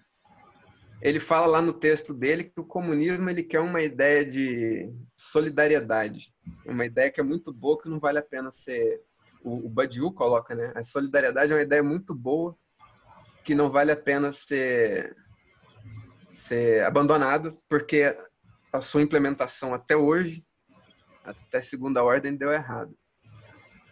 ele 1.00 1.18
fala 1.18 1.46
lá 1.46 1.60
no 1.60 1.72
texto 1.72 2.14
dele 2.14 2.44
que 2.44 2.60
o 2.60 2.64
comunismo 2.64 3.28
ele 3.28 3.42
quer 3.42 3.58
uma 3.58 3.82
ideia 3.82 4.24
de 4.24 4.88
solidariedade, 5.16 6.32
uma 6.64 6.86
ideia 6.86 7.10
que 7.10 7.20
é 7.20 7.24
muito 7.24 7.52
boa 7.52 7.80
que 7.80 7.88
não 7.88 7.98
vale 7.98 8.18
a 8.18 8.22
pena 8.22 8.52
ser 8.52 9.02
o, 9.42 9.66
o 9.66 9.68
Badiou 9.68 10.12
coloca, 10.12 10.54
né? 10.54 10.72
A 10.76 10.82
solidariedade 10.84 11.52
é 11.52 11.56
uma 11.56 11.62
ideia 11.62 11.82
muito 11.82 12.14
boa 12.14 12.56
que 13.44 13.52
não 13.54 13.68
vale 13.68 13.90
a 13.90 13.96
pena 13.96 14.32
ser 14.32 15.16
ser 16.30 16.84
abandonado 16.84 17.58
porque 17.68 18.16
a 18.72 18.80
sua 18.80 19.02
implementação 19.02 19.74
até 19.74 19.96
hoje, 19.96 20.46
até 21.24 21.60
segunda 21.60 22.02
ordem, 22.02 22.36
deu 22.36 22.52
errado. 22.52 22.96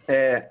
É, 0.07 0.49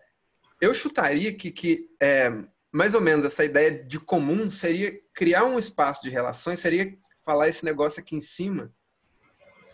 eu 0.60 0.72
chutaria 0.74 1.32
que, 1.34 1.50
que 1.50 1.88
é, 2.00 2.30
mais 2.72 2.94
ou 2.94 3.00
menos 3.00 3.24
essa 3.24 3.44
ideia 3.44 3.84
de 3.84 3.98
comum 3.98 4.50
seria 4.50 4.98
criar 5.12 5.44
um 5.44 5.58
espaço 5.58 6.02
de 6.02 6.10
relações, 6.10 6.60
seria 6.60 6.96
falar 7.24 7.48
esse 7.48 7.64
negócio 7.64 8.00
aqui 8.00 8.16
em 8.16 8.20
cima 8.20 8.72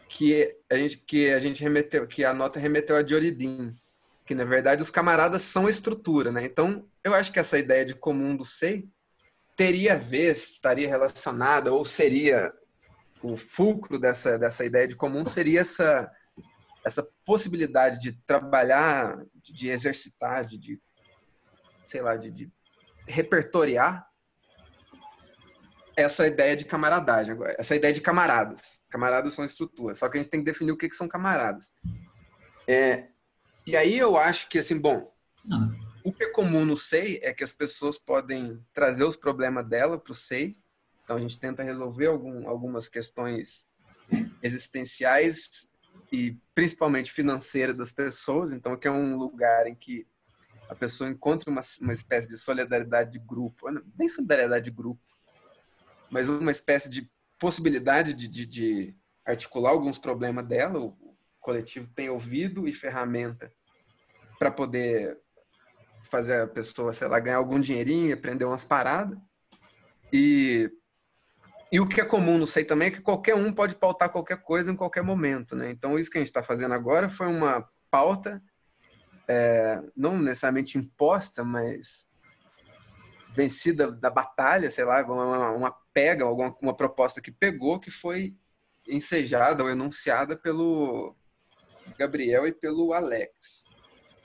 que 0.09 0.57
a 0.71 0.77
gente 0.77 0.99
que 0.99 1.31
a 1.31 1.39
gente 1.39 1.63
remeteu, 1.63 2.07
que 2.07 2.25
a 2.25 2.33
nota 2.33 2.61
remeteu 2.61 2.97
a 2.97 3.03
Dioridin, 3.03 3.75
que 4.25 4.35
na 4.35 4.45
verdade 4.45 4.83
os 4.83 4.91
camaradas 4.91 5.43
são 5.43 5.67
a 5.67 5.71
estrutura, 5.71 6.31
né? 6.31 6.45
Então, 6.45 6.89
eu 7.03 7.15
acho 7.15 7.33
que 7.33 7.39
essa 7.39 7.59
ideia 7.59 7.85
de 7.85 7.95
comum 7.95 8.37
do 8.37 8.45
SEI 8.45 8.89
teria 9.57 9.95
a 9.95 9.99
ver, 9.99 10.33
estaria 10.33 10.89
relacionada, 10.89 11.73
ou 11.73 11.85
seria 11.85 12.53
o 13.23 13.37
fulcro 13.37 13.99
dessa, 13.99 14.39
dessa 14.39 14.65
ideia 14.65 14.87
de 14.87 14.95
comum, 14.95 15.25
seria 15.25 15.61
essa, 15.61 16.11
essa 16.87 17.03
possibilidade 17.25 17.99
de 17.99 18.13
trabalhar, 18.13 19.21
de 19.43 19.69
exercitar, 19.69 20.47
de, 20.47 20.57
de 20.57 20.81
sei 21.89 22.01
lá, 22.01 22.17
de, 22.17 22.31
de 22.31 22.53
repertoriar 23.09 24.09
essa 25.97 26.29
ideia 26.29 26.57
de 26.57 26.65
camaradagem 26.65 27.33
agora, 27.33 27.57
essa 27.59 27.75
ideia 27.75 27.93
de 27.93 28.01
camaradas. 28.01 28.85
Camaradas 28.89 29.35
são 29.35 29.45
estruturas, 29.45 29.99
só 29.99 30.09
que 30.09 30.17
a 30.17 30.23
gente 30.23 30.31
tem 30.31 30.41
que 30.41 30.47
definir 30.47 30.71
o 30.71 30.77
que, 30.77 30.89
que 30.89 30.95
são 30.95 31.09
camaradas. 31.09 31.73
É, 32.69 33.09
e 33.67 33.77
aí 33.77 33.99
eu 33.99 34.17
acho 34.17 34.49
que, 34.49 34.61
assim, 34.61 34.79
bom, 34.79 35.13
ah. 35.51 35.69
o 36.05 36.13
que 36.13 36.23
é 36.23 36.31
comum 36.31 36.65
no 36.65 36.77
SEI 36.77 37.19
é 37.21 37.35
que 37.35 37.43
as 37.43 37.53
pessoas 37.53 37.99
podem 37.99 38.65
trazer 38.73 39.03
os 39.03 39.17
problemas 39.17 39.67
dela 39.69 39.99
para 39.99 40.13
o 40.13 40.15
SEI. 40.15 40.57
Então 41.03 41.17
a 41.17 41.21
gente 41.21 41.41
tenta 41.41 41.65
resolver 41.65 42.07
algum, 42.07 42.49
algumas 42.49 42.89
questões 42.89 43.69
existenciais 44.41 45.75
e 46.11 46.37
principalmente 46.55 47.13
financeiras 47.13 47.77
das 47.77 47.93
pessoas. 47.93 48.53
Então 48.53 48.77
que 48.77 48.89
é 48.89 48.91
um 48.91 49.17
lugar 49.17 49.67
em 49.67 49.75
que 49.75 50.07
a 50.69 50.75
pessoa 50.75 51.09
encontra 51.09 51.51
uma, 51.51 51.63
uma 51.81 51.93
espécie 51.93 52.29
de 52.29 52.37
solidariedade 52.37 53.13
de 53.13 53.19
grupo, 53.19 53.67
nem 53.97 54.09
solidariedade 54.09 54.65
de 54.65 54.71
grupo, 54.71 55.01
mas 56.11 56.29
uma 56.29 56.51
espécie 56.51 56.91
de 56.91 57.11
possibilidade 57.39 58.15
de, 58.15 58.29
de, 58.29 58.47
de 58.47 58.97
articular 59.25 59.71
alguns 59.71 59.99
problemas 59.99 60.47
dela. 60.47 60.79
O 60.79 61.17
coletivo 61.41 61.89
tem 61.95 62.09
ouvido 62.09 62.67
e 62.67 62.73
ferramenta 62.73 63.53
para 64.39 64.51
poder 64.51 65.19
fazer 66.11 66.41
a 66.41 66.47
pessoa, 66.47 66.93
sei 66.93 67.09
lá, 67.09 67.19
ganhar 67.21 67.37
algum 67.37 67.61
dinheirinho, 67.61 68.15
aprender 68.15 68.45
umas 68.45 68.65
paradas. 68.65 69.19
E, 70.13 70.71
e 71.71 71.81
o 71.81 71.89
que 71.89 72.01
é 72.01 72.05
comum, 72.05 72.39
não 72.39 72.47
sei 72.47 72.65
também, 72.65 72.89
é 72.89 72.91
que 72.91 73.01
qualquer 73.01 73.35
um 73.35 73.53
pode 73.53 73.75
pautar 73.75 74.11
qualquer 74.11 74.41
coisa 74.41 74.71
em 74.71 74.77
qualquer 74.77 75.03
momento, 75.03 75.57
né? 75.57 75.71
Então, 75.71 75.99
isso 75.99 76.11
que 76.11 76.19
a 76.19 76.21
gente 76.21 76.29
está 76.29 76.43
fazendo 76.43 76.75
agora 76.75 77.09
foi 77.09 77.27
uma 77.27 77.69
pauta, 77.91 78.43
é, 79.27 79.83
não 79.97 80.17
necessariamente 80.19 80.79
imposta, 80.79 81.43
mas 81.43 82.07
vencida 83.35 83.91
da 83.91 84.09
batalha, 84.09 84.71
sei 84.71 84.85
lá, 84.85 85.05
uma, 85.05 85.51
uma 85.51 85.77
pega, 85.93 86.25
alguma 86.25 86.57
uma 86.63 86.75
proposta 86.75 87.21
que 87.21 87.33
pegou, 87.33 87.81
que 87.81 87.91
foi 87.91 88.35
ensejada 88.89 89.63
ou 89.63 89.71
enunciada 89.71 90.37
pelo 90.37 91.17
Gabriel 91.99 92.47
e 92.47 92.53
pelo 92.53 92.93
Alex. 92.93 93.65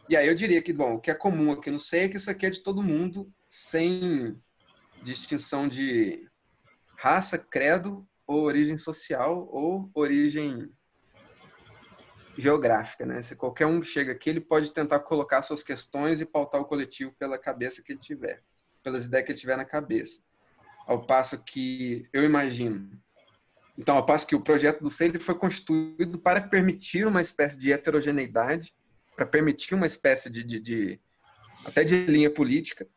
E 0.08 0.16
aí 0.16 0.28
eu 0.28 0.36
diria 0.36 0.62
que, 0.62 0.72
bom, 0.72 0.96
o 0.96 1.00
que 1.00 1.10
é 1.10 1.16
comum 1.16 1.52
aqui 1.52 1.72
no 1.72 1.80
SEI 1.80 2.04
é 2.04 2.10
que 2.10 2.18
isso 2.18 2.30
aqui 2.30 2.46
é 2.46 2.50
de 2.50 2.62
todo 2.62 2.84
mundo, 2.84 3.32
sem 3.50 4.40
distinção 5.02 5.68
de 5.68 6.31
raça, 7.02 7.38
credo, 7.38 8.08
ou 8.28 8.44
origem 8.44 8.78
social, 8.78 9.48
ou 9.52 9.90
origem 9.94 10.70
geográfica, 12.38 13.06
né? 13.06 13.22
Se 13.22 13.36
qualquer 13.36 13.66
um 13.66 13.84
chega 13.84 14.12
aqui, 14.12 14.30
ele 14.30 14.40
pode 14.40 14.74
tentar 14.74 15.00
colocar 15.00 15.42
suas 15.42 15.64
questões 15.64 16.22
e 16.22 16.26
pautar 16.26 16.62
o 16.62 16.66
coletivo 16.66 17.14
pela 17.18 17.38
cabeça 17.38 17.82
que 17.84 17.92
ele 17.92 18.00
tiver, 18.00 18.44
pelas 18.84 19.06
ideias 19.06 19.26
que 19.26 19.32
ele 19.32 19.40
tiver 19.40 19.58
na 19.58 19.66
cabeça. 19.66 20.22
Ao 20.88 21.06
passo 21.06 21.44
que 21.44 22.08
eu 22.14 22.24
imagino 22.24 22.90
então, 23.78 23.96
ao 23.96 24.06
passo 24.06 24.28
que 24.28 24.36
o 24.36 24.42
projeto 24.42 24.82
do 24.82 24.92
SEI 24.92 25.18
foi 25.20 25.34
constituído 25.34 26.20
para 26.20 26.42
permitir 26.42 27.08
uma 27.08 27.22
espécie 27.22 27.58
de 27.58 27.72
heterogeneidade 27.72 28.76
para 29.16 29.26
permitir 29.26 29.76
uma 29.76 29.86
espécie 29.86 30.30
de, 30.30 30.44
de, 30.44 30.60
de, 30.60 31.00
até 31.66 31.84
de 31.84 32.06
linha 32.06 32.30
política 32.30 32.88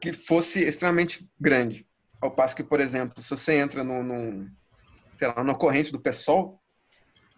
que 0.00 0.12
fosse 0.12 0.62
extremamente 0.62 1.30
grande. 1.40 1.86
Ao 2.24 2.30
passo 2.30 2.56
que, 2.56 2.64
por 2.64 2.80
exemplo, 2.80 3.22
se 3.22 3.28
você 3.28 3.52
entra 3.56 3.84
no, 3.84 4.02
no 4.02 4.50
sei 5.18 5.28
lá, 5.28 5.44
numa 5.44 5.58
corrente 5.58 5.92
do 5.92 6.00
PSOL, 6.00 6.58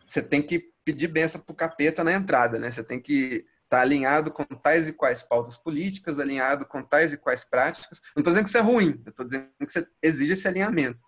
você 0.07 0.23
tem 0.23 0.41
que 0.41 0.71
pedir 0.85 1.09
benção 1.09 1.41
para 1.41 1.53
o 1.53 1.57
capeta 1.57 2.05
na 2.05 2.13
entrada, 2.13 2.61
né? 2.61 2.71
Você 2.71 2.85
tem 2.85 3.03
que 3.03 3.45
estar 3.65 3.79
tá 3.79 3.81
alinhado 3.81 4.31
com 4.31 4.45
tais 4.45 4.87
e 4.87 4.93
quais 4.93 5.25
pautas 5.25 5.57
políticas, 5.57 6.21
alinhado 6.21 6.65
com 6.65 6.85
tais 6.85 7.13
e 7.13 7.17
quais 7.17 7.45
práticas. 7.45 8.01
Não 8.15 8.21
estou 8.21 8.31
dizendo 8.31 8.45
que 8.45 8.49
isso 8.49 8.59
é 8.59 8.61
ruim, 8.61 9.03
eu 9.05 9.11
estou 9.11 9.27
dizendo 9.27 9.49
que 9.59 9.73
você 9.73 9.85
exige 10.01 10.35
esse 10.35 10.47
alinhamento. 10.47 11.01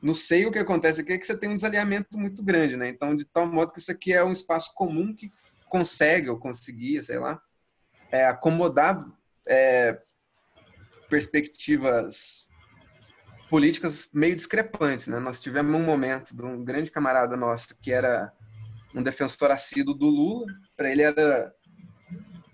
No 0.00 0.14
seio, 0.14 0.48
o 0.48 0.52
que 0.52 0.58
acontece 0.58 1.02
aqui 1.02 1.12
é 1.12 1.18
que 1.18 1.26
você 1.26 1.36
tem 1.36 1.50
um 1.50 1.56
desalinhamento 1.56 2.16
muito 2.16 2.42
grande, 2.42 2.74
né? 2.74 2.88
Então, 2.88 3.14
de 3.14 3.26
tal 3.26 3.46
modo 3.46 3.70
que 3.70 3.80
isso 3.80 3.92
aqui 3.92 4.14
é 4.14 4.24
um 4.24 4.32
espaço 4.32 4.72
comum 4.74 5.14
que 5.14 5.30
consegue 5.68 6.30
ou 6.30 6.38
conseguia, 6.38 7.02
sei 7.02 7.18
lá, 7.18 7.38
é, 8.10 8.24
acomodar 8.24 9.06
é, 9.46 10.00
perspectivas 11.10 12.45
políticas 13.50 14.08
meio 14.12 14.34
discrepantes. 14.34 15.06
Né? 15.06 15.18
Nós 15.18 15.40
tivemos 15.40 15.74
um 15.74 15.84
momento 15.84 16.34
de 16.34 16.42
um 16.42 16.64
grande 16.64 16.90
camarada 16.90 17.36
nosso 17.36 17.68
que 17.80 17.92
era 17.92 18.32
um 18.94 19.02
defensor 19.02 19.50
assíduo 19.50 19.94
do 19.94 20.06
Lula. 20.06 20.46
Para 20.76 20.90
ele 20.90 21.02
era 21.02 21.52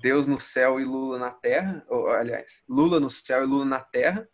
Deus 0.01 0.26
no 0.26 0.40
céu 0.40 0.80
e 0.80 0.84
Lula 0.84 1.18
na 1.18 1.30
terra. 1.30 1.84
Ou, 1.88 2.09
aliás, 2.11 2.62
Lula 2.68 2.99
no 2.99 3.11
céu 3.11 3.43
e 3.43 3.47
Lula 3.47 3.64
na 3.64 3.80
terra. 3.80 4.28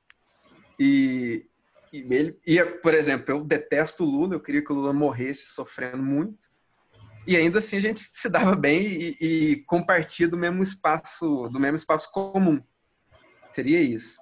E, 0.78 1.46
e 1.92 1.98
ele 1.98 2.38
ia, 2.46 2.66
por 2.66 2.94
exemplo, 2.94 3.34
eu 3.34 3.44
detesto 3.44 4.04
o 4.04 4.06
Lula, 4.06 4.34
eu 4.34 4.40
queria 4.40 4.62
que 4.62 4.72
o 4.72 4.74
Lula 4.76 4.92
morresse 4.92 5.50
sofrendo 5.50 6.02
muito 6.02 6.48
e 7.28 7.36
ainda 7.36 7.58
assim 7.58 7.76
a 7.76 7.80
gente 7.80 8.00
se 8.00 8.30
dava 8.30 8.56
bem 8.56 8.80
e, 8.80 9.16
e 9.20 9.56
compartia 9.66 10.26
do 10.26 10.34
mesmo 10.34 10.62
espaço, 10.62 11.46
do 11.52 11.60
mesmo 11.60 11.76
espaço 11.76 12.10
comum. 12.10 12.58
Seria 13.52 13.78
isso. 13.82 14.18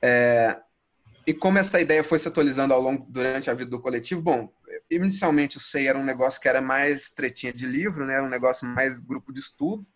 É, 0.00 0.58
e 1.26 1.32
como 1.32 1.58
essa 1.58 1.80
ideia 1.80 2.04
foi 2.04 2.18
se 2.18 2.28
atualizando 2.28 2.74
ao 2.74 2.80
longo 2.80 3.06
durante 3.08 3.50
a 3.50 3.54
vida 3.54 3.70
do 3.70 3.80
coletivo, 3.80 4.20
bom, 4.20 4.52
inicialmente 4.90 5.56
o 5.56 5.60
SEI 5.60 5.88
era 5.88 5.98
um 5.98 6.04
negócio 6.04 6.40
que 6.40 6.48
era 6.48 6.60
mais 6.60 7.10
tretinha 7.10 7.52
de 7.52 7.66
livro, 7.66 8.04
né? 8.04 8.14
Era 8.14 8.24
um 8.24 8.28
negócio 8.28 8.66
mais 8.66 9.00
grupo 9.00 9.32
de 9.32 9.40
estudo. 9.40 9.86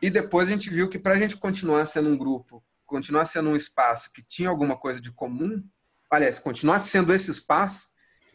E 0.00 0.10
depois 0.10 0.48
a 0.48 0.52
gente 0.52 0.70
viu 0.70 0.88
que 0.88 0.98
para 0.98 1.14
a 1.14 1.18
gente 1.18 1.36
continuar 1.36 1.86
sendo 1.86 2.08
um 2.08 2.16
grupo, 2.16 2.64
continuar 2.86 3.26
sendo 3.26 3.50
um 3.50 3.56
espaço 3.56 4.12
que 4.12 4.22
tinha 4.22 4.48
alguma 4.48 4.76
coisa 4.76 5.00
de 5.00 5.12
comum, 5.12 5.62
aliás, 6.10 6.38
continuar 6.38 6.80
sendo 6.80 7.12
esse 7.12 7.30
espaço 7.30 7.90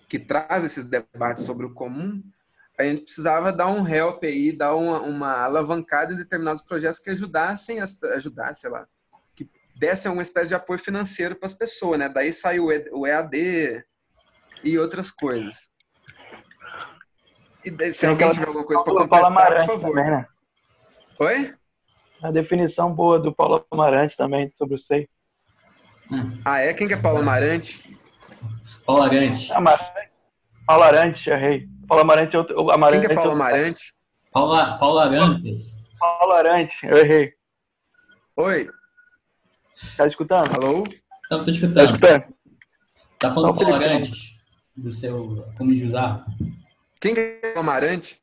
que 0.08 0.18
traz 0.18 0.64
esses 0.64 0.86
debates 0.86 1.44
sobre 1.44 1.66
o 1.66 1.74
comum, 1.74 2.24
a 2.78 2.84
gente 2.84 3.02
precisava 3.02 3.52
dar 3.52 3.68
um 3.68 3.88
help 3.88 4.24
aí, 4.24 4.56
dar 4.56 4.76
uma, 4.76 5.02
uma 5.02 5.44
alavancada 5.44 6.14
em 6.14 6.18
determinados 6.18 6.62
projetos 6.62 7.00
que 7.00 7.10
ajudassem, 7.10 7.80
as, 7.80 8.02
ajudassem, 8.04 8.62
sei 8.62 8.70
lá, 8.70 8.88
que 9.78 9.80
dessem 9.80 10.12
uma 10.12 10.22
espécie 10.22 10.48
de 10.48 10.56
apoio 10.56 10.80
financeiro 10.80 11.36
para 11.36 11.48
as 11.48 11.54
pessoas, 11.54 12.00
né? 12.00 12.10
Daí 12.10 12.34
saiu 12.34 12.68
o 12.92 13.06
EAD 13.08 13.84
e 14.64 14.80
outras 14.80 15.12
coisas. 15.12 15.70
E 17.64 17.92
se 17.92 18.08
alguém 18.08 18.30
tiver 18.32 18.48
alguma 18.48 18.66
coisa 18.66 18.84
para 18.84 18.94
completar, 18.94 19.26
Amarante 19.26 19.66
por 19.66 19.80
favor. 19.80 19.96
Também, 19.96 20.12
né? 20.12 20.28
Oi? 21.20 21.54
A 22.22 22.32
definição 22.32 22.94
boa 22.94 23.20
do 23.20 23.34
Paulo 23.34 23.66
Amarante 23.70 24.18
também 24.18 24.52
sobre 24.56 24.76
o 24.76 24.80
SEI. 24.80 25.08
Ah, 26.44 26.60
é? 26.60 26.74
Quem 26.74 26.88
que 26.88 26.94
é 26.94 26.98
Paulo 26.98 27.20
Amarante? 27.20 28.00
Paulo 28.86 29.04
Amarante. 29.04 29.48
Paulo 30.66 30.84
Amarante, 30.84 31.30
errei. 31.30 31.68
Paulo 31.88 32.04
Amarante 32.04 32.36
é 32.36 32.40
outro. 32.40 32.72
Amarante 32.72 33.02
Quem 33.02 33.08
que 33.08 33.14
é 33.14 33.16
Paulo 33.16 33.32
Amarante? 33.32 33.94
Paula, 34.32 34.78
Paulo 34.78 35.00
Arantes. 35.00 35.88
Paulo 36.00 36.34
Arantes, 36.34 36.82
eu 36.84 36.98
errei. 36.98 37.34
Oi. 38.36 38.70
Tá 39.96 40.08
escutando? 40.08 40.54
Alô? 40.56 40.84
Não, 41.30 41.44
tô 41.44 41.52
escutando. 41.52 41.76
Tá 41.76 41.84
escutando? 41.84 42.24
Tá 43.20 43.32
falando 43.32 43.56
Paulo 43.56 43.74
Arantes, 43.74 44.34
do 44.76 44.92
seu 44.92 45.46
Como 45.58 45.76
Josar. 45.76 46.26
Quem 47.00 47.14
que 47.14 47.20
é 47.20 47.54
o 47.56 47.60
Amarante? 47.60 48.22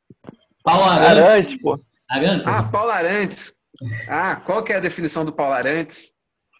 Paulo 0.63 0.83
Arantes. 0.83 1.23
Arantes, 1.23 1.61
pô. 1.61 1.79
Arantes? 2.09 2.47
Ah, 2.47 2.63
Paulo 2.63 2.91
Arantes. 2.91 3.55
Ah, 4.07 4.37
qual 4.37 4.63
que 4.63 4.71
é 4.73 4.77
a 4.77 4.81
definição 4.81 5.25
do 5.25 5.33
Paulo 5.33 5.53
Arantes? 5.53 6.13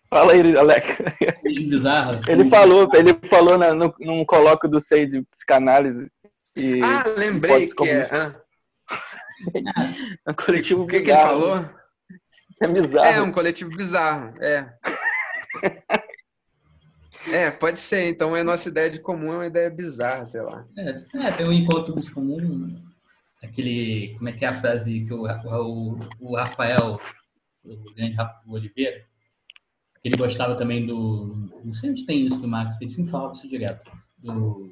Fala 0.09 0.33
aí, 0.33 0.57
Alex. 0.57 0.97
Bizarro. 1.43 2.19
Ele 2.27 2.49
falou, 2.49 2.89
ele 2.93 3.13
falou 3.27 3.57
na, 3.57 3.73
no, 3.73 3.93
num 3.99 4.25
colóquio 4.25 4.69
do 4.69 4.79
SEI 4.79 5.07
de 5.07 5.21
psicanálise 5.23 6.09
e 6.55 6.81
ah, 6.81 7.03
lembrei 7.17 7.67
que 7.67 7.89
é. 7.89 8.09
Ah. 8.11 8.35
um 10.29 10.33
coletivo 10.33 10.83
O 10.83 10.87
que, 10.87 11.01
que 11.01 11.11
ele 11.11 11.19
falou? 11.19 11.69
É 12.61 12.67
bizarro. 12.67 13.05
É, 13.05 13.21
um 13.21 13.31
coletivo 13.31 13.69
bizarro, 13.69 14.33
é. 14.41 14.73
É, 17.27 17.51
pode 17.51 17.79
ser. 17.79 18.07
Então, 18.07 18.35
a 18.35 18.43
nossa 18.43 18.69
ideia 18.69 18.89
de 18.89 18.99
comum 18.99 19.33
é 19.33 19.35
uma 19.37 19.47
ideia 19.47 19.69
bizarra, 19.69 20.25
sei 20.25 20.41
lá. 20.41 20.65
É, 20.77 21.03
é 21.15 21.31
tem 21.31 21.47
um 21.47 21.51
encontro 21.51 21.93
dos 21.93 22.09
comuns. 22.09 22.79
Aquele. 23.43 24.13
Como 24.17 24.29
é 24.29 24.31
que 24.31 24.45
é 24.45 24.47
a 24.47 24.53
frase 24.53 25.01
que 25.05 25.13
o, 25.13 25.25
o, 25.25 25.99
o 26.19 26.35
Rafael, 26.35 26.99
o 27.63 27.93
grande 27.93 28.15
Rafa 28.15 28.41
Oliveira, 28.47 29.03
ele 30.03 30.17
gostava 30.17 30.55
também 30.55 30.85
do. 30.85 31.49
Não 31.63 31.73
sei 31.73 31.89
onde 31.89 32.05
tem 32.05 32.25
isso 32.25 32.39
do 32.39 32.47
Marcos, 32.47 32.79
ele 32.79 32.91
sempre 32.91 33.11
falava 33.11 33.33
isso 33.33 33.47
direto. 33.47 33.91
Do 34.17 34.71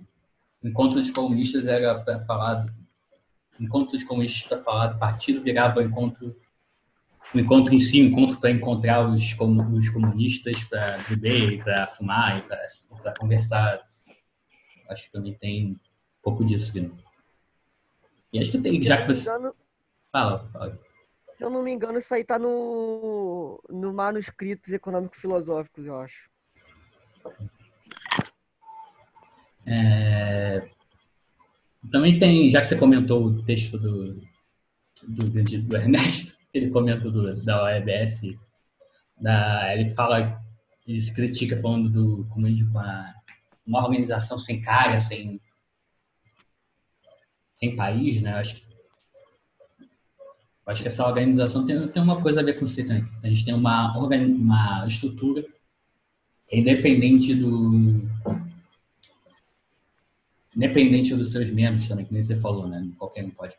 encontro 0.63 0.99
dos 0.99 1.11
comunistas 1.11 1.67
era 1.67 1.99
para 1.99 2.19
falar 2.21 2.65
encontros 3.59 4.03
comunistas 4.03 4.47
para 4.47 4.61
falar 4.61 4.87
do 4.87 4.99
partido 4.99 5.41
virava 5.41 5.83
encontro 5.83 6.35
o 7.33 7.39
encontro 7.39 7.73
em 7.73 7.79
si, 7.79 8.01
um 8.01 8.07
encontro 8.07 8.39
para 8.39 8.51
encontrar 8.51 9.07
os, 9.07 9.35
os 9.73 9.89
comunistas 9.89 10.63
para 10.63 10.97
beber, 11.09 11.63
para 11.63 11.87
fumar, 11.89 12.45
para 12.47 13.13
conversar. 13.19 13.81
Acho 14.89 15.03
que 15.03 15.11
também 15.11 15.33
tem 15.33 15.71
um 15.71 15.79
pouco 16.21 16.43
disso, 16.45 16.71
Vino. 16.71 16.97
E 18.31 18.39
acho 18.39 18.51
que 18.51 18.59
tem, 18.59 18.81
já 18.83 19.01
que 19.01 19.13
você... 19.13 19.29
Fala, 20.11 20.47
fala. 20.51 20.79
Se 21.35 21.43
eu 21.43 21.49
não 21.49 21.63
me 21.63 21.71
engano, 21.71 21.97
isso 21.97 22.13
aí 22.13 22.23
tá 22.23 22.37
no, 22.37 23.61
no 23.69 23.91
manuscritos 23.91 24.71
econômico-filosóficos, 24.71 25.87
eu 25.87 25.99
acho. 25.99 26.29
É... 29.65 30.69
Também 31.91 32.19
tem, 32.19 32.49
já 32.51 32.61
que 32.61 32.67
você 32.67 32.77
comentou 32.77 33.23
o 33.25 33.43
texto 33.43 33.77
do, 33.77 34.13
do, 35.07 35.29
do 35.29 35.77
Ernesto, 35.77 36.37
ele 36.53 36.69
comenta 36.69 37.09
do, 37.09 37.43
da 37.43 37.63
OEBS, 37.63 38.35
da, 39.19 39.75
ele 39.75 39.91
fala, 39.91 40.41
ele 40.85 41.01
se 41.01 41.13
critica 41.13 41.57
falando 41.57 41.89
do 41.89 42.25
comunismo 42.29 42.71
com 42.71 42.79
uma 43.65 43.83
organização 43.83 44.37
sem 44.37 44.61
cara, 44.61 44.99
sem, 44.99 45.41
sem 47.55 47.75
país, 47.75 48.21
né? 48.21 48.35
Acho 48.35 48.55
que, 48.55 48.65
acho 50.67 50.81
que 50.81 50.87
essa 50.87 51.07
organização 51.07 51.65
tem, 51.65 51.87
tem 51.87 52.03
uma 52.03 52.21
coisa 52.21 52.41
a 52.41 52.43
ver 52.43 52.59
com 52.59 52.65
isso 52.65 52.85
também. 52.85 53.05
A 53.23 53.27
gente 53.27 53.45
tem 53.45 53.53
uma, 53.53 53.97
uma 53.97 54.85
estrutura 54.87 55.43
que 56.47 56.55
é 56.55 56.59
independente 56.59 57.33
do 57.33 58.01
independente 60.55 61.15
dos 61.15 61.31
seus 61.31 61.49
membros 61.49 61.87
também, 61.87 62.05
que 62.05 62.13
nem 62.13 62.21
você 62.21 62.39
falou, 62.39 62.67
né? 62.67 62.87
Qualquer 62.99 63.25
um 63.25 63.31
pode 63.31 63.55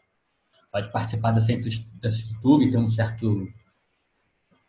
pode 0.75 0.91
participar 0.91 1.31
da, 1.31 1.39
estrutura 2.09 2.65
e 2.65 2.71
ter 2.73 2.79
um 2.79 2.91
certo 2.91 3.49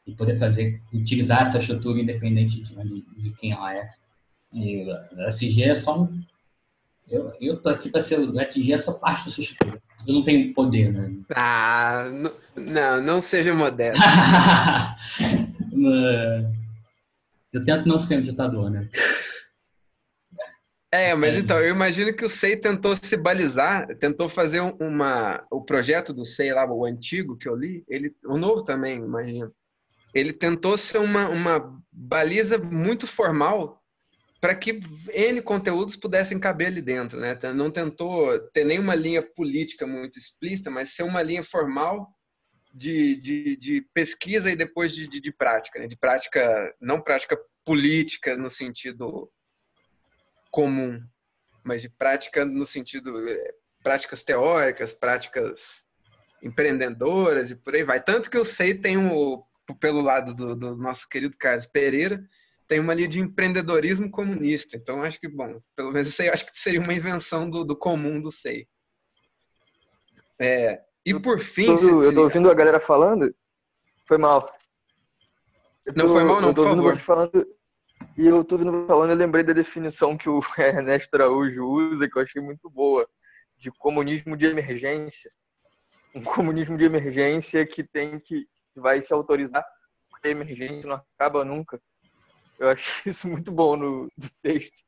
e 0.06 0.14
poder 0.14 0.36
fazer 0.36 0.80
utilizar 0.94 1.41
essa 1.41 1.57
estrutura 1.57 1.99
independente 1.99 2.61
de, 2.61 3.02
de 3.18 3.32
quem 3.32 3.53
ela 3.53 3.73
é. 3.73 3.90
E 4.53 4.86
a 5.18 5.30
SG 5.30 5.64
é 5.64 5.73
só 5.73 5.99
um 5.99 6.23
eu, 7.10 7.34
eu 7.41 7.60
tô 7.60 7.69
aqui 7.69 7.90
para 7.90 8.03
ser 8.03 8.19
o 8.19 8.40
SG 8.40 8.73
é 8.73 8.77
só 8.77 8.94
parte 8.94 9.26
da 9.26 9.32
sua 9.32 9.44
estrutura. 9.44 9.82
Eu 10.06 10.14
não 10.14 10.22
tenho 10.22 10.53
poder, 10.53 10.94
né? 10.94 11.11
Ah, 11.36 12.03
não, 12.56 13.02
não 13.02 13.19
seja 13.19 13.52
modesto. 13.52 13.99
eu 17.52 17.64
tento 17.64 17.88
não 17.88 17.99
ser 17.99 18.19
um 18.19 18.22
ditador, 18.22 18.69
né? 18.69 18.88
É, 20.96 21.14
mas 21.14 21.36
é. 21.36 21.40
então, 21.40 21.60
eu 21.60 21.76
imagino 21.76 22.14
que 22.16 22.24
o 22.24 22.30
SEI 22.30 22.56
tentou 22.56 22.96
se 22.96 23.18
balizar, 23.18 23.86
tentou 23.98 24.30
fazer 24.30 24.62
uma. 24.62 25.46
O 25.52 25.62
projeto 25.62 26.14
do 26.14 26.24
SEI 26.24 26.54
lá, 26.54 26.66
o 26.72 26.86
antigo 26.86 27.38
que 27.38 27.50
eu 27.50 27.56
li, 27.56 27.84
ele, 27.88 28.16
o 28.24 28.38
novo 28.38 28.64
também, 28.64 28.98
imagino. 28.98 29.54
Ele 30.14 30.32
tentou 30.32 30.78
ser 30.78 31.00
uma, 31.00 31.28
uma 31.28 31.78
baliza 31.92 32.58
muito 32.58 33.06
formal 33.06 33.82
para 34.40 34.56
que 34.56 34.80
N 35.14 35.42
conteúdos 35.42 35.98
pudessem 35.98 36.40
caber 36.40 36.68
ali 36.68 36.82
dentro, 36.82 37.20
né? 37.20 37.38
Não 37.54 37.70
tentou 37.70 38.40
ter 38.54 38.64
nenhuma 38.64 38.96
linha 38.96 39.22
política 39.22 39.86
muito 39.86 40.18
explícita, 40.18 40.72
mas 40.72 40.96
ser 40.96 41.04
uma 41.04 41.22
linha 41.22 41.44
formal 41.44 42.08
de, 42.74 43.18
de, 43.18 43.58
de 43.58 43.82
pesquisa 43.94 44.50
e 44.50 44.56
depois 44.56 44.94
de, 44.94 45.10
de, 45.10 45.20
de 45.20 45.32
prática, 45.34 45.78
né? 45.78 45.88
De 45.88 45.98
prática, 45.98 46.74
não 46.80 47.02
prática 47.02 47.38
política 47.66 48.38
no 48.38 48.50
sentido 48.50 49.30
comum, 50.56 51.02
mas 51.65 51.82
de 51.82 51.90
prática 51.90 52.45
no 52.45 52.65
sentido 52.65 53.27
é, 53.27 53.53
práticas 53.84 54.23
teóricas, 54.23 54.94
práticas 54.94 55.84
empreendedoras 56.41 57.52
e 57.52 57.57
por 57.57 57.76
aí 57.76 57.84
vai. 57.84 58.02
Tanto 58.02 58.32
que 58.32 58.38
eu 58.38 58.45
sei 58.45 58.73
tem 58.73 58.98
um, 58.98 59.44
pelo 59.82 60.02
lado 60.02 60.34
do, 60.34 60.56
do 60.56 60.77
nosso 60.77 61.10
querido 61.10 61.36
Carlos 61.38 61.68
Pereira, 61.68 62.23
tem 62.69 62.80
uma 62.80 62.94
linha 62.94 63.10
de 63.10 63.19
empreendedorismo 63.19 64.10
comunista. 64.10 64.77
Então 64.77 65.03
acho 65.03 65.19
que 65.19 65.27
bom, 65.27 65.60
pelo 65.76 65.91
menos 65.91 66.07
isso 66.07 66.22
aí 66.22 66.30
acho 66.30 66.45
que 66.45 66.57
seria 66.57 66.80
uma 66.80 66.94
invenção 66.94 67.49
do, 67.49 67.65
do 67.65 67.77
comum 67.77 68.22
do 68.22 68.32
SEI. 68.32 68.65
É, 70.40 70.82
e 71.06 71.19
por 71.19 71.41
fim. 71.41 71.68
Eu 71.68 71.77
tô, 71.77 72.03
eu 72.03 72.14
tô 72.14 72.23
ouvindo 72.23 72.49
a 72.49 72.53
galera 72.53 72.80
falando. 72.80 73.36
Foi 74.07 74.18
mal. 74.18 74.41
Tô, 74.41 75.94
não 75.95 76.07
foi 76.07 76.23
mal, 76.23 76.41
não, 76.41 76.53
por 76.53 76.64
favor. 76.64 76.98
Falando, 76.98 77.55
e 78.18 78.28
eu 78.28 78.44
tô 78.44 78.58
vindo 78.58 78.86
falando, 78.88 79.10
eu 79.10 79.16
lembrei 79.16 79.44
da 79.44 79.54
definição 79.54 80.18
que 80.18 80.30
o 80.30 80.40
Ernesto 80.58 81.14
Araújo 81.14 81.66
usa, 81.66 82.10
que 82.10 82.18
eu 82.18 82.24
achei 82.24 82.42
muito 82.42 82.70
boa, 82.70 83.08
de 83.58 83.70
comunismo 83.72 84.38
de 84.38 84.46
emergência. 84.46 85.32
Um 86.14 86.24
comunismo 86.24 86.78
de 86.78 86.86
emergência 86.86 87.66
que 87.66 87.84
tem 87.84 88.20
que, 88.20 88.48
vai 88.76 89.02
se 89.02 89.14
autorizar, 89.14 89.66
porque 90.10 90.30
a 90.30 90.32
emergência 90.32 90.88
não 90.88 91.02
acaba 91.18 91.44
nunca. 91.44 91.82
Eu 92.58 92.70
achei 92.70 93.04
isso 93.12 93.28
muito 93.28 93.52
bom 93.52 93.76
no, 93.76 94.04
no 94.04 94.30
texto. 94.42 94.86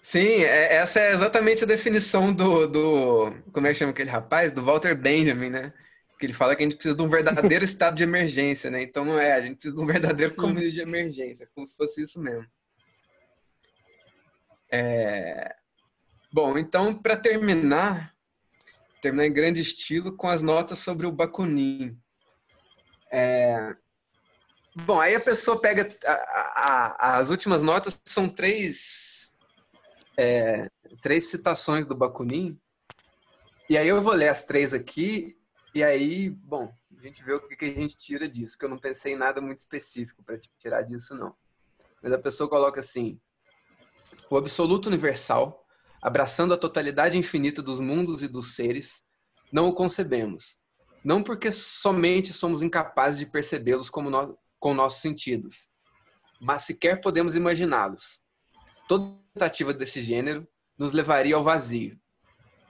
Sim, 0.00 0.44
é, 0.44 0.74
essa 0.74 1.00
é 1.00 1.10
exatamente 1.10 1.64
a 1.64 1.66
definição 1.66 2.32
do, 2.32 2.68
do. 2.68 3.32
Como 3.52 3.66
é 3.66 3.72
que 3.72 3.78
chama 3.80 3.90
aquele 3.90 4.08
rapaz? 4.08 4.52
Do 4.52 4.62
Walter 4.62 4.94
Benjamin, 4.94 5.50
né? 5.50 5.72
Que 6.18 6.26
ele 6.26 6.32
fala 6.32 6.56
que 6.56 6.62
a 6.62 6.66
gente 6.66 6.76
precisa 6.76 6.94
de 6.94 7.02
um 7.02 7.08
verdadeiro 7.08 7.64
estado 7.64 7.96
de 7.96 8.02
emergência, 8.02 8.70
né? 8.70 8.82
Então 8.82 9.04
não 9.04 9.18
é, 9.18 9.32
a 9.32 9.40
gente 9.40 9.56
precisa 9.56 9.74
de 9.76 9.82
um 9.82 9.86
verdadeiro 9.86 10.34
comunismo 10.34 10.72
de 10.72 10.80
emergência, 10.80 11.48
como 11.54 11.66
se 11.66 11.76
fosse 11.76 12.02
isso 12.02 12.20
mesmo. 12.20 12.46
É... 14.70 15.54
Bom, 16.32 16.58
então 16.58 16.94
para 16.94 17.16
terminar, 17.16 18.14
terminar 19.00 19.26
em 19.26 19.32
grande 19.32 19.60
estilo 19.60 20.16
com 20.16 20.28
as 20.28 20.42
notas 20.42 20.78
sobre 20.78 21.06
o 21.06 21.12
Bakunin. 21.12 21.98
É... 23.10 23.74
Bom, 24.74 25.00
aí 25.00 25.14
a 25.14 25.20
pessoa 25.20 25.60
pega 25.60 25.88
a, 26.04 26.12
a, 26.12 27.18
as 27.18 27.30
últimas 27.30 27.62
notas 27.62 28.00
são 28.04 28.28
três 28.28 29.32
é, 30.16 30.68
três 31.00 31.24
citações 31.30 31.86
do 31.86 31.94
Bakunin. 31.94 32.58
E 33.68 33.76
aí 33.76 33.88
eu 33.88 34.02
vou 34.02 34.12
ler 34.12 34.28
as 34.28 34.44
três 34.44 34.72
aqui 34.72 35.36
e 35.76 35.84
aí, 35.84 36.30
bom, 36.30 36.74
a 36.96 37.02
gente 37.02 37.22
vê 37.22 37.34
o 37.34 37.40
que 37.46 37.62
a 37.62 37.74
gente 37.74 37.98
tira 37.98 38.26
disso, 38.26 38.56
que 38.56 38.64
eu 38.64 38.68
não 38.70 38.78
pensei 38.78 39.12
em 39.12 39.16
nada 39.16 39.42
muito 39.42 39.58
específico 39.58 40.22
para 40.22 40.38
tirar 40.58 40.80
disso, 40.80 41.14
não. 41.14 41.36
Mas 42.02 42.14
a 42.14 42.18
pessoa 42.18 42.48
coloca 42.48 42.80
assim: 42.80 43.20
o 44.30 44.38
absoluto 44.38 44.86
universal, 44.86 45.66
abraçando 46.00 46.54
a 46.54 46.56
totalidade 46.56 47.18
infinita 47.18 47.60
dos 47.60 47.78
mundos 47.78 48.22
e 48.22 48.28
dos 48.28 48.54
seres, 48.54 49.04
não 49.52 49.68
o 49.68 49.74
concebemos. 49.74 50.56
Não 51.04 51.22
porque 51.22 51.52
somente 51.52 52.32
somos 52.32 52.62
incapazes 52.62 53.18
de 53.18 53.26
percebê-los 53.26 53.90
com 53.90 54.72
nossos 54.72 55.02
sentidos, 55.02 55.68
mas 56.40 56.62
sequer 56.62 57.02
podemos 57.02 57.34
imaginá-los. 57.34 58.22
Toda 58.88 59.14
tentativa 59.34 59.74
desse 59.74 60.00
gênero 60.00 60.48
nos 60.78 60.94
levaria 60.94 61.36
ao 61.36 61.44
vazio, 61.44 62.00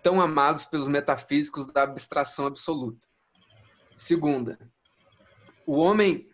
tão 0.06 0.20
amados 0.20 0.64
pelos 0.64 0.86
metafísicos 0.86 1.66
da 1.66 1.82
abstração 1.82 2.46
absoluta. 2.46 3.04
Segunda, 3.96 4.56
o 5.66 5.78
homem, 5.78 6.28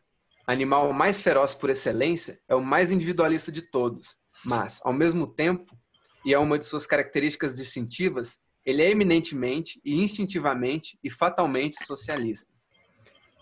animal 0.46 0.92
mais 0.92 1.22
feroz 1.22 1.54
por 1.54 1.70
excelência, 1.70 2.38
é 2.46 2.54
o 2.54 2.60
mais 2.60 2.92
individualista 2.92 3.50
de 3.50 3.62
todos, 3.62 4.18
mas, 4.44 4.78
ao 4.84 4.92
mesmo 4.92 5.26
tempo, 5.26 5.74
e 6.22 6.34
é 6.34 6.38
uma 6.38 6.58
de 6.58 6.66
suas 6.66 6.84
características 6.84 7.56
distintivas, 7.56 8.40
ele 8.62 8.82
é 8.82 8.90
eminentemente 8.90 9.80
e 9.82 10.04
instintivamente 10.04 10.98
e 11.02 11.10
fatalmente 11.10 11.82
socialista. 11.82 12.52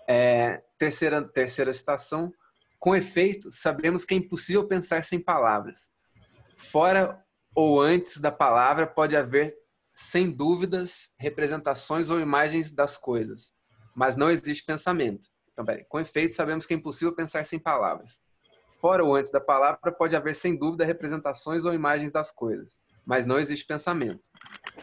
É, 0.09 0.63
terceira, 0.79 1.27
terceira 1.27 1.75
citação. 1.75 2.33
Com 2.79 2.95
efeito, 2.95 3.51
sabemos 3.51 4.05
que 4.05 4.15
é 4.15 4.19
impossível 4.19 4.65
pensar 4.69 5.05
sem 5.05 5.19
palavras. 5.19 5.91
Fora 6.57 7.21
ou 7.53 7.81
antes 7.81 8.21
da 8.21 8.31
palavra 8.31 8.87
pode 8.87 9.17
haver 9.17 9.59
sem 10.01 10.31
dúvidas, 10.31 11.13
representações 11.19 12.09
ou 12.09 12.19
imagens 12.19 12.73
das 12.73 12.97
coisas, 12.97 13.53
mas 13.95 14.17
não 14.17 14.31
existe 14.31 14.65
pensamento. 14.65 15.29
Então, 15.53 15.63
peraí. 15.63 15.85
Com 15.89 16.01
efeito, 16.01 16.35
sabemos 16.35 16.65
que 16.65 16.73
é 16.73 16.77
impossível 16.77 17.15
pensar 17.15 17.45
sem 17.45 17.59
palavras. 17.59 18.23
Fora 18.81 19.05
ou 19.05 19.15
antes 19.15 19.31
da 19.31 19.43
palavra, 19.43 19.93
pode 19.93 20.17
haver 20.17 20.35
sem 20.35 20.57
dúvida 20.57 20.87
representações 20.87 21.67
ou 21.67 21.75
imagens 21.75 22.11
das 22.11 22.33
coisas, 22.33 22.81
mas 23.05 23.27
não 23.27 23.39
existe 23.39 23.67
pensamento. 23.67 24.27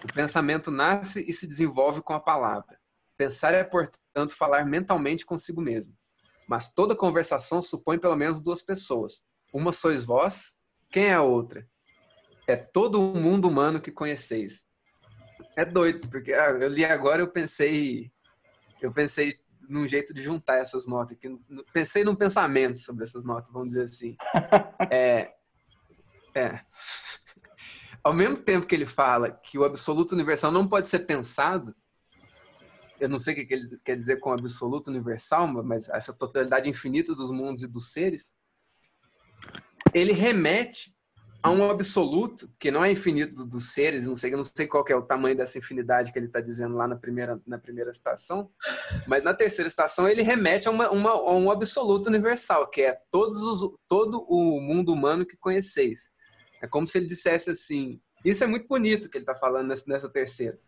O 0.03 0.13
pensamento 0.13 0.69
nasce 0.69 1.25
e 1.27 1.33
se 1.33 1.47
desenvolve 1.47 2.03
com 2.03 2.13
a 2.13 2.19
palavra. 2.19 2.79
Pensar 3.17 3.55
é, 3.55 3.63
portanto, 3.63 4.35
falar 4.37 4.67
mentalmente 4.67 5.25
consigo 5.25 5.59
mesmo. 5.59 5.95
Mas 6.47 6.71
toda 6.71 6.95
conversação 6.95 7.63
supõe 7.63 7.97
pelo 7.97 8.15
menos 8.15 8.39
duas 8.39 8.61
pessoas. 8.61 9.23
Uma 9.51 9.73
sois 9.73 10.03
vós, 10.03 10.59
quem 10.91 11.07
é 11.07 11.15
a 11.15 11.23
outra? 11.23 11.67
É 12.45 12.55
todo 12.55 13.01
o 13.01 13.17
mundo 13.17 13.47
humano 13.47 13.81
que 13.81 13.91
conheceis. 13.91 14.66
É 15.57 15.65
doido, 15.65 16.07
porque 16.07 16.33
ah, 16.33 16.51
eu 16.51 16.67
li 16.67 16.85
agora 16.85 17.19
eu 17.19 17.27
pensei. 17.27 18.11
Eu 18.79 18.93
pensei 18.93 19.39
num 19.67 19.87
jeito 19.87 20.13
de 20.13 20.21
juntar 20.21 20.57
essas 20.57 20.85
notas 20.85 21.17
aqui. 21.17 21.35
Pensei 21.73 22.03
num 22.03 22.15
pensamento 22.15 22.77
sobre 22.77 23.03
essas 23.03 23.23
notas, 23.23 23.51
vamos 23.51 23.69
dizer 23.69 23.85
assim. 23.85 24.15
É. 24.91 25.33
É. 26.35 26.61
ao 28.03 28.13
mesmo 28.13 28.37
tempo 28.37 28.67
que 28.67 28.75
ele 28.75 28.85
fala 28.85 29.31
que 29.31 29.57
o 29.57 29.65
absoluto 29.65 30.11
universal 30.11 30.51
não 30.51 30.67
pode 30.67 30.87
ser 30.87 30.99
pensado, 30.99 31.75
eu 32.99 33.09
não 33.09 33.17
sei 33.17 33.33
o 33.33 33.47
que 33.47 33.51
ele 33.51 33.79
quer 33.83 33.95
dizer 33.95 34.17
com 34.17 34.31
absoluto 34.31 34.89
universal, 34.89 35.47
mas 35.47 35.89
essa 35.89 36.13
totalidade 36.13 36.69
infinita 36.69 37.15
dos 37.15 37.31
mundos 37.31 37.63
e 37.63 37.67
dos 37.67 37.91
seres, 37.91 38.35
ele 39.91 40.13
remete 40.13 40.96
a 41.41 41.51
um 41.51 41.69
absoluto 41.69 42.49
que 42.59 42.71
não 42.71 42.83
é 42.83 42.91
infinito 42.91 43.45
dos 43.45 43.73
seres, 43.73 44.07
não 44.07 44.15
sei, 44.15 44.31
não 44.31 44.43
sei 44.43 44.67
qual 44.67 44.83
é 44.87 44.95
o 44.95 45.01
tamanho 45.01 45.35
dessa 45.35 45.57
infinidade 45.57 46.11
que 46.11 46.19
ele 46.19 46.25
está 46.25 46.41
dizendo 46.41 46.75
lá 46.75 46.87
na 46.87 46.95
primeira, 46.95 47.39
na 47.45 47.57
primeira 47.57 47.91
estação, 47.91 48.51
mas 49.07 49.23
na 49.23 49.33
terceira 49.33 49.67
estação 49.67 50.07
ele 50.07 50.21
remete 50.21 50.67
a, 50.67 50.71
uma, 50.71 50.89
uma, 50.89 51.11
a 51.11 51.31
um 51.35 51.51
absoluto 51.51 52.07
universal, 52.07 52.69
que 52.69 52.81
é 52.81 52.97
todos 53.11 53.41
os, 53.41 53.75
todo 53.87 54.25
o 54.27 54.59
mundo 54.59 54.91
humano 54.91 55.25
que 55.25 55.37
conheceis. 55.37 56.11
É 56.61 56.67
como 56.67 56.87
se 56.87 56.97
ele 56.97 57.05
dissesse 57.05 57.51
assim, 57.51 58.01
isso 58.25 58.43
é 58.43 58.47
muito 58.47 58.67
bonito 58.67 59.09
que 59.09 59.17
ele 59.17 59.23
está 59.23 59.35
falando 59.35 59.67
nessa, 59.67 59.85
nessa 59.87 60.09
terceira. 60.09 60.59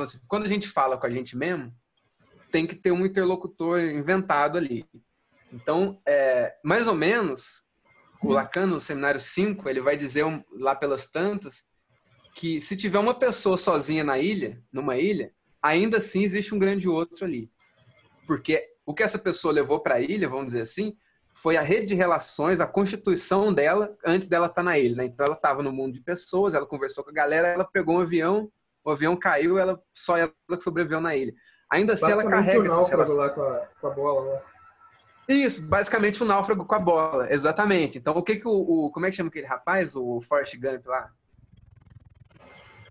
Assim, 0.00 0.18
quando 0.28 0.44
a 0.44 0.48
gente 0.48 0.68
fala 0.68 0.96
com 0.96 1.06
a 1.06 1.10
gente 1.10 1.36
mesmo, 1.36 1.74
tem 2.50 2.66
que 2.66 2.76
ter 2.76 2.92
um 2.92 3.04
interlocutor 3.04 3.80
inventado 3.80 4.56
ali. 4.56 4.86
Então, 5.52 6.00
é, 6.06 6.56
mais 6.62 6.86
ou 6.86 6.94
menos, 6.94 7.64
o 8.20 8.32
Lacan, 8.32 8.66
no 8.66 8.80
seminário 8.80 9.20
5, 9.20 9.68
ele 9.68 9.80
vai 9.80 9.96
dizer 9.96 10.24
lá 10.52 10.74
pelas 10.74 11.10
tantas 11.10 11.64
que 12.34 12.60
se 12.60 12.76
tiver 12.76 12.98
uma 12.98 13.14
pessoa 13.14 13.56
sozinha 13.56 14.04
na 14.04 14.18
ilha, 14.18 14.62
numa 14.72 14.96
ilha, 14.96 15.32
ainda 15.62 15.98
assim 15.98 16.22
existe 16.22 16.54
um 16.54 16.58
grande 16.58 16.88
outro 16.88 17.24
ali. 17.24 17.50
Porque 18.26 18.64
o 18.84 18.94
que 18.94 19.02
essa 19.02 19.18
pessoa 19.18 19.52
levou 19.52 19.80
para 19.80 19.96
a 19.96 20.00
ilha, 20.00 20.28
vamos 20.28 20.48
dizer 20.48 20.62
assim, 20.62 20.96
foi 21.34 21.56
a 21.56 21.62
rede 21.62 21.86
de 21.86 21.94
relações, 21.94 22.60
a 22.60 22.66
constituição 22.66 23.52
dela 23.52 23.96
antes 24.04 24.28
dela 24.28 24.46
estar 24.46 24.56
tá 24.56 24.62
na 24.62 24.78
ilha. 24.78 24.96
Né? 24.96 25.04
Então 25.06 25.26
ela 25.26 25.34
estava 25.34 25.62
no 25.62 25.72
mundo 25.72 25.94
de 25.94 26.02
pessoas, 26.02 26.54
ela 26.54 26.66
conversou 26.66 27.04
com 27.04 27.10
a 27.10 27.14
galera, 27.14 27.48
ela 27.48 27.64
pegou 27.64 27.96
um 27.96 28.00
avião, 28.00 28.50
o 28.84 28.90
avião 28.90 29.16
caiu, 29.16 29.58
ela 29.58 29.80
só 29.94 30.16
ela 30.16 30.32
que 30.50 30.62
sobreviveu 30.62 31.00
na 31.00 31.14
ilha. 31.14 31.32
Ainda 31.70 31.94
assim 31.94 32.10
ela 32.10 32.28
carrega 32.28 32.66
essas 32.66 32.88
relações. 32.88 33.34
Com 33.34 33.42
a, 33.42 33.66
com 33.80 33.86
a 33.86 33.90
bola, 33.90 34.32
né? 34.32 34.42
Isso, 35.28 35.68
basicamente 35.68 36.22
o 36.22 36.24
um 36.24 36.28
náufrago 36.28 36.64
com 36.64 36.74
a 36.74 36.78
bola, 36.78 37.30
exatamente. 37.30 37.98
Então, 37.98 38.16
o 38.16 38.22
que 38.22 38.36
que 38.36 38.48
o, 38.48 38.50
o, 38.50 38.90
Como 38.90 39.04
é 39.04 39.10
que 39.10 39.16
chama 39.16 39.28
aquele 39.28 39.46
rapaz? 39.46 39.94
O 39.94 40.22
Forrest 40.22 40.56
Gump 40.56 40.86
lá? 40.86 41.12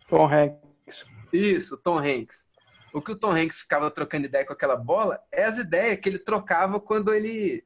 Tom 0.07 0.27
Hanks. 0.31 1.03
Isso, 1.33 1.75
Tom 1.77 1.97
Hanks. 1.97 2.47
O 2.93 3.01
que 3.01 3.11
o 3.11 3.15
Tom 3.15 3.31
Hanks 3.31 3.61
ficava 3.61 3.89
trocando 3.89 4.27
ideia 4.27 4.45
com 4.45 4.53
aquela 4.53 4.75
bola 4.75 5.19
é 5.31 5.43
as 5.43 5.57
ideias 5.57 5.99
que 5.99 6.07
ele 6.07 6.19
trocava 6.19 6.79
quando 6.79 7.13
ele 7.13 7.65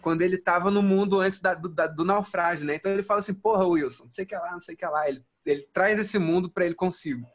quando 0.00 0.22
ele 0.22 0.36
estava 0.36 0.70
no 0.70 0.84
mundo 0.84 1.20
antes 1.20 1.40
da, 1.40 1.52
do, 1.52 1.68
da, 1.68 1.88
do, 1.88 2.04
naufrágio, 2.04 2.64
né? 2.64 2.76
Então 2.76 2.92
ele 2.92 3.02
fala 3.02 3.18
assim, 3.18 3.34
porra, 3.34 3.66
Wilson, 3.66 4.04
não 4.04 4.10
sei 4.12 4.24
o 4.24 4.28
que 4.28 4.36
lá, 4.36 4.52
não 4.52 4.60
sei 4.60 4.76
o 4.76 4.78
que 4.78 4.86
lá. 4.86 5.08
Ele, 5.08 5.20
ele 5.44 5.68
traz 5.72 5.98
esse 5.98 6.16
mundo 6.16 6.48
para 6.48 6.64
ele 6.64 6.76
consigo. 6.76 7.26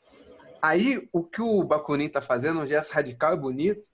Aí, 0.61 1.09
o 1.11 1.21
que 1.21 1.41
o 1.41 1.63
Bakunin 1.65 2.07
tá 2.07 2.21
fazendo, 2.21 2.61
um 2.61 2.65
gesto 2.65 2.93
radical 2.93 3.33
e 3.33 3.37
bonito, 3.37 3.89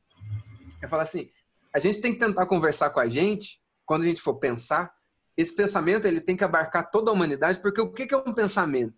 é 0.84 0.88
falar 0.88 1.04
assim, 1.04 1.32
a 1.78 1.80
gente 1.80 2.02
tem 2.02 2.12
que 2.12 2.20
tentar 2.20 2.48
conversar 2.48 2.90
com 2.90 3.00
a 3.00 3.08
gente, 3.08 3.62
quando 3.86 4.02
a 4.02 4.06
gente 4.06 4.20
for 4.20 4.34
pensar, 4.40 4.92
esse 5.38 5.56
pensamento 5.56 6.08
ele 6.08 6.20
tem 6.20 6.36
que 6.36 6.44
abarcar 6.44 6.90
toda 6.90 7.12
a 7.12 7.14
humanidade, 7.14 7.62
porque 7.62 7.80
o 7.80 7.94
que 7.94 8.12
é 8.12 8.18
um 8.18 8.34
pensamento? 8.34 8.96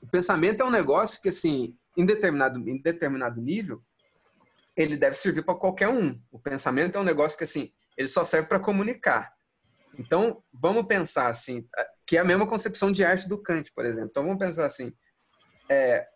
O 0.00 0.06
pensamento 0.06 0.62
é 0.62 0.64
um 0.64 0.70
negócio 0.70 1.20
que, 1.20 1.30
assim, 1.30 1.76
em 1.96 2.06
determinado, 2.06 2.60
em 2.60 2.80
determinado 2.80 3.40
nível, 3.42 3.82
ele 4.76 4.96
deve 4.96 5.16
servir 5.16 5.44
para 5.44 5.56
qualquer 5.56 5.88
um. 5.88 6.16
O 6.30 6.38
pensamento 6.38 6.96
é 6.96 7.00
um 7.00 7.04
negócio 7.04 7.36
que, 7.36 7.42
assim, 7.42 7.72
ele 7.98 8.06
só 8.06 8.24
serve 8.24 8.46
para 8.46 8.60
comunicar. 8.60 9.34
Então, 9.98 10.44
vamos 10.52 10.86
pensar 10.86 11.26
assim, 11.26 11.68
que 12.06 12.16
é 12.16 12.20
a 12.20 12.24
mesma 12.24 12.46
concepção 12.46 12.92
de 12.92 13.04
arte 13.04 13.28
do 13.28 13.42
Kant, 13.42 13.72
por 13.74 13.84
exemplo. 13.84 14.10
Então, 14.10 14.22
vamos 14.22 14.38
pensar 14.38 14.64
assim, 14.64 14.92
é, 15.68 16.06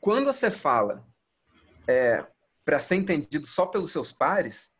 quando 0.00 0.26
você 0.26 0.48
fala 0.48 1.04
é, 1.88 2.24
para 2.68 2.82
ser 2.82 2.96
entendido 2.96 3.46
só 3.46 3.64
pelos 3.64 3.90
seus 3.90 4.12
pares, 4.12 4.70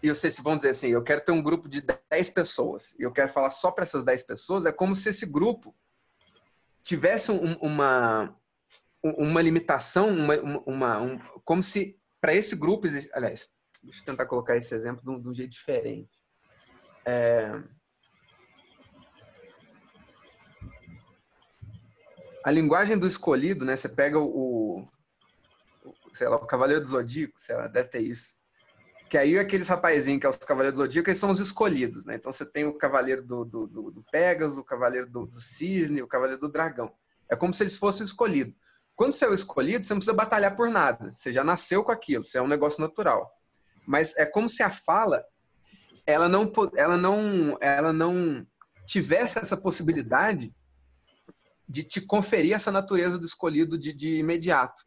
e 0.00 0.08
vocês 0.08 0.38
vão 0.38 0.54
dizer 0.54 0.68
assim, 0.68 0.90
eu 0.90 1.02
quero 1.02 1.20
ter 1.20 1.32
um 1.32 1.42
grupo 1.42 1.68
de 1.68 1.84
10 2.08 2.30
pessoas, 2.30 2.94
e 2.96 3.02
eu 3.02 3.10
quero 3.10 3.28
falar 3.28 3.50
só 3.50 3.72
para 3.72 3.82
essas 3.82 4.04
10 4.04 4.22
pessoas, 4.22 4.66
é 4.66 4.70
como 4.70 4.94
se 4.94 5.08
esse 5.08 5.26
grupo 5.26 5.74
tivesse 6.84 7.32
um, 7.32 7.54
uma, 7.54 8.38
uma 9.02 9.42
limitação, 9.42 10.10
uma, 10.10 10.36
uma 10.64 11.00
um, 11.00 11.18
como 11.44 11.60
se 11.60 12.00
para 12.20 12.32
esse 12.32 12.54
grupo, 12.54 12.86
aliás, 13.12 13.48
deixa 13.82 14.00
eu 14.00 14.04
tentar 14.04 14.26
colocar 14.26 14.56
esse 14.56 14.72
exemplo 14.72 15.02
de 15.02 15.10
um, 15.10 15.20
de 15.20 15.28
um 15.28 15.34
jeito 15.34 15.50
diferente. 15.50 16.20
É, 17.04 17.60
a 22.44 22.50
linguagem 22.52 22.96
do 22.96 23.08
escolhido, 23.08 23.64
né? 23.64 23.74
Você 23.74 23.88
pega 23.88 24.20
o, 24.20 24.86
sei 26.12 26.28
lá, 26.28 26.36
o 26.36 26.46
Cavaleiro 26.46 26.80
do 26.80 26.88
Zodíaco, 26.88 27.40
sei 27.40 27.56
lá, 27.56 27.66
deve 27.66 27.88
ter 27.88 28.00
isso. 28.00 28.34
Que 29.08 29.18
aí 29.18 29.38
aqueles 29.38 29.68
rapazinhos 29.68 30.20
que 30.20 30.26
é 30.26 30.28
os 30.28 30.36
Cavaleiros 30.36 30.78
do 30.78 30.84
Zodíaco, 30.84 31.10
eles 31.10 31.18
são 31.18 31.30
os 31.30 31.38
escolhidos, 31.38 32.06
né? 32.06 32.14
Então 32.14 32.32
você 32.32 32.46
tem 32.46 32.64
o 32.64 32.72
Cavaleiro 32.78 33.22
do, 33.22 33.44
do, 33.44 33.66
do, 33.66 33.90
do 33.90 34.04
Pegasus, 34.10 34.56
o 34.56 34.64
Cavaleiro 34.64 35.10
do, 35.10 35.26
do 35.26 35.40
Cisne, 35.40 36.02
o 36.02 36.08
Cavaleiro 36.08 36.40
do 36.40 36.48
Dragão. 36.48 36.90
É 37.30 37.36
como 37.36 37.52
se 37.52 37.62
eles 37.62 37.76
fossem 37.76 38.04
escolhidos. 38.04 38.54
Quando 38.94 39.12
você 39.12 39.24
é 39.24 39.28
o 39.28 39.34
escolhido, 39.34 39.84
você 39.84 39.92
não 39.92 39.98
precisa 39.98 40.16
batalhar 40.16 40.54
por 40.54 40.70
nada. 40.70 41.12
Você 41.12 41.32
já 41.32 41.42
nasceu 41.42 41.82
com 41.82 41.92
aquilo, 41.92 42.24
você 42.24 42.38
é 42.38 42.42
um 42.42 42.48
negócio 42.48 42.80
natural. 42.80 43.30
Mas 43.86 44.16
é 44.16 44.24
como 44.24 44.48
se 44.48 44.62
a 44.62 44.70
fala, 44.70 45.24
ela 46.06 46.28
não, 46.28 46.50
ela 46.74 46.96
não, 46.96 47.58
ela 47.60 47.92
não 47.92 48.46
tivesse 48.86 49.38
essa 49.38 49.56
possibilidade 49.56 50.54
de 51.68 51.82
te 51.84 52.00
conferir 52.00 52.54
essa 52.54 52.70
natureza 52.70 53.18
do 53.18 53.24
escolhido 53.24 53.78
de, 53.78 53.92
de 53.92 54.16
imediato. 54.16 54.84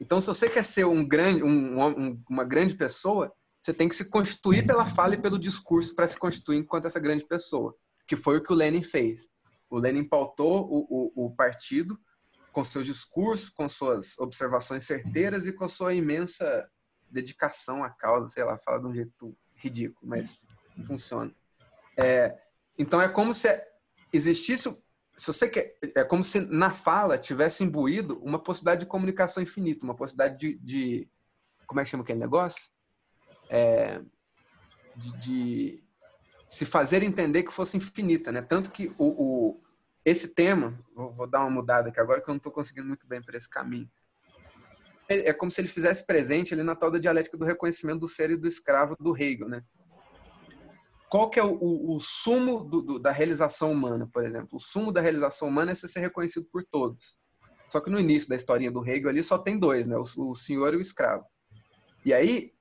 Então, 0.00 0.20
se 0.20 0.26
você 0.26 0.48
quer 0.48 0.64
ser 0.64 0.84
um 0.84 1.06
grande, 1.06 1.42
um, 1.42 1.80
um, 1.82 2.22
uma 2.28 2.44
grande 2.44 2.74
pessoa, 2.74 3.32
você 3.60 3.72
tem 3.72 3.88
que 3.88 3.94
se 3.94 4.08
constituir 4.10 4.66
pela 4.66 4.86
fala 4.86 5.14
e 5.14 5.20
pelo 5.20 5.38
discurso 5.38 5.94
para 5.94 6.06
se 6.06 6.18
constituir 6.18 6.58
enquanto 6.58 6.86
essa 6.86 7.00
grande 7.00 7.24
pessoa, 7.24 7.74
que 8.06 8.14
foi 8.14 8.38
o 8.38 8.42
que 8.42 8.52
o 8.52 8.56
Lenin 8.56 8.82
fez. 8.82 9.28
O 9.68 9.78
Lenin 9.78 10.04
pautou 10.04 10.68
o, 10.70 11.14
o, 11.16 11.26
o 11.26 11.30
partido 11.34 11.98
com 12.52 12.62
seus 12.62 12.86
discursos, 12.86 13.50
com 13.50 13.68
suas 13.68 14.16
observações 14.18 14.84
certeiras 14.84 15.46
e 15.46 15.52
com 15.52 15.68
sua 15.68 15.92
imensa 15.94 16.70
dedicação 17.10 17.84
à 17.84 17.90
causa, 17.90 18.28
sei 18.28 18.44
lá, 18.44 18.56
fala 18.58 18.78
de 18.80 18.86
um 18.86 18.94
jeito 18.94 19.36
ridículo, 19.54 20.08
mas 20.08 20.46
funciona. 20.86 21.34
É, 21.96 22.38
então 22.78 23.00
é 23.00 23.08
como 23.08 23.34
se 23.34 23.48
existisse 24.12 24.68
se 25.16 25.26
você 25.28 25.48
quer, 25.48 25.78
é 25.94 26.04
como 26.04 26.22
se 26.22 26.40
na 26.40 26.70
fala 26.70 27.16
tivesse 27.16 27.64
imbuído 27.64 28.18
uma 28.22 28.38
possibilidade 28.38 28.80
de 28.80 28.86
comunicação 28.86 29.42
infinita, 29.42 29.84
uma 29.84 29.96
possibilidade 29.96 30.38
de, 30.38 30.58
de 30.58 31.08
como 31.66 31.80
é 31.80 31.84
que 31.84 31.90
chama 31.90 32.02
aquele 32.02 32.18
negócio? 32.18 32.70
É, 33.48 34.02
de, 34.94 35.12
de, 35.18 35.84
se 36.48 36.66
fazer 36.66 37.02
entender 37.02 37.42
que 37.44 37.52
fosse 37.52 37.76
infinita, 37.76 38.30
né? 38.30 38.42
Tanto 38.42 38.70
que 38.70 38.92
o, 38.98 39.04
o 39.06 39.60
esse 40.04 40.28
tema, 40.28 40.78
vou, 40.94 41.12
vou, 41.12 41.26
dar 41.26 41.40
uma 41.40 41.50
mudada 41.50 41.88
aqui 41.88 41.98
agora 41.98 42.20
que 42.20 42.28
eu 42.28 42.32
não 42.32 42.36
estou 42.36 42.52
conseguindo 42.52 42.86
muito 42.86 43.06
bem 43.08 43.20
para 43.20 43.36
esse 43.36 43.50
caminho. 43.50 43.90
É, 45.08 45.30
é 45.30 45.32
como 45.32 45.50
se 45.50 45.60
ele 45.60 45.68
fizesse 45.68 46.06
presente 46.06 46.54
ali 46.54 46.62
na 46.62 46.76
tal 46.76 46.90
da 46.90 46.98
dialética 46.98 47.36
do 47.36 47.44
reconhecimento 47.44 48.00
do 48.00 48.08
ser 48.08 48.30
e 48.30 48.36
do 48.36 48.46
escravo 48.46 48.94
do 49.00 49.16
Hegel, 49.16 49.48
né? 49.48 49.64
Qual 51.08 51.30
que 51.30 51.38
é 51.38 51.44
o, 51.44 51.52
o, 51.54 51.96
o 51.96 52.00
sumo 52.00 52.64
do, 52.64 52.82
do, 52.82 52.98
da 52.98 53.10
realização 53.10 53.70
humana, 53.70 54.08
por 54.12 54.24
exemplo? 54.24 54.50
O 54.52 54.60
sumo 54.60 54.92
da 54.92 55.00
realização 55.00 55.48
humana 55.48 55.72
é 55.72 55.74
ser 55.74 56.00
reconhecido 56.00 56.46
por 56.50 56.64
todos. 56.64 57.16
Só 57.68 57.80
que 57.80 57.90
no 57.90 57.98
início 57.98 58.28
da 58.28 58.36
historinha 58.36 58.70
do 58.70 58.84
Hegel 58.86 59.08
ali 59.08 59.22
só 59.22 59.38
tem 59.38 59.58
dois, 59.58 59.86
né? 59.86 59.96
O, 59.96 60.30
o 60.30 60.34
senhor 60.34 60.74
e 60.74 60.76
o 60.76 60.80
escravo. 60.80 61.24
E 62.04 62.12
aí, 62.12 62.52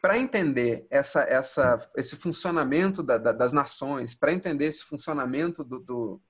para 0.00 0.18
entender 0.18 0.86
essa, 0.90 1.22
essa, 1.22 1.90
esse 1.96 2.16
funcionamento 2.16 3.02
da, 3.02 3.18
da, 3.18 3.32
das 3.32 3.52
nações, 3.52 4.14
para 4.14 4.32
entender 4.32 4.66
esse 4.66 4.84
funcionamento 4.84 5.64
do, 5.64 5.78
do, 5.80 6.22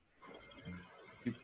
de 1.24 1.34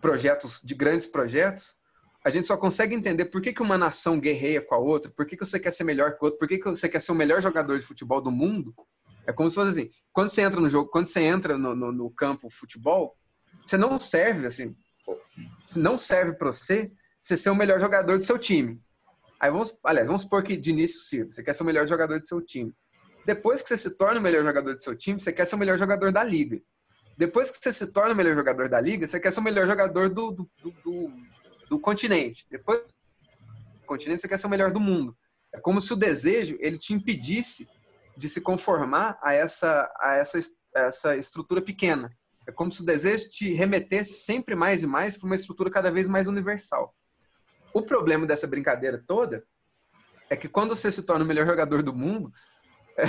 projetos, 0.00 0.60
de 0.62 0.74
grandes 0.74 1.06
projetos, 1.06 1.76
a 2.24 2.30
gente 2.30 2.46
só 2.46 2.56
consegue 2.56 2.94
entender 2.94 3.26
por 3.26 3.40
que, 3.40 3.52
que 3.52 3.62
uma 3.62 3.78
nação 3.78 4.18
guerreia 4.18 4.60
com 4.60 4.74
a 4.74 4.78
outra, 4.78 5.10
por 5.10 5.24
que, 5.26 5.36
que 5.36 5.44
você 5.46 5.58
quer 5.58 5.70
ser 5.70 5.84
melhor 5.84 6.16
que 6.16 6.22
o 6.22 6.24
outro, 6.24 6.38
por 6.38 6.48
que, 6.48 6.58
que 6.58 6.68
você 6.68 6.88
quer 6.88 7.00
ser 7.00 7.12
o 7.12 7.14
melhor 7.14 7.40
jogador 7.40 7.78
de 7.78 7.84
futebol 7.84 8.20
do 8.20 8.30
mundo, 8.30 8.74
é 9.28 9.32
como 9.32 9.50
se 9.50 9.56
fosse 9.56 9.70
assim, 9.72 9.90
quando 10.10 10.30
você 10.30 10.40
entra 10.40 10.58
no 10.58 10.70
jogo, 10.70 10.90
quando 10.90 11.06
você 11.06 11.20
entra 11.20 11.58
no, 11.58 11.76
no, 11.76 11.92
no 11.92 12.10
campo 12.10 12.48
futebol, 12.48 13.14
você 13.64 13.76
não 13.76 14.00
serve 14.00 14.46
assim, 14.46 14.74
não 15.76 15.98
serve 15.98 16.32
para 16.32 16.50
você 16.50 16.90
você 17.20 17.36
ser 17.36 17.50
o 17.50 17.54
melhor 17.54 17.78
jogador 17.78 18.18
do 18.18 18.24
seu 18.24 18.38
time. 18.38 18.80
Aí 19.38 19.50
vamos, 19.50 19.76
aliás, 19.84 20.06
vamos 20.06 20.22
supor 20.22 20.42
que 20.42 20.56
de 20.56 20.70
início 20.70 20.98
você 21.30 21.42
quer 21.42 21.52
ser 21.52 21.62
o 21.62 21.66
melhor 21.66 21.86
jogador 21.86 22.18
do 22.18 22.24
seu 22.24 22.40
time. 22.40 22.72
Depois 23.26 23.60
que 23.60 23.68
você 23.68 23.76
se 23.76 23.90
torna 23.90 24.18
o 24.18 24.22
melhor 24.22 24.42
jogador 24.42 24.74
do 24.74 24.82
seu 24.82 24.96
time, 24.96 25.20
você 25.20 25.30
quer 25.30 25.46
ser 25.46 25.56
o 25.56 25.58
melhor 25.58 25.76
jogador 25.76 26.10
da 26.10 26.24
liga. 26.24 26.58
Depois 27.18 27.50
que 27.50 27.58
você 27.58 27.70
se 27.70 27.92
torna 27.92 28.14
o 28.14 28.16
melhor 28.16 28.34
jogador 28.34 28.70
da 28.70 28.80
liga, 28.80 29.06
você 29.06 29.20
quer 29.20 29.30
ser 29.30 29.40
o 29.40 29.42
melhor 29.42 29.66
jogador 29.66 30.08
do, 30.08 30.30
do, 30.30 30.50
do, 30.62 30.70
do, 30.82 31.12
do 31.68 31.78
continente. 31.78 32.46
Depois 32.50 32.80
do 32.80 33.86
continente, 33.86 34.22
você 34.22 34.28
quer 34.28 34.38
ser 34.38 34.46
o 34.46 34.50
melhor 34.50 34.72
do 34.72 34.80
mundo. 34.80 35.14
É 35.52 35.60
como 35.60 35.82
se 35.82 35.92
o 35.92 35.96
desejo 35.96 36.56
ele 36.60 36.78
te 36.78 36.94
impedisse 36.94 37.68
de 38.18 38.28
se 38.28 38.40
conformar 38.40 39.16
a 39.22 39.32
essa, 39.32 39.88
a 40.00 40.14
essa, 40.14 40.40
essa 40.74 41.16
estrutura 41.16 41.62
pequena. 41.62 42.10
É 42.48 42.50
como 42.50 42.72
se 42.72 42.82
o 42.82 42.84
desejo 42.84 43.30
te 43.30 43.52
remetesse 43.52 44.14
sempre 44.14 44.56
mais 44.56 44.82
e 44.82 44.86
mais 44.88 45.16
para 45.16 45.26
uma 45.26 45.36
estrutura 45.36 45.70
cada 45.70 45.90
vez 45.90 46.08
mais 46.08 46.26
universal. 46.26 46.92
O 47.72 47.80
problema 47.80 48.26
dessa 48.26 48.46
brincadeira 48.46 49.02
toda 49.06 49.44
é 50.28 50.36
que 50.36 50.48
quando 50.48 50.74
você 50.74 50.90
se 50.90 51.04
torna 51.04 51.24
o 51.24 51.28
melhor 51.28 51.46
jogador 51.46 51.80
do 51.80 51.94
mundo, 51.94 52.32
é, 52.96 53.04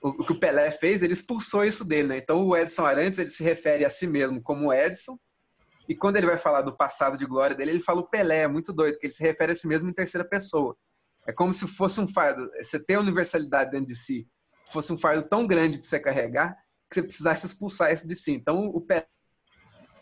o, 0.00 0.24
que 0.24 0.32
o 0.32 0.38
Pelé 0.38 0.70
fez, 0.70 1.02
ele 1.02 1.14
expulsou 1.14 1.64
isso 1.64 1.84
dele, 1.84 2.08
né? 2.08 2.18
Então 2.18 2.46
o 2.46 2.56
Edson 2.56 2.86
Arantes, 2.86 3.18
ele 3.18 3.30
se 3.30 3.42
refere 3.42 3.84
a 3.84 3.90
si 3.90 4.06
mesmo 4.06 4.40
como 4.40 4.72
Edson, 4.72 5.18
e 5.88 5.96
quando 5.96 6.16
ele 6.16 6.26
vai 6.26 6.38
falar 6.38 6.62
do 6.62 6.76
passado 6.76 7.18
de 7.18 7.26
glória 7.26 7.56
dele, 7.56 7.72
ele 7.72 7.80
fala 7.80 8.00
o 8.00 8.08
Pelé, 8.08 8.42
é 8.42 8.48
muito 8.48 8.72
doido, 8.72 8.98
que 8.98 9.06
ele 9.06 9.12
se 9.12 9.22
refere 9.22 9.52
a 9.52 9.56
si 9.56 9.66
mesmo 9.66 9.90
em 9.90 9.92
terceira 9.92 10.26
pessoa. 10.26 10.76
É 11.26 11.32
como 11.32 11.52
se 11.52 11.66
fosse 11.66 12.00
um 12.00 12.06
fardo, 12.06 12.48
você 12.58 12.78
tem 12.78 12.96
a 12.96 13.00
universalidade 13.00 13.70
dentro 13.70 13.86
de 13.86 13.96
si, 13.96 14.28
fosse 14.66 14.92
um 14.92 14.98
fardo 14.98 15.22
tão 15.28 15.46
grande 15.46 15.78
para 15.78 15.88
você 15.88 16.00
carregar, 16.00 16.56
que 16.88 16.94
você 16.94 17.02
precisasse 17.02 17.46
expulsar 17.46 17.92
isso 17.92 18.06
de 18.06 18.16
si. 18.16 18.32
Então 18.32 18.66
o 18.66 18.80
Pelé, 18.80 19.06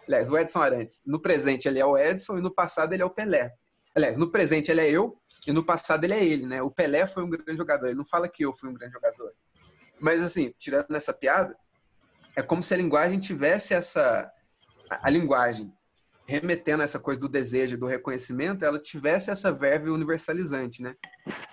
aliás, 0.06 0.30
o 0.30 0.38
Edson 0.38 0.60
Arantes, 0.60 1.02
no 1.06 1.20
presente 1.20 1.68
ele 1.68 1.78
é 1.78 1.84
o 1.84 1.96
Edson 1.96 2.38
e 2.38 2.42
no 2.42 2.54
passado 2.54 2.92
ele 2.92 3.02
é 3.02 3.06
o 3.06 3.10
Pelé. 3.10 3.52
Aliás, 3.94 4.16
no 4.16 4.30
presente 4.30 4.70
ele 4.70 4.80
é 4.80 4.90
eu 4.90 5.18
e 5.46 5.52
no 5.52 5.64
passado 5.64 6.04
ele 6.04 6.14
é 6.14 6.24
ele, 6.24 6.46
né? 6.46 6.62
O 6.62 6.70
Pelé 6.70 7.06
foi 7.06 7.22
um 7.22 7.30
grande 7.30 7.56
jogador, 7.56 7.86
ele 7.86 7.96
não 7.96 8.06
fala 8.06 8.28
que 8.28 8.44
eu 8.44 8.52
fui 8.52 8.68
um 8.68 8.74
grande 8.74 8.92
jogador. 8.94 9.32
Mas 10.00 10.22
assim, 10.22 10.52
tirando 10.58 10.94
essa 10.94 11.12
piada, 11.12 11.56
é 12.34 12.42
como 12.42 12.62
se 12.62 12.72
a 12.74 12.76
linguagem 12.76 13.20
tivesse 13.20 13.74
essa 13.74 14.30
a, 14.90 15.10
linguagem 15.10 15.72
remetendo 16.26 16.82
a 16.82 16.84
essa 16.84 16.98
coisa 16.98 17.20
do 17.20 17.28
desejo, 17.28 17.78
do 17.78 17.86
reconhecimento, 17.86 18.64
ela 18.64 18.78
tivesse 18.78 19.30
essa 19.30 19.52
verve 19.52 19.90
universalizante, 19.90 20.82
né? 20.82 20.94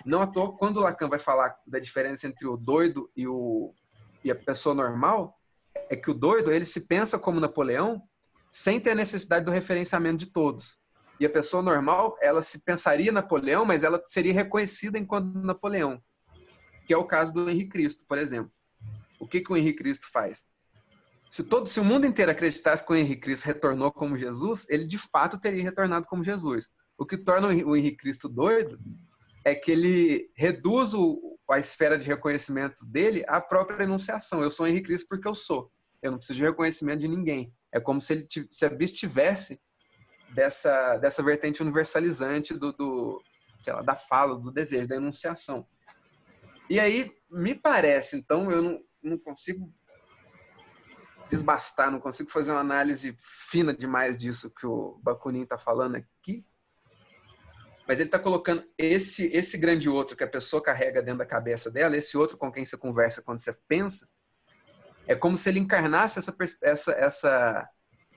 Não 0.04 0.22
à 0.22 0.26
toa, 0.26 0.56
quando 0.56 0.78
o 0.78 0.80
Lacan 0.80 1.08
vai 1.08 1.18
falar 1.18 1.56
da 1.66 1.78
diferença 1.78 2.26
entre 2.26 2.46
o 2.46 2.56
doido 2.56 3.10
e, 3.16 3.26
o, 3.26 3.74
e 4.24 4.30
a 4.30 4.34
pessoa 4.34 4.74
normal, 4.74 5.36
é 5.88 5.96
que 5.96 6.10
o 6.10 6.14
doido, 6.14 6.52
ele 6.52 6.66
se 6.66 6.82
pensa 6.82 7.18
como 7.18 7.40
Napoleão 7.40 8.02
sem 8.50 8.80
ter 8.80 8.90
a 8.90 8.94
necessidade 8.96 9.44
do 9.44 9.50
referenciamento 9.50 10.18
de 10.18 10.26
todos. 10.26 10.78
E 11.18 11.26
a 11.26 11.30
pessoa 11.30 11.62
normal, 11.62 12.16
ela 12.20 12.40
se 12.40 12.64
pensaria 12.64 13.12
Napoleão, 13.12 13.64
mas 13.64 13.82
ela 13.82 14.02
seria 14.06 14.32
reconhecida 14.32 14.98
enquanto 14.98 15.38
Napoleão. 15.38 16.02
Que 16.86 16.94
é 16.94 16.96
o 16.96 17.04
caso 17.04 17.32
do 17.34 17.50
Henrique 17.50 17.70
Cristo, 17.70 18.04
por 18.08 18.18
exemplo. 18.18 18.50
O 19.20 19.28
que, 19.28 19.40
que 19.40 19.52
o 19.52 19.56
Henrique 19.56 19.82
Cristo 19.82 20.06
faz? 20.10 20.46
Se, 21.30 21.44
todo, 21.44 21.68
se 21.68 21.78
o 21.78 21.84
mundo 21.84 22.06
inteiro 22.06 22.30
acreditasse 22.30 22.84
que 22.84 22.92
o 22.92 22.96
Henrique 22.96 23.22
Cristo 23.22 23.44
retornou 23.44 23.92
como 23.92 24.18
Jesus, 24.18 24.66
ele 24.68 24.84
de 24.84 24.98
fato 24.98 25.38
teria 25.38 25.62
retornado 25.62 26.06
como 26.06 26.24
Jesus. 26.24 26.72
O 26.98 27.06
que 27.06 27.16
torna 27.16 27.48
o 27.48 27.76
Henrique 27.76 27.98
Cristo 27.98 28.28
doido 28.28 28.80
é 29.44 29.54
que 29.54 29.70
ele 29.70 30.30
reduz 30.34 30.92
o, 30.92 31.38
a 31.48 31.58
esfera 31.58 31.96
de 31.96 32.08
reconhecimento 32.08 32.84
dele 32.84 33.24
à 33.28 33.40
própria 33.40 33.84
enunciação. 33.84 34.42
Eu 34.42 34.50
sou 34.50 34.66
Henrique 34.66 34.86
Cristo 34.86 35.06
porque 35.08 35.28
eu 35.28 35.34
sou. 35.34 35.72
Eu 36.02 36.10
não 36.10 36.18
preciso 36.18 36.38
de 36.38 36.44
reconhecimento 36.44 37.00
de 37.00 37.08
ninguém. 37.08 37.54
É 37.72 37.78
como 37.78 38.00
se 38.00 38.12
ele 38.12 38.26
se 38.50 38.64
abstivesse 38.66 39.60
dessa, 40.34 40.96
dessa 40.98 41.22
vertente 41.22 41.62
universalizante 41.62 42.54
do, 42.54 42.72
do 42.72 43.22
lá, 43.68 43.82
da 43.82 43.94
fala, 43.94 44.36
do 44.36 44.50
desejo, 44.50 44.88
da 44.88 44.96
enunciação. 44.96 45.66
E 46.68 46.80
aí, 46.80 47.12
me 47.30 47.54
parece, 47.54 48.16
então, 48.16 48.50
eu 48.50 48.62
não, 48.62 48.80
não 49.02 49.18
consigo 49.18 49.72
desbastar, 51.30 51.90
não 51.90 52.00
consigo 52.00 52.28
fazer 52.28 52.50
uma 52.50 52.60
análise 52.60 53.16
fina 53.18 53.72
demais 53.72 54.18
disso 54.18 54.50
que 54.50 54.66
o 54.66 54.98
Bakunin 55.02 55.42
está 55.42 55.56
falando 55.56 55.94
aqui. 55.94 56.44
Mas 57.86 57.98
ele 57.98 58.08
está 58.08 58.18
colocando 58.18 58.64
esse 58.76 59.26
esse 59.26 59.56
grande 59.56 59.88
outro 59.88 60.16
que 60.16 60.24
a 60.24 60.28
pessoa 60.28 60.62
carrega 60.62 61.00
dentro 61.00 61.18
da 61.18 61.26
cabeça 61.26 61.70
dela, 61.70 61.96
esse 61.96 62.16
outro 62.18 62.36
com 62.36 62.50
quem 62.50 62.64
você 62.64 62.76
conversa 62.76 63.22
quando 63.22 63.38
você 63.38 63.52
pensa, 63.68 64.08
é 65.06 65.14
como 65.14 65.38
se 65.38 65.48
ele 65.48 65.60
encarnasse 65.60 66.18
essa 66.18 66.36
essa 66.62 66.92
essa 66.92 67.68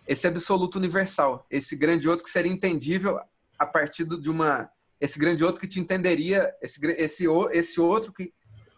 esse 0.05 0.27
absoluto 0.27 0.75
universal, 0.75 1.45
esse 1.49 1.75
grande 1.75 2.09
outro 2.09 2.25
que 2.25 2.31
seria 2.31 2.51
entendível 2.51 3.19
a 3.57 3.65
partir 3.65 4.05
de 4.05 4.29
uma 4.29 4.69
esse 4.99 5.19
grande 5.19 5.43
outro 5.43 5.61
que 5.61 5.67
te 5.67 5.79
entenderia, 5.79 6.53
esse 6.61 6.79
esse 6.97 7.25
esse 7.51 7.79
outro 7.79 8.11
que 8.11 8.33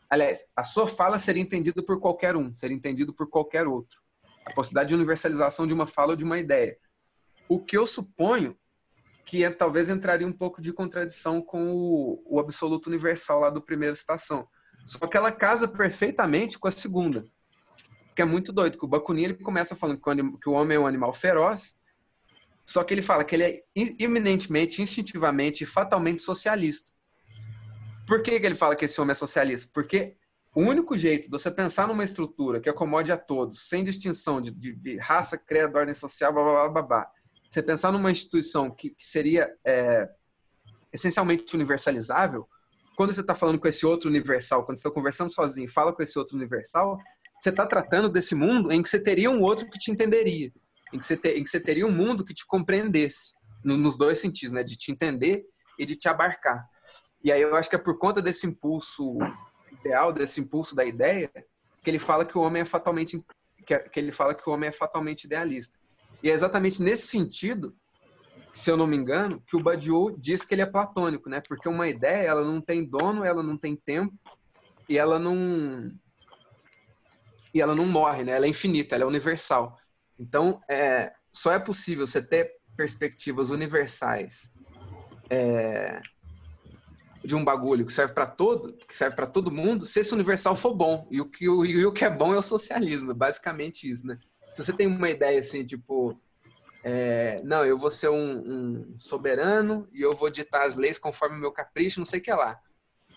aliás, 0.10 0.45
a 0.56 0.64
sua 0.64 0.88
fala 0.88 1.20
seria 1.20 1.41
entendida 1.41 1.82
por 1.84 1.99
qualquer 1.99 2.36
um, 2.36 2.56
seria 2.56 2.76
entendido 2.76 3.14
por 3.14 3.30
qualquer 3.30 3.68
outro 3.68 4.05
a 4.45 4.53
possibilidade 4.53 4.89
de 4.89 4.95
universalização 4.95 5.65
de 5.65 5.73
uma 5.73 5.88
fala 5.88 6.11
ou 6.11 6.15
de 6.15 6.23
uma 6.23 6.39
ideia. 6.39 6.77
O 7.49 7.59
que 7.59 7.77
eu 7.77 7.85
suponho 7.88 8.57
que 9.26 9.43
é, 9.43 9.49
talvez 9.49 9.89
entraria 9.89 10.27
um 10.27 10.31
pouco 10.31 10.61
de 10.61 10.72
contradição 10.72 11.41
com 11.41 11.73
o, 11.73 12.23
o 12.26 12.39
absoluto 12.39 12.88
universal 12.88 13.39
lá 13.39 13.49
do 13.49 13.61
primeira 13.61 13.95
citação. 13.95 14.47
Só 14.85 15.07
que 15.07 15.17
ela 15.17 15.31
casa 15.31 15.67
perfeitamente 15.67 16.59
com 16.59 16.67
a 16.67 16.72
segunda. 16.72 17.26
Que 18.15 18.22
é 18.22 18.26
muito 18.26 18.53
doido, 18.53 18.77
que 18.77 18.85
o 18.85 18.88
Bakunin 18.88 19.23
ele 19.23 19.34
começa 19.34 19.76
falando 19.76 19.99
que 19.99 20.09
o, 20.09 20.38
que 20.38 20.49
o 20.49 20.53
homem 20.53 20.77
é 20.77 20.80
um 20.80 20.85
animal 20.85 21.11
feroz, 21.11 21.76
só 22.63 22.84
que 22.84 22.93
ele 22.93 23.01
fala 23.01 23.23
que 23.23 23.35
ele 23.35 23.43
é 23.43 23.63
iminentemente, 23.76 24.81
instintivamente, 24.81 25.65
fatalmente 25.65 26.22
socialista. 26.22 26.91
Por 28.07 28.22
que, 28.22 28.39
que 28.39 28.45
ele 28.45 28.55
fala 28.55 28.76
que 28.76 28.85
esse 28.85 29.01
homem 29.01 29.11
é 29.11 29.15
socialista? 29.15 29.72
Porque 29.73 30.15
o 30.56 30.61
único 30.61 30.98
jeito 30.98 31.26
de 31.26 31.30
você 31.30 31.52
pensar 31.52 31.86
numa 31.86 32.03
estrutura 32.06 32.61
que 32.61 32.69
acomode 32.69 33.11
a 33.11 33.18
todos, 33.18 33.68
sem 33.68 33.84
distinção 33.84 34.40
de, 34.40 34.52
de, 34.52 34.98
raça, 34.98 35.38
credo, 35.38 35.77
ordem 35.77 35.94
social, 35.94 36.34
blá, 36.34 36.44
blá, 36.44 36.69
blá, 36.69 36.82
blá, 36.82 37.11
você 37.49 37.61
pensar 37.61 37.91
numa 37.91 38.10
instituição 38.10 38.72
que, 38.72 38.90
que 38.90 39.06
seria 39.06 39.53
é, 39.65 40.10
essencialmente 40.94 41.53
universalizável, 41.53 42.48
quando 42.95 43.14
você 43.14 43.19
está 43.19 43.36
falando 43.36 43.60
com 43.60 43.68
esse 43.68 43.86
outro 43.86 44.10
universal, 44.10 44.65
quando 44.65 44.77
você 44.77 44.88
está 44.88 44.91
conversando 44.91 45.30
sozinho 45.30 45.69
fala 45.69 45.94
com 45.94 46.02
esse 46.02 46.18
outro 46.18 46.38
universal, 46.38 46.98
você 47.41 47.49
está 47.49 47.68
tratando 47.68 48.07
desse 48.07 48.34
mundo 48.34 48.72
em 48.72 48.82
que 48.82 48.88
você 48.88 48.99
teria 48.99 49.30
um 49.30 49.41
outro 49.41 49.69
que 49.69 49.77
te 49.77 49.91
entenderia, 49.91 50.53
em 50.94 50.98
que 50.98 51.03
você, 51.03 51.18
ter, 51.18 51.38
em 51.38 51.44
que 51.44 51.49
você 51.49 51.60
teria 51.60 51.86
um 51.86 51.91
mundo 51.91 52.23
que 52.23 52.34
te 52.34 52.48
compreendesse, 52.48 53.34
no, 53.61 53.76
nos 53.76 53.98
dois 53.98 54.19
sentidos, 54.19 54.53
né? 54.53 54.64
de 54.64 54.77
te 54.77 54.90
entender 54.90 55.44
e 55.77 55.86
de 55.86 55.98
te 55.98 56.07
abarcar. 56.07 56.65
E 57.22 57.30
aí 57.30 57.41
eu 57.41 57.56
acho 57.56 57.69
que 57.69 57.76
é 57.76 57.80
por 57.80 57.98
conta 57.98 58.22
desse 58.22 58.48
impulso 58.48 59.18
ideal, 59.86 60.12
desse 60.12 60.41
impulso 60.41 60.76
da 60.76 60.84
ideia, 60.84 61.32
que 61.84 61.90
ele 61.90 61.99
fala 61.99 62.26
que 62.26 62.38
o 62.38 62.41
homem 62.41 62.64
é 62.64 62.66
fatalmente 62.66 63.24
que 63.66 63.99
ele 63.99 64.12
fala 64.12 64.36
que 64.36 64.48
o 64.48 64.53
homem 64.53 64.70
é 64.70 64.72
fatalmente 64.72 65.24
idealista. 65.24 65.80
E 66.22 66.30
é 66.30 66.34
exatamente 66.34 66.84
nesse 66.84 67.07
sentido, 67.07 67.76
se 68.53 68.70
eu 68.70 68.78
não 68.78 68.86
me 68.86 68.95
engano, 68.95 69.41
que 69.48 69.56
o 69.56 69.60
Badiou 69.60 70.16
diz 70.16 70.45
que 70.45 70.53
ele 70.53 70.62
é 70.62 70.68
platônico, 70.68 71.30
né? 71.30 71.41
Porque 71.41 71.68
uma 71.68 71.88
ideia, 71.88 72.28
ela 72.28 72.44
não 72.44 72.62
tem 72.62 72.86
dono, 72.86 73.24
ela 73.24 73.41
não 73.41 73.57
tem 73.57 73.76
tempo 73.76 74.14
e 74.88 74.99
ela 74.99 75.18
não 75.18 75.91
e 77.53 77.62
ela 77.62 77.74
não 77.74 77.88
morre, 77.88 78.24
né? 78.24 78.34
Ela 78.34 78.45
é 78.45 78.49
infinita, 78.49 78.95
ela 78.95 79.06
é 79.06 79.07
universal. 79.07 79.76
Então, 80.20 80.62
é, 80.70 81.12
só 81.34 81.52
é 81.52 81.57
possível 81.57 82.06
você 82.06 82.22
ter 82.22 82.52
perspectivas 82.78 83.49
universais 83.49 84.52
é, 85.30 86.02
de 87.26 87.35
um 87.35 87.43
bagulho 87.43 87.85
que 87.85 87.91
serve 87.91 88.14
para 88.14 88.27
todo, 88.27 88.73
que 88.73 88.95
serve 88.95 89.15
para 89.15 89.26
todo 89.26 89.52
mundo, 89.52 89.85
se 89.85 89.99
esse 89.99 90.14
universal 90.14 90.56
for 90.56 90.73
bom. 90.73 91.07
E 91.10 91.19
o 91.19 91.26
que 91.26 91.45
e 91.45 91.85
o 91.85 91.91
que 91.91 92.06
é 92.06 92.10
bom 92.10 92.34
é 92.34 92.38
o 92.38 92.43
socialismo, 92.43 93.11
é 93.11 93.14
basicamente 93.14 93.89
isso, 93.89 94.06
né? 94.06 94.19
Se 94.53 94.64
você 94.64 94.72
tem 94.72 94.88
uma 94.88 95.10
ideia 95.10 95.39
assim, 95.39 95.65
tipo, 95.65 96.19
é, 96.84 97.41
não, 97.43 97.65
eu 97.65 97.77
vou 97.77 97.89
ser 97.89 98.10
um, 98.10 98.38
um, 98.38 98.95
soberano 98.99 99.88
e 99.91 100.02
eu 100.02 100.15
vou 100.15 100.30
ditar 100.30 100.65
as 100.65 100.76
leis 100.76 100.99
conforme 100.99 101.35
o 101.35 101.39
meu 101.39 101.52
capricho, 101.52 101.99
não 101.99 102.06
sei 102.06 102.19
o 102.19 102.23
que 102.23 102.31
lá. 102.31 102.60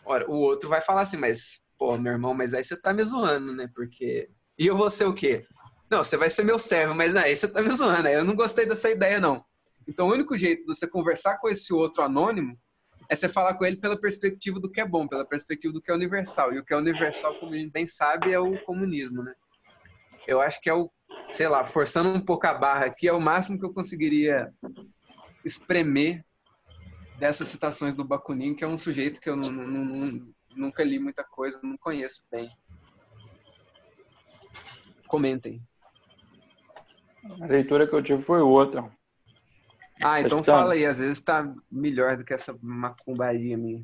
Ora, 0.05 0.29
o 0.29 0.35
outro 0.35 0.69
vai 0.69 0.81
falar 0.81 1.03
assim, 1.03 1.19
mas, 1.19 1.61
pô, 1.77 1.97
meu 1.99 2.13
irmão, 2.13 2.33
mas 2.33 2.55
aí 2.55 2.65
você 2.65 2.77
tá 2.77 2.95
me 2.95 3.03
zoando, 3.03 3.53
né? 3.53 3.71
Porque. 3.75 4.31
E 4.59 4.67
eu 4.67 4.77
vou 4.77 4.91
ser 4.91 5.05
o 5.05 5.15
quê? 5.15 5.47
Não, 5.91 6.03
você 6.03 6.17
vai 6.17 6.31
ser 6.31 6.45
meu 6.45 6.59
servo, 6.59 6.95
mas 6.95 7.15
aí 7.15 7.37
você 7.37 7.47
tá 7.47 7.63
me 7.63 7.71
zoando. 7.71 8.09
Aí 8.09 8.15
eu 8.15 8.25
não 8.25 8.35
gostei 8.35 8.67
dessa 8.67 8.91
ideia, 8.91 9.21
não. 9.21 9.45
Então, 9.87 10.09
o 10.09 10.13
único 10.13 10.37
jeito 10.37 10.67
de 10.67 10.75
você 10.75 10.87
conversar 10.87 11.39
com 11.39 11.49
esse 11.49 11.73
outro 11.73 12.03
anônimo 12.03 12.59
é 13.09 13.17
você 13.17 13.29
falar 13.29 13.55
com 13.55 13.65
ele 13.65 13.77
pela 13.77 13.99
perspectiva 13.99 14.61
do 14.61 14.71
que 14.71 14.81
é 14.81 14.87
bom, 14.87 15.09
pela 15.09 15.25
perspectiva 15.25 15.73
do 15.73 15.81
que 15.81 15.91
é 15.91 15.95
universal. 15.95 16.53
E 16.53 16.59
o 16.59 16.65
que 16.65 16.75
é 16.75 16.77
universal, 16.77 17.35
como 17.41 17.55
a 17.55 17.57
gente 17.57 17.71
bem 17.71 17.87
sabe, 17.87 18.33
é 18.33 18.39
o 18.39 18.63
comunismo, 18.65 19.23
né? 19.23 19.35
Eu 20.27 20.43
acho 20.43 20.61
que 20.61 20.69
é 20.69 20.75
o, 20.75 20.91
sei 21.33 21.49
lá, 21.49 21.65
forçando 21.65 22.11
um 22.11 22.21
pouco 22.21 22.47
a 22.47 22.53
barra 22.53 22.85
aqui, 22.85 23.09
é 23.09 23.13
o 23.13 23.21
máximo 23.21 23.59
que 23.59 23.65
eu 23.65 23.73
conseguiria 23.73 24.53
espremer 25.43 26.23
dessas 27.19 27.49
citações 27.49 27.95
do 27.95 28.05
Bakunin, 28.05 28.55
que 28.55 28.63
é 28.63 28.67
um 28.67 28.77
sujeito 28.77 29.21
que 29.21 29.31
eu 29.31 29.37
não, 29.37 29.51
não, 29.51 29.85
não, 29.85 30.35
nunca 30.55 30.85
li 30.85 30.99
muita 30.99 31.25
coisa, 31.25 31.59
não 31.63 31.79
conheço 31.79 32.25
bem. 32.31 32.51
Comentem. 35.07 35.63
A 37.41 37.47
leitura 37.47 37.87
que 37.89 37.95
eu 37.95 38.03
tive 38.03 38.23
foi 38.23 38.41
outra. 38.41 38.98
Ah, 40.03 40.21
então 40.21 40.43
tá. 40.43 40.53
fala 40.53 40.75
aí, 40.75 40.87
às 40.87 40.99
vezes 40.99 41.23
tá 41.23 41.53
melhor 41.71 42.17
do 42.17 42.25
que 42.25 42.33
essa 42.33 42.57
macumbaria 42.63 43.57
minha. 43.57 43.83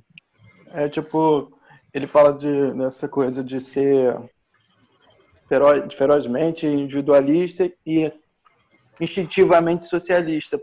É 0.72 0.88
tipo, 0.88 1.52
ele 1.92 2.06
fala 2.06 2.32
de, 2.32 2.72
dessa 2.72 3.08
coisa 3.08 3.42
de 3.42 3.60
ser 3.60 4.16
feroz, 5.48 5.94
ferozmente 5.94 6.66
individualista 6.66 7.70
e 7.86 8.12
instintivamente 9.00 9.86
socialista. 9.86 10.60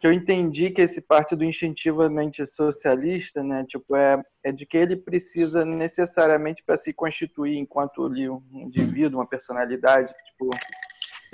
que 0.00 0.06
eu 0.06 0.12
entendi 0.12 0.70
que 0.70 0.82
esse 0.82 1.00
parte 1.00 1.34
do 1.34 1.44
instintivamente 1.44 2.46
socialista, 2.46 3.42
né, 3.42 3.64
tipo, 3.68 3.96
é, 3.96 4.22
é 4.42 4.52
de 4.52 4.66
que 4.66 4.76
ele 4.76 4.96
precisa 4.96 5.64
necessariamente 5.64 6.62
para 6.64 6.76
se 6.76 6.92
constituir 6.92 7.56
enquanto 7.56 8.06
um 8.06 8.42
indivíduo, 8.52 9.20
uma 9.20 9.26
personalidade, 9.26 10.12
tipo, 10.26 10.50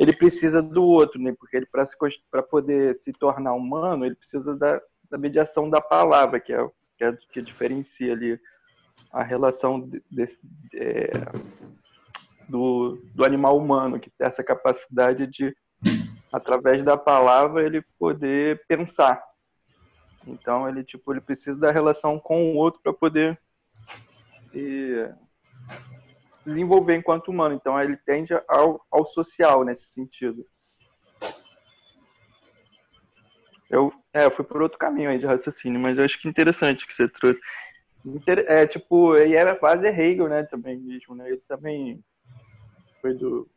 ele 0.01 0.17
precisa 0.17 0.63
do 0.63 0.83
outro, 0.83 1.21
né, 1.21 1.35
porque 1.39 1.59
ele 1.59 1.69
para 2.31 2.43
poder 2.43 2.99
se 2.99 3.13
tornar 3.13 3.53
humano, 3.53 4.07
ele 4.07 4.15
precisa 4.15 4.57
da, 4.57 4.81
da 5.11 5.19
mediação 5.19 5.69
da 5.69 5.79
palavra, 5.79 6.41
que 6.41 6.55
é 6.55 6.67
que, 6.97 7.05
é, 7.05 7.17
que 7.31 7.43
diferencia 7.43 8.13
ali 8.13 8.41
a 9.13 9.23
relação 9.23 9.91
é, 10.75 11.11
do, 12.49 12.99
do 13.15 13.25
animal 13.27 13.59
humano, 13.59 14.01
que 14.01 14.11
tem 14.11 14.27
essa 14.27 14.43
capacidade 14.43 15.27
de 15.27 15.55
através 16.33 16.83
da 16.83 16.97
palavra 16.97 17.65
ele 17.65 17.83
poder 17.99 18.63
pensar. 18.67 19.23
Então 20.27 20.67
ele 20.67 20.83
tipo 20.83 21.13
ele 21.13 21.21
precisa 21.21 21.59
da 21.59 21.71
relação 21.71 22.19
com 22.19 22.53
o 22.53 22.57
outro 22.57 22.81
para 22.83 22.93
poder 22.93 23.39
se 26.43 26.49
desenvolver 26.49 26.97
enquanto 26.97 27.29
humano. 27.29 27.55
Então 27.55 27.81
ele 27.81 27.97
tende 27.97 28.33
ao, 28.49 28.85
ao 28.91 29.05
social 29.07 29.65
nesse 29.65 29.89
sentido. 29.93 30.45
Eu, 33.69 33.93
é, 34.13 34.25
eu 34.25 34.31
fui 34.31 34.45
por 34.45 34.61
outro 34.61 34.79
caminho 34.79 35.11
aí 35.11 35.19
de 35.19 35.27
raciocínio, 35.27 35.81
mas 35.81 35.97
eu 35.97 36.05
acho 36.05 36.21
que 36.21 36.29
interessante 36.29 36.87
que 36.87 36.93
você 36.93 37.09
trouxe. 37.09 37.41
É, 38.49 38.67
tipo, 38.67 39.15
ele 39.15 39.37
era 39.37 39.55
quase 39.55 39.87
Hegel, 39.87 40.29
né, 40.29 40.43
também 40.45 40.77
mesmo, 40.79 41.15
né? 41.15 41.29
Ele 41.29 41.43
também 41.47 42.03
foi 43.01 43.15
do 43.15 43.49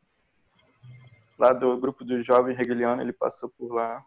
lá 1.38 1.52
do 1.52 1.78
grupo 1.78 2.06
do 2.06 2.24
jovem 2.24 2.56
hegeliano, 2.56 3.02
ele 3.02 3.12
passou 3.12 3.50
por 3.50 3.74
lá. 3.74 4.04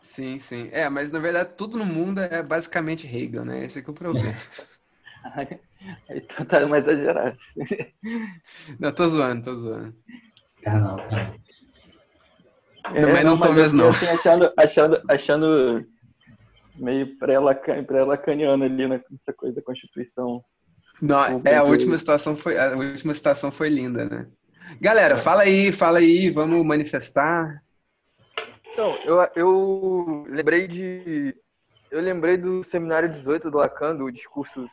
Sim, 0.00 0.38
sim. 0.38 0.68
É, 0.72 0.88
mas 0.88 1.12
na 1.12 1.18
verdade 1.18 1.54
tudo 1.56 1.78
no 1.78 1.86
mundo 1.86 2.20
é 2.20 2.42
basicamente 2.42 3.06
Hegel, 3.06 3.44
né? 3.44 3.64
Esse 3.64 3.78
é, 3.78 3.82
é 3.82 3.90
o 3.90 3.94
problema. 3.94 4.32
Aí 6.08 6.20
tá, 6.20 6.44
tá 6.44 6.66
mais 6.66 6.86
exagerado. 6.86 7.36
Não, 8.78 8.92
tô 8.92 9.08
zoando, 9.08 9.44
tô 9.44 9.54
zoando. 9.54 9.94
Tá, 10.62 10.78
não, 10.78 10.96
tá. 10.96 11.34
É, 12.94 13.00
não, 13.00 13.12
mas 13.12 13.24
não 13.24 13.40
tô 13.40 13.52
mesmo, 13.52 13.82
não. 13.82 13.88
Assim, 13.88 14.06
achando, 14.06 14.52
achando, 14.56 15.02
achando 15.08 15.86
meio 16.76 17.16
pré-lacaniano 17.18 18.64
ali 18.64 18.88
nessa 18.88 19.32
coisa 19.32 19.56
da 19.56 19.62
Constituição 19.62 20.44
não, 21.00 21.42
é, 21.44 21.56
a 21.56 21.62
última 21.62 21.98
situação 21.98 22.36
foi 22.36 22.58
a 22.58 22.76
última 22.76 23.14
situação 23.14 23.50
foi 23.50 23.68
linda, 23.68 24.04
né? 24.04 24.26
Galera, 24.80 25.16
fala 25.16 25.42
aí, 25.42 25.72
fala 25.72 25.98
aí, 25.98 26.30
vamos 26.30 26.64
manifestar. 26.64 27.62
Então, 28.72 28.96
eu, 29.04 29.28
eu 29.36 30.26
lembrei 30.28 30.66
de 30.66 31.34
eu 31.90 32.00
lembrei 32.00 32.36
do 32.36 32.62
seminário 32.64 33.08
18 33.08 33.50
do 33.50 33.58
Lacan, 33.58 33.94
do 33.94 34.10
discurso 34.10 34.68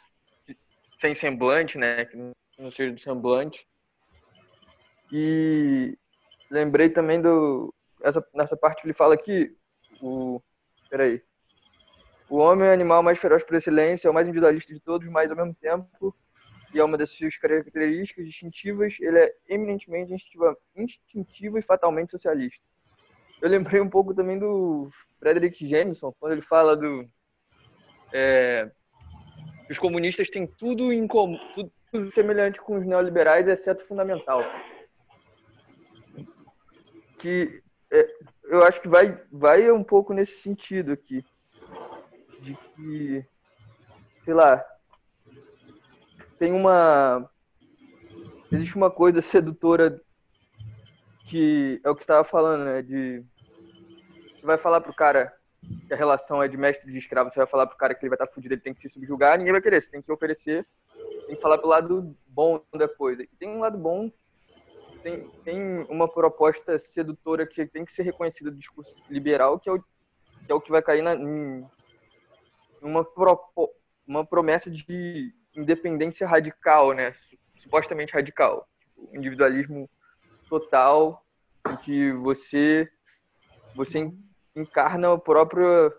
sem 1.01 1.15
semblante, 1.15 1.79
né, 1.79 2.07
não 2.59 2.69
seja 2.69 2.93
do 2.93 3.01
semblante. 3.01 3.67
E 5.11 5.97
lembrei 6.49 6.89
também 6.89 7.19
do 7.19 7.73
essa 8.03 8.25
nessa 8.33 8.55
parte 8.55 8.81
que 8.81 8.87
ele 8.87 8.93
fala 8.93 9.15
aqui, 9.15 9.55
o 9.99 10.39
peraí. 10.89 11.21
O 12.29 12.37
homem 12.37 12.67
é 12.67 12.69
o 12.69 12.73
animal 12.73 13.01
mais 13.01 13.17
feroz 13.17 13.43
por 13.43 13.55
excelência, 13.55 14.07
é 14.07 14.11
o 14.11 14.13
mais 14.13 14.27
individualista 14.27 14.73
de 14.73 14.79
todos, 14.79 15.07
mas 15.09 15.29
ao 15.31 15.35
mesmo 15.35 15.55
tempo, 15.55 16.15
e 16.73 16.79
é 16.79 16.83
uma 16.83 16.97
das 16.97 17.09
suas 17.09 17.35
características 17.35 18.25
distintivas, 18.25 18.95
ele 18.99 19.17
é 19.17 19.35
eminentemente 19.49 20.13
instintivo 20.75 21.57
e 21.57 21.61
fatalmente 21.61 22.11
socialista. 22.11 22.63
Eu 23.41 23.49
lembrei 23.49 23.81
um 23.81 23.89
pouco 23.89 24.13
também 24.13 24.37
do 24.37 24.89
Frederick 25.19 25.67
Jameson, 25.67 26.13
quando 26.19 26.33
ele 26.33 26.41
fala 26.43 26.77
do 26.77 27.05
é, 28.13 28.71
os 29.71 29.77
comunistas 29.77 30.29
têm 30.29 30.45
tudo 30.45 30.91
em 30.91 31.07
comum, 31.07 31.39
tudo 31.53 32.13
semelhante 32.13 32.59
com 32.59 32.75
os 32.75 32.85
neoliberais, 32.85 33.47
exceto 33.47 33.85
fundamental. 33.85 34.43
Que 37.17 37.63
é, 37.89 38.07
eu 38.43 38.63
acho 38.63 38.81
que 38.81 38.87
vai, 38.89 39.17
vai 39.31 39.71
um 39.71 39.83
pouco 39.83 40.13
nesse 40.13 40.41
sentido 40.41 40.91
aqui 40.91 41.23
de 42.41 42.55
que, 42.55 43.25
sei 44.23 44.33
lá, 44.33 44.63
tem 46.37 46.51
uma. 46.51 47.29
Existe 48.51 48.75
uma 48.75 48.91
coisa 48.91 49.21
sedutora 49.21 50.01
que 51.27 51.79
é 51.83 51.89
o 51.89 51.95
que 51.95 52.01
estava 52.01 52.23
falando, 52.25 52.65
né? 52.65 52.81
De. 52.81 53.23
Você 54.35 54.45
vai 54.45 54.57
falar 54.57 54.81
pro 54.81 54.93
cara 54.93 55.33
que 55.87 55.93
a 55.93 55.97
relação 55.97 56.41
é 56.41 56.47
de 56.47 56.57
mestre 56.57 56.91
de 56.91 56.97
escravo, 56.97 57.29
você 57.29 57.39
vai 57.39 57.47
falar 57.47 57.67
pro 57.67 57.77
cara 57.77 57.93
que 57.93 58.03
ele 58.03 58.09
vai 58.09 58.15
estar 58.15 58.27
tá 58.27 58.33
fudido, 58.33 58.53
ele 58.53 58.61
tem 58.61 58.73
que 58.73 58.81
se 58.81 58.89
subjugar, 58.89 59.37
ninguém 59.37 59.53
vai 59.53 59.61
querer, 59.61 59.81
você 59.81 59.91
tem 59.91 60.01
que 60.01 60.11
oferecer, 60.11 60.65
tem 61.27 61.35
que 61.35 61.41
falar 61.41 61.57
pro 61.57 61.67
lado 61.67 62.15
bom 62.27 62.63
da 62.73 62.87
coisa. 62.87 63.23
E 63.23 63.27
tem 63.27 63.49
um 63.49 63.59
lado 63.59 63.77
bom, 63.77 64.11
tem, 65.03 65.27
tem 65.43 65.85
uma 65.89 66.07
proposta 66.07 66.79
sedutora 66.79 67.45
que 67.45 67.65
tem 67.65 67.85
que 67.85 67.93
ser 67.93 68.03
reconhecida 68.03 68.51
do 68.51 68.57
discurso 68.57 68.95
liberal, 69.09 69.59
que 69.59 69.69
é 69.69 69.73
o, 69.73 69.79
que, 69.79 69.85
é 70.49 70.53
o 70.53 70.61
que 70.61 70.71
vai 70.71 70.81
cair 70.81 71.01
na, 71.01 71.15
em, 71.15 71.65
uma, 72.81 73.05
uma 74.07 74.25
promessa 74.25 74.69
de 74.69 75.33
independência 75.55 76.27
radical, 76.27 76.93
né? 76.93 77.15
Supostamente 77.59 78.13
radical. 78.13 78.67
Tipo, 78.79 79.15
individualismo 79.15 79.89
total, 80.49 81.25
em 81.69 81.75
que 81.77 82.11
você, 82.13 82.89
você 83.75 84.11
encarna 84.55 85.13
a 85.13 85.17
própria, 85.17 85.93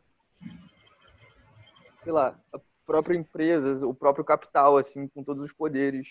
sei 2.00 2.12
lá, 2.12 2.38
a 2.52 2.60
própria 2.84 3.16
empresa, 3.16 3.86
o 3.86 3.94
próprio 3.94 4.24
capital, 4.24 4.76
assim, 4.76 5.08
com 5.08 5.22
todos 5.22 5.44
os 5.44 5.52
poderes. 5.52 6.08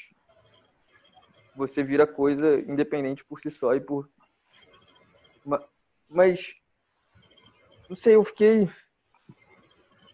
Você 1.56 1.84
vira 1.84 2.08
coisa 2.08 2.60
independente 2.62 3.24
por 3.26 3.40
si 3.40 3.52
só 3.52 3.76
e 3.76 3.82
por. 3.82 4.10
Mas, 6.10 6.56
não 7.90 7.96
sei, 7.96 8.16
eu 8.16 8.24
fiquei 8.24 8.70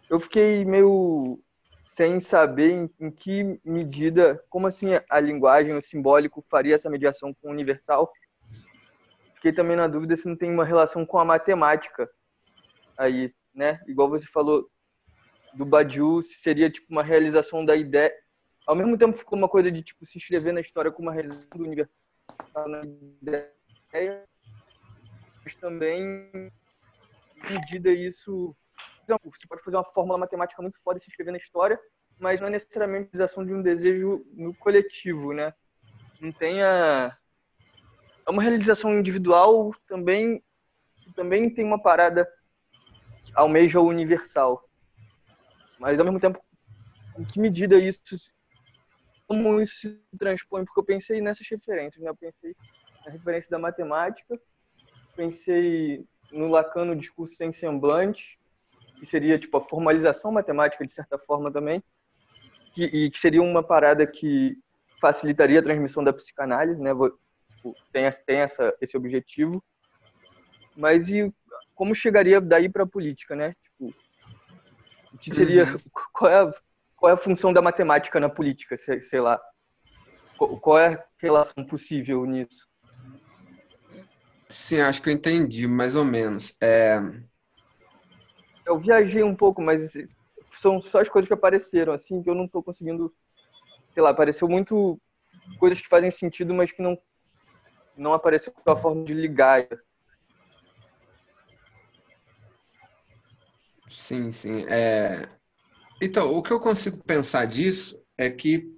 eu 0.09 0.19
fiquei 0.19 0.63
meio 0.63 1.39
sem 1.81 2.19
saber 2.19 2.71
em, 2.71 2.89
em, 2.99 3.11
que 3.11 3.59
medida, 3.63 4.41
como 4.49 4.67
assim 4.67 4.91
a 5.09 5.19
linguagem, 5.19 5.75
o 5.75 5.81
simbólico 5.81 6.45
faria 6.49 6.75
essa 6.75 6.89
mediação 6.89 7.33
com 7.33 7.49
o 7.49 7.51
universal. 7.51 8.11
Fiquei 9.35 9.51
também 9.51 9.75
na 9.75 9.87
dúvida 9.87 10.15
se 10.15 10.27
não 10.27 10.35
tem 10.35 10.51
uma 10.51 10.65
relação 10.65 11.05
com 11.05 11.19
a 11.19 11.25
matemática 11.25 12.09
aí, 12.97 13.33
né? 13.53 13.79
Igual 13.87 14.09
você 14.09 14.25
falou 14.25 14.69
do 15.53 15.65
Badiou, 15.65 16.21
seria 16.21 16.69
tipo 16.69 16.87
uma 16.89 17.03
realização 17.03 17.63
da 17.63 17.75
ideia. 17.75 18.13
Ao 18.65 18.75
mesmo 18.75 18.97
tempo 18.97 19.17
ficou 19.17 19.37
uma 19.37 19.47
coisa 19.47 19.71
de 19.71 19.81
tipo 19.81 20.05
se 20.05 20.17
inscrever 20.17 20.53
na 20.53 20.61
história 20.61 20.91
como 20.91 21.07
uma 21.07 21.13
realização 21.13 21.47
do 21.55 21.63
universal 21.63 22.67
na 22.67 22.81
ideia, 23.23 24.23
mas 25.43 25.55
também 25.55 26.51
medida 27.49 27.89
isso 27.89 28.55
exemplo, 29.07 29.31
você 29.31 29.47
pode 29.47 29.63
fazer 29.63 29.77
uma 29.77 29.85
fórmula 29.85 30.17
matemática 30.19 30.61
muito 30.61 30.79
foda 30.83 30.99
e 30.99 31.01
se 31.01 31.09
inscrever 31.09 31.31
na 31.31 31.39
história, 31.39 31.79
mas 32.19 32.39
não 32.39 32.47
é 32.47 32.51
necessariamente 32.51 33.09
a 33.13 33.17
realização 33.17 33.45
de 33.45 33.53
um 33.53 33.61
desejo 33.61 34.25
no 34.33 34.53
coletivo, 34.55 35.33
né? 35.33 35.53
Não 36.19 36.31
tem 36.31 36.61
a... 36.61 37.15
É 38.25 38.29
uma 38.29 38.41
realização 38.41 38.93
individual 38.93 39.73
também, 39.87 40.43
também 41.15 41.49
tem 41.49 41.63
uma 41.63 41.81
parada 41.81 42.27
almeja 43.37 43.79
o 43.79 43.87
universal. 43.87 44.67
Mas, 45.79 45.99
ao 45.99 46.05
mesmo 46.05 46.19
tempo, 46.19 46.43
em 47.17 47.23
que 47.23 47.39
medida 47.39 47.77
isso... 47.77 48.01
Como 49.27 49.61
isso 49.61 49.75
se 49.81 50.01
transpõe? 50.17 50.63
Porque 50.63 50.79
eu 50.79 50.85
pensei 50.85 51.21
nessas 51.21 51.47
referências, 51.49 52.01
né? 52.01 52.09
Eu 52.09 52.15
pensei 52.15 52.55
na 53.05 53.11
referência 53.11 53.49
da 53.49 53.59
matemática, 53.59 54.39
pensei 55.15 56.05
no 56.31 56.47
Lacan 56.47 56.85
no 56.85 56.95
discurso 56.95 57.35
sem 57.35 57.51
semblante, 57.51 58.39
que 58.97 59.05
seria 59.05 59.37
tipo 59.37 59.57
a 59.57 59.63
formalização 59.63 60.31
matemática 60.31 60.85
de 60.87 60.93
certa 60.93 61.17
forma 61.19 61.51
também, 61.51 61.83
que, 62.73 62.85
e 62.85 63.11
que 63.11 63.19
seria 63.19 63.41
uma 63.41 63.61
parada 63.61 64.07
que 64.07 64.57
facilitaria 65.01 65.59
a 65.59 65.63
transmissão 65.63 66.03
da 66.03 66.13
psicanálise, 66.13 66.81
né? 66.81 66.91
Tem, 67.91 68.09
tem 68.25 68.37
essa, 68.37 68.75
esse 68.79 68.95
objetivo. 68.95 69.63
Mas 70.75 71.09
e 71.09 71.33
como 71.77 71.95
chegaria 71.95 72.41
daí 72.41 72.67
para 72.67 72.83
a 72.83 72.87
política, 72.87 73.35
né? 73.35 73.55
Tipo, 73.63 73.93
o 75.13 75.17
que 75.19 75.33
seria 75.33 75.65
uhum. 75.65 75.77
qual, 76.11 76.31
é 76.31 76.41
a, 76.41 76.53
qual 76.95 77.09
é 77.11 77.13
a 77.13 77.17
função 77.17 77.53
da 77.53 77.61
matemática 77.61 78.19
na 78.19 78.27
política, 78.27 78.77
sei, 78.77 78.99
sei 79.01 79.21
lá? 79.21 79.39
Qual, 80.37 80.59
qual 80.59 80.79
é 80.79 80.95
a 80.95 81.05
relação 81.19 81.63
possível 81.63 82.25
nisso? 82.25 82.67
Sim, 84.49 84.81
acho 84.81 85.01
que 85.01 85.09
eu 85.09 85.13
entendi, 85.13 85.67
mais 85.67 85.95
ou 85.95 86.03
menos. 86.03 86.57
É, 86.61 86.99
eu 88.65 88.79
viajei 88.79 89.23
um 89.23 89.35
pouco, 89.35 89.61
mas 89.61 89.81
são 90.59 90.81
só 90.81 90.99
as 90.99 91.07
coisas 91.07 91.27
que 91.27 91.33
apareceram, 91.33 91.93
assim, 91.93 92.23
que 92.23 92.29
eu 92.29 92.35
não 92.35 92.45
estou 92.45 92.63
conseguindo, 92.63 93.13
sei 93.93 94.01
lá, 94.01 94.09
apareceu 94.09 94.47
muito 94.49 94.99
coisas 95.59 95.79
que 95.79 95.87
fazem 95.87 96.09
sentido, 96.09 96.53
mas 96.53 96.71
que 96.71 96.81
não 96.81 96.97
não 97.95 98.13
apareceu 98.13 98.53
com 98.53 98.71
a 98.71 98.77
forma 98.77 99.03
de 99.03 99.13
ligar. 99.13 99.67
Sim, 103.89 104.31
sim. 104.31 104.65
É... 104.67 105.27
Então, 106.01 106.35
o 106.35 106.41
que 106.41 106.51
eu 106.51 106.59
consigo 106.59 107.03
pensar 107.03 107.45
disso 107.45 108.01
é 108.17 108.29
que 108.29 108.71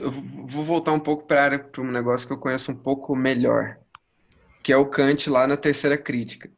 eu 0.00 0.10
vou 0.10 0.64
voltar 0.64 0.92
um 0.92 1.00
pouco 1.00 1.26
para 1.26 1.58
para 1.58 1.82
um 1.82 1.90
negócio 1.90 2.26
que 2.26 2.32
eu 2.32 2.38
conheço 2.38 2.72
um 2.72 2.76
pouco 2.76 3.14
melhor, 3.14 3.78
que 4.62 4.72
é 4.72 4.76
o 4.76 4.88
Kant 4.88 5.28
lá 5.28 5.46
na 5.46 5.56
terceira 5.56 5.98
crítica, 5.98 6.50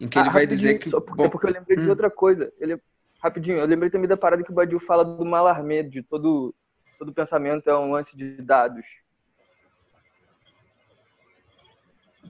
em 0.00 0.08
que 0.08 0.18
ele 0.18 0.28
Ah, 0.28 0.32
vai 0.32 0.46
dizer 0.46 0.78
que 0.78 0.90
só 0.90 1.00
porque, 1.00 1.22
bom, 1.22 1.28
porque 1.28 1.46
eu 1.46 1.52
lembrei 1.52 1.76
de 1.76 1.84
hum. 1.84 1.90
outra 1.90 2.10
coisa. 2.10 2.52
Ele, 2.58 2.80
rapidinho, 3.22 3.58
eu 3.58 3.66
lembrei 3.66 3.90
também 3.90 4.08
da 4.08 4.16
parada 4.16 4.42
que 4.42 4.50
o 4.50 4.54
Badiou 4.54 4.80
fala 4.80 5.04
do 5.04 5.24
Mallarmé, 5.24 5.82
de 5.82 6.02
todo, 6.02 6.54
todo 6.98 7.12
pensamento 7.12 7.68
é 7.68 7.78
um 7.78 7.92
lance 7.92 8.16
de 8.16 8.42
dados. 8.42 8.84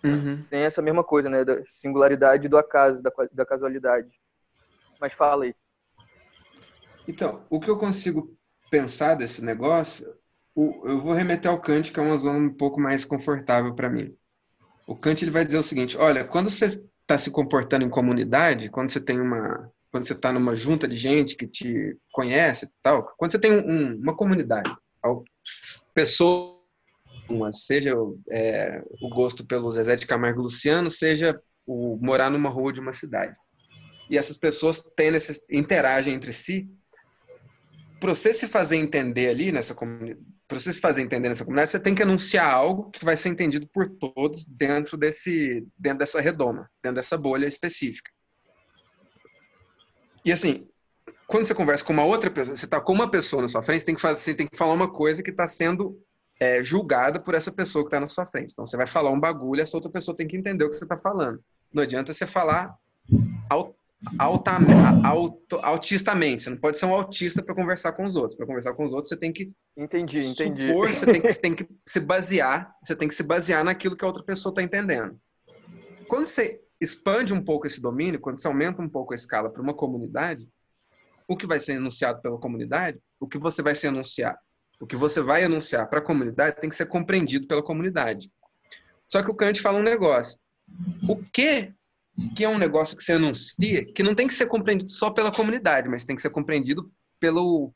Uhum. 0.05 0.45
Tem 0.51 0.63
essa 0.63 0.83
mesma 0.83 1.03
coisa, 1.05 1.29
né? 1.29 1.45
Da 1.45 1.65
singularidade 1.73 2.49
do 2.49 2.59
acaso, 2.59 3.03
da, 3.03 3.11
da 3.33 3.47
casualidade. 3.47 4.09
Mas 5.01 5.13
fala 5.13 5.45
aí. 5.45 5.55
Então, 7.09 7.47
o 7.51 7.61
que 7.61 7.71
eu 7.71 7.79
consigo 7.79 8.37
pensar 8.71 9.15
desse 9.15 9.45
negócio, 9.45 10.13
o- 10.55 10.83
eu 10.89 11.01
vou 11.01 11.13
remeter 11.13 11.51
ao 11.51 11.61
Kant, 11.61 11.93
que 11.93 12.01
é 12.01 12.03
uma 12.03 12.19
zona 12.19 12.39
um 12.39 12.53
pouco 12.55 12.81
mais 12.81 13.05
confortável 13.05 13.75
para 13.75 13.91
mim. 13.91 14.17
O 14.87 14.97
Kant 14.97 15.23
ele 15.25 15.31
vai 15.31 15.45
dizer 15.45 15.59
o 15.59 15.63
seguinte: 15.63 15.97
olha, 15.97 16.25
quando 16.25 16.51
você 16.51 16.67
está 16.67 17.19
se 17.19 17.31
comportando 17.31 17.85
em 17.85 17.91
comunidade, 17.91 18.69
quando 18.71 18.89
você 18.91 19.01
tem 19.01 19.21
uma, 19.21 19.71
quando 19.93 20.07
você 20.07 20.13
está 20.13 20.33
numa 20.33 20.55
junta 20.55 20.89
de 20.89 20.97
gente 20.97 21.37
que 21.37 21.47
te 21.47 21.97
conhece, 22.13 22.67
e 22.67 22.69
tal, 22.83 23.15
quando 23.17 23.31
você 23.33 23.39
tem 23.39 23.53
um- 23.53 23.71
um- 23.71 23.97
uma 23.97 24.17
comunidade, 24.17 24.75
al- 25.03 25.25
pessoas, 27.29 27.65
seja 27.65 27.95
é, 28.31 28.83
o 29.01 29.09
gosto 29.09 29.47
pelo 29.47 29.71
Zezé 29.73 29.97
de 29.97 30.07
Camargo 30.07 30.43
Luciano, 30.43 30.91
seja 30.91 31.41
o 31.67 31.99
morar 32.01 32.31
numa 32.31 32.49
rua 32.49 32.73
de 32.73 32.81
uma 32.81 32.93
cidade. 32.93 33.35
E 34.09 34.17
essas 34.17 34.39
pessoas 34.39 34.81
têm 34.95 35.11
necess- 35.11 35.45
interagem 35.51 36.15
entre 36.15 36.33
si 36.33 36.69
para 37.99 38.15
você 38.15 38.33
se 38.33 38.47
fazer 38.47 38.77
entender 38.77 39.29
ali 39.29 39.51
nessa 39.51 39.75
comunidade, 39.75 40.21
para 40.47 40.59
você 40.59 40.73
se 40.73 40.81
fazer 40.81 41.03
entender 41.03 41.29
nessa 41.29 41.45
comunidade, 41.45 41.71
você 41.71 41.81
tem 41.81 41.95
que 41.95 42.03
anunciar 42.03 42.53
algo 42.53 42.91
que 42.91 43.05
vai 43.05 43.17
ser 43.17 43.31
entendido 43.31 43.67
por 43.67 43.89
todos 43.89 44.45
dentro 44.45 44.97
desse, 44.97 45.67
dentro 45.77 45.99
dessa 45.99 46.21
redoma, 46.21 46.71
dentro 46.83 46.97
dessa 46.97 47.17
bolha 47.17 47.47
específica. 47.47 48.11
E 50.25 50.31
assim, 50.31 50.69
quando 51.27 51.47
você 51.47 51.55
conversa 51.55 51.85
com 51.85 51.93
uma 51.93 52.05
outra 52.05 52.31
pessoa, 52.31 52.57
você 52.57 52.65
está 52.65 52.81
com 52.81 52.93
uma 52.93 53.11
pessoa 53.11 53.43
na 53.43 53.49
sua 53.49 53.63
frente, 53.63 53.81
você 53.81 53.87
tem 53.87 53.95
que 53.95 54.01
fazer, 54.01 54.35
tem 54.35 54.47
que 54.47 54.57
falar 54.57 54.75
uma 54.75 54.93
coisa 54.93 55.23
que 55.23 55.31
está 55.31 55.49
sendo 55.49 56.01
é, 56.41 56.63
julgada 56.63 57.21
por 57.21 57.35
essa 57.35 57.51
pessoa 57.53 57.85
que 57.85 57.89
está 57.89 58.01
na 58.01 58.09
sua 58.09 58.27
frente. 58.27 58.53
Então 58.53 58.67
você 58.67 58.77
vai 58.77 58.87
falar 58.87 59.11
um 59.11 59.21
bagulho, 59.21 59.63
essa 59.63 59.77
outra 59.77 59.91
pessoa 59.91 60.17
tem 60.17 60.27
que 60.27 60.37
entender 60.37 60.65
o 60.65 60.71
que 60.71 60.77
você 60.77 60.85
está 60.85 60.97
falando. 60.97 61.41
Não 61.73 61.83
adianta 61.83 62.13
você 62.13 62.27
falar 62.27 62.75
au- 63.49 63.77
alta, 64.19 64.53
auto, 65.05 65.59
autistamente. 65.63 66.43
Você 66.43 66.51
não 66.51 66.59
pode 66.59 66.79
ser 66.79 66.87
um 66.87 66.95
autista 66.95 67.43
para 67.43 67.55
conversar 67.55 67.93
com 67.93 68.05
os 68.05 68.15
outros. 68.17 68.37
Para 68.37 68.47
conversar 68.47 68.75
com 68.75 68.85
os 68.85 68.93
outros, 68.93 69.09
você 69.09 69.17
tem 69.17 69.33
que 69.33 69.53
Entendi, 69.77 70.21
entendi. 70.21 70.69
supor, 70.69 70.93
você 70.93 71.07
tem 71.07 71.21
que, 71.21 71.33
você 71.33 71.41
tem 71.41 71.57
que 71.57 71.67
se 71.87 72.01
basear, 72.01 72.75
você 72.83 72.97
tem 72.97 73.09
que 73.09 73.15
se 73.15 73.23
basear 73.23 73.65
naquilo 73.65 73.97
que 73.97 74.05
a 74.05 74.09
outra 74.09 74.23
pessoa 74.23 74.53
está 74.53 74.63
entendendo. 74.63 75.19
Quando 76.09 76.25
você 76.25 76.61
expande 76.81 77.33
um 77.33 77.43
pouco 77.43 77.67
esse 77.67 77.81
domínio, 77.81 78.21
quando 78.21 78.39
você 78.39 78.47
aumenta 78.47 78.81
um 78.81 78.89
pouco 78.89 79.13
a 79.13 79.17
escala 79.17 79.51
para 79.51 79.63
uma 79.63 79.75
comunidade, 79.75 80.49
o 81.27 81.37
que 81.37 81.47
vai 81.47 81.59
ser 81.59 81.73
enunciado 81.73 82.21
pela 82.21 82.39
comunidade, 82.39 82.99
o 83.19 83.27
que 83.27 83.39
você 83.39 83.61
vai 83.63 83.75
ser 83.75 83.89
anunciar, 83.89 84.39
o 84.81 84.87
que 84.87 84.97
você 84.97 85.21
vai 85.21 85.45
anunciar 85.45 85.89
para 85.89 86.01
a 86.01 86.03
comunidade 86.03 86.61
tem 86.61 86.71
que 86.71 86.77
ser 86.77 86.87
compreendido 86.87 87.47
pela 87.47 87.63
comunidade. 87.63 88.31
Só 89.07 89.23
que 89.23 89.31
o 89.31 89.35
Kant 89.35 89.61
fala 89.61 89.79
um 89.79 89.83
negócio. 89.83 90.39
O 91.09 91.17
que 91.17 91.73
que 92.35 92.45
é 92.45 92.49
um 92.49 92.59
negócio 92.59 92.97
que 92.97 93.05
você 93.05 93.13
anuncia, 93.13 93.85
que 93.93 94.03
não 94.03 94.15
tem 94.15 94.27
que 94.27 94.35
ser 94.35 94.47
compreendido 94.47 94.91
só 94.91 95.11
pela 95.11 95.31
comunidade, 95.31 95.89
mas 95.89 96.05
tem 96.05 96.17
que 96.17 96.23
ser 96.23 96.31
compreendido 96.31 96.91
pelo 97.21 97.75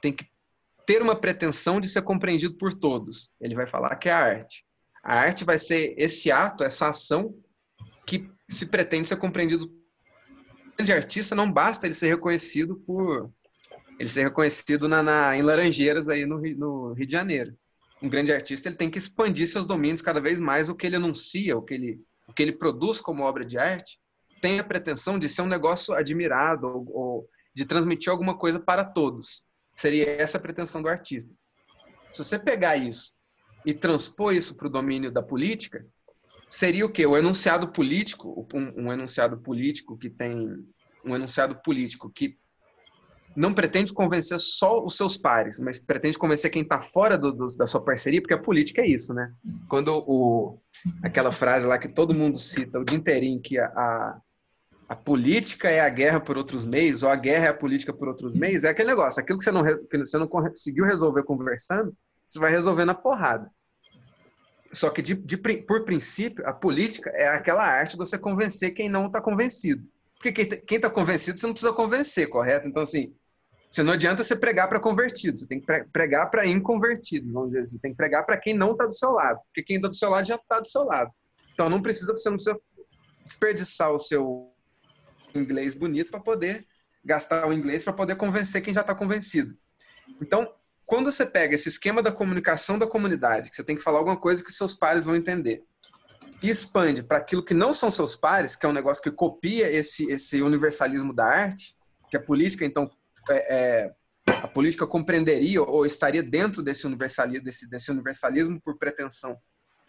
tem 0.00 0.12
que 0.12 0.26
ter 0.86 1.02
uma 1.02 1.14
pretensão 1.14 1.80
de 1.80 1.88
ser 1.88 2.02
compreendido 2.02 2.54
por 2.54 2.72
todos. 2.72 3.30
Ele 3.40 3.54
vai 3.54 3.66
falar 3.66 3.94
que 3.96 4.08
é 4.08 4.12
a 4.12 4.18
arte. 4.18 4.64
A 5.02 5.14
arte 5.20 5.44
vai 5.44 5.58
ser 5.58 5.94
esse 5.96 6.30
ato, 6.32 6.64
essa 6.64 6.88
ação 6.88 7.34
que 8.06 8.28
se 8.48 8.66
pretende 8.66 9.06
ser 9.06 9.16
compreendido. 9.16 9.64
O 9.64 10.76
grande 10.76 10.92
artista 10.92 11.34
não 11.34 11.52
basta 11.52 11.86
ele 11.86 11.94
ser 11.94 12.08
reconhecido 12.08 12.76
por 12.86 13.30
ele 13.98 14.08
ser 14.08 14.24
reconhecido 14.24 14.88
na, 14.88 15.02
na- 15.02 15.36
em 15.36 15.42
Laranjeiras 15.42 16.08
aí 16.08 16.24
no, 16.24 16.38
Rio- 16.38 16.56
no 16.58 16.92
Rio 16.92 17.06
de 17.06 17.12
Janeiro. 17.12 17.56
Um 18.00 18.08
grande 18.08 18.32
artista 18.32 18.68
ele 18.68 18.76
tem 18.76 18.90
que 18.90 18.98
expandir 18.98 19.48
seus 19.48 19.66
domínios 19.66 20.00
cada 20.00 20.20
vez 20.20 20.38
mais 20.38 20.68
o 20.68 20.74
que 20.74 20.86
ele 20.86 20.96
anuncia, 20.96 21.56
o 21.56 21.62
que 21.62 21.74
ele 21.74 22.00
o 22.28 22.32
que 22.32 22.42
ele 22.42 22.52
produz 22.52 23.00
como 23.00 23.22
obra 23.22 23.42
de 23.44 23.56
arte 23.58 23.98
tem 24.42 24.60
a 24.60 24.64
pretensão 24.64 25.18
de 25.18 25.28
ser 25.30 25.40
um 25.42 25.46
negócio 25.46 25.94
admirado 25.94 26.66
ou, 26.66 26.92
ou 26.94 27.30
de 27.54 27.64
transmitir 27.64 28.10
alguma 28.10 28.36
coisa 28.36 28.60
para 28.60 28.84
todos. 28.84 29.44
Seria 29.74 30.04
essa 30.20 30.36
a 30.36 30.40
pretensão 30.40 30.82
do 30.82 30.88
artista. 30.88 31.32
Se 32.12 32.22
você 32.22 32.38
pegar 32.38 32.76
isso 32.76 33.14
e 33.64 33.72
transpor 33.72 34.34
isso 34.34 34.54
para 34.54 34.66
o 34.66 34.70
domínio 34.70 35.10
da 35.10 35.22
política, 35.22 35.84
seria 36.48 36.84
o 36.84 36.90
quê? 36.90 37.06
O 37.06 37.16
enunciado 37.16 37.72
político, 37.72 38.46
um, 38.54 38.84
um 38.86 38.92
enunciado 38.92 39.38
político 39.38 39.96
que 39.96 40.10
tem 40.10 40.64
um 41.04 41.16
enunciado 41.16 41.56
político 41.62 42.10
que 42.10 42.38
não 43.38 43.54
pretende 43.54 43.92
convencer 43.92 44.38
só 44.40 44.84
os 44.84 44.96
seus 44.96 45.16
pares, 45.16 45.60
mas 45.60 45.78
pretende 45.78 46.18
convencer 46.18 46.50
quem 46.50 46.62
está 46.62 46.80
fora 46.80 47.16
do- 47.16 47.32
do- 47.32 47.56
da 47.56 47.66
sua 47.68 47.80
parceria, 47.80 48.20
porque 48.20 48.34
a 48.34 48.42
política 48.42 48.82
é 48.82 48.88
isso, 48.88 49.14
né? 49.14 49.32
Quando 49.68 50.04
o, 50.06 50.60
aquela 51.04 51.30
frase 51.30 51.64
lá 51.64 51.78
que 51.78 51.88
todo 51.88 52.14
mundo 52.14 52.36
cita 52.36 52.80
o 52.80 52.84
dia 52.84 52.98
inteirinho, 52.98 53.40
que 53.40 53.56
a, 53.56 53.66
a, 53.66 54.20
a 54.88 54.96
política 54.96 55.70
é 55.70 55.78
a 55.78 55.88
guerra 55.88 56.20
por 56.20 56.36
outros 56.36 56.66
meios, 56.66 57.04
ou 57.04 57.10
a 57.10 57.16
guerra 57.16 57.46
é 57.46 57.48
a 57.50 57.54
política 57.54 57.92
por 57.92 58.08
outros 58.08 58.34
meios, 58.34 58.64
é 58.64 58.70
aquele 58.70 58.88
negócio, 58.88 59.22
aquilo 59.22 59.38
que 59.38 59.44
você 59.44 59.52
não, 59.52 59.62
que 59.62 59.98
você 59.98 60.18
não 60.18 60.26
conseguiu 60.26 60.84
resolver 60.84 61.22
conversando, 61.22 61.96
você 62.28 62.40
vai 62.40 62.50
resolver 62.50 62.84
na 62.84 62.94
porrada. 62.94 63.48
Só 64.72 64.90
que, 64.90 65.00
de, 65.00 65.14
de 65.14 65.36
por 65.36 65.84
princípio, 65.84 66.46
a 66.46 66.52
política 66.52 67.08
é 67.10 67.28
aquela 67.28 67.64
arte 67.64 67.92
de 67.92 67.98
você 67.98 68.18
convencer 68.18 68.72
quem 68.72 68.88
não 68.88 69.06
está 69.06 69.20
convencido. 69.20 69.82
Porque 70.20 70.32
quem 70.32 70.76
está 70.76 70.90
convencido, 70.90 71.38
você 71.38 71.46
não 71.46 71.54
precisa 71.54 71.72
convencer, 71.72 72.28
correto? 72.28 72.66
Então, 72.66 72.82
assim, 72.82 73.14
você 73.68 73.82
não 73.82 73.92
adianta 73.92 74.24
você 74.24 74.34
pregar 74.34 74.68
para 74.68 74.80
convertido, 74.80 75.36
você 75.36 75.46
tem 75.46 75.60
que 75.60 75.66
pre- 75.66 75.84
pregar 75.92 76.30
para 76.30 76.46
inconvertido, 76.46 77.30
vamos 77.32 77.50
dizer 77.50 77.62
assim. 77.62 77.72
Você 77.72 77.80
tem 77.82 77.90
que 77.90 77.96
pregar 77.96 78.24
para 78.24 78.38
quem 78.38 78.54
não 78.54 78.72
está 78.72 78.86
do 78.86 78.94
seu 78.94 79.10
lado, 79.10 79.40
porque 79.46 79.62
quem 79.62 79.76
está 79.76 79.88
do 79.88 79.96
seu 79.96 80.10
lado 80.10 80.26
já 80.26 80.36
está 80.36 80.58
do 80.58 80.66
seu 80.66 80.84
lado. 80.84 81.10
Então, 81.52 81.68
não 81.68 81.82
precisa, 81.82 82.12
você 82.12 82.30
não 82.30 82.36
precisa 82.36 82.58
desperdiçar 83.24 83.92
o 83.92 83.98
seu 83.98 84.52
inglês 85.34 85.74
bonito 85.74 86.10
para 86.10 86.20
poder 86.20 86.66
gastar 87.04 87.46
o 87.46 87.52
inglês 87.52 87.84
para 87.84 87.92
poder 87.92 88.16
convencer 88.16 88.62
quem 88.62 88.72
já 88.72 88.80
está 88.80 88.94
convencido. 88.94 89.54
Então, 90.20 90.50
quando 90.86 91.12
você 91.12 91.26
pega 91.26 91.54
esse 91.54 91.68
esquema 91.68 92.02
da 92.02 92.10
comunicação 92.10 92.78
da 92.78 92.86
comunidade, 92.86 93.50
que 93.50 93.56
você 93.56 93.62
tem 93.62 93.76
que 93.76 93.82
falar 93.82 93.98
alguma 93.98 94.18
coisa 94.18 94.42
que 94.42 94.50
seus 94.50 94.72
pares 94.72 95.04
vão 95.04 95.14
entender, 95.14 95.62
e 96.42 96.48
expande 96.48 97.02
para 97.02 97.18
aquilo 97.18 97.44
que 97.44 97.52
não 97.52 97.74
são 97.74 97.90
seus 97.90 98.16
pares, 98.16 98.56
que 98.56 98.64
é 98.64 98.68
um 98.68 98.72
negócio 98.72 99.02
que 99.02 99.10
copia 99.10 99.70
esse, 99.70 100.10
esse 100.10 100.40
universalismo 100.40 101.12
da 101.12 101.26
arte, 101.26 101.76
que 102.10 102.16
a 102.16 102.22
política, 102.22 102.64
então, 102.64 102.90
é, 103.30 103.36
é, 103.36 103.94
a 104.26 104.48
política 104.48 104.86
compreenderia 104.86 105.62
ou 105.62 105.84
estaria 105.84 106.22
dentro 106.22 106.62
desse 106.62 106.86
universalismo, 106.86 107.44
desse, 107.44 107.68
desse 107.68 107.90
universalismo 107.90 108.60
por 108.60 108.78
pretensão 108.78 109.36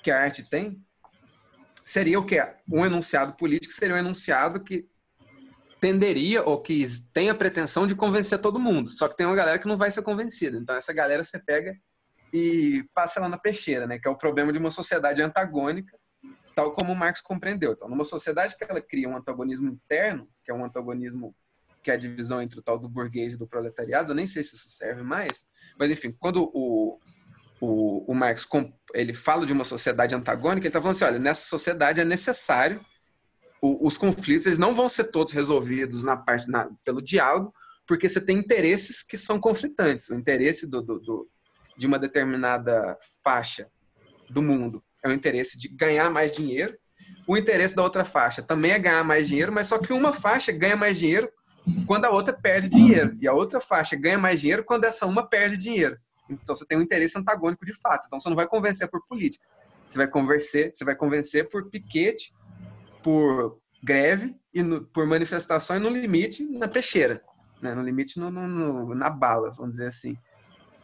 que 0.01 0.11
a 0.11 0.21
arte 0.21 0.49
tem, 0.49 0.81
seria 1.83 2.19
o 2.19 2.25
que? 2.25 2.39
Um 2.67 2.85
enunciado 2.85 3.33
político 3.35 3.73
seria 3.73 3.95
um 3.95 3.99
enunciado 3.99 4.63
que 4.63 4.87
tenderia 5.79 6.43
ou 6.43 6.61
que 6.61 6.83
tem 7.13 7.29
a 7.29 7.35
pretensão 7.35 7.87
de 7.87 7.95
convencer 7.95 8.39
todo 8.39 8.59
mundo. 8.59 8.89
Só 8.89 9.07
que 9.07 9.15
tem 9.15 9.25
uma 9.25 9.35
galera 9.35 9.59
que 9.59 9.67
não 9.67 9.77
vai 9.77 9.91
ser 9.91 10.01
convencida. 10.01 10.57
Então 10.57 10.75
essa 10.75 10.93
galera 10.93 11.23
você 11.23 11.39
pega 11.39 11.75
e 12.33 12.85
passa 12.93 13.19
lá 13.19 13.29
na 13.29 13.37
peixeira, 13.37 13.87
né? 13.87 13.97
Que 13.97 14.07
é 14.07 14.11
o 14.11 14.17
problema 14.17 14.51
de 14.51 14.59
uma 14.59 14.71
sociedade 14.71 15.21
antagônica, 15.21 15.97
tal 16.55 16.71
como 16.71 16.95
Marx 16.95 17.21
compreendeu. 17.21 17.71
Então, 17.71 17.89
numa 17.89 18.05
sociedade 18.05 18.55
que 18.55 18.63
ela 18.63 18.81
cria 18.81 19.09
um 19.09 19.17
antagonismo 19.17 19.69
interno, 19.69 20.27
que 20.43 20.51
é 20.51 20.53
um 20.53 20.63
antagonismo 20.63 21.35
que 21.81 21.91
é 21.91 21.93
a 21.93 21.97
divisão 21.97 22.41
entre 22.41 22.59
o 22.59 22.61
tal 22.61 22.77
do 22.77 22.89
burguês 22.89 23.33
e 23.33 23.37
do 23.37 23.47
proletariado, 23.47 24.11
eu 24.11 24.15
nem 24.15 24.27
sei 24.27 24.43
se 24.43 24.55
isso 24.55 24.69
serve 24.69 25.01
mais, 25.01 25.45
mas 25.77 25.89
enfim, 25.91 26.11
quando 26.17 26.43
o, 26.53 26.99
o, 27.61 28.11
o 28.11 28.13
Marx 28.15 28.47
ele 28.93 29.13
fala 29.13 29.45
de 29.45 29.53
uma 29.53 29.63
sociedade 29.63 30.13
antagônica, 30.15 30.61
ele 30.65 30.69
está 30.69 30.81
falando 30.81 30.95
assim, 30.95 31.05
olha, 31.05 31.19
nessa 31.19 31.45
sociedade 31.47 32.01
é 32.01 32.05
necessário 32.05 32.79
o- 33.61 33.85
os 33.87 33.97
conflitos, 33.97 34.45
eles 34.45 34.57
não 34.57 34.73
vão 34.75 34.89
ser 34.89 35.05
todos 35.05 35.33
resolvidos 35.33 36.03
na 36.03 36.15
parte 36.17 36.49
na- 36.49 36.69
pelo 36.83 37.01
diálogo, 37.01 37.53
porque 37.87 38.07
você 38.07 38.21
tem 38.21 38.37
interesses 38.37 39.01
que 39.03 39.17
são 39.17 39.39
conflitantes. 39.39 40.09
O 40.09 40.15
interesse 40.15 40.67
do, 40.67 40.81
do- 40.81 40.99
do- 40.99 41.29
de 41.77 41.87
uma 41.87 41.97
determinada 41.99 42.97
faixa 43.23 43.69
do 44.29 44.41
mundo 44.41 44.83
é 45.03 45.09
o 45.09 45.13
interesse 45.13 45.57
de 45.57 45.67
ganhar 45.69 46.09
mais 46.09 46.31
dinheiro. 46.31 46.77
O 47.27 47.37
interesse 47.37 47.75
da 47.75 47.83
outra 47.83 48.05
faixa 48.05 48.41
também 48.43 48.71
é 48.71 48.79
ganhar 48.79 49.03
mais 49.03 49.27
dinheiro, 49.27 49.51
mas 49.51 49.67
só 49.67 49.79
que 49.79 49.91
uma 49.93 50.13
faixa 50.13 50.51
ganha 50.51 50.75
mais 50.75 50.97
dinheiro 50.99 51.31
quando 51.85 52.05
a 52.05 52.09
outra 52.09 52.33
perde 52.33 52.69
dinheiro. 52.69 53.17
E 53.21 53.27
a 53.27 53.33
outra 53.33 53.59
faixa 53.59 53.95
ganha 53.95 54.17
mais 54.17 54.41
dinheiro 54.41 54.63
quando 54.63 54.85
essa 54.85 55.05
uma 55.05 55.27
perde 55.27 55.57
dinheiro. 55.57 55.97
Então 56.29 56.55
você 56.55 56.65
tem 56.65 56.77
um 56.77 56.81
interesse 56.81 57.17
antagônico 57.17 57.65
de 57.65 57.73
fato. 57.73 58.05
Então 58.07 58.19
você 58.19 58.29
não 58.29 58.35
vai 58.35 58.47
convencer 58.47 58.89
por 58.89 59.05
política. 59.05 59.45
Você 59.89 59.97
vai 59.97 60.07
convencer, 60.07 60.71
você 60.73 60.85
vai 60.85 60.95
convencer 60.95 61.49
por 61.49 61.69
piquete, 61.69 62.33
por 63.01 63.57
greve 63.83 64.35
e 64.53 64.61
no, 64.61 64.85
por 64.85 65.07
manifestação 65.07 65.77
e 65.77 65.79
no 65.79 65.89
limite 65.89 66.43
na 66.43 66.67
peixeira, 66.67 67.23
né? 67.61 67.73
no 67.73 67.81
limite 67.81 68.19
no, 68.19 68.29
no, 68.29 68.93
na 68.93 69.09
bala, 69.09 69.51
vamos 69.51 69.71
dizer 69.71 69.87
assim. 69.87 70.15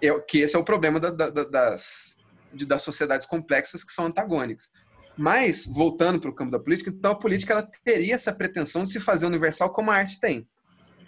Eu, 0.02 0.22
que 0.22 0.40
esse 0.40 0.56
é 0.56 0.60
o 0.60 0.64
problema 0.64 1.00
da, 1.00 1.12
da, 1.12 1.30
das, 1.30 2.18
de, 2.54 2.66
das 2.66 2.82
sociedades 2.82 3.28
complexas 3.28 3.84
que 3.84 3.92
são 3.92 4.06
antagônicas. 4.06 4.72
Mas, 5.18 5.66
voltando 5.66 6.20
para 6.20 6.30
o 6.30 6.36
campo 6.36 6.52
da 6.52 6.60
política, 6.60 6.90
então 6.90 7.12
a 7.12 7.20
política 7.20 7.54
ela 7.54 7.70
teria 7.84 8.16
essa 8.16 8.34
pretensão 8.34 8.84
de 8.84 8.92
se 8.92 9.00
fazer 9.00 9.26
universal 9.26 9.72
como 9.72 9.92
a 9.92 9.96
arte 9.96 10.20
tem. 10.20 10.48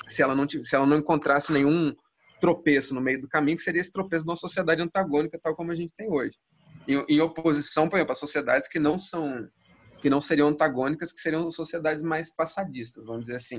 Se 0.08 0.22
ela 0.22 0.36
não, 0.36 0.48
se 0.50 0.76
ela 0.76 0.86
não 0.86 0.98
encontrasse 0.98 1.52
nenhum 1.52 1.94
tropeço 2.40 2.94
no 2.94 3.02
meio 3.02 3.22
do 3.22 3.28
caminho, 3.28 3.58
que 3.58 3.64
seria 3.64 3.82
esse 3.82 3.92
tropeço 3.92 4.24
de 4.24 4.30
uma 4.30 4.38
sociedade 4.38 4.82
antagônica, 4.82 5.40
tal 5.42 5.56
como 5.56 5.72
a 5.72 5.76
gente 5.76 5.94
tem 5.96 6.10
hoje. 6.10 6.38
Em, 6.88 7.04
em 7.10 7.20
oposição, 7.20 7.90
por 7.90 7.98
exemplo, 7.98 8.14
a 8.14 8.16
sociedades 8.16 8.68
que 8.68 8.80
não 8.80 9.00
são 9.00 9.48
que 10.00 10.12
não 10.12 10.22
seriam 10.22 10.50
antagônicas, 10.50 11.12
que 11.12 11.20
seriam 11.20 11.50
sociedades 11.50 12.04
mais 12.04 12.34
passadistas, 12.34 13.08
vamos 13.08 13.24
dizer 13.24 13.38
assim. 13.38 13.58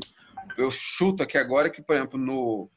Eu 0.57 0.71
chuto 0.71 1.25
aqui 1.25 1.37
agora 1.37 1.69
que, 1.69 1.83
por 1.83 1.97
exemplo, 1.97 2.17
no, 2.17 2.71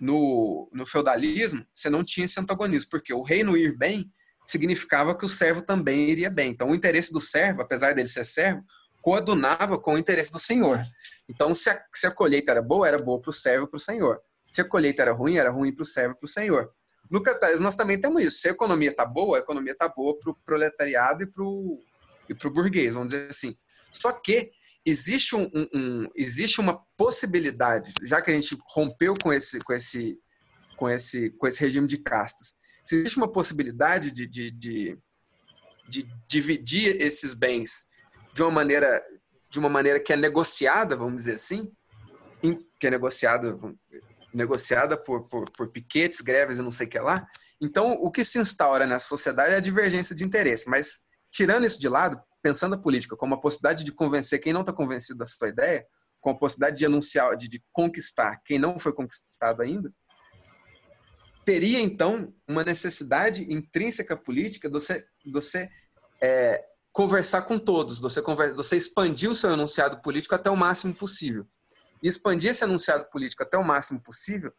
no, 0.00 0.68
no 0.72 0.86
feudalismo, 0.86 1.64
você 1.74 1.90
não 1.90 2.02
tinha 2.02 2.24
esse 2.24 2.40
antagonismo, 2.40 2.88
porque 2.90 3.12
o 3.12 3.22
reino 3.22 3.56
ir 3.56 3.76
bem 3.76 4.10
significava 4.46 5.16
que 5.16 5.24
o 5.24 5.28
servo 5.28 5.62
também 5.62 6.10
iria 6.10 6.30
bem. 6.30 6.50
Então, 6.50 6.70
o 6.70 6.74
interesse 6.74 7.12
do 7.12 7.20
servo, 7.20 7.62
apesar 7.62 7.94
dele 7.94 8.08
ser 8.08 8.24
servo, 8.24 8.64
coadunava 9.02 9.78
com 9.78 9.94
o 9.94 9.98
interesse 9.98 10.30
do 10.30 10.38
senhor. 10.38 10.82
Então, 11.28 11.54
se 11.54 11.68
a, 11.68 11.84
se 11.92 12.06
a 12.06 12.10
colheita 12.10 12.52
era 12.52 12.62
boa, 12.62 12.86
era 12.86 12.98
boa 12.98 13.20
para 13.20 13.30
o 13.30 13.32
servo 13.34 13.66
para 13.66 13.76
o 13.76 13.80
senhor. 13.80 14.20
Se 14.50 14.60
a 14.60 14.64
colheita 14.64 15.02
era 15.02 15.12
ruim, 15.12 15.36
era 15.36 15.50
ruim 15.50 15.74
para 15.74 15.82
o 15.82 15.86
servo 15.86 16.14
para 16.14 16.26
o 16.26 16.28
senhor. 16.28 16.70
No 17.10 17.22
capitalismo, 17.22 17.64
nós 17.64 17.74
também 17.74 18.00
temos 18.00 18.22
isso. 18.22 18.38
Se 18.38 18.48
a 18.48 18.52
economia 18.52 18.90
está 18.90 19.04
boa, 19.04 19.36
a 19.36 19.40
economia 19.40 19.72
está 19.72 19.88
boa 19.88 20.18
para 20.18 20.30
o 20.30 20.34
proletariado 20.44 21.24
e 21.24 21.26
para 21.26 21.42
o 21.42 22.50
burguês, 22.50 22.94
vamos 22.94 23.10
dizer 23.10 23.28
assim. 23.28 23.56
Só 23.90 24.12
que 24.12 24.50
existe, 24.84 25.34
um, 25.36 25.50
um, 25.54 25.68
um, 25.74 26.08
existe 26.14 26.60
uma 26.60 26.82
possibilidade, 26.96 27.92
já 28.02 28.22
que 28.22 28.30
a 28.30 28.34
gente 28.34 28.56
rompeu 28.66 29.14
com 29.20 29.32
esse, 29.32 29.58
com 29.60 29.72
esse, 29.72 30.18
com 30.76 30.88
esse, 30.88 31.30
com 31.30 31.46
esse 31.46 31.60
regime 31.60 31.86
de 31.86 31.98
castas, 31.98 32.54
se 32.84 32.96
existe 32.96 33.16
uma 33.16 33.30
possibilidade 33.30 34.10
de, 34.10 34.26
de, 34.26 34.50
de, 34.50 34.98
de 35.88 36.08
dividir 36.28 37.00
esses 37.00 37.34
bens 37.34 37.86
de 38.32 38.42
uma 38.42 38.50
maneira 38.50 39.02
de 39.50 39.58
uma 39.58 39.68
maneira 39.68 40.00
que 40.00 40.14
é 40.14 40.16
negociada, 40.16 40.96
vamos 40.96 41.16
dizer 41.16 41.34
assim, 41.34 41.70
que 42.80 42.86
é 42.86 42.90
negociada 42.90 43.54
negociada 44.32 44.96
por, 44.96 45.28
por, 45.28 45.50
por 45.50 45.68
piquetes, 45.68 46.22
greves 46.22 46.58
e 46.58 46.62
não 46.62 46.70
sei 46.70 46.86
o 46.86 46.90
que 46.90 46.98
lá. 46.98 47.26
Então, 47.60 47.92
o 47.92 48.10
que 48.10 48.24
se 48.24 48.38
instaura 48.38 48.86
nessa 48.86 49.06
sociedade 49.06 49.52
é 49.52 49.56
a 49.58 49.60
divergência 49.60 50.14
de 50.14 50.24
interesse. 50.24 50.68
Mas, 50.68 51.00
tirando 51.30 51.66
isso 51.66 51.78
de 51.78 51.88
lado, 51.88 52.20
pensando 52.42 52.74
a 52.74 52.78
política 52.78 53.16
como 53.16 53.34
a 53.34 53.40
possibilidade 53.40 53.84
de 53.84 53.92
convencer 53.92 54.40
quem 54.40 54.52
não 54.52 54.62
está 54.62 54.72
convencido 54.72 55.18
da 55.18 55.26
sua 55.26 55.48
ideia, 55.48 55.86
com 56.20 56.30
a 56.30 56.38
possibilidade 56.38 56.78
de 56.78 56.86
anunciar, 56.86 57.36
de, 57.36 57.48
de 57.48 57.62
conquistar 57.72 58.40
quem 58.44 58.58
não 58.58 58.78
foi 58.78 58.92
conquistado 58.92 59.60
ainda, 59.60 59.92
teria 61.44 61.80
então 61.80 62.34
uma 62.48 62.64
necessidade 62.64 63.44
intrínseca 63.52 64.16
política 64.16 64.68
de 64.68 64.72
você, 64.72 65.04
de 65.24 65.32
você 65.32 65.68
é, 66.22 66.64
conversar 66.92 67.42
com 67.42 67.58
todos, 67.58 67.98
você, 67.98 68.20
conver, 68.20 68.50
de 68.50 68.56
você 68.56 68.76
expandir 68.76 69.30
o 69.30 69.34
seu 69.34 69.50
enunciado 69.50 70.00
político 70.02 70.34
até 70.34 70.50
o 70.50 70.56
máximo 70.56 70.94
possível 70.94 71.46
e 72.02 72.08
expandir 72.08 72.50
esse 72.50 72.64
enunciado 72.64 73.08
político 73.10 73.42
até 73.42 73.56
o 73.56 73.64
máximo 73.64 74.00
possível, 74.00 74.52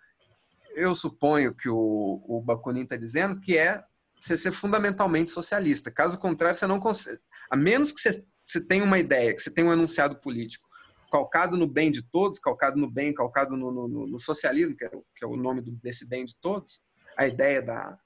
eu 0.75 0.95
suponho 0.95 1.53
que 1.53 1.69
o, 1.69 2.23
o 2.25 2.41
Bakunin 2.41 2.83
está 2.83 2.95
dizendo 2.95 3.39
que 3.39 3.57
é 3.57 3.83
você 4.17 4.37
ser 4.37 4.51
fundamentalmente 4.51 5.29
socialista. 5.29 5.91
Caso 5.91 6.17
contrário, 6.17 6.57
você 6.57 6.65
não 6.65 6.79
consegue. 6.79 7.19
A 7.49 7.57
menos 7.57 7.91
que 7.91 7.99
você, 7.99 8.25
você 8.43 8.65
tenha 8.65 8.83
uma 8.83 8.97
ideia, 8.97 9.35
que 9.35 9.41
você 9.41 9.51
tenha 9.51 9.67
um 9.67 9.73
enunciado 9.73 10.15
político 10.15 10.67
calcado 11.11 11.55
no 11.55 11.67
bem 11.67 11.91
de 11.91 12.01
todos, 12.01 12.39
calcado 12.39 12.79
no 12.79 12.89
bem, 12.89 13.13
calcado 13.13 13.55
no, 13.55 13.71
no, 13.71 14.07
no 14.07 14.19
socialismo, 14.19 14.75
que 14.75 14.83
é, 14.83 14.89
que 14.89 15.23
é, 15.23 15.27
o 15.27 15.35
nome 15.35 15.61
desse 15.61 16.07
bem 16.07 16.25
de 16.25 16.35
todos, 16.39 16.81
a 17.15 17.27
ideia 17.27 17.61
da, 17.61 17.99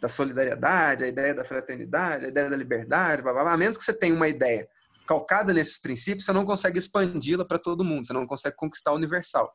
da 0.00 0.08
solidariedade, 0.08 1.04
a 1.04 1.08
ideia 1.08 1.34
da 1.34 1.44
fraternidade, 1.44 2.24
a 2.24 2.28
ideia 2.28 2.48
da 2.48 2.56
liberdade, 2.56 3.22
blá, 3.22 3.32
blá, 3.32 3.42
blá. 3.42 3.52
a 3.52 3.56
menos 3.56 3.76
que 3.76 3.84
você 3.84 3.92
tenha 3.92 4.14
uma 4.14 4.28
ideia 4.28 4.66
calcada 5.06 5.52
nesses 5.52 5.78
princípios, 5.80 6.24
você 6.24 6.32
não 6.32 6.44
consegue 6.44 6.78
expandi-la 6.78 7.44
para 7.44 7.58
todo 7.58 7.84
mundo, 7.84 8.06
você 8.06 8.12
não 8.12 8.26
consegue 8.26 8.56
conquistar 8.56 8.92
o 8.92 8.96
universal. 8.96 9.52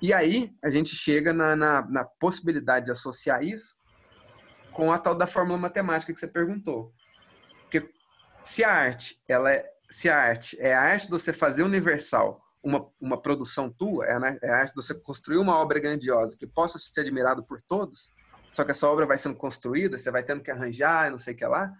E 0.00 0.12
aí 0.12 0.52
a 0.62 0.70
gente 0.70 0.94
chega 0.94 1.32
na, 1.32 1.56
na, 1.56 1.82
na, 1.88 2.04
possibilidade 2.04 2.86
de 2.86 2.92
associar 2.92 3.42
isso 3.42 3.78
com 4.72 4.92
a 4.92 4.98
tal 4.98 5.14
da 5.14 5.26
fórmula 5.26 5.58
matemática 5.58 6.12
que 6.12 6.20
você 6.20 6.28
perguntou. 6.28 6.92
Porque 7.62 7.88
se 8.42 8.64
a 8.64 8.70
arte, 8.70 9.20
ela 9.28 9.50
é, 9.50 9.64
se 9.90 10.10
a 10.10 10.18
arte 10.18 10.60
é 10.60 10.74
a 10.74 10.80
arte 10.82 11.04
de 11.04 11.12
você 11.12 11.32
fazer 11.32 11.62
universal 11.62 12.40
uma, 12.62 12.86
uma 13.00 13.20
produção 13.20 13.70
tua, 13.70 14.06
é, 14.06 14.18
né, 14.18 14.38
é 14.42 14.50
a 14.50 14.56
arte 14.58 14.74
de 14.74 14.82
você 14.82 14.94
construir 14.94 15.38
uma 15.38 15.56
obra 15.56 15.80
grandiosa 15.80 16.36
que 16.36 16.46
possa 16.46 16.78
ser 16.78 17.00
admirado 17.00 17.44
por 17.44 17.60
todos, 17.62 18.10
só 18.52 18.64
que 18.64 18.70
essa 18.70 18.86
obra 18.86 19.06
vai 19.06 19.16
sendo 19.16 19.36
construída, 19.36 19.96
você 19.96 20.10
vai 20.10 20.22
tendo 20.22 20.42
que 20.42 20.50
arranjar, 20.50 21.10
não 21.10 21.18
sei 21.18 21.34
o 21.34 21.36
que 21.36 21.44
lá, 21.46 21.72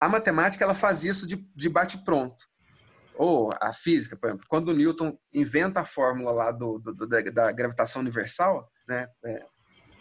a 0.00 0.08
matemática 0.08 0.64
ela 0.64 0.74
faz 0.74 1.04
isso 1.04 1.26
de, 1.26 1.46
de 1.54 1.68
bate-pronto. 1.68 2.48
Ou 3.14 3.50
a 3.60 3.70
física, 3.72 4.16
por 4.16 4.28
exemplo, 4.28 4.46
quando 4.48 4.72
Newton 4.72 5.18
inventa 5.32 5.80
a 5.80 5.84
fórmula 5.84 6.32
lá 6.32 6.50
do, 6.50 6.78
do 6.78 7.06
da, 7.06 7.20
da, 7.20 7.52
gravitação 7.52 8.00
universal, 8.00 8.72
né, 8.88 9.06
é, 9.26 9.44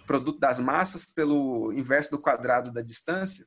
produto 0.08 0.40
das 0.40 0.60
massas 0.60 1.06
pelo 1.06 1.74
inverso 1.74 2.12
do 2.12 2.22
quadrado 2.22 2.72
da 2.72 2.82
distância, 2.82 3.46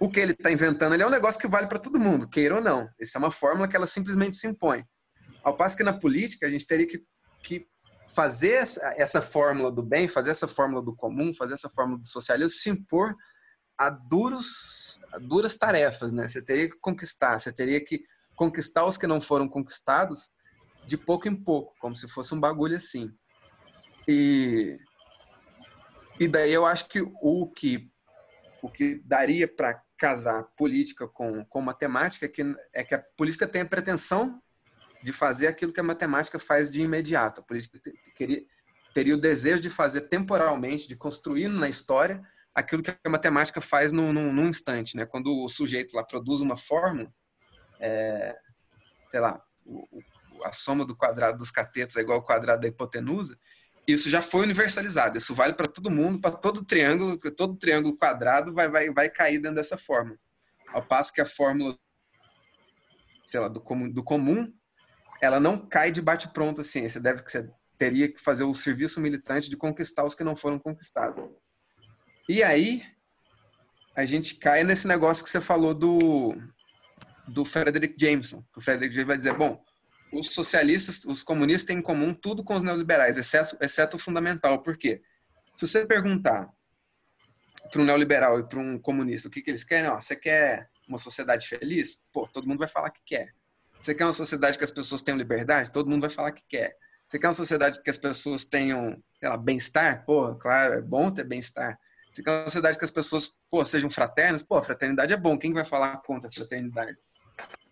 o 0.00 0.10
que 0.10 0.18
ele 0.18 0.32
está 0.32 0.50
inventando 0.50 0.94
ele 0.94 1.02
é 1.04 1.06
um 1.06 1.10
negócio 1.10 1.40
que 1.40 1.46
vale 1.46 1.68
para 1.68 1.78
todo 1.78 2.00
mundo, 2.00 2.28
queira 2.28 2.56
ou 2.56 2.60
não. 2.60 2.88
Essa 3.00 3.18
é 3.18 3.20
uma 3.20 3.30
fórmula 3.30 3.68
que 3.68 3.76
ela 3.76 3.86
simplesmente 3.86 4.36
se 4.36 4.46
impõe. 4.48 4.84
Ao 5.42 5.56
passo 5.56 5.76
que 5.76 5.84
na 5.84 5.92
política 5.92 6.46
a 6.46 6.50
gente 6.50 6.66
teria 6.66 6.86
que, 6.86 7.04
que 7.42 7.68
fazer 8.08 8.52
essa, 8.96 9.22
fórmula 9.22 9.70
do 9.70 9.82
bem, 9.82 10.08
fazer 10.08 10.30
essa 10.30 10.48
fórmula 10.48 10.82
do 10.82 10.94
comum, 10.94 11.32
fazer 11.34 11.54
essa 11.54 11.68
fórmula 11.68 12.00
do 12.00 12.08
socialismo 12.08 12.58
se 12.58 12.70
impor 12.70 13.14
a, 13.78 13.90
duros, 13.90 15.00
a 15.12 15.18
duras 15.18 15.56
tarefas, 15.56 16.12
né? 16.12 16.26
Você 16.26 16.42
teria 16.42 16.68
que 16.68 16.78
conquistar, 16.80 17.38
você 17.38 17.52
teria 17.52 17.82
que 17.84 18.02
conquistar 18.34 18.84
os 18.86 18.96
que 18.96 19.06
não 19.06 19.20
foram 19.20 19.48
conquistados 19.48 20.32
de 20.86 20.96
pouco 20.96 21.28
em 21.28 21.36
pouco, 21.36 21.74
como 21.78 21.94
se 21.94 22.08
fosse 22.08 22.34
um 22.34 22.40
bagulho 22.40 22.76
assim. 22.76 23.12
E, 24.08 24.78
e 26.18 26.26
daí 26.26 26.52
eu 26.52 26.64
acho 26.64 26.88
que 26.88 27.00
o 27.20 27.46
que, 27.50 27.90
o 28.62 28.70
que 28.70 29.02
daria 29.04 29.46
para 29.46 29.80
casar 29.98 30.44
política 30.56 31.06
com, 31.06 31.44
com 31.44 31.60
matemática 31.60 32.26
é 32.26 32.28
que, 32.28 32.42
é 32.72 32.84
que 32.84 32.94
a 32.94 33.04
política 33.16 33.46
tem 33.46 33.62
a 33.62 33.66
pretensão 33.66 34.40
de 35.02 35.12
fazer 35.12 35.46
aquilo 35.46 35.72
que 35.72 35.80
a 35.80 35.84
matemática 35.84 36.38
faz 36.38 36.70
de 36.70 36.80
imediato. 36.80 37.40
A 37.40 37.44
política 37.44 37.78
teria, 38.16 38.44
teria 38.92 39.14
o 39.14 39.20
desejo 39.20 39.60
de 39.60 39.70
fazer 39.70 40.02
temporalmente, 40.02 40.88
de 40.88 40.96
construir 40.96 41.48
na 41.48 41.68
história 41.68 42.20
aquilo 42.54 42.82
que 42.82 42.90
a 42.90 43.10
matemática 43.10 43.60
faz 43.60 43.92
num, 43.92 44.12
num, 44.12 44.32
num 44.32 44.48
instante, 44.48 44.96
né? 44.96 45.06
Quando 45.06 45.44
o 45.44 45.48
sujeito 45.48 45.94
lá 45.94 46.02
produz 46.02 46.40
uma 46.40 46.56
fórmula, 46.56 47.12
é, 47.78 48.36
sei 49.10 49.20
lá, 49.20 49.40
o, 49.64 49.86
a 50.44 50.52
soma 50.52 50.84
do 50.84 50.96
quadrado 50.96 51.38
dos 51.38 51.50
catetos 51.50 51.96
é 51.96 52.00
igual 52.00 52.18
ao 52.18 52.24
quadrado 52.24 52.62
da 52.62 52.68
hipotenusa, 52.68 53.38
isso 53.86 54.10
já 54.10 54.20
foi 54.20 54.42
universalizado. 54.42 55.16
Isso 55.16 55.34
vale 55.34 55.54
para 55.54 55.66
todo 55.66 55.90
mundo, 55.90 56.20
para 56.20 56.36
todo 56.36 56.64
triângulo, 56.64 57.16
todo 57.16 57.56
triângulo 57.56 57.96
quadrado 57.96 58.52
vai, 58.52 58.68
vai, 58.68 58.90
vai 58.90 59.08
cair 59.08 59.38
dentro 59.38 59.56
dessa 59.56 59.78
fórmula. 59.78 60.18
Ao 60.68 60.84
passo 60.84 61.12
que 61.12 61.20
a 61.20 61.26
fórmula, 61.26 61.78
sei 63.30 63.40
lá, 63.40 63.48
do 63.48 63.60
comum, 63.60 63.90
do 63.90 64.04
comum 64.04 64.52
ela 65.20 65.40
não 65.40 65.58
cai 65.58 65.90
de 65.90 66.00
bate-pronto 66.00 66.60
assim. 66.60 66.88
Você 66.88 67.00
deve 67.00 67.22
que 67.22 67.30
você 67.30 67.48
teria 67.76 68.10
que 68.10 68.20
fazer 68.20 68.44
o 68.44 68.54
serviço 68.54 69.00
militante 69.00 69.48
de 69.48 69.56
conquistar 69.56 70.04
os 70.04 70.14
que 70.14 70.24
não 70.24 70.36
foram 70.36 70.58
conquistados. 70.58 71.28
E 72.28 72.42
aí, 72.42 72.82
a 73.94 74.04
gente 74.04 74.34
cai 74.34 74.64
nesse 74.64 74.86
negócio 74.86 75.24
que 75.24 75.30
você 75.30 75.40
falou 75.40 75.74
do, 75.74 76.36
do 77.26 77.44
Frederick 77.44 77.94
Jameson. 77.98 78.44
O 78.56 78.60
Frederick 78.60 78.94
Jameson 78.94 79.08
vai 79.08 79.16
dizer, 79.16 79.34
bom, 79.34 79.64
os 80.12 80.28
socialistas, 80.28 81.04
os 81.04 81.22
comunistas 81.22 81.66
têm 81.66 81.78
em 81.78 81.82
comum 81.82 82.14
tudo 82.14 82.42
com 82.42 82.54
os 82.54 82.62
neoliberais, 82.62 83.16
exceto, 83.16 83.56
exceto 83.60 83.96
o 83.96 84.00
fundamental. 84.00 84.62
Por 84.62 84.76
quê? 84.76 85.02
Se 85.56 85.66
você 85.66 85.86
perguntar 85.86 86.48
para 87.70 87.82
um 87.82 87.84
neoliberal 87.84 88.40
e 88.40 88.48
para 88.48 88.58
um 88.58 88.78
comunista 88.78 89.28
o 89.28 89.30
que, 89.30 89.42
que 89.42 89.50
eles 89.50 89.64
querem, 89.64 89.90
ó, 89.90 90.00
você 90.00 90.16
quer 90.16 90.70
uma 90.86 90.98
sociedade 90.98 91.46
feliz? 91.46 92.02
Pô, 92.12 92.26
todo 92.26 92.46
mundo 92.46 92.58
vai 92.58 92.68
falar 92.68 92.90
que 92.90 93.00
quer. 93.04 93.34
Você 93.80 93.94
quer 93.94 94.04
uma 94.04 94.12
sociedade 94.12 94.58
que 94.58 94.64
as 94.64 94.70
pessoas 94.70 95.02
tenham 95.02 95.18
liberdade? 95.18 95.72
Todo 95.72 95.88
mundo 95.88 96.02
vai 96.02 96.10
falar 96.10 96.32
que 96.32 96.42
quer. 96.48 96.76
Você 97.06 97.18
quer 97.18 97.28
uma 97.28 97.34
sociedade 97.34 97.82
que 97.82 97.90
as 97.90 97.98
pessoas 97.98 98.44
tenham, 98.44 99.02
bem-estar? 99.40 100.04
Pô, 100.04 100.34
claro, 100.34 100.74
é 100.74 100.82
bom 100.82 101.10
ter 101.10 101.24
bem-estar. 101.24 101.78
Você 102.12 102.22
quer 102.22 102.30
uma 102.30 102.44
sociedade 102.44 102.78
que 102.78 102.84
as 102.84 102.90
pessoas, 102.90 103.32
pô, 103.50 103.64
sejam 103.64 103.88
fraternas? 103.88 104.42
Pô, 104.42 104.60
fraternidade 104.62 105.12
é 105.12 105.16
bom. 105.16 105.38
Quem 105.38 105.52
vai 105.52 105.64
falar 105.64 105.96
contra 106.02 106.28
a 106.28 106.32
fraternidade? 106.32 106.98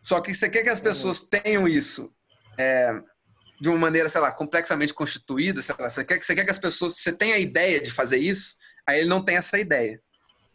Só 0.02 0.20
que 0.20 0.32
você 0.32 0.48
quer 0.48 0.62
que 0.62 0.70
as 0.70 0.80
pessoas 0.80 1.20
tenham 1.20 1.66
isso 1.66 2.14
é, 2.56 2.92
de 3.60 3.68
uma 3.68 3.78
maneira, 3.78 4.08
sei 4.08 4.20
lá, 4.20 4.32
complexamente 4.32 4.94
constituída, 4.94 5.62
sei 5.62 5.74
lá, 5.78 5.90
você 5.90 6.04
quer, 6.04 6.22
você 6.22 6.34
quer 6.34 6.44
que 6.44 6.50
as 6.50 6.58
pessoas, 6.58 6.94
você 6.94 7.12
tenha 7.12 7.34
a 7.34 7.40
ideia 7.40 7.80
de 7.80 7.90
fazer 7.90 8.18
isso, 8.18 8.54
aí 8.86 9.00
ele 9.00 9.08
não 9.08 9.24
tem 9.24 9.36
essa 9.36 9.58
ideia. 9.58 10.00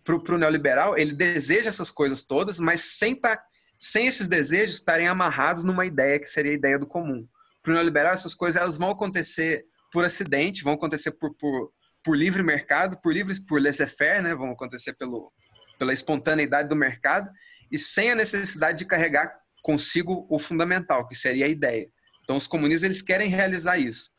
Pro, 0.03 0.23
pro 0.23 0.37
neoliberal, 0.37 0.97
ele 0.97 1.13
deseja 1.13 1.69
essas 1.69 1.91
coisas 1.91 2.25
todas, 2.25 2.59
mas 2.59 2.97
sem 2.97 3.13
estar 3.13 3.37
tá, 3.37 3.43
sem 3.81 4.05
esses 4.05 4.27
desejos 4.27 4.75
estarem 4.75 5.07
amarrados 5.07 5.63
numa 5.63 5.87
ideia 5.87 6.19
que 6.19 6.27
seria 6.27 6.51
a 6.51 6.55
ideia 6.55 6.77
do 6.77 6.85
comum. 6.85 7.27
Para 7.63 7.71
o 7.71 7.73
neoliberal, 7.73 8.13
essas 8.13 8.35
coisas 8.35 8.61
elas 8.61 8.77
vão 8.77 8.91
acontecer 8.91 9.65
por 9.91 10.05
acidente, 10.05 10.63
vão 10.63 10.73
acontecer 10.73 11.11
por, 11.11 11.33
por, 11.33 11.73
por 12.03 12.15
livre 12.15 12.43
mercado, 12.43 13.01
por 13.01 13.11
livre, 13.11 13.33
por 13.47 13.59
laissez-faire, 13.59 14.21
né? 14.21 14.35
vão 14.35 14.51
acontecer 14.51 14.93
pelo, 14.93 15.33
pela 15.79 15.93
espontaneidade 15.93 16.69
do 16.69 16.75
mercado 16.75 17.27
e 17.71 17.77
sem 17.77 18.11
a 18.11 18.15
necessidade 18.15 18.77
de 18.77 18.85
carregar 18.85 19.35
consigo 19.63 20.27
o 20.29 20.37
fundamental, 20.37 21.07
que 21.07 21.15
seria 21.15 21.45
a 21.47 21.49
ideia. 21.49 21.89
Então, 22.23 22.37
os 22.37 22.47
comunistas 22.47 22.83
eles 22.83 23.01
querem 23.01 23.29
realizar 23.29 23.79
isso. 23.79 24.11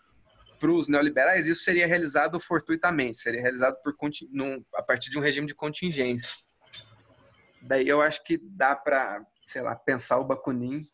Para 0.59 0.73
os 0.73 0.89
neoliberais, 0.89 1.47
isso 1.47 1.63
seria 1.63 1.87
realizado 1.87 2.39
fortuitamente, 2.41 3.19
seria 3.19 3.41
realizado 3.41 3.77
por, 3.83 3.95
num, 4.31 4.65
a 4.75 4.83
partir 4.83 5.11
de 5.11 5.19
um 5.19 5.23
regime 5.23 5.47
de 5.47 5.55
contingência. 5.55 6.31
Daí 7.63 7.89
eu 7.89 8.03
acho 8.03 8.25
que 8.25 8.39
dá 8.43 8.75
para, 8.75 9.25
sei 9.53 9.61
lá, 9.61 9.77
pensar 9.77 10.19
o 10.19 10.25
Bakunin 10.25 10.89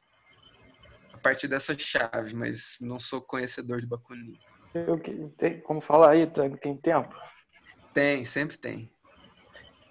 a 1.15 1.19
partir 1.19 1.47
dessa 1.47 1.79
chave, 1.79 2.35
mas 2.35 2.77
não 2.81 2.99
sou 2.99 3.21
conhecedor 3.21 3.81
de 3.81 3.87
Bakunin. 3.87 4.37
Eu, 4.75 4.99
tem, 5.39 5.61
como 5.61 5.81
falar 5.81 6.11
aí, 6.11 6.27
tem 6.27 6.77
tempo? 6.77 7.15
Tem, 7.95 8.25
sempre 8.25 8.59
tem. 8.59 8.91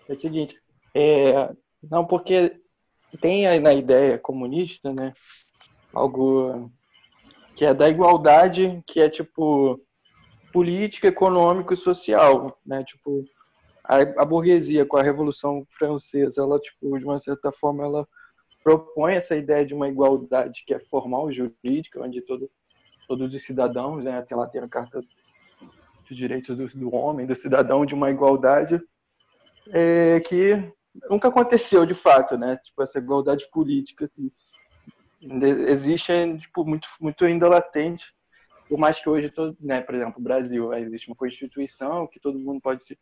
É 0.07 0.13
o 0.13 0.19
seguinte, 0.19 0.61
é, 0.93 1.53
não, 1.81 2.05
porque 2.05 2.59
tem 3.21 3.47
aí 3.47 3.59
na 3.59 3.73
ideia 3.73 4.17
comunista, 4.17 4.93
né, 4.93 5.13
algo 5.93 6.71
que 7.55 7.65
é 7.65 7.73
da 7.73 7.89
igualdade, 7.89 8.83
que 8.85 8.99
é 8.99 9.09
tipo 9.09 9.81
política, 10.53 11.07
econômico 11.07 11.73
e 11.73 11.77
social, 11.77 12.59
né, 12.65 12.83
tipo 12.83 13.25
a, 13.83 13.99
a 14.21 14.25
burguesia 14.25 14.85
com 14.85 14.97
a 14.97 15.03
Revolução 15.03 15.65
Francesa, 15.77 16.41
ela 16.41 16.59
tipo 16.59 16.97
de 16.97 17.05
uma 17.05 17.19
certa 17.19 17.51
forma 17.51 17.83
ela 17.83 18.07
propõe 18.67 19.15
essa 19.15 19.33
ideia 19.33 19.65
de 19.65 19.73
uma 19.73 19.87
igualdade 19.87 20.65
que 20.67 20.73
é 20.73 20.79
formal, 20.79 21.31
jurídica, 21.31 22.01
onde 22.01 22.21
todo 22.21 22.51
todos 23.07 23.33
os 23.33 23.41
cidadãos, 23.41 24.03
né, 24.03 24.17
até 24.17 24.35
lá 24.35 24.45
tem 24.45 24.59
a 24.59 24.67
carta 24.67 24.99
de 26.03 26.13
direitos 26.13 26.57
do, 26.57 26.67
do 26.67 26.93
homem, 26.93 27.25
do 27.25 27.33
cidadão, 27.33 27.85
de 27.85 27.93
uma 27.93 28.11
igualdade 28.11 28.81
é, 29.69 30.19
que 30.19 30.61
nunca 31.09 31.29
aconteceu 31.29 31.85
de 31.85 31.93
fato, 31.93 32.37
né? 32.37 32.57
Tipo 32.57 32.83
essa 32.83 32.97
igualdade 32.97 33.49
política 33.49 34.03
assim, 34.03 34.29
existe 35.69 36.11
tipo 36.39 36.65
muito 36.65 36.89
muito 36.99 37.23
ainda 37.23 37.47
latente. 37.47 38.03
Por 38.67 38.77
mais 38.77 38.99
que 38.99 39.09
hoje 39.09 39.29
todo, 39.29 39.55
né, 39.61 39.79
por 39.79 39.95
exemplo, 39.95 40.19
o 40.19 40.23
Brasil, 40.23 40.73
existe 40.73 41.07
uma 41.07 41.15
constituição 41.15 42.05
que 42.05 42.19
todo 42.19 42.37
mundo 42.37 42.59
pode 42.59 42.99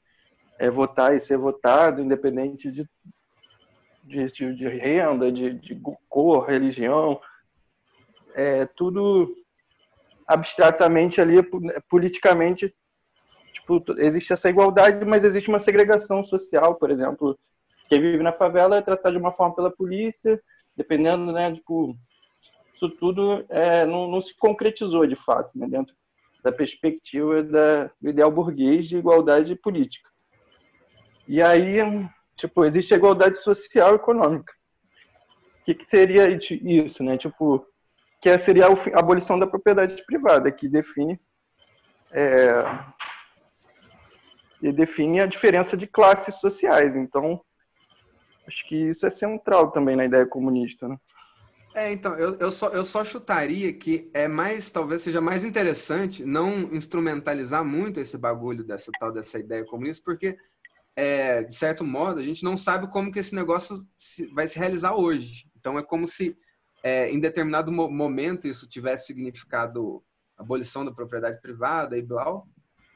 é, 0.60 0.70
votar 0.70 1.16
e 1.16 1.20
ser 1.20 1.40
votado, 1.40 2.04
independente 2.04 2.72
de 2.72 2.88
de, 4.06 4.54
de 4.54 4.68
renda, 4.68 5.32
de, 5.32 5.54
de 5.54 5.82
cor, 6.08 6.46
religião, 6.46 7.20
é 8.36 8.66
tudo 8.66 9.36
abstratamente 10.28 11.20
ali, 11.20 11.38
politicamente, 11.90 12.74
tipo, 13.54 13.84
existe 13.98 14.34
essa 14.34 14.50
igualdade, 14.50 15.04
mas 15.06 15.24
existe 15.24 15.50
uma 15.50 15.60
segregação 15.60 16.24
social, 16.24 16.76
por 16.76 16.92
exemplo, 16.92 17.38
quem 17.90 18.00
vive 18.00 18.24
na 18.24 18.34
favela 18.34 18.78
é 18.78 18.82
tratado 18.82 19.16
de 19.16 19.22
uma 19.22 19.32
forma 19.32 19.56
pela 19.56 19.72
polícia, 19.72 20.42
dependendo, 20.76 21.32
né, 21.32 21.54
tipo, 21.54 21.96
isso 22.76 22.90
tudo 22.90 23.46
é, 23.50 23.86
não, 23.86 24.08
não, 24.10 24.22
se 24.22 24.36
concretizou 24.36 25.06
de 25.06 25.16
fato, 25.16 25.52
né, 25.56 25.68
dentro 25.68 25.96
da 26.44 26.52
perspectiva 26.52 27.42
da, 27.42 27.90
do 28.00 28.10
ideal 28.10 28.32
burguês 28.32 28.88
de 28.88 28.98
igualdade 28.98 29.56
política. 29.56 30.10
E 31.28 31.42
aí, 31.42 31.80
tipo, 32.36 32.66
existe 32.66 32.94
a 32.94 32.98
igualdade 32.98 33.38
social 33.40 33.94
e 33.94 33.96
econômica. 33.96 34.54
O 35.62 35.66
que, 35.66 35.76
que 35.76 35.90
seria 35.90 36.30
isso, 36.30 37.04
né? 37.04 37.18
Tipo, 37.18 37.66
que 38.22 38.38
seria 38.38 38.68
a 38.68 39.00
abolição 39.00 39.38
da 39.38 39.48
propriedade 39.48 40.04
privada, 40.06 40.52
que 40.52 40.68
define 40.68 41.20
é, 42.12 42.64
e 44.62 44.72
define 44.72 45.22
a 45.22 45.26
diferença 45.26 45.76
de 45.76 45.88
classes 45.88 46.36
sociais. 46.36 46.96
Então, 46.96 47.42
Acho 48.48 48.68
que 48.68 48.76
isso 48.76 49.06
é 49.06 49.10
central 49.10 49.72
também 49.72 49.96
na 49.96 50.06
ideia 50.06 50.26
comunista, 50.26 50.88
né? 50.88 50.98
É, 51.74 51.92
então, 51.92 52.16
eu, 52.16 52.38
eu, 52.38 52.52
só, 52.52 52.70
eu 52.70 52.86
só 52.86 53.04
chutaria 53.04 53.74
que 53.74 54.10
é 54.14 54.30
mais, 54.30 54.72
talvez 54.72 55.02
seja 55.02 55.20
mais 55.20 55.44
interessante 55.44 56.24
não 56.24 56.74
instrumentalizar 56.74 57.66
muito 57.66 58.00
esse 58.00 58.18
bagulho 58.18 58.64
dessa 58.64 58.92
tal 58.98 59.12
dessa 59.12 59.40
ideia 59.40 59.66
comunista, 59.66 60.02
porque, 60.06 60.38
é, 60.96 61.44
de 61.44 61.54
certo 61.54 61.84
modo, 61.84 62.20
a 62.20 62.24
gente 62.24 62.44
não 62.44 62.56
sabe 62.56 62.90
como 62.90 63.12
que 63.12 63.20
esse 63.20 63.36
negócio 63.36 63.78
vai 64.34 64.48
se 64.48 64.58
realizar 64.58 64.96
hoje. 64.96 65.50
Então, 65.58 65.78
é 65.78 65.84
como 65.84 66.08
se 66.08 66.38
é, 66.84 67.10
em 67.12 67.20
determinado 67.20 67.72
momento 67.72 68.48
isso 68.48 68.70
tivesse 68.70 69.08
significado 69.08 70.04
abolição 70.38 70.86
da 70.86 70.94
propriedade 70.94 71.40
privada 71.42 71.98
e 71.98 72.02
blá, 72.02 72.42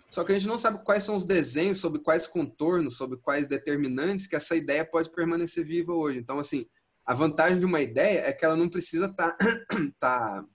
só 0.10 0.24
que 0.24 0.32
a 0.32 0.36
gente 0.36 0.48
não 0.48 0.58
sabe 0.58 0.84
quais 0.84 1.04
são 1.04 1.16
os 1.16 1.26
desenhos, 1.26 1.80
sobre 1.80 2.00
quais 2.02 2.26
contornos, 2.26 2.98
sobre 2.98 3.18
quais 3.18 3.48
determinantes 3.48 4.28
que 4.28 4.36
essa 4.36 4.56
ideia 4.56 4.84
pode 4.84 5.12
permanecer 5.12 5.66
viva 5.66 5.94
hoje. 5.94 6.18
Então, 6.18 6.40
assim, 6.40 6.66
a 7.06 7.14
vantagem 7.14 7.60
de 7.60 7.66
uma 7.66 7.80
ideia 7.80 8.22
é 8.22 8.34
que 8.34 8.44
ela 8.44 8.56
não 8.56 8.68
precisa 8.68 9.06
estar 9.06 9.36
tá, 9.36 9.46
tá, 10.00 10.46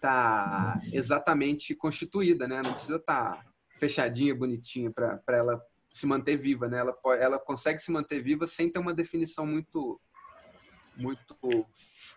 tá 0.00 0.80
exatamente 0.92 1.74
constituída, 1.74 2.48
né? 2.48 2.62
Não 2.62 2.72
precisa 2.72 2.96
estar 2.96 3.36
tá 3.36 3.44
fechadinha, 3.78 4.34
bonitinha 4.34 4.90
para 4.90 5.20
ela 5.28 5.62
se 5.92 6.06
manter 6.06 6.36
viva, 6.36 6.68
né? 6.68 6.78
Ela, 6.78 6.96
ela 7.18 7.38
consegue 7.38 7.78
se 7.78 7.92
manter 7.92 8.22
viva 8.22 8.46
sem 8.46 8.70
ter 8.70 8.78
uma 8.78 8.94
definição 8.94 9.46
muito 9.46 10.00
muito 10.96 11.66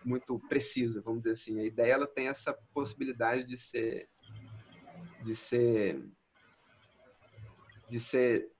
muito 0.04 0.38
precisa, 0.48 1.02
vamos 1.02 1.20
dizer 1.20 1.32
assim. 1.32 1.60
A 1.60 1.64
ideia 1.64 1.92
ela 1.92 2.06
tem 2.06 2.28
essa 2.28 2.56
possibilidade 2.72 3.44
de 3.44 3.58
ser 3.58 4.08
de 5.22 5.34
ser 5.34 6.02
de 7.88 8.00
ser 8.00 8.50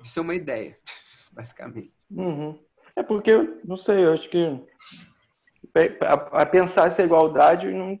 de 0.00 0.08
ser 0.08 0.20
uma 0.20 0.34
ideia, 0.34 0.78
basicamente. 1.32 1.92
Uhum. 2.10 2.58
É 2.96 3.02
porque, 3.02 3.32
não 3.64 3.76
sei, 3.76 4.04
eu 4.04 4.12
acho 4.12 4.28
que 4.28 4.38
a, 6.32 6.46
pensar 6.46 6.88
essa 6.88 7.02
igualdade 7.02 7.70
não, 7.70 7.98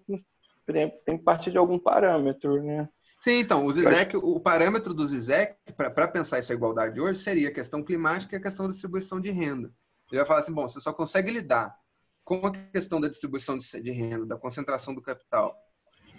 tem, 0.66 0.90
tem 1.04 1.18
que 1.18 1.24
partir 1.24 1.50
de 1.50 1.58
algum 1.58 1.78
parâmetro, 1.78 2.62
né? 2.62 2.88
Sim, 3.20 3.38
então, 3.40 3.66
o 3.66 3.72
Zizek, 3.72 4.16
o 4.16 4.40
parâmetro 4.40 4.94
do 4.94 5.06
Zizek 5.06 5.54
para 5.76 6.08
pensar 6.08 6.38
essa 6.38 6.54
igualdade 6.54 6.98
hoje 6.98 7.18
seria 7.18 7.50
a 7.50 7.52
questão 7.52 7.82
climática 7.82 8.34
e 8.34 8.38
a 8.38 8.42
questão 8.42 8.64
da 8.64 8.72
distribuição 8.72 9.20
de 9.20 9.30
renda. 9.30 9.70
Ele 10.10 10.18
vai 10.18 10.26
falar 10.26 10.40
assim, 10.40 10.54
bom, 10.54 10.66
você 10.66 10.80
só 10.80 10.90
consegue 10.90 11.30
lidar 11.30 11.76
com 12.24 12.46
a 12.46 12.50
questão 12.50 12.98
da 12.98 13.08
distribuição 13.08 13.58
de 13.58 13.90
renda, 13.90 14.24
da 14.24 14.38
concentração 14.38 14.94
do 14.94 15.02
capital 15.02 15.54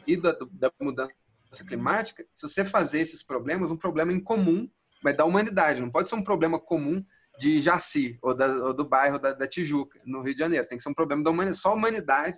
e 0.06 0.16
da, 0.16 0.38
da 0.52 0.72
mudança 0.80 1.12
climática, 1.68 2.24
se 2.34 2.48
você 2.48 2.64
fazer 2.64 3.00
esses 3.00 3.24
problemas, 3.24 3.72
um 3.72 3.78
problema 3.78 4.14
em 4.14 4.20
comum, 4.20 4.70
vai 5.04 5.14
da 5.14 5.26
humanidade, 5.26 5.82
não 5.82 5.90
pode 5.90 6.08
ser 6.08 6.16
um 6.16 6.24
problema 6.24 6.60
comum 6.60 7.04
de 7.40 7.60
Jaci 7.60 8.20
ou, 8.22 8.36
da, 8.36 8.46
ou 8.64 8.74
do 8.74 8.88
bairro 8.88 9.18
da, 9.18 9.34
da, 9.34 9.48
Tijuca, 9.48 10.00
no 10.06 10.22
Rio 10.22 10.34
de 10.34 10.40
Janeiro. 10.40 10.68
Tem 10.68 10.78
que 10.78 10.84
ser 10.84 10.90
um 10.90 10.94
problema 10.94 11.24
da 11.24 11.32
humanidade, 11.32 11.60
só 11.60 11.70
a 11.70 11.76
humanidade 11.76 12.38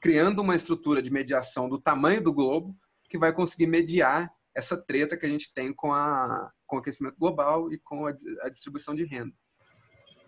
criando 0.00 0.40
uma 0.40 0.56
estrutura 0.56 1.02
de 1.02 1.10
mediação 1.10 1.68
do 1.68 1.78
tamanho 1.78 2.22
do 2.22 2.32
globo 2.32 2.74
que 3.08 3.18
vai 3.18 3.32
conseguir 3.32 3.66
mediar 3.66 4.30
essa 4.54 4.80
treta 4.84 5.16
que 5.16 5.24
a 5.24 5.28
gente 5.28 5.52
tem 5.52 5.72
com, 5.72 5.92
a, 5.92 6.50
com 6.66 6.76
o 6.76 6.78
aquecimento 6.80 7.16
global 7.18 7.72
e 7.72 7.78
com 7.78 8.06
a, 8.06 8.14
a 8.42 8.48
distribuição 8.48 8.94
de 8.94 9.04
renda. 9.04 9.32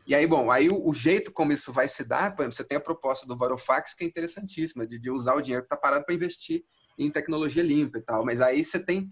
E 0.06 0.14
aí, 0.14 0.26
bom, 0.26 0.50
aí 0.50 0.68
o, 0.68 0.88
o, 0.88 0.92
jeito 0.92 1.32
como 1.32 1.52
isso 1.52 1.72
vai 1.72 1.86
se 1.86 2.06
dar, 2.06 2.34
por 2.34 2.42
exemplo, 2.42 2.56
você 2.56 2.64
tem 2.64 2.78
a 2.78 2.80
proposta 2.80 3.26
do 3.26 3.36
Varofax, 3.36 3.94
que 3.94 4.04
é 4.04 4.06
interessantíssima, 4.06 4.86
de, 4.86 4.98
de 4.98 5.10
usar 5.10 5.34
o 5.34 5.40
dinheiro 5.40 5.62
que 5.62 5.66
está 5.66 5.76
parado 5.76 6.04
para 6.04 6.14
investir 6.14 6.64
em 6.98 7.10
tecnologia 7.10 7.62
limpa 7.62 7.98
e 7.98 8.02
tal. 8.02 8.24
Mas 8.24 8.40
aí 8.40 8.64
você 8.64 8.84
tem 8.84 9.08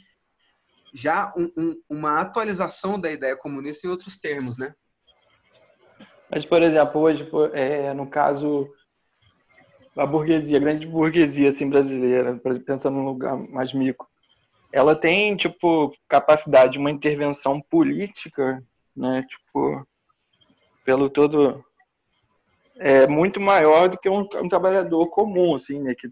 já 0.92 1.32
um, 1.36 1.52
um, 1.56 1.82
uma 1.88 2.20
atualização 2.20 2.98
da 2.98 3.10
ideia 3.10 3.36
comunista 3.36 3.86
em 3.86 3.90
outros 3.90 4.18
termos, 4.18 4.58
né? 4.58 4.74
Mas, 6.30 6.44
por 6.44 6.62
exemplo, 6.62 7.00
hoje, 7.00 7.28
é, 7.54 7.92
no 7.94 8.08
caso, 8.08 8.68
a 9.98 10.06
burguesia, 10.06 10.56
a 10.56 10.60
grande 10.60 10.86
burguesia 10.86 11.50
assim, 11.50 11.68
brasileira, 11.68 12.40
pensando 12.64 12.96
num 12.96 13.04
lugar 13.04 13.36
mais 13.36 13.72
mico, 13.74 14.08
ela 14.72 14.94
tem, 14.94 15.36
tipo, 15.36 15.92
capacidade 16.08 16.72
de 16.72 16.78
uma 16.78 16.90
intervenção 16.90 17.60
política, 17.60 18.62
né? 18.96 19.22
Tipo, 19.22 19.86
pelo 20.84 21.10
todo... 21.10 21.64
É 22.80 23.08
muito 23.08 23.40
maior 23.40 23.88
do 23.88 23.98
que 23.98 24.08
um, 24.08 24.20
um 24.20 24.48
trabalhador 24.48 25.08
comum, 25.08 25.56
assim, 25.56 25.80
né? 25.80 25.94
Que 25.98 26.08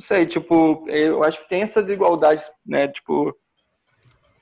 sei, 0.00 0.24
tipo, 0.24 0.88
eu 0.88 1.22
acho 1.22 1.42
que 1.42 1.48
tem 1.50 1.62
essa 1.62 1.82
desigualdade, 1.82 2.42
né, 2.64 2.88
tipo, 2.88 3.36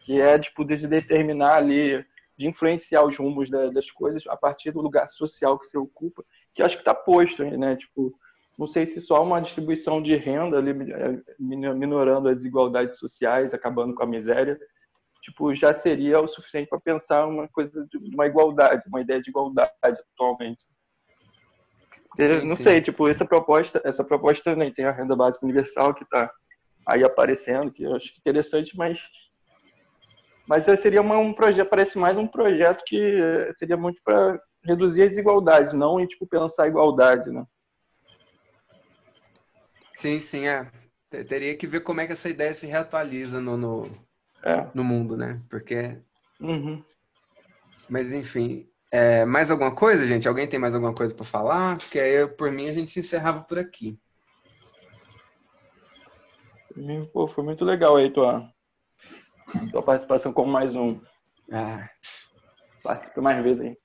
que 0.02 0.20
é, 0.20 0.38
tipo, 0.38 0.64
de 0.64 0.86
determinar 0.86 1.56
ali, 1.56 2.06
de 2.38 2.46
influenciar 2.46 3.04
os 3.04 3.16
rumos 3.16 3.50
das 3.50 3.90
coisas 3.90 4.24
a 4.28 4.36
partir 4.36 4.70
do 4.70 4.80
lugar 4.80 5.10
social 5.10 5.58
que 5.58 5.66
você 5.66 5.76
ocupa, 5.76 6.24
que 6.54 6.62
acho 6.62 6.76
que 6.76 6.82
está 6.82 6.94
posto, 6.94 7.44
né, 7.44 7.76
tipo, 7.76 8.12
não 8.58 8.66
sei 8.66 8.86
se 8.86 9.00
só 9.00 9.22
uma 9.22 9.40
distribuição 9.40 10.02
de 10.02 10.16
renda 10.16 10.58
ali, 10.58 10.70
é, 10.92 11.20
minorando 11.38 12.28
as 12.28 12.36
desigualdades 12.36 12.98
sociais, 12.98 13.54
acabando 13.54 13.94
com 13.94 14.02
a 14.02 14.06
miséria, 14.06 14.58
tipo, 15.22 15.54
já 15.54 15.76
seria 15.78 16.20
o 16.20 16.26
suficiente 16.26 16.68
para 16.68 16.80
pensar 16.80 17.26
uma 17.26 17.46
coisa 17.48 17.86
de 17.86 17.98
uma 18.14 18.26
igualdade, 18.26 18.82
uma 18.88 19.00
ideia 19.00 19.22
de 19.22 19.30
igualdade 19.30 19.70
atualmente. 19.84 20.64
Sim, 22.16 22.48
não 22.48 22.56
sim. 22.56 22.62
sei, 22.64 22.80
tipo, 22.80 23.08
essa 23.08 23.24
proposta, 23.24 23.80
essa 23.84 24.02
proposta 24.02 24.42
também 24.42 24.72
tem 24.72 24.86
a 24.86 24.90
renda 24.90 25.14
básica 25.14 25.44
universal 25.44 25.94
que 25.94 26.02
está 26.02 26.28
aí 26.86 27.04
aparecendo, 27.04 27.70
que 27.70 27.84
eu 27.84 27.94
acho 27.94 28.12
interessante, 28.18 28.76
mas 28.76 28.98
mas 30.48 30.64
seria 30.80 31.02
uma, 31.02 31.18
um 31.18 31.34
projeto, 31.34 31.68
parece 31.68 31.98
mais 31.98 32.16
um 32.16 32.26
projeto 32.26 32.82
que 32.86 32.98
eh, 32.98 33.52
seria 33.58 33.76
muito 33.76 34.00
para 34.02 34.40
reduzir 34.64 35.02
a 35.02 35.08
desigualdade, 35.08 35.76
não 35.76 35.98
em 36.00 36.06
tipo 36.06 36.26
pensar 36.26 36.64
a 36.64 36.68
igualdade, 36.68 37.30
né? 37.30 37.44
Sim, 39.94 40.20
sim, 40.20 40.46
é. 40.46 40.70
Te- 41.10 41.24
Teria 41.24 41.56
que 41.56 41.66
ver 41.66 41.80
como 41.80 42.00
é 42.00 42.06
que 42.06 42.12
essa 42.12 42.28
ideia 42.28 42.54
se 42.54 42.66
reatualiza 42.66 43.40
no, 43.40 43.56
no, 43.56 43.82
É. 44.44 44.66
no 44.74 44.84
mundo, 44.84 45.16
né? 45.16 45.40
Porque. 45.48 46.00
Uhum. 46.40 46.84
Mas 47.88 48.12
enfim. 48.12 48.68
É, 48.90 49.24
mais 49.24 49.50
alguma 49.50 49.74
coisa, 49.74 50.06
gente? 50.06 50.26
Alguém 50.28 50.48
tem 50.48 50.58
mais 50.58 50.74
alguma 50.74 50.94
coisa 50.94 51.14
para 51.14 51.24
falar? 51.24 51.76
Porque 51.78 51.98
aí, 51.98 52.26
por 52.26 52.50
mim, 52.50 52.68
a 52.68 52.72
gente 52.72 52.98
encerrava 52.98 53.42
por 53.42 53.58
aqui. 53.58 53.98
Pô, 57.12 57.26
foi 57.26 57.42
muito 57.44 57.64
legal 57.64 57.96
aí 57.96 58.10
tua, 58.10 58.48
tua 59.72 59.82
participação 59.82 60.32
como 60.32 60.50
mais 60.52 60.74
um. 60.74 61.00
Ah, 61.50 61.88
Participa 62.82 63.20
mais 63.20 63.42
vezes 63.42 63.60
aí. 63.60 63.76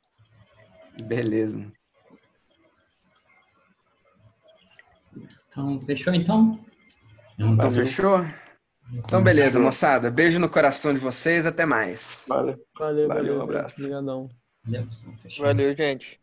Beleza. 1.02 1.72
Então, 5.48 5.80
fechou 5.82 6.14
então? 6.14 6.60
Então, 7.38 7.72
fechou? 7.72 8.26
Então, 8.92 9.24
beleza, 9.24 9.60
moçada. 9.60 10.12
Beijo 10.12 10.40
no 10.40 10.50
coração 10.50 10.94
de 10.94 11.00
vocês. 11.00 11.46
Até 11.46 11.66
mais. 11.66 12.26
Valeu. 12.28 12.58
Valeu, 12.78 13.08
Valeu, 13.08 13.08
valeu. 13.08 13.40
um 13.40 13.42
abraço. 13.44 13.76
Obrigadão. 13.78 14.30
Valeu, 15.40 15.76
gente. 15.76 16.20